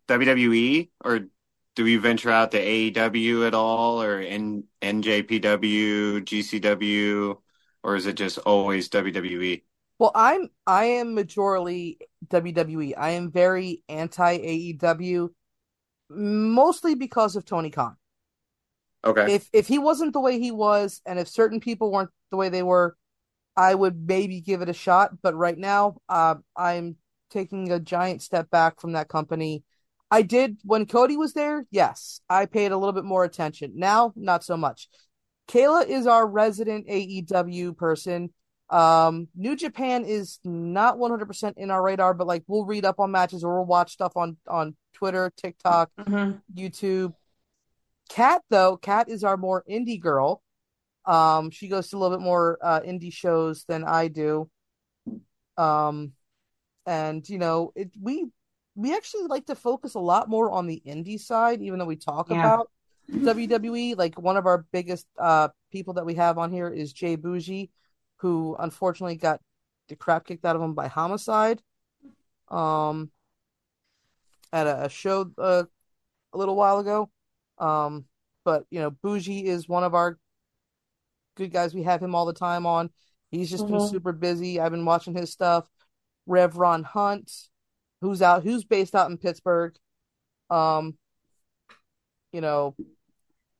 WWE 0.08 0.90
or 1.04 1.22
do 1.76 1.88
you 1.88 2.00
venture 2.00 2.30
out 2.30 2.52
to 2.52 2.60
AEW 2.60 3.48
at 3.48 3.56
all 3.56 4.02
or 4.02 4.20
N- 4.20 4.66
NJPW, 4.82 6.24
GCW, 6.24 7.38
or 7.84 7.96
is 7.96 8.06
it 8.06 8.16
just 8.16 8.38
always? 8.40 8.90
WWE? 8.90 9.64
Well, 9.98 10.12
I'm 10.14 10.50
I 10.68 10.86
am 10.86 11.16
majorly 11.16 11.98
WWE. 12.28 12.94
I 12.98 13.12
am 13.12 13.32
very 13.32 13.84
anti 13.90 14.38
AEW 14.38 15.30
mostly 16.10 16.96
because 16.96 17.36
of 17.36 17.46
Tony 17.46 17.70
Khan. 17.70 17.96
Okay. 19.06 19.34
If 19.36 19.50
if 19.54 19.68
he 19.68 19.80
wasn't 19.80 20.14
the 20.14 20.20
way 20.20 20.40
he 20.40 20.52
was 20.52 21.02
and 21.06 21.20
if 21.20 21.28
certain 21.28 21.60
people 21.60 21.92
weren't 21.92 22.10
the 22.32 22.38
way 22.38 22.50
they 22.50 22.64
were, 22.64 22.96
I 23.56 23.76
would 23.76 24.08
maybe 24.08 24.42
give 24.42 24.62
it 24.62 24.70
a 24.70 24.74
shot, 24.74 25.22
but 25.22 25.36
right 25.36 25.58
now, 25.58 25.98
uh, 26.10 26.36
I'm 26.56 26.96
taking 27.30 27.72
a 27.72 27.80
giant 27.80 28.22
step 28.22 28.50
back 28.50 28.80
from 28.80 28.94
that 28.94 29.10
company. 29.10 29.64
I 30.10 30.22
did 30.22 30.58
when 30.64 30.86
Cody 30.86 31.18
was 31.18 31.34
there, 31.34 31.66
yes, 31.72 32.22
I 32.30 32.46
paid 32.46 32.72
a 32.72 32.78
little 32.78 32.94
bit 32.94 33.04
more 33.04 33.24
attention. 33.24 33.74
Now, 33.76 34.14
not 34.16 34.44
so 34.44 34.56
much. 34.56 34.88
Kayla 35.48 35.88
is 35.88 36.08
our 36.08 36.26
resident 36.26 36.88
AEW 36.88 37.76
person. 37.76 38.32
Um, 38.70 39.28
New 39.36 39.56
Japan 39.56 40.06
is 40.06 40.40
not 40.44 40.98
100% 40.98 41.54
in 41.58 41.70
our 41.70 41.82
radar, 41.84 42.14
but 42.14 42.28
like 42.28 42.44
we'll 42.48 42.66
read 42.66 42.86
up 42.86 43.00
on 43.00 43.12
matches 43.12 43.44
or 43.44 43.58
we'll 43.58 43.66
watch 43.66 43.92
stuff 43.92 44.16
on 44.16 44.38
on 44.48 44.76
Twitter, 44.94 45.32
TikTok, 45.36 45.92
Mhm. 46.00 46.42
YouTube. 46.56 47.14
Kat 48.10 48.42
though, 48.50 48.78
Kat 48.78 49.10
is 49.10 49.24
our 49.24 49.38
more 49.38 49.64
indie 49.70 50.00
girl. 50.00 50.42
Um, 51.06 51.52
she 51.52 51.68
goes 51.68 51.90
to 51.90 51.98
a 51.98 52.00
little 52.00 52.18
bit 52.18 52.24
more 52.24 52.58
uh 52.62 52.82
indie 52.82 53.14
shows 53.14 53.66
than 53.66 53.84
I 53.84 54.08
do. 54.08 54.50
Um, 55.58 56.14
and 56.86 57.28
you 57.30 57.38
know, 57.38 57.72
it 57.76 57.92
we 58.02 58.28
we 58.76 58.96
actually 58.96 59.28
like 59.28 59.48
to 59.48 59.56
focus 59.56 59.96
a 59.96 60.00
lot 60.00 60.30
more 60.30 60.52
on 60.52 60.68
the 60.68 60.82
indie 60.86 61.20
side, 61.20 61.62
even 61.62 61.80
though 61.80 61.86
we 61.86 61.96
talk 61.98 62.32
Yeah. 62.32 62.46
about 62.48 62.70
WWE. 63.24 63.96
Like 63.96 64.20
one 64.20 64.38
of 64.38 64.46
our 64.46 64.66
biggest 64.72 65.08
uh 65.20 65.50
people 65.72 65.96
that 65.96 66.06
we 66.06 66.16
have 66.16 66.38
on 66.38 66.52
here 66.52 66.70
is 66.70 66.94
Jay 66.94 67.16
Bougie, 67.16 67.72
who 68.18 68.56
unfortunately 68.60 69.18
got 69.18 69.42
the 69.90 69.96
crap 69.96 70.26
kicked 70.26 70.46
out 70.46 70.56
of 70.56 70.62
him 70.62 70.74
by 70.74 70.88
Homicide. 70.88 71.62
Um, 72.50 73.12
at 74.52 74.68
a, 74.68 74.86
a 74.86 74.90
show 74.90 75.32
uh, 75.38 75.64
a 76.34 76.38
little 76.38 76.56
while 76.56 76.80
ago. 76.80 77.10
Um, 77.58 78.06
but 78.46 78.66
you 78.70 78.80
know, 78.80 78.92
Bougie 78.92 79.46
is 79.46 79.68
one 79.68 79.84
of 79.84 79.94
our 79.94 80.18
good 81.36 81.52
guys. 81.52 81.74
We 81.74 81.84
have 81.84 82.02
him 82.02 82.16
all 82.16 82.26
the 82.26 82.34
time 82.34 82.66
on. 82.66 82.90
He's 83.32 83.50
just 83.50 83.66
been 83.66 83.78
Mhm. 83.78 83.90
super 83.90 84.12
busy. 84.12 84.60
I've 84.60 84.72
been 84.72 84.86
watching 84.86 85.16
his 85.16 85.32
stuff. 85.32 85.68
Rev 86.26 86.56
Ron 86.58 86.84
Hunt, 86.84 87.32
who's 88.02 88.22
out, 88.22 88.44
who's 88.44 88.64
based 88.64 88.96
out 88.96 89.10
in 89.10 89.18
Pittsburgh. 89.18 89.76
Um, 90.50 90.98
you 92.32 92.42
know, 92.42 92.76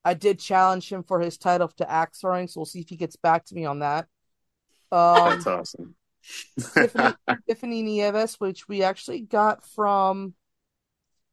I 0.06 0.14
did 0.14 0.40
challenge 0.40 0.92
him 0.92 1.04
for 1.04 1.20
his 1.20 1.38
title 1.38 1.68
to 1.70 1.90
Axe 1.90 2.20
Throwing, 2.20 2.48
so 2.48 2.60
we'll 2.60 2.66
see 2.66 2.82
if 2.82 2.90
he 2.90 2.96
gets 2.98 3.16
back 3.16 3.46
to 3.46 3.56
me 3.56 3.66
on 3.66 3.80
that. 3.80 4.08
Um, 4.92 5.30
That's 5.32 5.48
awesome. 5.48 5.96
Tiffany, 6.74 7.14
Tiffany 7.50 7.82
Nieves, 7.82 8.36
which 8.40 8.68
we 8.68 8.84
actually 8.84 9.22
got 9.22 9.66
from 9.66 10.36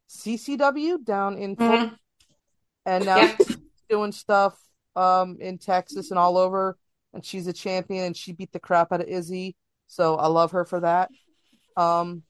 CCW 0.08 0.98
down 1.04 1.36
in 1.38 1.56
Florida, 1.56 1.86
Mhm. 1.86 1.98
And 2.86 3.04
now 3.04 3.36
she's 3.38 3.56
doing 3.88 4.12
stuff 4.12 4.58
um 4.96 5.38
in 5.40 5.58
Texas 5.58 6.10
and 6.10 6.18
all 6.18 6.36
over. 6.38 6.78
And 7.12 7.24
she's 7.24 7.46
a 7.48 7.52
champion, 7.52 8.04
and 8.06 8.16
she 8.16 8.32
beat 8.32 8.52
the 8.52 8.60
crap 8.60 8.92
out 8.92 9.00
of 9.00 9.08
Izzy, 9.08 9.56
so 9.88 10.14
I 10.16 10.28
love 10.28 10.52
her 10.52 10.64
for 10.64 10.80
that. 10.80 11.10
Um, 11.76 12.22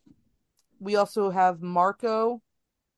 we 0.80 0.96
also 0.96 1.30
have 1.30 1.62
Marco 1.62 2.42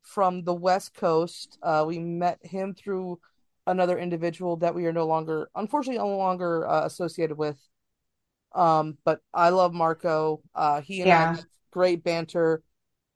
from 0.02 0.44
the 0.44 0.54
West 0.54 0.94
Coast. 0.94 1.58
Uh, 1.62 1.84
we 1.86 1.98
met 1.98 2.38
him 2.44 2.74
through 2.74 3.20
another 3.66 3.98
individual 3.98 4.56
that 4.58 4.74
we 4.74 4.86
are 4.86 4.92
no 4.92 5.06
longer, 5.06 5.50
unfortunately, 5.54 5.98
no 5.98 6.16
longer 6.16 6.68
uh, 6.68 6.86
associated 6.86 7.38
with. 7.38 7.58
Um, 8.54 8.98
but 9.04 9.20
I 9.32 9.48
love 9.50 9.72
Marco. 9.72 10.42
Uh, 10.54 10.80
he 10.80 11.02
and 11.02 11.10
I 11.10 11.20
Yeah. 11.20 11.26
have 11.26 11.44
great 11.70 12.04
banter 12.04 12.62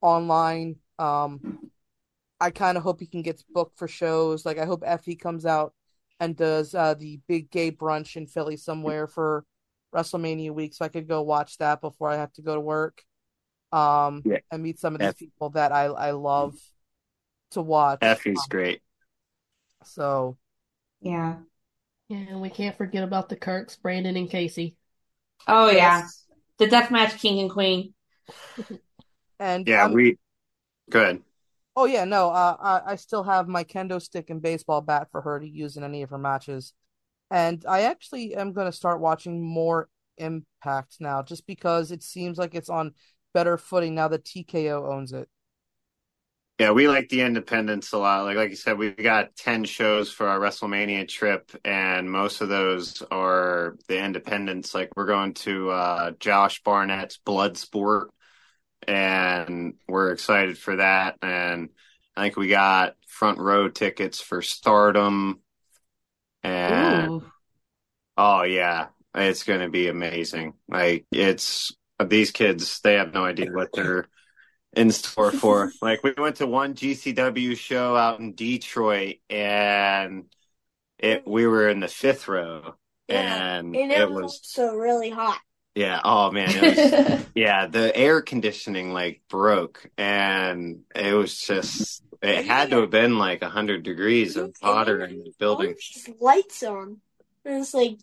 online. 0.01 0.77
Um, 0.99 1.43
I 2.41 2.51
kind 2.51 2.77
of 2.77 2.83
hope 2.83 3.01
he 3.01 3.07
can 3.07 3.23
get 3.23 3.43
booked 3.53 3.79
for 3.79 3.89
shows. 3.89 4.45
Like 4.45 4.59
I 4.59 4.67
hope 4.67 4.83
Effy 4.83 5.19
comes 5.19 5.47
out 5.47 5.75
and 6.21 6.37
does 6.37 6.75
uh, 6.75 6.95
the 6.95 7.21
big 7.29 7.51
gay 7.51 7.71
brunch 7.73 8.17
in 8.17 8.27
Philly 8.27 8.57
somewhere 8.57 9.07
for 9.07 9.45
WrestleMania 9.95 10.53
week, 10.53 10.75
so 10.75 10.85
I 10.85 10.89
could 10.89 11.09
go 11.09 11.23
watch 11.23 11.59
that 11.59 11.81
before 11.81 12.11
I 12.11 12.17
have 12.17 12.33
to 12.35 12.43
go 12.43 12.55
to 12.55 12.61
work. 12.61 13.03
Um, 13.73 14.23
Yeah. 14.25 14.39
and 14.51 14.63
meet 14.63 14.79
some 14.79 14.95
of 14.95 15.01
these 15.01 15.09
Eff- 15.09 15.19
people 15.19 15.51
that 15.51 15.73
I 15.73 15.87
I 15.87 16.11
love 16.13 16.57
to 17.53 17.63
watch. 17.63 18.01
Effy's 18.03 18.47
great. 18.49 18.83
So 19.85 20.37
Yeah. 21.01 21.39
Yeah, 22.09 22.19
and 22.19 22.41
we 22.43 22.51
can't 22.51 22.77
forget 22.77 23.05
about 23.05 23.29
the 23.29 23.37
Kirks, 23.37 23.77
Brandon 23.77 24.17
and 24.17 24.31
Casey. 24.31 24.77
Oh 25.49 25.71
yeah. 25.71 26.03
yes, 26.03 26.27
The 26.59 26.67
deathmatch 26.67 27.19
king 27.21 27.41
and 27.41 27.51
queen. 27.51 27.95
and 29.39 29.69
Yeah, 29.69 29.85
I'm 29.85 29.93
we 29.93 30.19
good. 30.91 31.23
Oh 31.77 31.85
yeah, 31.85 32.05
no, 32.05 32.31
uh, 32.31 32.57
I 32.59 32.93
I 32.93 32.97
still 32.97 33.23
have 33.25 33.49
my 33.49 33.65
kendo 33.65 34.01
stick 34.01 34.31
and 34.31 34.41
baseball 34.43 34.81
bat 34.81 35.09
for 35.11 35.21
her 35.23 35.39
to 35.41 35.49
use 35.49 35.77
in 35.77 35.85
any 35.85 36.03
of 36.03 36.11
her 36.11 36.19
matches, 36.19 36.73
and 37.31 37.65
I 37.69 37.83
actually 37.83 38.35
am 38.35 38.53
going 38.53 38.67
to 38.67 38.73
start 38.73 39.01
watching 39.01 39.43
more 39.43 39.89
Impact 40.19 40.97
now, 40.99 41.23
just 41.23 41.47
because 41.47 41.91
it 41.91 42.03
seems 42.03 42.39
like 42.39 42.55
it's 42.55 42.71
on 42.71 42.95
better 43.35 43.59
footing 43.59 43.95
now 43.95 44.09
that 44.09 44.25
TKO 44.25 44.91
owns 44.91 45.13
it. 45.13 45.29
Yeah, 46.59 46.71
we 46.71 46.89
like 46.89 47.11
the 47.11 47.21
independents 47.21 47.93
a 47.93 47.99
lot. 47.99 48.25
Like 48.25 48.37
like 48.39 48.49
you 48.49 48.57
said, 48.57 48.79
we've 48.79 48.97
got 48.97 49.37
ten 49.37 49.65
shows 49.65 50.11
for 50.11 50.27
our 50.27 50.39
WrestleMania 50.39 51.07
trip, 51.07 51.51
and 51.67 52.11
most 52.11 52.41
of 52.41 52.49
those 52.49 53.03
are 53.11 53.77
the 53.89 54.03
independents. 54.03 54.75
Like 54.75 54.97
we're 54.97 55.05
going 55.05 55.35
to 55.35 55.69
uh, 55.71 56.11
Josh 56.13 56.63
Barnett's 56.63 57.19
Bloodsport, 57.27 58.07
and 58.87 59.75
we're 59.89 60.13
excited 60.13 60.59
for 60.59 60.77
that. 60.77 61.17
And 61.23 61.71
I 62.17 62.23
think 62.23 62.37
we 62.37 62.49
got 62.49 62.97
front 63.07 63.39
row 63.39 63.69
tickets 63.69 64.21
for 64.21 64.43
Stardom, 64.43 65.41
and 66.43 67.11
Ooh. 67.11 67.31
oh 68.17 68.43
yeah, 68.43 68.89
it's 69.15 69.45
going 69.45 69.61
to 69.61 69.69
be 69.69 69.89
amazing. 69.89 70.55
Like 70.69 71.07
it's 71.11 71.75
these 72.05 72.31
kids, 72.31 72.81
they 72.81 72.95
have 72.95 73.15
no 73.15 73.25
idea 73.25 73.51
what 73.51 73.73
they're 73.73 74.09
in 74.75 74.91
store 74.93 75.33
for. 75.33 75.73
like 75.83 76.03
we 76.03 76.15
went 76.17 76.37
to 76.37 76.47
one 76.47 76.75
GCW 76.75 77.57
show 77.57 77.97
out 77.97 78.21
in 78.21 78.35
Detroit 78.35 79.17
and 79.29 80.27
it 80.99 81.27
we 81.27 81.47
were 81.47 81.69
in 81.69 81.81
the 81.81 81.89
fifth 81.89 82.29
row 82.29 82.75
Yeah, 83.09 83.59
and 83.59 83.77
and 83.77 83.93
it 83.93 84.11
was 84.11 84.41
so 84.43 84.75
really 84.75 85.11
hot. 85.11 85.39
Yeah, 85.77 86.01
oh 86.05 86.31
man, 86.31 86.49
it 86.51 86.63
was 86.63 87.27
yeah, 87.35 87.67
the 87.67 87.95
air 87.95 88.23
conditioning 88.23 88.95
like 88.95 89.21
broke 89.29 89.91
and 89.99 90.81
it 90.95 91.13
was 91.13 91.39
just 91.39 92.03
it 92.23 92.47
had 92.47 92.71
to 92.71 92.81
have 92.81 92.91
been 92.91 93.19
like 93.19 93.43
a 93.43 93.51
hundred 93.51 93.83
degrees 93.83 94.37
of 94.37 94.57
hotter 94.63 95.05
in 95.05 95.19
the 95.19 95.33
building. 95.39 95.73
Oh, 95.73 95.75
these 95.75 96.09
lights 96.19 96.63
on. 96.63 97.03
And 97.45 97.61
it's 97.61 97.75
like, 97.75 97.99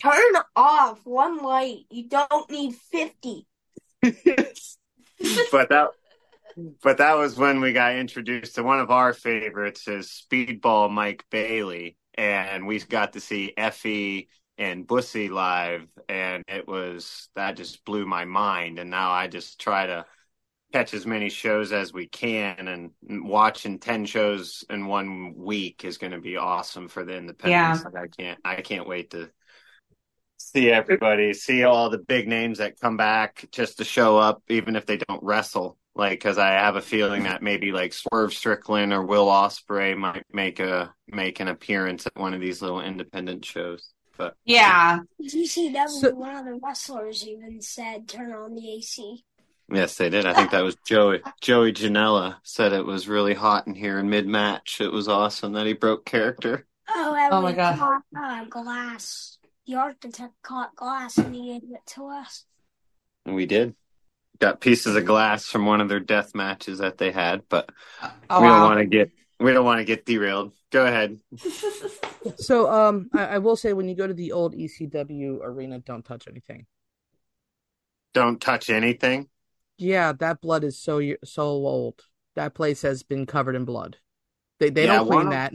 turn 0.00 0.36
off 0.54 1.04
one 1.04 1.42
light. 1.42 1.86
You 1.90 2.08
don't 2.08 2.48
need 2.48 2.76
50. 2.76 3.46
but 4.02 5.68
that 5.70 5.88
but 6.82 6.98
that 6.98 7.14
was 7.14 7.36
when 7.36 7.60
we 7.60 7.72
got 7.72 7.96
introduced 7.96 8.54
to 8.54 8.62
one 8.62 8.78
of 8.78 8.92
our 8.92 9.12
favorites 9.12 9.88
is 9.88 10.06
Speedball 10.08 10.88
Mike 10.88 11.24
Bailey 11.30 11.96
and 12.14 12.66
we 12.66 12.78
got 12.78 13.12
to 13.14 13.20
see 13.20 13.52
Effy 13.58 14.28
and 14.60 14.86
Bussy 14.86 15.28
live 15.28 15.88
and 16.08 16.44
it 16.46 16.68
was 16.68 17.28
that 17.34 17.56
just 17.56 17.84
blew 17.84 18.06
my 18.06 18.24
mind 18.24 18.78
and 18.78 18.90
now 18.90 19.10
I 19.10 19.26
just 19.26 19.60
try 19.60 19.86
to 19.86 20.04
catch 20.72 20.94
as 20.94 21.04
many 21.04 21.30
shows 21.30 21.72
as 21.72 21.92
we 21.92 22.06
can 22.06 22.68
and 22.68 22.90
watching 23.28 23.80
10 23.80 24.04
shows 24.04 24.64
in 24.70 24.86
one 24.86 25.34
week 25.34 25.84
is 25.84 25.98
going 25.98 26.12
to 26.12 26.20
be 26.20 26.36
awesome 26.36 26.86
for 26.86 27.04
the 27.04 27.16
independents 27.16 27.84
like 27.84 27.96
I 27.96 28.06
can't 28.06 28.38
I 28.44 28.60
can't 28.60 28.86
wait 28.86 29.10
to 29.10 29.30
see 30.40 30.70
everybody, 30.70 31.32
see 31.32 31.64
all 31.64 31.90
the 31.90 31.98
big 31.98 32.26
names 32.26 32.58
that 32.58 32.80
come 32.80 32.96
back 32.96 33.46
just 33.52 33.78
to 33.78 33.84
show 33.84 34.18
up, 34.18 34.42
even 34.48 34.74
if 34.74 34.86
they 34.86 34.96
don't 34.96 35.22
wrestle. 35.22 35.76
Like, 35.94 36.12
because 36.12 36.38
I 36.38 36.52
have 36.52 36.76
a 36.76 36.80
feeling 36.80 37.24
that 37.24 37.42
maybe 37.42 37.72
like 37.72 37.92
Swerve 37.92 38.32
Strickland 38.32 38.92
or 38.92 39.04
Will 39.04 39.26
Ospreay 39.26 39.96
might 39.96 40.24
make 40.32 40.60
a 40.60 40.94
make 41.08 41.40
an 41.40 41.48
appearance 41.48 42.06
at 42.06 42.16
one 42.16 42.32
of 42.32 42.40
these 42.40 42.62
little 42.62 42.80
independent 42.80 43.44
shows. 43.44 43.92
But 44.20 44.36
Yeah. 44.44 44.98
GCW, 45.22 45.88
So- 45.88 46.14
one 46.14 46.36
of 46.36 46.44
the 46.44 46.60
wrestlers 46.62 47.26
even 47.26 47.62
said, 47.62 48.06
turn 48.06 48.34
on 48.34 48.54
the 48.54 48.70
AC. 48.74 49.24
yes, 49.72 49.96
they 49.96 50.10
did. 50.10 50.26
I 50.26 50.34
think 50.34 50.50
that 50.50 50.62
was 50.62 50.76
Joey 50.86 51.22
Joey 51.40 51.72
Janela 51.72 52.36
said 52.42 52.74
it 52.74 52.84
was 52.84 53.08
really 53.08 53.32
hot 53.32 53.66
in 53.66 53.74
here 53.74 53.98
in 53.98 54.10
mid 54.10 54.26
match. 54.26 54.78
It 54.82 54.92
was 54.92 55.08
awesome 55.08 55.52
that 55.54 55.66
he 55.66 55.72
broke 55.72 56.04
character. 56.04 56.66
Oh, 56.94 57.14
and 57.14 57.32
Oh 57.32 57.40
my 57.40 57.52
God. 57.52 57.78
caught 57.78 58.02
uh, 58.14 58.44
glass. 58.44 59.38
The 59.66 59.76
architect 59.76 60.34
caught 60.42 60.76
glass 60.76 61.16
and 61.16 61.34
he 61.34 61.52
gave 61.58 61.70
it 61.72 61.86
to 61.94 62.08
us. 62.08 62.44
We 63.24 63.46
did. 63.46 63.74
Got 64.38 64.60
pieces 64.60 64.96
of 64.96 65.06
glass 65.06 65.46
from 65.46 65.64
one 65.64 65.80
of 65.80 65.88
their 65.88 66.00
death 66.00 66.34
matches 66.34 66.80
that 66.80 66.98
they 66.98 67.10
had, 67.10 67.42
but 67.48 67.70
Oh 68.28 68.40
we 68.42 68.48
don't 68.48 68.60
wow. 68.60 68.64
want 68.68 68.80
to 68.80 68.84
get 68.86 69.12
we 69.38 69.52
don't 69.54 69.64
want 69.64 69.78
to 69.78 69.84
get 69.86 70.04
derailed. 70.04 70.52
Go 70.70 70.86
ahead. 70.86 71.20
So, 72.36 72.70
um, 72.70 73.10
I, 73.14 73.24
I 73.36 73.38
will 73.38 73.56
say 73.56 73.72
when 73.72 73.88
you 73.88 73.94
go 73.94 74.06
to 74.06 74.14
the 74.14 74.32
old 74.32 74.54
ECW 74.54 75.40
arena, 75.42 75.78
don't 75.78 76.04
touch 76.04 76.28
anything. 76.28 76.66
Don't 78.12 78.40
touch 78.40 78.70
anything. 78.70 79.28
Yeah, 79.78 80.12
that 80.12 80.40
blood 80.40 80.64
is 80.64 80.78
so 80.78 81.00
so 81.24 81.42
old. 81.42 82.04
That 82.36 82.54
place 82.54 82.82
has 82.82 83.02
been 83.02 83.26
covered 83.26 83.56
in 83.56 83.64
blood. 83.64 83.98
They 84.60 84.70
they 84.70 84.86
Yeah, 84.86 84.86
don't 84.86 85.02
clean 85.02 85.30
that. 85.30 85.54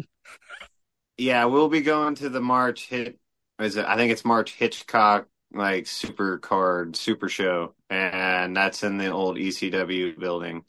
Yeah, 1.18 1.46
we'll 1.46 1.70
be 1.70 1.82
going 1.82 2.16
to 2.16 2.30
the 2.30 2.42
March 2.42 2.88
hit. 2.88 3.20
Is 3.60 3.78
it? 3.78 3.86
I 3.86 3.96
think 3.96 4.12
it's 4.12 4.26
March 4.26 4.54
Hitchcock 4.54 5.28
like 5.54 5.88
super 5.88 6.38
card, 6.38 6.96
super 6.98 7.30
show, 7.30 7.74
and 7.90 8.56
that's 8.56 8.84
in 8.84 8.98
the 8.98 9.08
old 9.12 9.38
ECW 9.38 10.20
building. 10.20 10.66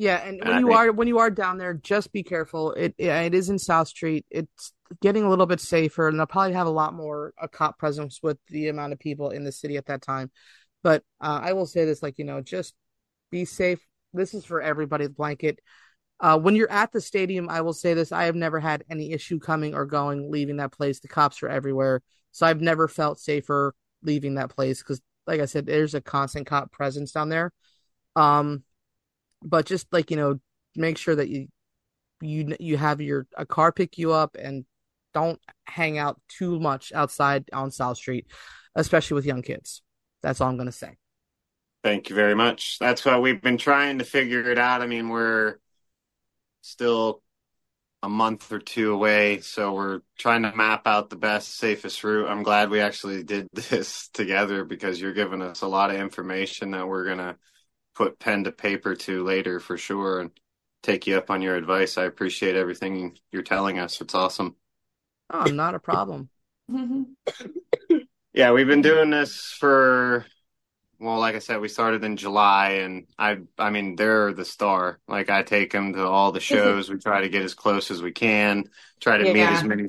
Yeah, 0.00 0.16
and 0.26 0.40
And 0.40 0.48
when 0.48 0.56
I 0.56 0.60
you 0.60 0.66
think- 0.68 0.78
are 0.78 0.92
when 0.92 1.08
you 1.08 1.18
are 1.18 1.28
down 1.28 1.58
there, 1.58 1.74
just 1.74 2.10
be 2.10 2.22
careful. 2.22 2.72
It 2.72 2.94
it, 2.96 3.34
is 3.34 3.50
in 3.50 3.58
South 3.58 3.86
Street. 3.86 4.24
It's 4.30 4.72
getting 5.02 5.24
a 5.24 5.28
little 5.28 5.44
bit 5.44 5.60
safer, 5.60 6.08
and 6.08 6.18
they'll 6.18 6.24
probably 6.24 6.54
have 6.54 6.66
a 6.66 6.70
lot 6.70 6.94
more 6.94 7.34
a 7.38 7.46
cop 7.48 7.78
presence 7.78 8.18
with 8.22 8.38
the 8.48 8.68
amount 8.68 8.94
of 8.94 8.98
people 8.98 9.28
in 9.28 9.44
the 9.44 9.52
city 9.52 9.76
at 9.76 9.84
that 9.86 10.00
time. 10.00 10.30
But 10.82 11.02
uh, 11.20 11.40
I 11.42 11.52
will 11.52 11.66
say 11.66 11.84
this, 11.84 12.02
like 12.02 12.16
you 12.16 12.24
know, 12.24 12.40
just 12.40 12.72
be 13.30 13.44
safe. 13.44 13.86
This 14.14 14.32
is 14.32 14.46
for 14.46 14.62
everybody. 14.62 15.06
Blanket. 15.06 15.58
Uh, 16.18 16.38
when 16.38 16.56
you're 16.56 16.72
at 16.72 16.92
the 16.92 17.00
stadium, 17.02 17.50
I 17.50 17.60
will 17.60 17.74
say 17.74 17.92
this: 17.92 18.10
I 18.10 18.24
have 18.24 18.34
never 18.34 18.58
had 18.58 18.84
any 18.88 19.12
issue 19.12 19.38
coming 19.38 19.74
or 19.74 19.84
going, 19.84 20.30
leaving 20.30 20.56
that 20.56 20.72
place. 20.72 21.00
The 21.00 21.08
cops 21.08 21.42
are 21.42 21.48
everywhere, 21.50 22.00
so 22.32 22.46
I've 22.46 22.62
never 22.62 22.88
felt 22.88 23.20
safer 23.20 23.74
leaving 24.02 24.36
that 24.36 24.48
place 24.48 24.78
because, 24.82 25.02
like 25.26 25.42
I 25.42 25.44
said, 25.44 25.66
there's 25.66 25.94
a 25.94 26.00
constant 26.00 26.46
cop 26.46 26.72
presence 26.72 27.12
down 27.12 27.28
there. 27.28 27.52
Um, 28.16 28.64
but 29.42 29.66
just 29.66 29.86
like 29.92 30.10
you 30.10 30.16
know 30.16 30.38
make 30.76 30.98
sure 30.98 31.14
that 31.14 31.28
you 31.28 31.48
you 32.20 32.56
you 32.60 32.76
have 32.76 33.00
your 33.00 33.26
a 33.36 33.46
car 33.46 33.72
pick 33.72 33.98
you 33.98 34.12
up 34.12 34.36
and 34.38 34.64
don't 35.12 35.40
hang 35.64 35.98
out 35.98 36.20
too 36.28 36.60
much 36.60 36.92
outside 36.92 37.44
on 37.52 37.70
South 37.70 37.96
Street, 37.96 38.26
especially 38.74 39.16
with 39.16 39.26
young 39.26 39.42
kids. 39.42 39.82
That's 40.22 40.40
all 40.40 40.48
I'm 40.48 40.58
gonna 40.58 40.72
say. 40.72 40.96
Thank 41.82 42.10
you 42.10 42.14
very 42.14 42.34
much. 42.34 42.78
That's 42.78 43.04
why 43.04 43.18
we've 43.18 43.40
been 43.40 43.56
trying 43.56 43.98
to 43.98 44.04
figure 44.04 44.50
it 44.50 44.58
out. 44.58 44.82
I 44.82 44.86
mean, 44.86 45.08
we're 45.08 45.56
still 46.60 47.22
a 48.02 48.08
month 48.08 48.52
or 48.52 48.58
two 48.58 48.92
away, 48.92 49.40
so 49.40 49.72
we're 49.72 50.00
trying 50.18 50.42
to 50.42 50.54
map 50.54 50.86
out 50.86 51.10
the 51.10 51.16
best, 51.16 51.56
safest 51.56 52.02
route. 52.04 52.28
I'm 52.28 52.42
glad 52.42 52.70
we 52.70 52.80
actually 52.80 53.22
did 53.22 53.48
this 53.54 54.08
together 54.08 54.64
because 54.64 55.00
you're 55.00 55.14
giving 55.14 55.42
us 55.42 55.62
a 55.62 55.68
lot 55.68 55.90
of 55.90 55.96
information 55.96 56.72
that 56.72 56.86
we're 56.86 57.06
gonna 57.06 57.36
put 57.94 58.18
pen 58.18 58.44
to 58.44 58.52
paper 58.52 58.94
to 58.94 59.24
later 59.24 59.60
for 59.60 59.76
sure 59.76 60.20
and 60.20 60.30
take 60.82 61.06
you 61.06 61.16
up 61.18 61.30
on 61.30 61.42
your 61.42 61.56
advice. 61.56 61.98
I 61.98 62.04
appreciate 62.04 62.56
everything 62.56 63.16
you're 63.32 63.42
telling 63.42 63.78
us. 63.78 64.00
It's 64.00 64.14
awesome. 64.14 64.56
Oh, 65.30 65.40
I'm 65.40 65.56
not 65.56 65.74
a 65.74 65.80
problem. 65.80 66.28
Yeah, 68.32 68.52
we've 68.52 68.66
been 68.66 68.80
doing 68.82 69.10
this 69.10 69.56
for 69.58 70.24
well, 71.00 71.18
like 71.18 71.34
I 71.34 71.38
said, 71.38 71.60
we 71.60 71.68
started 71.68 72.04
in 72.04 72.18
July, 72.18 72.72
and 72.82 73.06
I, 73.18 73.38
I 73.58 73.70
mean, 73.70 73.96
they're 73.96 74.34
the 74.34 74.44
star. 74.44 75.00
Like 75.08 75.30
I 75.30 75.42
take 75.42 75.72
them 75.72 75.94
to 75.94 76.06
all 76.06 76.30
the 76.30 76.40
shows. 76.40 76.90
we 76.90 76.98
try 76.98 77.22
to 77.22 77.30
get 77.30 77.42
as 77.42 77.54
close 77.54 77.90
as 77.90 78.02
we 78.02 78.12
can. 78.12 78.64
Try 79.00 79.16
to 79.16 79.32
meet 79.32 79.40
as 79.40 79.64
many, 79.64 79.86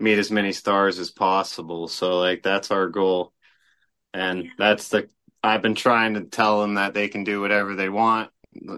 meet 0.00 0.18
as 0.18 0.32
many 0.32 0.52
stars 0.52 0.98
as 0.98 1.12
possible. 1.12 1.86
So 1.86 2.18
like 2.18 2.42
that's 2.42 2.70
our 2.72 2.88
goal, 2.88 3.32
and 4.12 4.50
that's 4.58 4.88
the. 4.88 5.08
I've 5.42 5.62
been 5.62 5.74
trying 5.74 6.14
to 6.14 6.22
tell 6.22 6.60
them 6.60 6.74
that 6.74 6.94
they 6.94 7.08
can 7.08 7.24
do 7.24 7.40
whatever 7.40 7.74
they 7.74 7.88
want, 7.88 8.30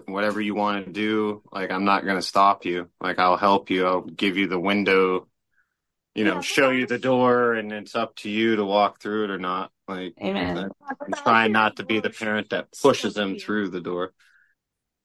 whatever 0.07 0.41
you 0.41 0.55
want 0.55 0.85
to 0.85 0.91
do. 0.91 1.43
Like 1.51 1.71
I'm 1.71 1.85
not 1.85 2.03
going 2.03 2.15
to 2.17 2.21
stop 2.21 2.65
you. 2.65 2.89
Like 2.99 3.19
I'll 3.19 3.37
help 3.37 3.69
you. 3.69 3.85
I'll 3.85 4.01
give 4.01 4.37
you 4.37 4.47
the 4.47 4.59
window. 4.59 5.27
You 6.15 6.23
know, 6.23 6.35
Yeah. 6.35 6.41
show 6.41 6.69
you 6.69 6.87
the 6.87 6.97
door, 6.97 7.53
and 7.55 7.73
it's 7.73 7.93
up 7.93 8.15
to 8.17 8.29
you 8.29 8.55
to 8.55 8.63
walk 8.63 9.01
through 9.01 9.25
it 9.25 9.29
or 9.31 9.37
not. 9.37 9.71
Like 9.87 10.13
Amen. 10.23 10.69
I'm 10.89 11.13
trying 11.13 11.51
not 11.51 11.75
to 11.75 11.85
be 11.85 11.99
the 11.99 12.09
parent 12.09 12.49
that 12.51 12.69
pushes 12.81 13.13
them 13.13 13.37
through 13.37 13.69
the 13.69 13.81
door. 13.81 14.13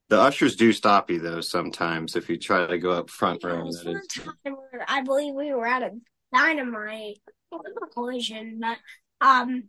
The 0.08 0.20
ushers 0.20 0.56
do 0.56 0.72
stop 0.72 1.10
you 1.10 1.18
though 1.20 1.40
sometimes 1.40 2.16
if 2.16 2.28
you 2.28 2.36
try 2.36 2.66
to 2.66 2.78
go 2.78 2.92
up 2.92 3.10
front 3.10 3.44
row. 3.44 3.66
is. 3.66 3.86
I 4.88 5.02
believe 5.02 5.34
we 5.34 5.52
were 5.52 5.66
at 5.66 5.82
a 5.82 5.92
dynamite 6.34 7.18
collision, 7.92 8.60
but 8.60 8.78
um, 9.20 9.64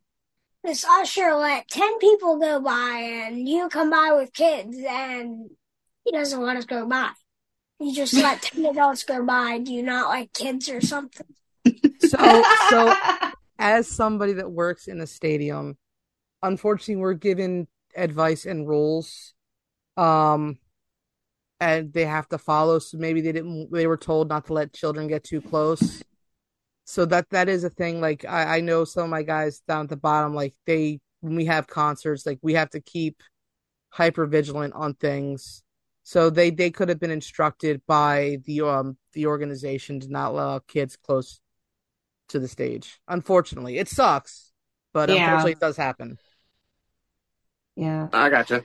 this 0.63 0.85
usher 0.85 1.33
let 1.35 1.67
ten 1.67 1.97
people 1.99 2.37
go 2.37 2.59
by, 2.59 3.25
and 3.27 3.47
you 3.47 3.69
come 3.69 3.89
by 3.89 4.13
with 4.15 4.33
kids, 4.33 4.77
and 4.87 5.49
he 6.03 6.11
doesn't 6.11 6.41
let 6.41 6.57
us 6.57 6.65
go 6.65 6.87
by. 6.87 7.11
You 7.79 7.93
just 7.93 8.13
let 8.13 8.41
ten 8.41 8.65
adults 8.65 9.03
go 9.03 9.25
by. 9.25 9.59
Do 9.59 9.73
you 9.73 9.83
not 9.83 10.09
like 10.09 10.33
kids 10.33 10.69
or 10.69 10.81
something? 10.81 11.27
So 11.99 12.43
so 12.69 12.95
as 13.59 13.87
somebody 13.87 14.33
that 14.33 14.51
works 14.51 14.87
in 14.87 15.01
a 15.01 15.07
stadium, 15.07 15.77
unfortunately, 16.43 17.01
we're 17.01 17.13
given 17.13 17.67
advice 17.95 18.45
and 18.45 18.67
rules, 18.67 19.33
um, 19.97 20.59
and 21.59 21.91
they 21.91 22.05
have 22.05 22.27
to 22.29 22.37
follow. 22.37 22.79
So 22.79 22.97
maybe 22.97 23.21
they 23.21 23.31
didn't. 23.31 23.71
They 23.71 23.87
were 23.87 23.97
told 23.97 24.29
not 24.29 24.45
to 24.45 24.53
let 24.53 24.73
children 24.73 25.07
get 25.07 25.23
too 25.23 25.41
close. 25.41 26.03
So 26.85 27.05
that 27.05 27.29
that 27.29 27.47
is 27.49 27.63
a 27.63 27.69
thing. 27.69 28.01
Like 28.01 28.25
I, 28.25 28.57
I 28.57 28.61
know 28.61 28.83
some 28.83 29.05
of 29.05 29.09
my 29.09 29.23
guys 29.23 29.59
down 29.67 29.83
at 29.83 29.89
the 29.89 29.97
bottom, 29.97 30.33
like 30.33 30.53
they 30.65 30.99
when 31.21 31.35
we 31.35 31.45
have 31.45 31.67
concerts, 31.67 32.25
like 32.25 32.39
we 32.41 32.53
have 32.55 32.69
to 32.71 32.81
keep 32.81 33.21
hyper 33.89 34.25
vigilant 34.25 34.73
on 34.73 34.93
things. 34.95 35.63
So 36.03 36.29
they 36.29 36.49
they 36.49 36.71
could 36.71 36.89
have 36.89 36.99
been 36.99 37.11
instructed 37.11 37.81
by 37.87 38.39
the 38.45 38.61
um 38.61 38.97
the 39.13 39.27
organization 39.27 39.99
to 40.01 40.09
not 40.11 40.31
allow 40.31 40.59
kids 40.59 40.97
close 40.97 41.39
to 42.29 42.39
the 42.39 42.47
stage. 42.47 42.99
Unfortunately, 43.07 43.77
it 43.77 43.87
sucks, 43.87 44.51
but 44.93 45.09
Yeah. 45.09 45.17
unfortunately, 45.17 45.51
it 45.53 45.59
does 45.59 45.77
happen. 45.77 46.17
Yeah. 47.75 48.07
I 48.11 48.29
gotcha. 48.29 48.63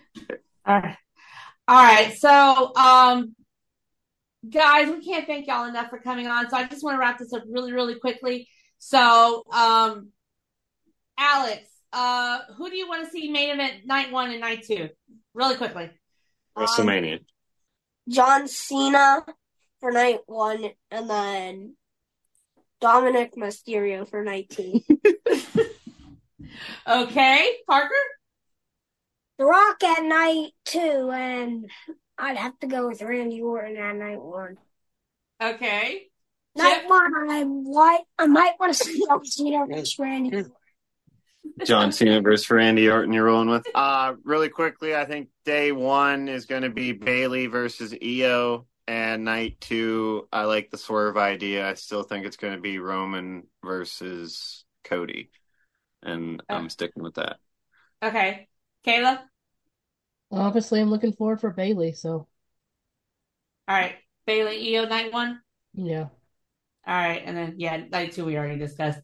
All 0.65 0.81
right. 0.81 0.97
All 1.69 1.85
right. 1.85 2.17
So, 2.17 2.75
um, 2.77 3.35
guys, 4.51 4.89
we 4.89 5.05
can't 5.05 5.27
thank 5.27 5.47
y'all 5.47 5.69
enough 5.69 5.91
for 5.91 5.99
coming 5.99 6.27
on. 6.27 6.49
So 6.51 6.57
I 6.57 6.67
just 6.67 6.83
want 6.83 6.97
to 6.97 7.01
wrap 7.01 7.19
this 7.19 7.33
up 7.33 7.43
really, 7.49 7.73
really 7.73 7.97
quickly. 7.97 8.49
So, 8.79 9.43
um, 9.53 10.11
Alex, 11.19 11.63
uh, 11.93 12.41
who 12.57 12.69
do 12.71 12.77
you 12.77 12.89
want 12.89 13.05
to 13.05 13.11
see 13.11 13.31
main 13.31 13.51
event 13.51 13.87
night 13.87 14.13
one 14.13 14.31
and 14.31 14.41
night 14.41 14.65
two? 14.67 14.91
Really 15.35 15.57
quickly. 15.57 15.91
WrestleMania. 16.57 17.21
John 18.09 18.49
Cena 18.49 19.25
for 19.81 19.91
night 19.93 20.21
one, 20.27 20.71
and 20.91 21.11
then 21.11 21.77
Dominik 22.81 23.35
Mysterio 23.35 24.09
for 24.09 24.23
night 24.23 24.51
two. 24.51 24.81
Okay, 26.87 27.57
Parker. 27.67 27.89
The 29.39 29.45
Rock 29.45 29.83
at 29.83 30.05
night 30.05 30.53
two, 30.65 31.11
and 31.13 31.69
I'd 32.19 32.37
have 32.37 32.59
to 32.61 32.67
go 32.67 32.89
with 32.89 33.03
Randy 33.03 33.41
Orton 33.43 33.77
at 33.77 33.97
night 33.97 34.21
one. 34.21 34.57
Okay. 35.43 36.07
Night 36.57 36.81
Chip? 36.81 36.91
one, 36.91 37.31
I 37.31 37.45
might, 37.45 38.01
I 38.19 38.27
might 38.27 38.55
want 38.59 38.75
to 38.75 38.85
see 38.85 39.05
John 39.09 39.25
Cena 39.25 39.67
versus 39.67 39.99
Randy. 39.99 40.37
Orton. 40.37 40.53
John 41.65 41.93
Cena 41.93 42.21
versus 42.21 42.51
Randy 42.51 42.89
Orton. 42.89 43.13
You're 43.13 43.25
rolling 43.25 43.51
with. 43.51 43.67
Uh, 43.75 44.15
really 44.25 44.49
quickly, 44.49 44.97
I 44.97 45.05
think 45.05 45.29
day 45.45 45.73
one 45.73 46.29
is 46.29 46.47
going 46.47 46.63
to 46.63 46.71
be 46.71 46.93
Bayley 46.93 47.47
versus 47.47 47.95
Io, 48.03 48.67
and 48.89 49.25
night 49.25 49.61
two, 49.61 50.29
I 50.33 50.45
like 50.45 50.71
the 50.71 50.79
swerve 50.79 51.17
idea. 51.17 51.69
I 51.69 51.75
still 51.75 52.03
think 52.03 52.27
it's 52.27 52.37
going 52.37 52.55
to 52.55 52.61
be 52.61 52.79
Roman 52.79 53.47
versus 53.63 54.65
Cody, 54.85 55.31
and 56.03 56.43
I'm 56.49 56.71
sticking 56.71 57.03
with 57.03 57.15
that. 57.15 57.37
Okay. 58.03 58.49
Kayla. 58.87 59.21
Obviously, 60.31 60.81
I'm 60.81 60.91
looking 60.91 61.13
forward 61.13 61.41
for 61.41 61.51
Bayley, 61.51 61.93
so 61.93 62.11
All 63.69 63.77
right. 63.77 63.95
Bayley, 64.27 64.77
Io 64.77 64.87
night 64.87 65.13
one. 65.13 65.41
yeah. 65.75 66.09
All 66.87 66.95
right. 66.95 67.23
And 67.25 67.37
then, 67.37 67.55
yeah, 67.59 67.77
night 67.91 68.13
two 68.13 68.25
we 68.25 68.37
already 68.37 68.59
discussed. 68.59 69.01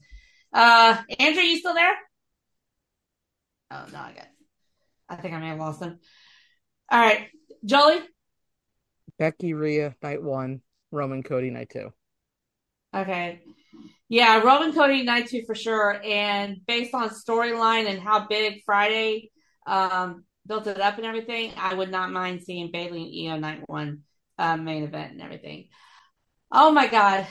Uh, 0.53 0.97
Andrew, 1.19 1.43
you 1.43 1.59
still 1.59 1.75
there? 1.75 1.95
Oh, 3.71 3.87
no, 3.93 3.99
I 3.99 4.13
got, 4.13 4.27
I 5.09 5.17
think 5.17 5.35
I 5.35 5.39
may 5.39 5.49
have 5.49 5.59
lost 5.59 5.81
him. 5.83 5.99
All 6.91 7.01
right. 7.01 7.29
Jolie. 7.65 8.01
Becky 9.19 9.55
Rhea 9.55 9.95
night 10.03 10.23
one, 10.23 10.61
Roman 10.91 11.23
Cody 11.23 11.51
night 11.51 11.71
two. 11.71 11.93
Okay. 12.95 13.41
Yeah, 14.09 14.41
Roman 14.43 14.73
Cody 14.75 15.03
night 15.05 15.29
two 15.29 15.45
for 15.47 15.55
sure. 15.55 16.01
And 16.05 16.59
based 16.67 16.95
on 16.95 17.09
storyline 17.11 17.89
and 17.89 18.01
how 18.01 18.27
big 18.27 18.63
Friday 18.67 19.31
um, 19.67 20.25
built 20.47 20.67
it 20.67 20.81
up 20.81 20.97
and 20.97 21.07
everything, 21.07 21.53
I 21.57 21.75
would 21.75 21.91
not 21.91 22.11
mind 22.11 22.43
seeing 22.43 22.71
Bayley 22.73 23.27
and 23.27 23.33
Io 23.33 23.39
night 23.39 23.63
one 23.67 24.01
uh, 24.39 24.57
main 24.57 24.83
event 24.85 25.13
and 25.13 25.23
everything. 25.23 25.69
Oh 26.51 26.73
my 26.73 26.87
God. 26.87 27.27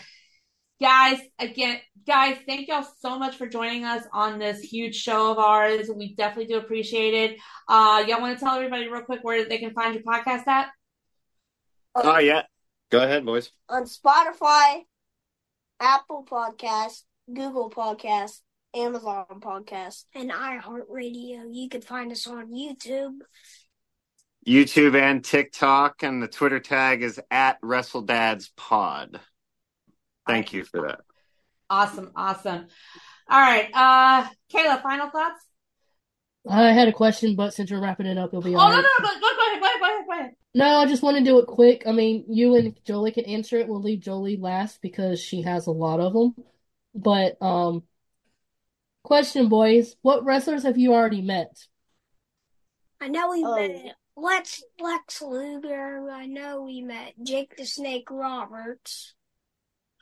Guys, 0.82 1.20
again, 1.38 1.78
guys, 2.08 2.38
thank 2.48 2.68
y'all 2.68 2.88
so 3.02 3.20
much 3.20 3.36
for 3.36 3.46
joining 3.46 3.86
us 3.86 4.04
on 4.12 4.40
this 4.40 4.62
huge 4.62 4.96
show 4.96 5.32
of 5.32 5.38
ours. 5.38 5.92
We 5.96 6.16
definitely 6.16 6.52
do 6.52 6.58
appreciate 6.58 7.14
it. 7.14 7.40
Uh, 7.68 8.04
y'all 8.08 8.20
want 8.20 8.40
to 8.40 8.44
tell 8.44 8.56
everybody 8.56 8.88
real 8.88 9.04
quick 9.04 9.20
where 9.24 9.48
they 9.48 9.60
can 9.60 9.74
find 9.74 9.94
your 9.94 10.04
podcast 10.04 10.48
at? 10.48 10.70
Oh 11.94 12.18
yeah, 12.18 12.44
go 12.90 13.04
ahead, 13.04 13.26
boys. 13.26 13.52
on 13.70 13.84
Spotify, 13.84 14.82
Apple 15.80 16.26
Podcast, 16.28 17.04
Google 17.32 17.70
Podcast, 17.70 18.40
Amazon 18.76 19.26
Podcast. 19.40 20.06
And 20.16 20.32
iHeartRadio. 20.32 21.46
You 21.52 21.70
can 21.70 21.82
find 21.82 22.12
us 22.12 22.28
on 22.28 22.52
YouTube. 22.52 23.18
YouTube 24.48 25.00
and 25.00 25.24
TikTok, 25.24 26.02
and 26.04 26.22
the 26.22 26.28
Twitter 26.28 26.60
tag 26.60 27.04
is 27.04 27.20
at 27.30 27.62
WrestleDadsPod. 27.62 29.20
Thank 30.28 30.54
you 30.54 30.64
for 30.64 30.88
that. 30.88 31.02
Awesome, 31.70 32.12
awesome. 32.16 32.68
All 33.30 33.40
right. 33.40 33.70
Uh, 33.74 34.28
Kayla, 34.54 34.82
final 34.82 35.10
thoughts? 35.10 35.46
I 36.50 36.72
had 36.72 36.88
a 36.88 36.94
question, 36.94 37.36
but 37.36 37.54
since 37.54 37.70
you're 37.70 37.82
wrapping 37.82 38.08
it 38.08 38.18
up, 38.18 38.30
it'll 38.30 38.42
be 38.42 38.56
Oh, 38.56 38.60
all 38.60 38.70
no, 38.70 38.76
right. 38.78 38.84
no, 39.00 39.04
no, 39.08 39.14
go, 39.14 39.20
go 39.20 39.28
ahead, 39.28 39.60
go 39.62 39.68
ahead, 39.68 39.80
go 39.80 39.86
ahead, 39.86 40.06
go 40.08 40.14
ahead. 40.14 40.32
No, 40.56 40.66
I 40.80 40.86
just 40.88 41.04
want 41.04 41.18
to 41.18 41.24
do 41.24 41.38
it 41.38 41.46
quick. 41.46 41.84
I 41.86 41.92
mean, 41.92 42.26
you 42.28 42.56
and 42.56 42.76
Jolie 42.84 43.12
can 43.12 43.26
answer 43.26 43.58
it. 43.58 43.68
We'll 43.68 43.82
leave 43.82 44.00
Jolie 44.02 44.38
last 44.38 44.82
because 44.82 45.22
she 45.22 45.44
has 45.44 45.68
a 45.68 45.72
lot 45.72 46.00
of 46.00 46.14
them. 46.14 46.34
But 46.96 47.42
um, 47.42 47.84
question, 49.04 49.50
boys, 49.50 49.96
what 50.02 50.24
wrestlers 50.24 50.64
have 50.64 50.78
you 50.78 50.94
already 50.94 51.22
met? 51.22 51.56
I 53.00 53.08
know 53.08 53.32
we 53.32 53.44
Oh. 53.44 53.56
met 53.56 53.96
Lex 54.16 54.64
Lex 54.80 55.22
Luger. 55.22 56.10
I 56.12 56.26
know 56.28 56.62
we 56.64 56.82
met 56.82 57.14
Jake 57.24 57.56
the 57.58 57.66
Snake 57.66 58.10
Roberts. 58.12 59.16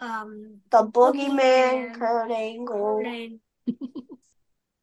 Um, 0.01 0.61
The 0.71 0.83
Boogeyman, 0.85 1.91
Boogeyman, 1.93 1.95
Kurt 1.97 2.31
Angle, 2.31 3.03
and 3.05 3.39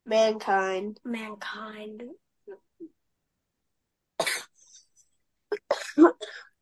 Mankind. 0.06 1.00
Mankind. 1.04 2.02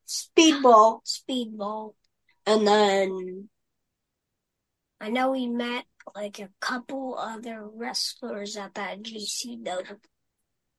Speedball. 0.06 1.00
Speedball. 1.06 1.94
And 2.46 2.66
then 2.66 3.48
I 5.00 5.10
know 5.10 5.30
we 5.32 5.46
met 5.46 5.84
like 6.14 6.38
a 6.38 6.50
couple 6.60 7.16
other 7.18 7.66
wrestlers 7.66 8.56
at 8.56 8.74
that 8.74 9.02
GCW. 9.02 9.98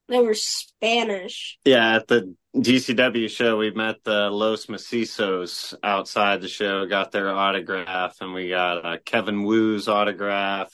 they 0.07 0.19
were 0.19 0.33
Spanish. 0.33 1.57
Yeah, 1.65 1.95
at 1.95 2.07
the 2.07 2.35
GCW 2.55 3.29
show, 3.29 3.57
we 3.57 3.71
met 3.71 4.03
the 4.03 4.29
Los 4.29 4.67
Macizos 4.67 5.73
outside 5.83 6.41
the 6.41 6.47
show, 6.47 6.85
got 6.85 7.11
their 7.11 7.29
autograph, 7.31 8.17
and 8.21 8.33
we 8.33 8.49
got 8.49 8.85
uh, 8.85 8.97
Kevin 9.03 9.43
Woo's 9.43 9.87
autograph. 9.87 10.69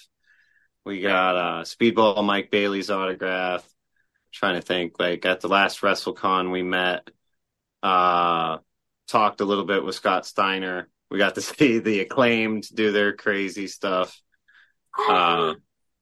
We 0.85 1.01
got 1.01 1.35
uh, 1.35 1.63
Speedball 1.63 2.23
Mike 2.25 2.51
Bailey's 2.51 2.89
autograph. 2.89 3.67
trying 4.31 4.55
to 4.55 4.61
think, 4.61 4.99
like 4.99 5.25
at 5.25 5.41
the 5.41 5.47
last 5.47 5.81
WrestleCon 5.81 6.51
we 6.51 6.63
met, 6.63 7.09
uh, 7.83 8.57
talked 9.07 9.41
a 9.41 9.45
little 9.45 9.65
bit 9.65 9.83
with 9.83 9.95
Scott 9.95 10.25
Steiner. 10.25 10.89
We 11.09 11.17
got 11.17 11.35
to 11.35 11.41
see 11.41 11.79
the 11.79 11.99
acclaimed 12.01 12.67
do 12.73 12.91
their 12.91 13.13
crazy 13.13 13.67
stuff. 13.67 14.19
Uh, 14.97 15.55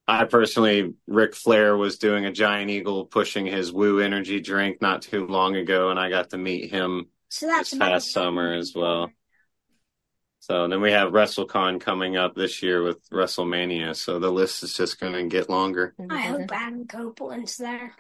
I 0.07 0.25
personally, 0.25 0.93
Ric 1.07 1.35
Flair 1.35 1.77
was 1.77 1.99
doing 1.99 2.25
a 2.25 2.31
giant 2.31 2.71
eagle 2.71 3.05
pushing 3.05 3.45
his 3.45 3.71
Woo 3.71 3.99
energy 3.99 4.39
drink 4.39 4.81
not 4.81 5.03
too 5.03 5.27
long 5.27 5.55
ago, 5.55 5.89
and 5.89 5.99
I 5.99 6.09
got 6.09 6.31
to 6.31 6.37
meet 6.37 6.71
him 6.71 7.07
So 7.29 7.47
that's 7.47 7.71
this 7.71 7.79
past 7.79 8.11
summer 8.11 8.53
as 8.53 8.73
well. 8.75 9.11
So 10.39 10.67
then 10.67 10.81
we 10.81 10.91
have 10.91 11.11
WrestleCon 11.11 11.79
coming 11.79 12.17
up 12.17 12.33
this 12.33 12.63
year 12.63 12.81
with 12.81 13.07
WrestleMania. 13.09 13.95
So 13.95 14.17
the 14.17 14.31
list 14.31 14.63
is 14.63 14.73
just 14.73 14.99
going 14.99 15.13
to 15.13 15.27
get 15.27 15.49
longer. 15.49 15.93
I 16.09 16.21
hope 16.21 16.51
Adam 16.51 16.87
Copeland's 16.87 17.57
there. 17.57 17.93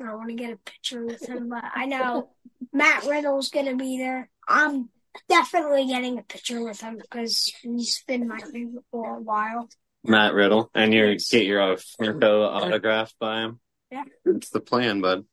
I 0.00 0.14
want 0.14 0.28
to 0.28 0.34
get 0.34 0.52
a 0.52 0.56
picture 0.56 1.04
with 1.04 1.28
him, 1.28 1.48
but 1.48 1.64
I 1.74 1.86
know 1.86 2.30
Matt 2.72 3.04
Riddle's 3.04 3.50
gonna 3.50 3.74
be 3.74 3.98
there. 3.98 4.30
I'm 4.46 4.90
definitely 5.28 5.86
getting 5.86 6.18
a 6.18 6.22
picture 6.22 6.62
with 6.62 6.80
him 6.80 6.98
because 6.98 7.52
he's 7.62 8.04
been 8.06 8.28
my 8.28 8.38
favorite 8.38 8.84
for 8.92 9.16
a 9.16 9.20
while. 9.20 9.68
Matt 10.04 10.34
Riddle, 10.34 10.70
and 10.74 10.94
you 10.94 11.16
get 11.30 11.44
your 11.44 11.76
photo 11.76 12.44
autographed 12.44 13.18
by 13.18 13.42
him. 13.42 13.60
Yeah. 13.90 14.04
It's 14.24 14.50
the 14.50 14.60
plan, 14.60 15.00
bud. 15.00 15.24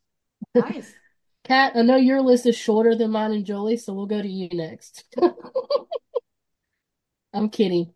Nice. 0.53 0.93
Kat, 1.43 1.73
I 1.75 1.83
know 1.83 1.95
your 1.95 2.21
list 2.21 2.47
is 2.47 2.55
shorter 2.55 2.95
than 2.95 3.11
mine 3.11 3.31
and 3.31 3.45
Jolie, 3.45 3.77
so 3.77 3.93
we'll 3.93 4.07
go 4.07 4.19
to 4.19 4.27
you 4.27 4.49
next. 4.51 5.03
I'm 7.33 7.49
kidding. 7.49 7.93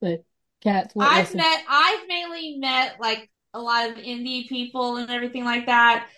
But 0.00 0.24
Kat, 0.62 0.90
what 0.94 1.06
I've 1.06 1.32
wrestler- 1.32 1.38
met, 1.38 1.62
I've 1.68 2.08
mainly 2.08 2.56
met 2.58 2.96
like 2.98 3.30
a 3.54 3.60
lot 3.60 3.88
of 3.88 3.96
indie 3.96 4.48
people 4.48 4.96
and 4.96 5.10
everything 5.10 5.44
like 5.44 5.66
that. 5.66 6.08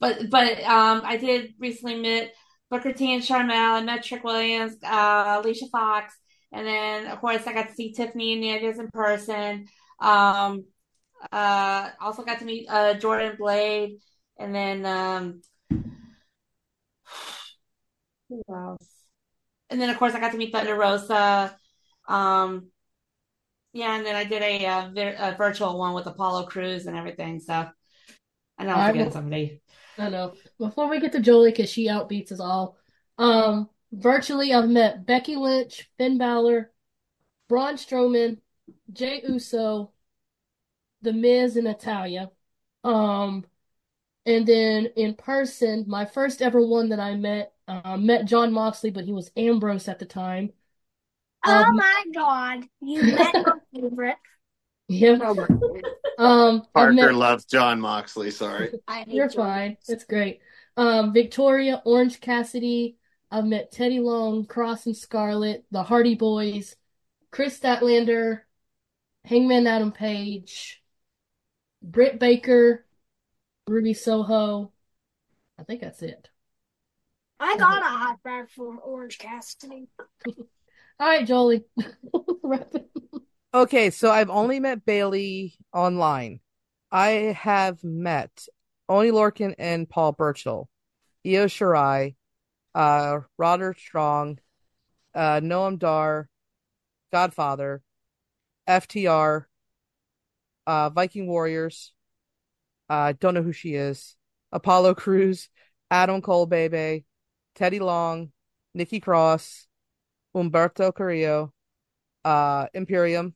But, 0.00 0.30
but, 0.30 0.62
um, 0.62 1.02
I 1.04 1.18
did 1.18 1.54
recently 1.58 1.96
meet 1.96 2.30
Booker 2.70 2.92
T 2.92 3.12
and 3.12 3.22
Sharmell. 3.22 3.50
I 3.50 3.82
met 3.82 4.04
Trick 4.04 4.24
Williams, 4.24 4.76
uh, 4.82 5.40
Alicia 5.42 5.66
Fox. 5.66 6.14
And 6.52 6.66
then, 6.66 7.06
of 7.08 7.20
course, 7.20 7.46
I 7.46 7.52
got 7.52 7.68
to 7.68 7.74
see 7.74 7.92
Tiffany 7.92 8.32
and 8.32 8.40
Nieves 8.40 8.78
in 8.78 8.88
person. 8.88 9.66
Um, 10.00 10.64
uh, 11.32 11.90
also 12.00 12.22
got 12.24 12.38
to 12.38 12.44
meet, 12.44 12.66
uh, 12.68 12.94
Jordan 12.94 13.36
Blade. 13.38 13.98
And 14.38 14.54
then, 14.54 14.86
um, 14.86 15.42
who 18.28 18.42
else? 18.48 18.88
And 19.70 19.80
then, 19.80 19.90
of 19.90 19.98
course, 19.98 20.14
I 20.14 20.20
got 20.20 20.32
to 20.32 20.38
meet 20.38 20.52
Thunder 20.52 20.74
Rosa. 20.74 21.56
Um, 22.06 22.68
yeah, 23.72 23.96
and 23.96 24.06
then 24.06 24.16
I 24.16 24.24
did 24.24 24.42
a, 24.42 24.66
uh, 24.66 24.90
vir- 24.94 25.16
a 25.18 25.36
virtual 25.36 25.78
one 25.78 25.92
with 25.94 26.06
Apollo 26.06 26.46
Crews 26.46 26.86
and 26.86 26.96
everything. 26.96 27.40
So 27.40 27.68
I 28.58 28.64
know 28.64 28.74
I 28.74 28.86
I'm 28.86 28.92
forgetting 28.92 29.12
somebody. 29.12 29.60
I 29.98 30.08
know. 30.08 30.34
Before 30.58 30.88
we 30.88 31.00
get 31.00 31.12
to 31.12 31.20
Jolie, 31.20 31.50
because 31.50 31.70
she 31.70 31.88
outbeats 31.88 32.32
us 32.32 32.40
all, 32.40 32.76
um, 33.18 33.68
virtually 33.92 34.52
I've 34.54 34.68
met 34.68 35.06
Becky 35.06 35.36
Lynch, 35.36 35.90
Finn 35.98 36.18
Balor, 36.18 36.72
Braun 37.48 37.76
Strowman, 37.76 38.40
Jey 38.92 39.22
Uso, 39.28 39.92
The 41.02 41.12
Miz, 41.12 41.56
and 41.56 41.64
Natalya. 41.64 42.30
Um, 42.84 43.44
and 44.26 44.46
then 44.46 44.86
in 44.96 45.14
person, 45.16 45.84
my 45.88 46.04
first 46.06 46.42
ever 46.42 46.60
one 46.66 46.90
that 46.90 47.00
I 47.00 47.16
met, 47.16 47.54
uh, 47.68 47.96
met 47.98 48.26
Jon 48.26 48.52
Moxley, 48.52 48.90
but 48.90 49.04
he 49.06 49.12
was 49.12 49.30
Ambrose 49.36 49.88
at 49.88 49.98
the 50.00 50.06
time. 50.06 50.52
Oh 51.44 51.64
Um, 51.70 51.74
my 51.74 52.04
God, 52.14 52.68
you 52.80 53.04
met 53.04 53.36
my 53.40 53.52
favorite. 53.74 54.16
yeah. 54.88 55.18
Oh 55.20 55.34
Um, 56.18 56.66
Parker 56.74 57.12
met 57.12 57.12
loves 57.12 57.44
Jon 57.44 57.80
Moxley. 57.80 58.30
Sorry. 58.30 58.74
I 58.86 59.04
hate 59.04 59.12
You're 59.12 59.30
Jordan. 59.30 59.52
fine. 59.54 59.76
It's 59.88 60.04
great. 60.04 60.40
Um, 60.76 61.12
Victoria, 61.12 61.82
Orange 61.84 62.20
Cassidy. 62.20 62.97
I've 63.30 63.44
met 63.44 63.72
Teddy 63.72 64.00
Long, 64.00 64.46
Kross 64.46 64.86
and 64.86 64.96
Scarlett, 64.96 65.64
the 65.70 65.82
Hardy 65.82 66.14
Boys, 66.14 66.76
Kris 67.30 67.58
Statlander, 67.58 68.40
Hangman 69.24 69.66
Adam 69.66 69.92
Page, 69.92 70.82
Britt 71.82 72.18
Baker, 72.18 72.86
Ruby 73.66 73.94
Soho. 73.94 74.72
I 75.58 75.64
think 75.64 75.80
that's 75.80 76.02
it. 76.02 76.30
I 77.40 77.56
got 77.56 77.82
a 77.82 77.86
hot 77.86 78.18
five 78.24 78.50
from 78.50 78.80
Orange 78.82 79.18
Cassidy. 79.18 79.88
All 80.28 81.06
right, 81.06 81.26
Jolie. 81.26 81.64
Okay, 83.54 83.88
so 83.88 84.10
I've 84.10 84.28
only 84.28 84.60
met 84.60 84.84
Bayley 84.84 85.54
online. 85.72 86.40
I 86.92 87.34
have 87.40 87.82
met 87.82 88.46
Oni 88.90 89.10
Lorcan 89.10 89.54
and 89.58 89.88
Paul 89.88 90.12
Burchill, 90.12 90.68
Io 91.26 91.46
Shirai, 91.46 92.14
uh, 92.74 93.20
Roderick 93.36 93.78
Strong, 93.78 94.38
uh, 95.14 95.40
Noam 95.40 95.78
Dar, 95.78 96.28
Godfather, 97.12 97.82
FTR, 98.68 99.44
uh, 100.66 100.90
Viking 100.90 101.26
Warriors. 101.26 101.92
Uh, 102.88 103.12
don't 103.18 103.34
know 103.34 103.42
who 103.42 103.52
she 103.52 103.74
is. 103.74 104.16
Apollo 104.52 104.94
Crews, 104.94 105.48
Adam 105.90 106.22
Cole, 106.22 106.46
Bebe, 106.46 107.04
Teddy 107.54 107.80
Long, 107.80 108.32
Nikki 108.74 109.00
Cross, 109.00 109.66
Humberto 110.34 110.94
Carrillo, 110.94 111.52
uh, 112.24 112.66
Imperium, 112.74 113.34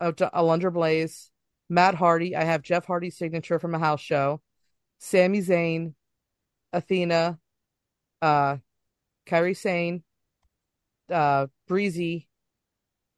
uh, 0.00 0.12
Alundra 0.12 0.72
Blaze, 0.72 1.30
Matt 1.68 1.94
Hardy. 1.94 2.36
I 2.36 2.44
have 2.44 2.62
Jeff 2.62 2.84
Hardy's 2.84 3.16
signature 3.16 3.58
from 3.58 3.74
a 3.74 3.78
house 3.78 4.00
show. 4.00 4.40
Sami 4.98 5.40
Zayn, 5.40 5.94
Athena, 6.72 7.38
uh, 8.22 8.56
Kairi 9.26 9.56
Sane, 9.56 10.02
uh, 11.10 11.48
Breezy. 11.68 12.28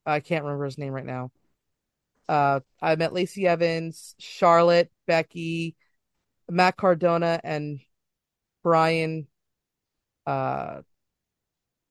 I 0.07 0.21
can't 0.21 0.45
remember 0.45 0.65
his 0.65 0.79
name 0.79 0.93
right 0.93 1.07
now. 1.07 1.31
Uh, 2.29 2.61
I 2.81 2.97
met 2.97 3.13
Lacey 3.13 3.47
Evans, 3.47 4.15
Charlotte, 4.19 4.91
Becky, 5.07 5.77
Matt 6.51 6.77
Cardona, 6.77 7.41
and 7.45 7.81
Brian. 8.63 9.27
Uh, 10.27 10.81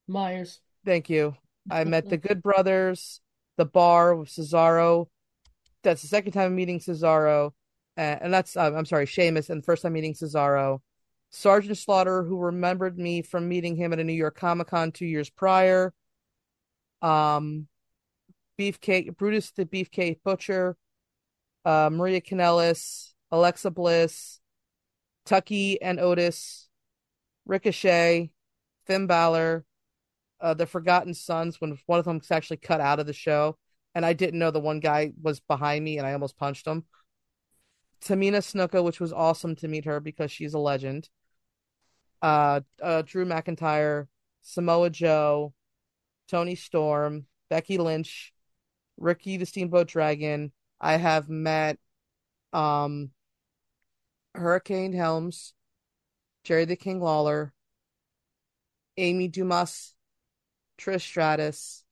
Myers. 0.07 0.59
thank 0.85 1.09
you. 1.09 1.35
I 1.69 1.83
met 1.85 2.09
the 2.09 2.17
Good 2.17 2.41
Brothers, 2.41 3.21
the 3.57 3.65
Bar 3.65 4.15
with 4.15 4.29
Cesaro. 4.29 5.07
That's 5.83 6.01
the 6.01 6.07
second 6.07 6.31
time 6.31 6.47
I'm 6.47 6.55
meeting 6.55 6.79
Cesaro, 6.79 7.51
uh, 7.97 7.99
and 7.99 8.33
that's 8.33 8.57
uh, 8.57 8.71
I'm 8.75 8.85
sorry, 8.85 9.05
Sheamus, 9.05 9.49
and 9.49 9.61
the 9.61 9.65
first 9.65 9.83
time 9.83 9.93
meeting 9.93 10.13
Cesaro. 10.13 10.79
Sergeant 11.35 11.77
Slaughter, 11.79 12.23
who 12.23 12.37
remembered 12.37 12.97
me 12.97 13.23
from 13.23 13.49
meeting 13.49 13.75
him 13.75 13.91
at 13.91 13.99
a 13.99 14.03
New 14.03 14.13
York 14.13 14.37
Comic 14.37 14.67
Con 14.67 14.91
two 14.91 15.07
years 15.07 15.31
prior. 15.31 15.91
Um, 17.01 17.67
Beefcake, 18.59 19.17
Brutus 19.17 19.49
the 19.49 19.65
Beefcake 19.65 20.19
Butcher, 20.23 20.77
uh, 21.65 21.89
Maria 21.91 22.21
Kanellis, 22.21 23.13
Alexa 23.31 23.71
Bliss, 23.71 24.39
Tucky 25.25 25.81
and 25.81 25.99
Otis, 25.99 26.69
Ricochet, 27.47 28.29
Finn 28.85 29.07
Balor, 29.07 29.65
uh, 30.39 30.53
the 30.53 30.67
Forgotten 30.67 31.15
Sons, 31.15 31.59
when 31.59 31.79
one 31.87 31.97
of 31.97 32.05
them's 32.05 32.29
actually 32.29 32.57
cut 32.57 32.79
out 32.79 32.99
of 32.99 33.07
the 33.07 33.13
show. 33.13 33.57
and 33.95 34.05
I 34.05 34.13
didn't 34.13 34.39
know 34.39 34.51
the 34.51 34.59
one 34.59 34.79
guy 34.79 35.13
was 35.19 35.39
behind 35.39 35.83
me, 35.83 35.97
and 35.97 36.05
I 36.05 36.13
almost 36.13 36.37
punched 36.37 36.67
him. 36.67 36.85
Tamina 38.01 38.37
Snuka, 38.37 38.83
which 38.83 38.99
was 38.99 39.11
awesome 39.11 39.55
to 39.57 39.67
meet 39.67 39.85
her 39.85 39.99
because 39.99 40.31
she's 40.31 40.53
a 40.53 40.59
legend. 40.59 41.09
Uh, 42.23 42.61
uh, 42.81 43.01
Drew 43.01 43.25
McIntyre, 43.25 44.07
Samoa 44.41 44.89
Joe, 44.89 45.53
Toni 46.29 46.55
Storm, 46.55 47.25
Becky 47.49 47.77
Lynch, 47.77 48.33
Ricky 48.97 49.35
the 49.35 49.45
Steamboat 49.45 49.89
Dragon. 49.89 50.53
I 50.79 50.93
have 50.95 51.27
met 51.27 51.79
um 52.53 53.11
Hurricane 54.35 54.93
Helms, 54.93 55.53
Jerry 56.45 56.63
the 56.63 56.77
King 56.77 57.01
Lawler, 57.01 57.53
Amy 58.95 59.27
Dumas, 59.27 59.93
Trish 60.79 61.01
Stratus. 61.01 61.83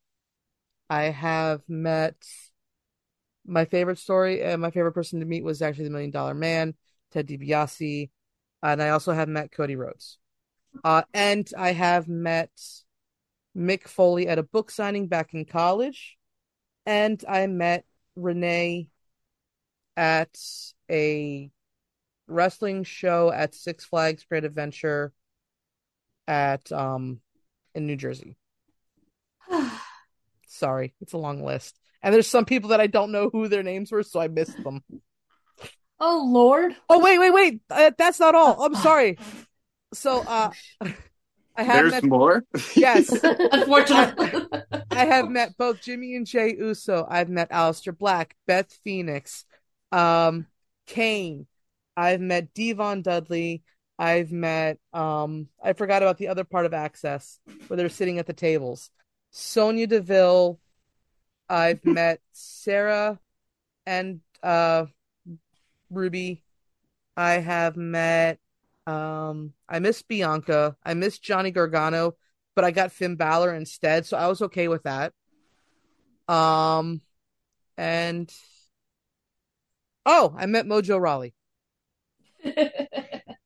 I 0.89 1.03
have 1.03 1.61
met 1.67 2.15
my 3.45 3.65
favorite 3.65 3.99
story 3.99 4.41
and 4.41 4.61
my 4.61 4.71
favorite 4.71 4.93
person 4.93 5.19
to 5.19 5.25
meet 5.25 5.43
was 5.43 5.61
actually 5.61 5.85
the 5.85 5.89
Million 5.89 6.11
Dollar 6.11 6.33
Man, 6.33 6.75
Ted 7.11 7.27
DiBiase, 7.27 8.09
and 8.63 8.81
I 8.81 8.89
also 8.89 9.11
have 9.11 9.27
met 9.27 9.51
Cody 9.51 9.75
Rhodes. 9.75 10.19
Uh, 10.84 11.03
and 11.14 11.49
I 11.57 11.73
have 11.73 12.07
met 12.07 12.52
Mick 13.56 13.88
Foley 13.88 14.27
at 14.27 14.39
a 14.39 14.43
book 14.43 14.72
signing 14.72 15.07
back 15.07 15.34
in 15.34 15.45
college, 15.45 16.18
and 16.85 17.23
I 17.27 17.48
met 17.48 17.85
Renee 18.15 18.89
at 19.98 20.38
a 20.89 21.52
wrestling 22.27 22.84
show 22.84 23.31
at 23.31 23.53
Six 23.53 23.85
Flags 23.85 24.23
Great 24.23 24.45
Adventure 24.45 25.14
at 26.27 26.72
um 26.72 27.19
in 27.76 27.88
New 27.88 27.95
Jersey. 27.95 28.38
Sorry, 30.48 30.93
it's 31.02 31.14
a 31.14 31.18
long 31.18 31.43
list. 31.43 31.80
And 32.02 32.14
there's 32.14 32.27
some 32.27 32.45
people 32.45 32.69
that 32.69 32.81
I 32.81 32.88
don't 32.88 33.11
know 33.11 33.30
who 33.30 33.48
their 33.48 33.64
names 33.64 33.91
were, 33.91 34.03
so 34.03 34.19
I 34.19 34.27
missed 34.27 34.61
them. 34.64 34.84
Oh 35.99 36.27
Lord. 36.27 36.76
Oh 36.89 36.99
wait, 36.99 37.19
wait, 37.19 37.31
wait. 37.31 37.61
Uh, 37.69 37.91
that's 37.98 38.19
not 38.19 38.34
all. 38.34 38.64
I'm 38.64 38.76
sorry. 38.76 39.18
So 39.93 40.22
uh 40.22 40.51
I 41.55 41.63
have 41.63 41.76
There's 41.77 41.91
met 41.91 42.03
more. 42.05 42.43
yes. 42.76 43.09
Unfortunately. 43.23 44.31
I 44.89 45.05
have 45.05 45.30
met 45.30 45.57
both 45.57 45.81
Jimmy 45.81 46.15
and 46.15 46.26
Jey 46.26 46.55
Uso. 46.57 47.05
I've 47.09 47.30
met 47.30 47.49
Aleister 47.51 47.95
Black, 47.97 48.35
Beth 48.47 48.72
Phoenix, 48.84 49.45
um, 49.91 50.47
Kane. 50.88 51.45
I've 51.97 52.22
met 52.22 52.53
D-Von 52.53 53.01
Dudley. 53.01 53.63
I've 53.99 54.31
met 54.31 54.80
um 54.93 55.49
I 55.61 55.73
forgot 55.73 56.01
about 56.01 56.18
the 56.18 56.30
other 56.30 56.43
part 56.43 56.65
of 56.65 56.72
Axxess 56.72 57.38
where 57.68 57.77
they're 57.77 57.89
sitting 57.89 58.18
at 58.18 58.26
the 58.26 58.34
tables. 58.34 58.89
Sonya 59.31 59.88
Deville. 59.88 60.59
I've 61.49 61.85
met 61.85 62.22
Sarah 62.31 63.19
and 63.85 64.22
uh 64.41 64.85
Ruby. 65.89 66.43
I 67.18 67.34
have 67.34 67.76
met 67.77 68.39
um 68.87 69.53
I 69.69 69.79
missed 69.79 70.07
Bianca. 70.07 70.75
I 70.83 70.93
missed 70.93 71.23
Johnny 71.23 71.51
Gargano, 71.51 72.15
but 72.55 72.65
I 72.65 72.71
got 72.71 72.91
Finn 72.91 73.15
Balor 73.15 73.53
instead, 73.55 74.05
so 74.05 74.17
I 74.17 74.27
was 74.27 74.41
okay 74.43 74.67
with 74.67 74.83
that. 74.83 75.13
Um 76.27 77.01
and 77.77 78.31
oh, 80.05 80.33
I 80.37 80.45
met 80.45 80.65
Mojo 80.65 80.99
Rawley. 80.99 81.33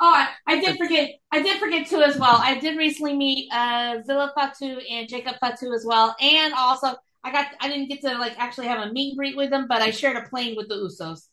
Oh, 0.00 0.12
I, 0.12 0.28
I 0.46 0.60
did 0.60 0.76
forget. 0.76 1.10
I 1.30 1.42
did 1.42 1.58
forget 1.58 1.86
too 1.88 2.02
as 2.02 2.18
well. 2.18 2.36
I 2.42 2.58
did 2.58 2.76
recently 2.76 3.16
meet 3.16 3.48
uh, 3.52 4.02
Zilla 4.02 4.32
Fatu 4.34 4.78
and 4.90 5.08
Jacob 5.08 5.36
Fatu 5.40 5.72
as 5.72 5.84
well, 5.86 6.16
and 6.20 6.52
also 6.54 6.96
I 7.22 7.30
got. 7.30 7.46
I 7.60 7.68
didn't 7.68 7.88
get 7.88 8.00
to 8.02 8.18
like 8.18 8.38
actually 8.38 8.66
have 8.66 8.86
a 8.86 8.92
meet 8.92 9.10
and 9.10 9.18
greet 9.18 9.36
with 9.36 9.50
them, 9.50 9.66
but 9.68 9.82
I 9.82 9.90
shared 9.90 10.16
a 10.16 10.28
plane 10.28 10.56
with 10.56 10.68
the 10.68 10.74
Usos. 10.74 11.28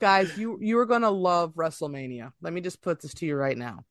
Guys, 0.00 0.36
you 0.38 0.58
you 0.60 0.78
are 0.78 0.86
gonna 0.86 1.10
love 1.10 1.54
WrestleMania. 1.54 2.32
Let 2.40 2.52
me 2.52 2.60
just 2.60 2.82
put 2.82 3.00
this 3.00 3.14
to 3.14 3.26
you 3.26 3.36
right 3.36 3.56
now. 3.56 3.84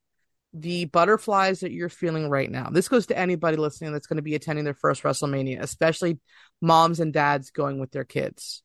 The 0.53 0.85
butterflies 0.85 1.61
that 1.61 1.71
you're 1.71 1.89
feeling 1.89 2.29
right 2.29 2.49
now. 2.49 2.69
This 2.69 2.87
goes 2.87 3.07
to 3.07 3.17
anybody 3.17 3.57
listening 3.57 3.91
that's 3.91 4.05
going 4.05 4.17
to 4.17 4.23
be 4.23 4.35
attending 4.35 4.65
their 4.65 4.75
first 4.75 5.01
WrestleMania, 5.01 5.59
especially 5.59 6.19
moms 6.61 6.99
and 6.99 7.11
dads 7.11 7.49
going 7.49 7.79
with 7.79 7.89
their 7.89 8.03
kids. 8.03 8.61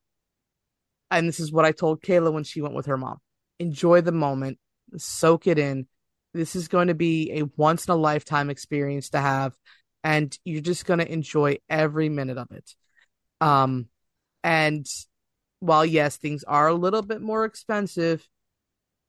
And 1.10 1.26
this 1.26 1.40
is 1.40 1.50
what 1.50 1.64
I 1.64 1.72
told 1.72 2.02
Kayla 2.02 2.30
when 2.30 2.44
she 2.44 2.60
went 2.60 2.74
with 2.74 2.86
her 2.86 2.98
mom. 2.98 3.18
Enjoy 3.58 4.02
the 4.02 4.12
moment, 4.12 4.58
soak 4.98 5.46
it 5.46 5.58
in. 5.58 5.86
This 6.34 6.54
is 6.54 6.68
going 6.68 6.88
to 6.88 6.94
be 6.94 7.32
a 7.38 7.44
once 7.56 7.86
in 7.86 7.92
a 7.92 7.96
lifetime 7.96 8.50
experience 8.50 9.08
to 9.10 9.20
have, 9.20 9.54
and 10.04 10.36
you're 10.44 10.60
just 10.60 10.84
going 10.84 11.00
to 11.00 11.10
enjoy 11.10 11.56
every 11.70 12.10
minute 12.10 12.36
of 12.36 12.50
it. 12.50 12.70
Um, 13.40 13.88
and 14.44 14.86
while 15.60 15.84
yes, 15.84 16.16
things 16.16 16.44
are 16.44 16.68
a 16.68 16.74
little 16.74 17.02
bit 17.02 17.20
more 17.20 17.44
expensive, 17.44 18.28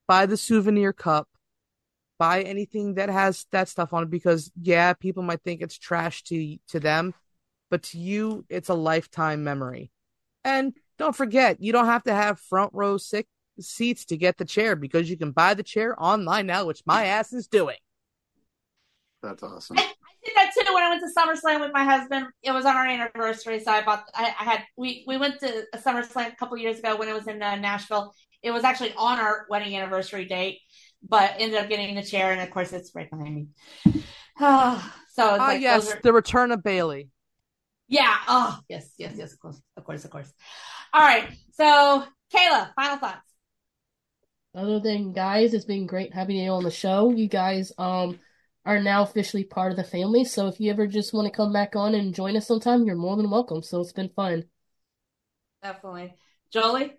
buy 0.07 0.25
the 0.25 0.37
souvenir 0.37 0.93
cup, 0.93 1.27
buy 2.17 2.41
anything 2.41 2.95
that 2.95 3.09
has 3.09 3.45
that 3.51 3.69
stuff 3.69 3.93
on 3.93 4.03
it 4.03 4.09
because 4.09 4.51
yeah, 4.61 4.93
people 4.93 5.23
might 5.23 5.41
think 5.43 5.61
it's 5.61 5.77
trash 5.77 6.23
to 6.23 6.57
to 6.69 6.79
them, 6.79 7.13
but 7.69 7.83
to 7.83 7.99
you, 7.99 8.45
it's 8.49 8.69
a 8.69 8.73
lifetime 8.73 9.43
memory. 9.43 9.91
And 10.43 10.73
don't 10.97 11.15
forget, 11.15 11.61
you 11.61 11.71
don't 11.71 11.85
have 11.85 12.03
to 12.03 12.13
have 12.13 12.39
front 12.39 12.71
row 12.73 12.97
sick 12.97 13.27
seats 13.59 14.05
to 14.05 14.17
get 14.17 14.37
the 14.37 14.45
chair 14.45 14.75
because 14.75 15.09
you 15.09 15.17
can 15.17 15.31
buy 15.31 15.53
the 15.53 15.63
chair 15.63 16.01
online 16.01 16.47
now, 16.47 16.65
which 16.65 16.81
my 16.85 17.05
ass 17.05 17.33
is 17.33 17.47
doing. 17.47 17.77
That's 19.21 19.43
awesome. 19.43 19.77
I, 19.77 19.93
I 20.37 20.48
did 20.69 20.73
when 20.73 20.83
I 20.83 20.89
went 20.89 21.01
to 21.01 21.11
SummerSlam 21.19 21.59
with 21.61 21.73
my 21.73 21.83
husband. 21.83 22.27
It 22.43 22.51
was 22.51 22.65
on 22.65 22.75
our 22.75 22.85
anniversary, 22.85 23.59
so 23.59 23.71
I 23.71 23.81
bought. 23.83 24.03
I, 24.15 24.33
I 24.39 24.43
had 24.43 24.63
we 24.77 25.03
we 25.07 25.17
went 25.17 25.39
to 25.41 25.63
a 25.73 25.77
SummerSlam 25.77 26.33
a 26.33 26.35
couple 26.35 26.57
years 26.57 26.79
ago 26.79 26.95
when 26.97 27.07
it 27.09 27.13
was 27.13 27.27
in 27.27 27.41
uh, 27.41 27.55
Nashville. 27.55 28.13
It 28.41 28.51
was 28.51 28.63
actually 28.63 28.93
on 28.97 29.19
our 29.19 29.45
wedding 29.49 29.75
anniversary 29.75 30.25
date, 30.25 30.59
but 31.07 31.35
ended 31.39 31.59
up 31.59 31.69
getting 31.69 31.95
the 31.95 32.03
chair, 32.03 32.31
and 32.31 32.41
of 32.41 32.51
course, 32.51 32.73
it's 32.73 32.93
right 32.95 33.09
behind 33.09 33.35
me. 33.35 33.47
so 34.39 35.35
it's 35.35 35.39
Ah, 35.39 35.47
like 35.47 35.61
yes, 35.61 35.93
are, 35.93 35.99
the 36.03 36.13
return 36.13 36.51
of 36.51 36.63
Bayley. 36.63 37.09
yeah. 37.87 38.15
Oh, 38.27 38.59
yes, 38.69 38.93
yes, 38.97 39.13
yes. 39.17 39.33
Of 39.33 39.39
course, 39.39 39.61
of 39.77 39.83
course, 39.83 40.05
of 40.05 40.11
course. 40.11 40.31
All 40.93 41.01
right. 41.01 41.29
So, 41.53 42.05
Kayla, 42.33 42.73
final 42.75 42.97
thoughts. 42.97 43.25
Other 44.55 44.79
than 44.79 45.13
guys, 45.13 45.53
it's 45.53 45.65
been 45.65 45.85
great 45.87 46.13
having 46.13 46.37
you 46.37 46.51
on 46.51 46.63
the 46.63 46.71
show. 46.71 47.11
You 47.11 47.27
guys 47.27 47.71
um 47.77 48.19
are 48.65 48.79
now 48.79 49.03
officially 49.03 49.43
part 49.43 49.71
of 49.71 49.77
the 49.77 49.83
family, 49.83 50.23
so 50.25 50.47
if 50.47 50.59
you 50.59 50.71
ever 50.71 50.85
just 50.85 51.13
want 51.13 51.25
to 51.25 51.35
come 51.35 51.53
back 51.53 51.75
on 51.75 51.95
and 51.95 52.13
join 52.13 52.35
us 52.35 52.47
sometime, 52.47 52.85
you're 52.85 52.95
more 52.95 53.15
than 53.15 53.29
welcome. 53.29 53.63
So 53.63 53.81
it's 53.81 53.93
been 53.93 54.09
fun. 54.09 54.45
Definitely, 55.63 56.15
Jolie. 56.51 56.93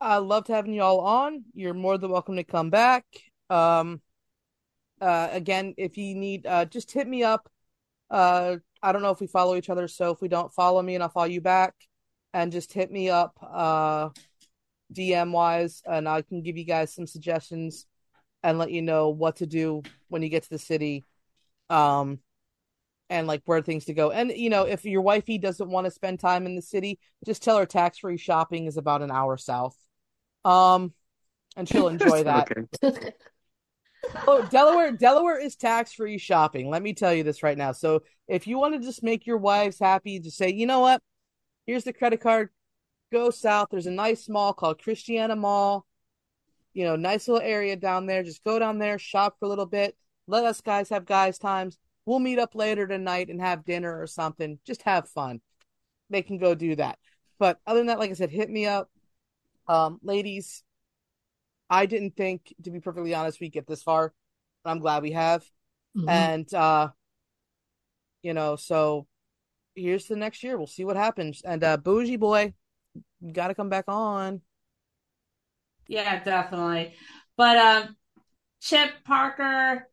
I 0.00 0.18
loved 0.18 0.48
having 0.48 0.72
you 0.72 0.82
all 0.82 1.00
on. 1.00 1.44
You're 1.54 1.74
more 1.74 1.98
than 1.98 2.10
welcome 2.10 2.36
to 2.36 2.44
come 2.44 2.70
back. 2.70 3.04
Um, 3.50 4.00
uh, 5.00 5.28
again, 5.32 5.74
if 5.76 5.96
you 5.96 6.14
need, 6.14 6.46
uh, 6.46 6.64
just 6.64 6.92
hit 6.92 7.06
me 7.06 7.22
up. 7.22 7.48
Uh, 8.10 8.56
I 8.82 8.92
don't 8.92 9.02
know 9.02 9.10
if 9.10 9.20
we 9.20 9.26
follow 9.26 9.56
each 9.56 9.70
other, 9.70 9.88
so 9.88 10.12
if 10.12 10.20
we 10.20 10.28
don't 10.28 10.52
follow 10.52 10.80
me, 10.82 10.94
and 10.94 11.02
I'll 11.02 11.10
follow 11.10 11.26
you 11.26 11.40
back, 11.40 11.74
and 12.32 12.52
just 12.52 12.72
hit 12.72 12.90
me 12.90 13.10
up, 13.10 13.36
uh, 13.42 14.10
DM 14.92 15.32
wise, 15.32 15.82
and 15.84 16.08
I 16.08 16.22
can 16.22 16.42
give 16.42 16.56
you 16.56 16.64
guys 16.64 16.94
some 16.94 17.06
suggestions 17.06 17.86
and 18.42 18.58
let 18.58 18.70
you 18.70 18.82
know 18.82 19.10
what 19.10 19.36
to 19.36 19.46
do 19.46 19.82
when 20.08 20.22
you 20.22 20.28
get 20.28 20.44
to 20.44 20.50
the 20.50 20.58
city, 20.58 21.04
um, 21.70 22.18
and 23.10 23.26
like 23.26 23.42
where 23.46 23.62
things 23.62 23.86
to 23.86 23.94
go. 23.94 24.10
And 24.10 24.32
you 24.32 24.50
know, 24.50 24.64
if 24.64 24.84
your 24.84 25.02
wifey 25.02 25.38
doesn't 25.38 25.68
want 25.68 25.86
to 25.86 25.90
spend 25.90 26.20
time 26.20 26.46
in 26.46 26.56
the 26.56 26.62
city, 26.62 26.98
just 27.24 27.42
tell 27.42 27.58
her 27.58 27.66
tax 27.66 27.98
free 27.98 28.16
shopping 28.16 28.66
is 28.66 28.76
about 28.76 29.02
an 29.02 29.10
hour 29.10 29.36
south. 29.36 29.76
Um, 30.44 30.92
and 31.56 31.68
she'll 31.68 31.88
enjoy 31.88 32.24
that. 32.24 32.48
Oh, 34.26 34.46
Delaware, 34.50 34.92
Delaware 34.92 35.38
is 35.38 35.56
tax 35.56 35.92
free 35.92 36.18
shopping. 36.18 36.70
Let 36.70 36.82
me 36.82 36.94
tell 36.94 37.12
you 37.12 37.24
this 37.24 37.42
right 37.42 37.58
now. 37.58 37.72
So 37.72 38.02
if 38.26 38.46
you 38.46 38.58
want 38.58 38.74
to 38.74 38.80
just 38.80 39.02
make 39.02 39.26
your 39.26 39.38
wives 39.38 39.78
happy, 39.78 40.20
just 40.20 40.36
say, 40.36 40.50
you 40.52 40.66
know 40.66 40.80
what? 40.80 41.02
Here's 41.66 41.84
the 41.84 41.92
credit 41.92 42.20
card. 42.20 42.50
Go 43.12 43.30
south. 43.30 43.68
There's 43.70 43.86
a 43.86 43.90
nice 43.90 44.28
mall 44.28 44.52
called 44.52 44.82
Christiana 44.82 45.36
Mall. 45.36 45.84
You 46.78 46.84
know, 46.84 46.94
nice 46.94 47.26
little 47.26 47.44
area 47.44 47.74
down 47.74 48.06
there. 48.06 48.22
Just 48.22 48.44
go 48.44 48.56
down 48.56 48.78
there, 48.78 49.00
shop 49.00 49.34
for 49.40 49.46
a 49.46 49.48
little 49.48 49.66
bit. 49.66 49.96
Let 50.28 50.44
us 50.44 50.60
guys 50.60 50.90
have 50.90 51.06
guys 51.06 51.36
times. 51.36 51.76
We'll 52.06 52.20
meet 52.20 52.38
up 52.38 52.54
later 52.54 52.86
tonight 52.86 53.30
and 53.30 53.40
have 53.40 53.64
dinner 53.64 54.00
or 54.00 54.06
something. 54.06 54.60
Just 54.64 54.82
have 54.82 55.08
fun. 55.08 55.40
They 56.08 56.22
can 56.22 56.38
go 56.38 56.54
do 56.54 56.76
that. 56.76 57.00
But 57.36 57.58
other 57.66 57.80
than 57.80 57.88
that, 57.88 57.98
like 57.98 58.10
I 58.10 58.14
said, 58.14 58.30
hit 58.30 58.48
me 58.48 58.66
up. 58.66 58.88
Um, 59.66 59.98
ladies, 60.04 60.62
I 61.68 61.86
didn't 61.86 62.16
think, 62.16 62.54
to 62.62 62.70
be 62.70 62.78
perfectly 62.78 63.12
honest, 63.12 63.40
we 63.40 63.48
get 63.48 63.66
this 63.66 63.82
far. 63.82 64.14
I'm 64.64 64.78
glad 64.78 65.02
we 65.02 65.10
have. 65.10 65.44
Mhm. 65.96 66.08
And 66.08 66.54
uh 66.54 66.90
you 68.22 68.34
know, 68.34 68.54
so 68.54 69.08
here's 69.74 70.06
the 70.06 70.14
next 70.14 70.44
year. 70.44 70.56
We'll 70.56 70.68
see 70.68 70.84
what 70.84 70.94
happens. 70.94 71.42
And 71.44 71.64
uh 71.64 71.76
Bougie 71.76 72.18
boy, 72.18 72.54
gotta 73.32 73.56
come 73.56 73.68
back 73.68 73.86
on. 73.88 74.42
Yeah, 75.88 76.22
definitely. 76.22 76.94
But 77.36 77.56
um, 77.56 77.96
Chip 78.60 78.90
Parker, 79.04 79.88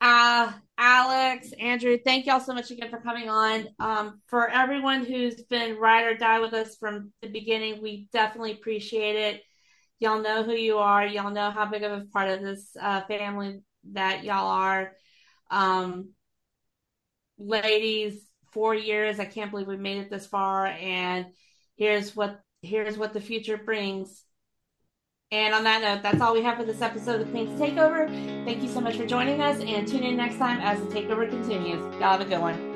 uh, 0.00 0.52
Alex, 0.78 1.52
Andrew, 1.60 1.98
thank 2.04 2.26
y'all 2.26 2.40
so 2.40 2.54
much 2.54 2.70
again 2.70 2.90
for 2.90 3.00
coming 3.00 3.28
on. 3.28 3.68
Um, 3.78 4.20
for 4.26 4.48
everyone 4.48 5.04
who's 5.04 5.42
been 5.44 5.76
ride 5.78 6.06
or 6.06 6.16
die 6.16 6.40
with 6.40 6.54
us 6.54 6.76
from 6.76 7.12
the 7.22 7.28
beginning, 7.28 7.82
we 7.82 8.08
definitely 8.12 8.52
appreciate 8.52 9.16
it. 9.16 9.42
Y'all 10.00 10.22
know 10.22 10.42
who 10.42 10.52
you 10.54 10.78
are. 10.78 11.06
Y'all 11.06 11.30
know 11.30 11.50
how 11.50 11.66
big 11.66 11.82
of 11.84 11.92
a 11.92 12.06
part 12.06 12.30
of 12.30 12.42
this 12.42 12.76
uh, 12.80 13.02
family 13.02 13.60
that 13.92 14.24
y'all 14.24 14.48
are. 14.48 14.92
Um, 15.50 16.10
ladies, 17.38 18.20
four 18.52 18.74
years. 18.74 19.20
I 19.20 19.24
can't 19.24 19.50
believe 19.50 19.66
we 19.66 19.76
made 19.76 19.98
it 19.98 20.10
this 20.10 20.26
far. 20.26 20.66
And 20.66 21.26
here's 21.76 22.14
what 22.16 22.40
here's 22.62 22.98
what 22.98 23.12
the 23.12 23.20
future 23.20 23.56
brings. 23.58 24.23
And 25.30 25.54
on 25.54 25.64
that 25.64 25.82
note, 25.82 26.02
that's 26.02 26.20
all 26.20 26.32
we 26.32 26.42
have 26.42 26.58
for 26.58 26.64
this 26.64 26.80
episode 26.80 27.20
of 27.20 27.26
the 27.26 27.32
Queen's 27.32 27.60
Takeover. 27.60 28.08
Thank 28.44 28.62
you 28.62 28.68
so 28.68 28.80
much 28.80 28.96
for 28.96 29.06
joining 29.06 29.40
us, 29.40 29.60
and 29.60 29.88
tune 29.88 30.04
in 30.04 30.16
next 30.16 30.36
time 30.36 30.60
as 30.60 30.78
the 30.80 30.86
takeover 30.86 31.28
continues. 31.28 31.82
Y'all 31.94 32.12
have 32.12 32.20
a 32.20 32.24
good 32.24 32.40
one. 32.40 32.73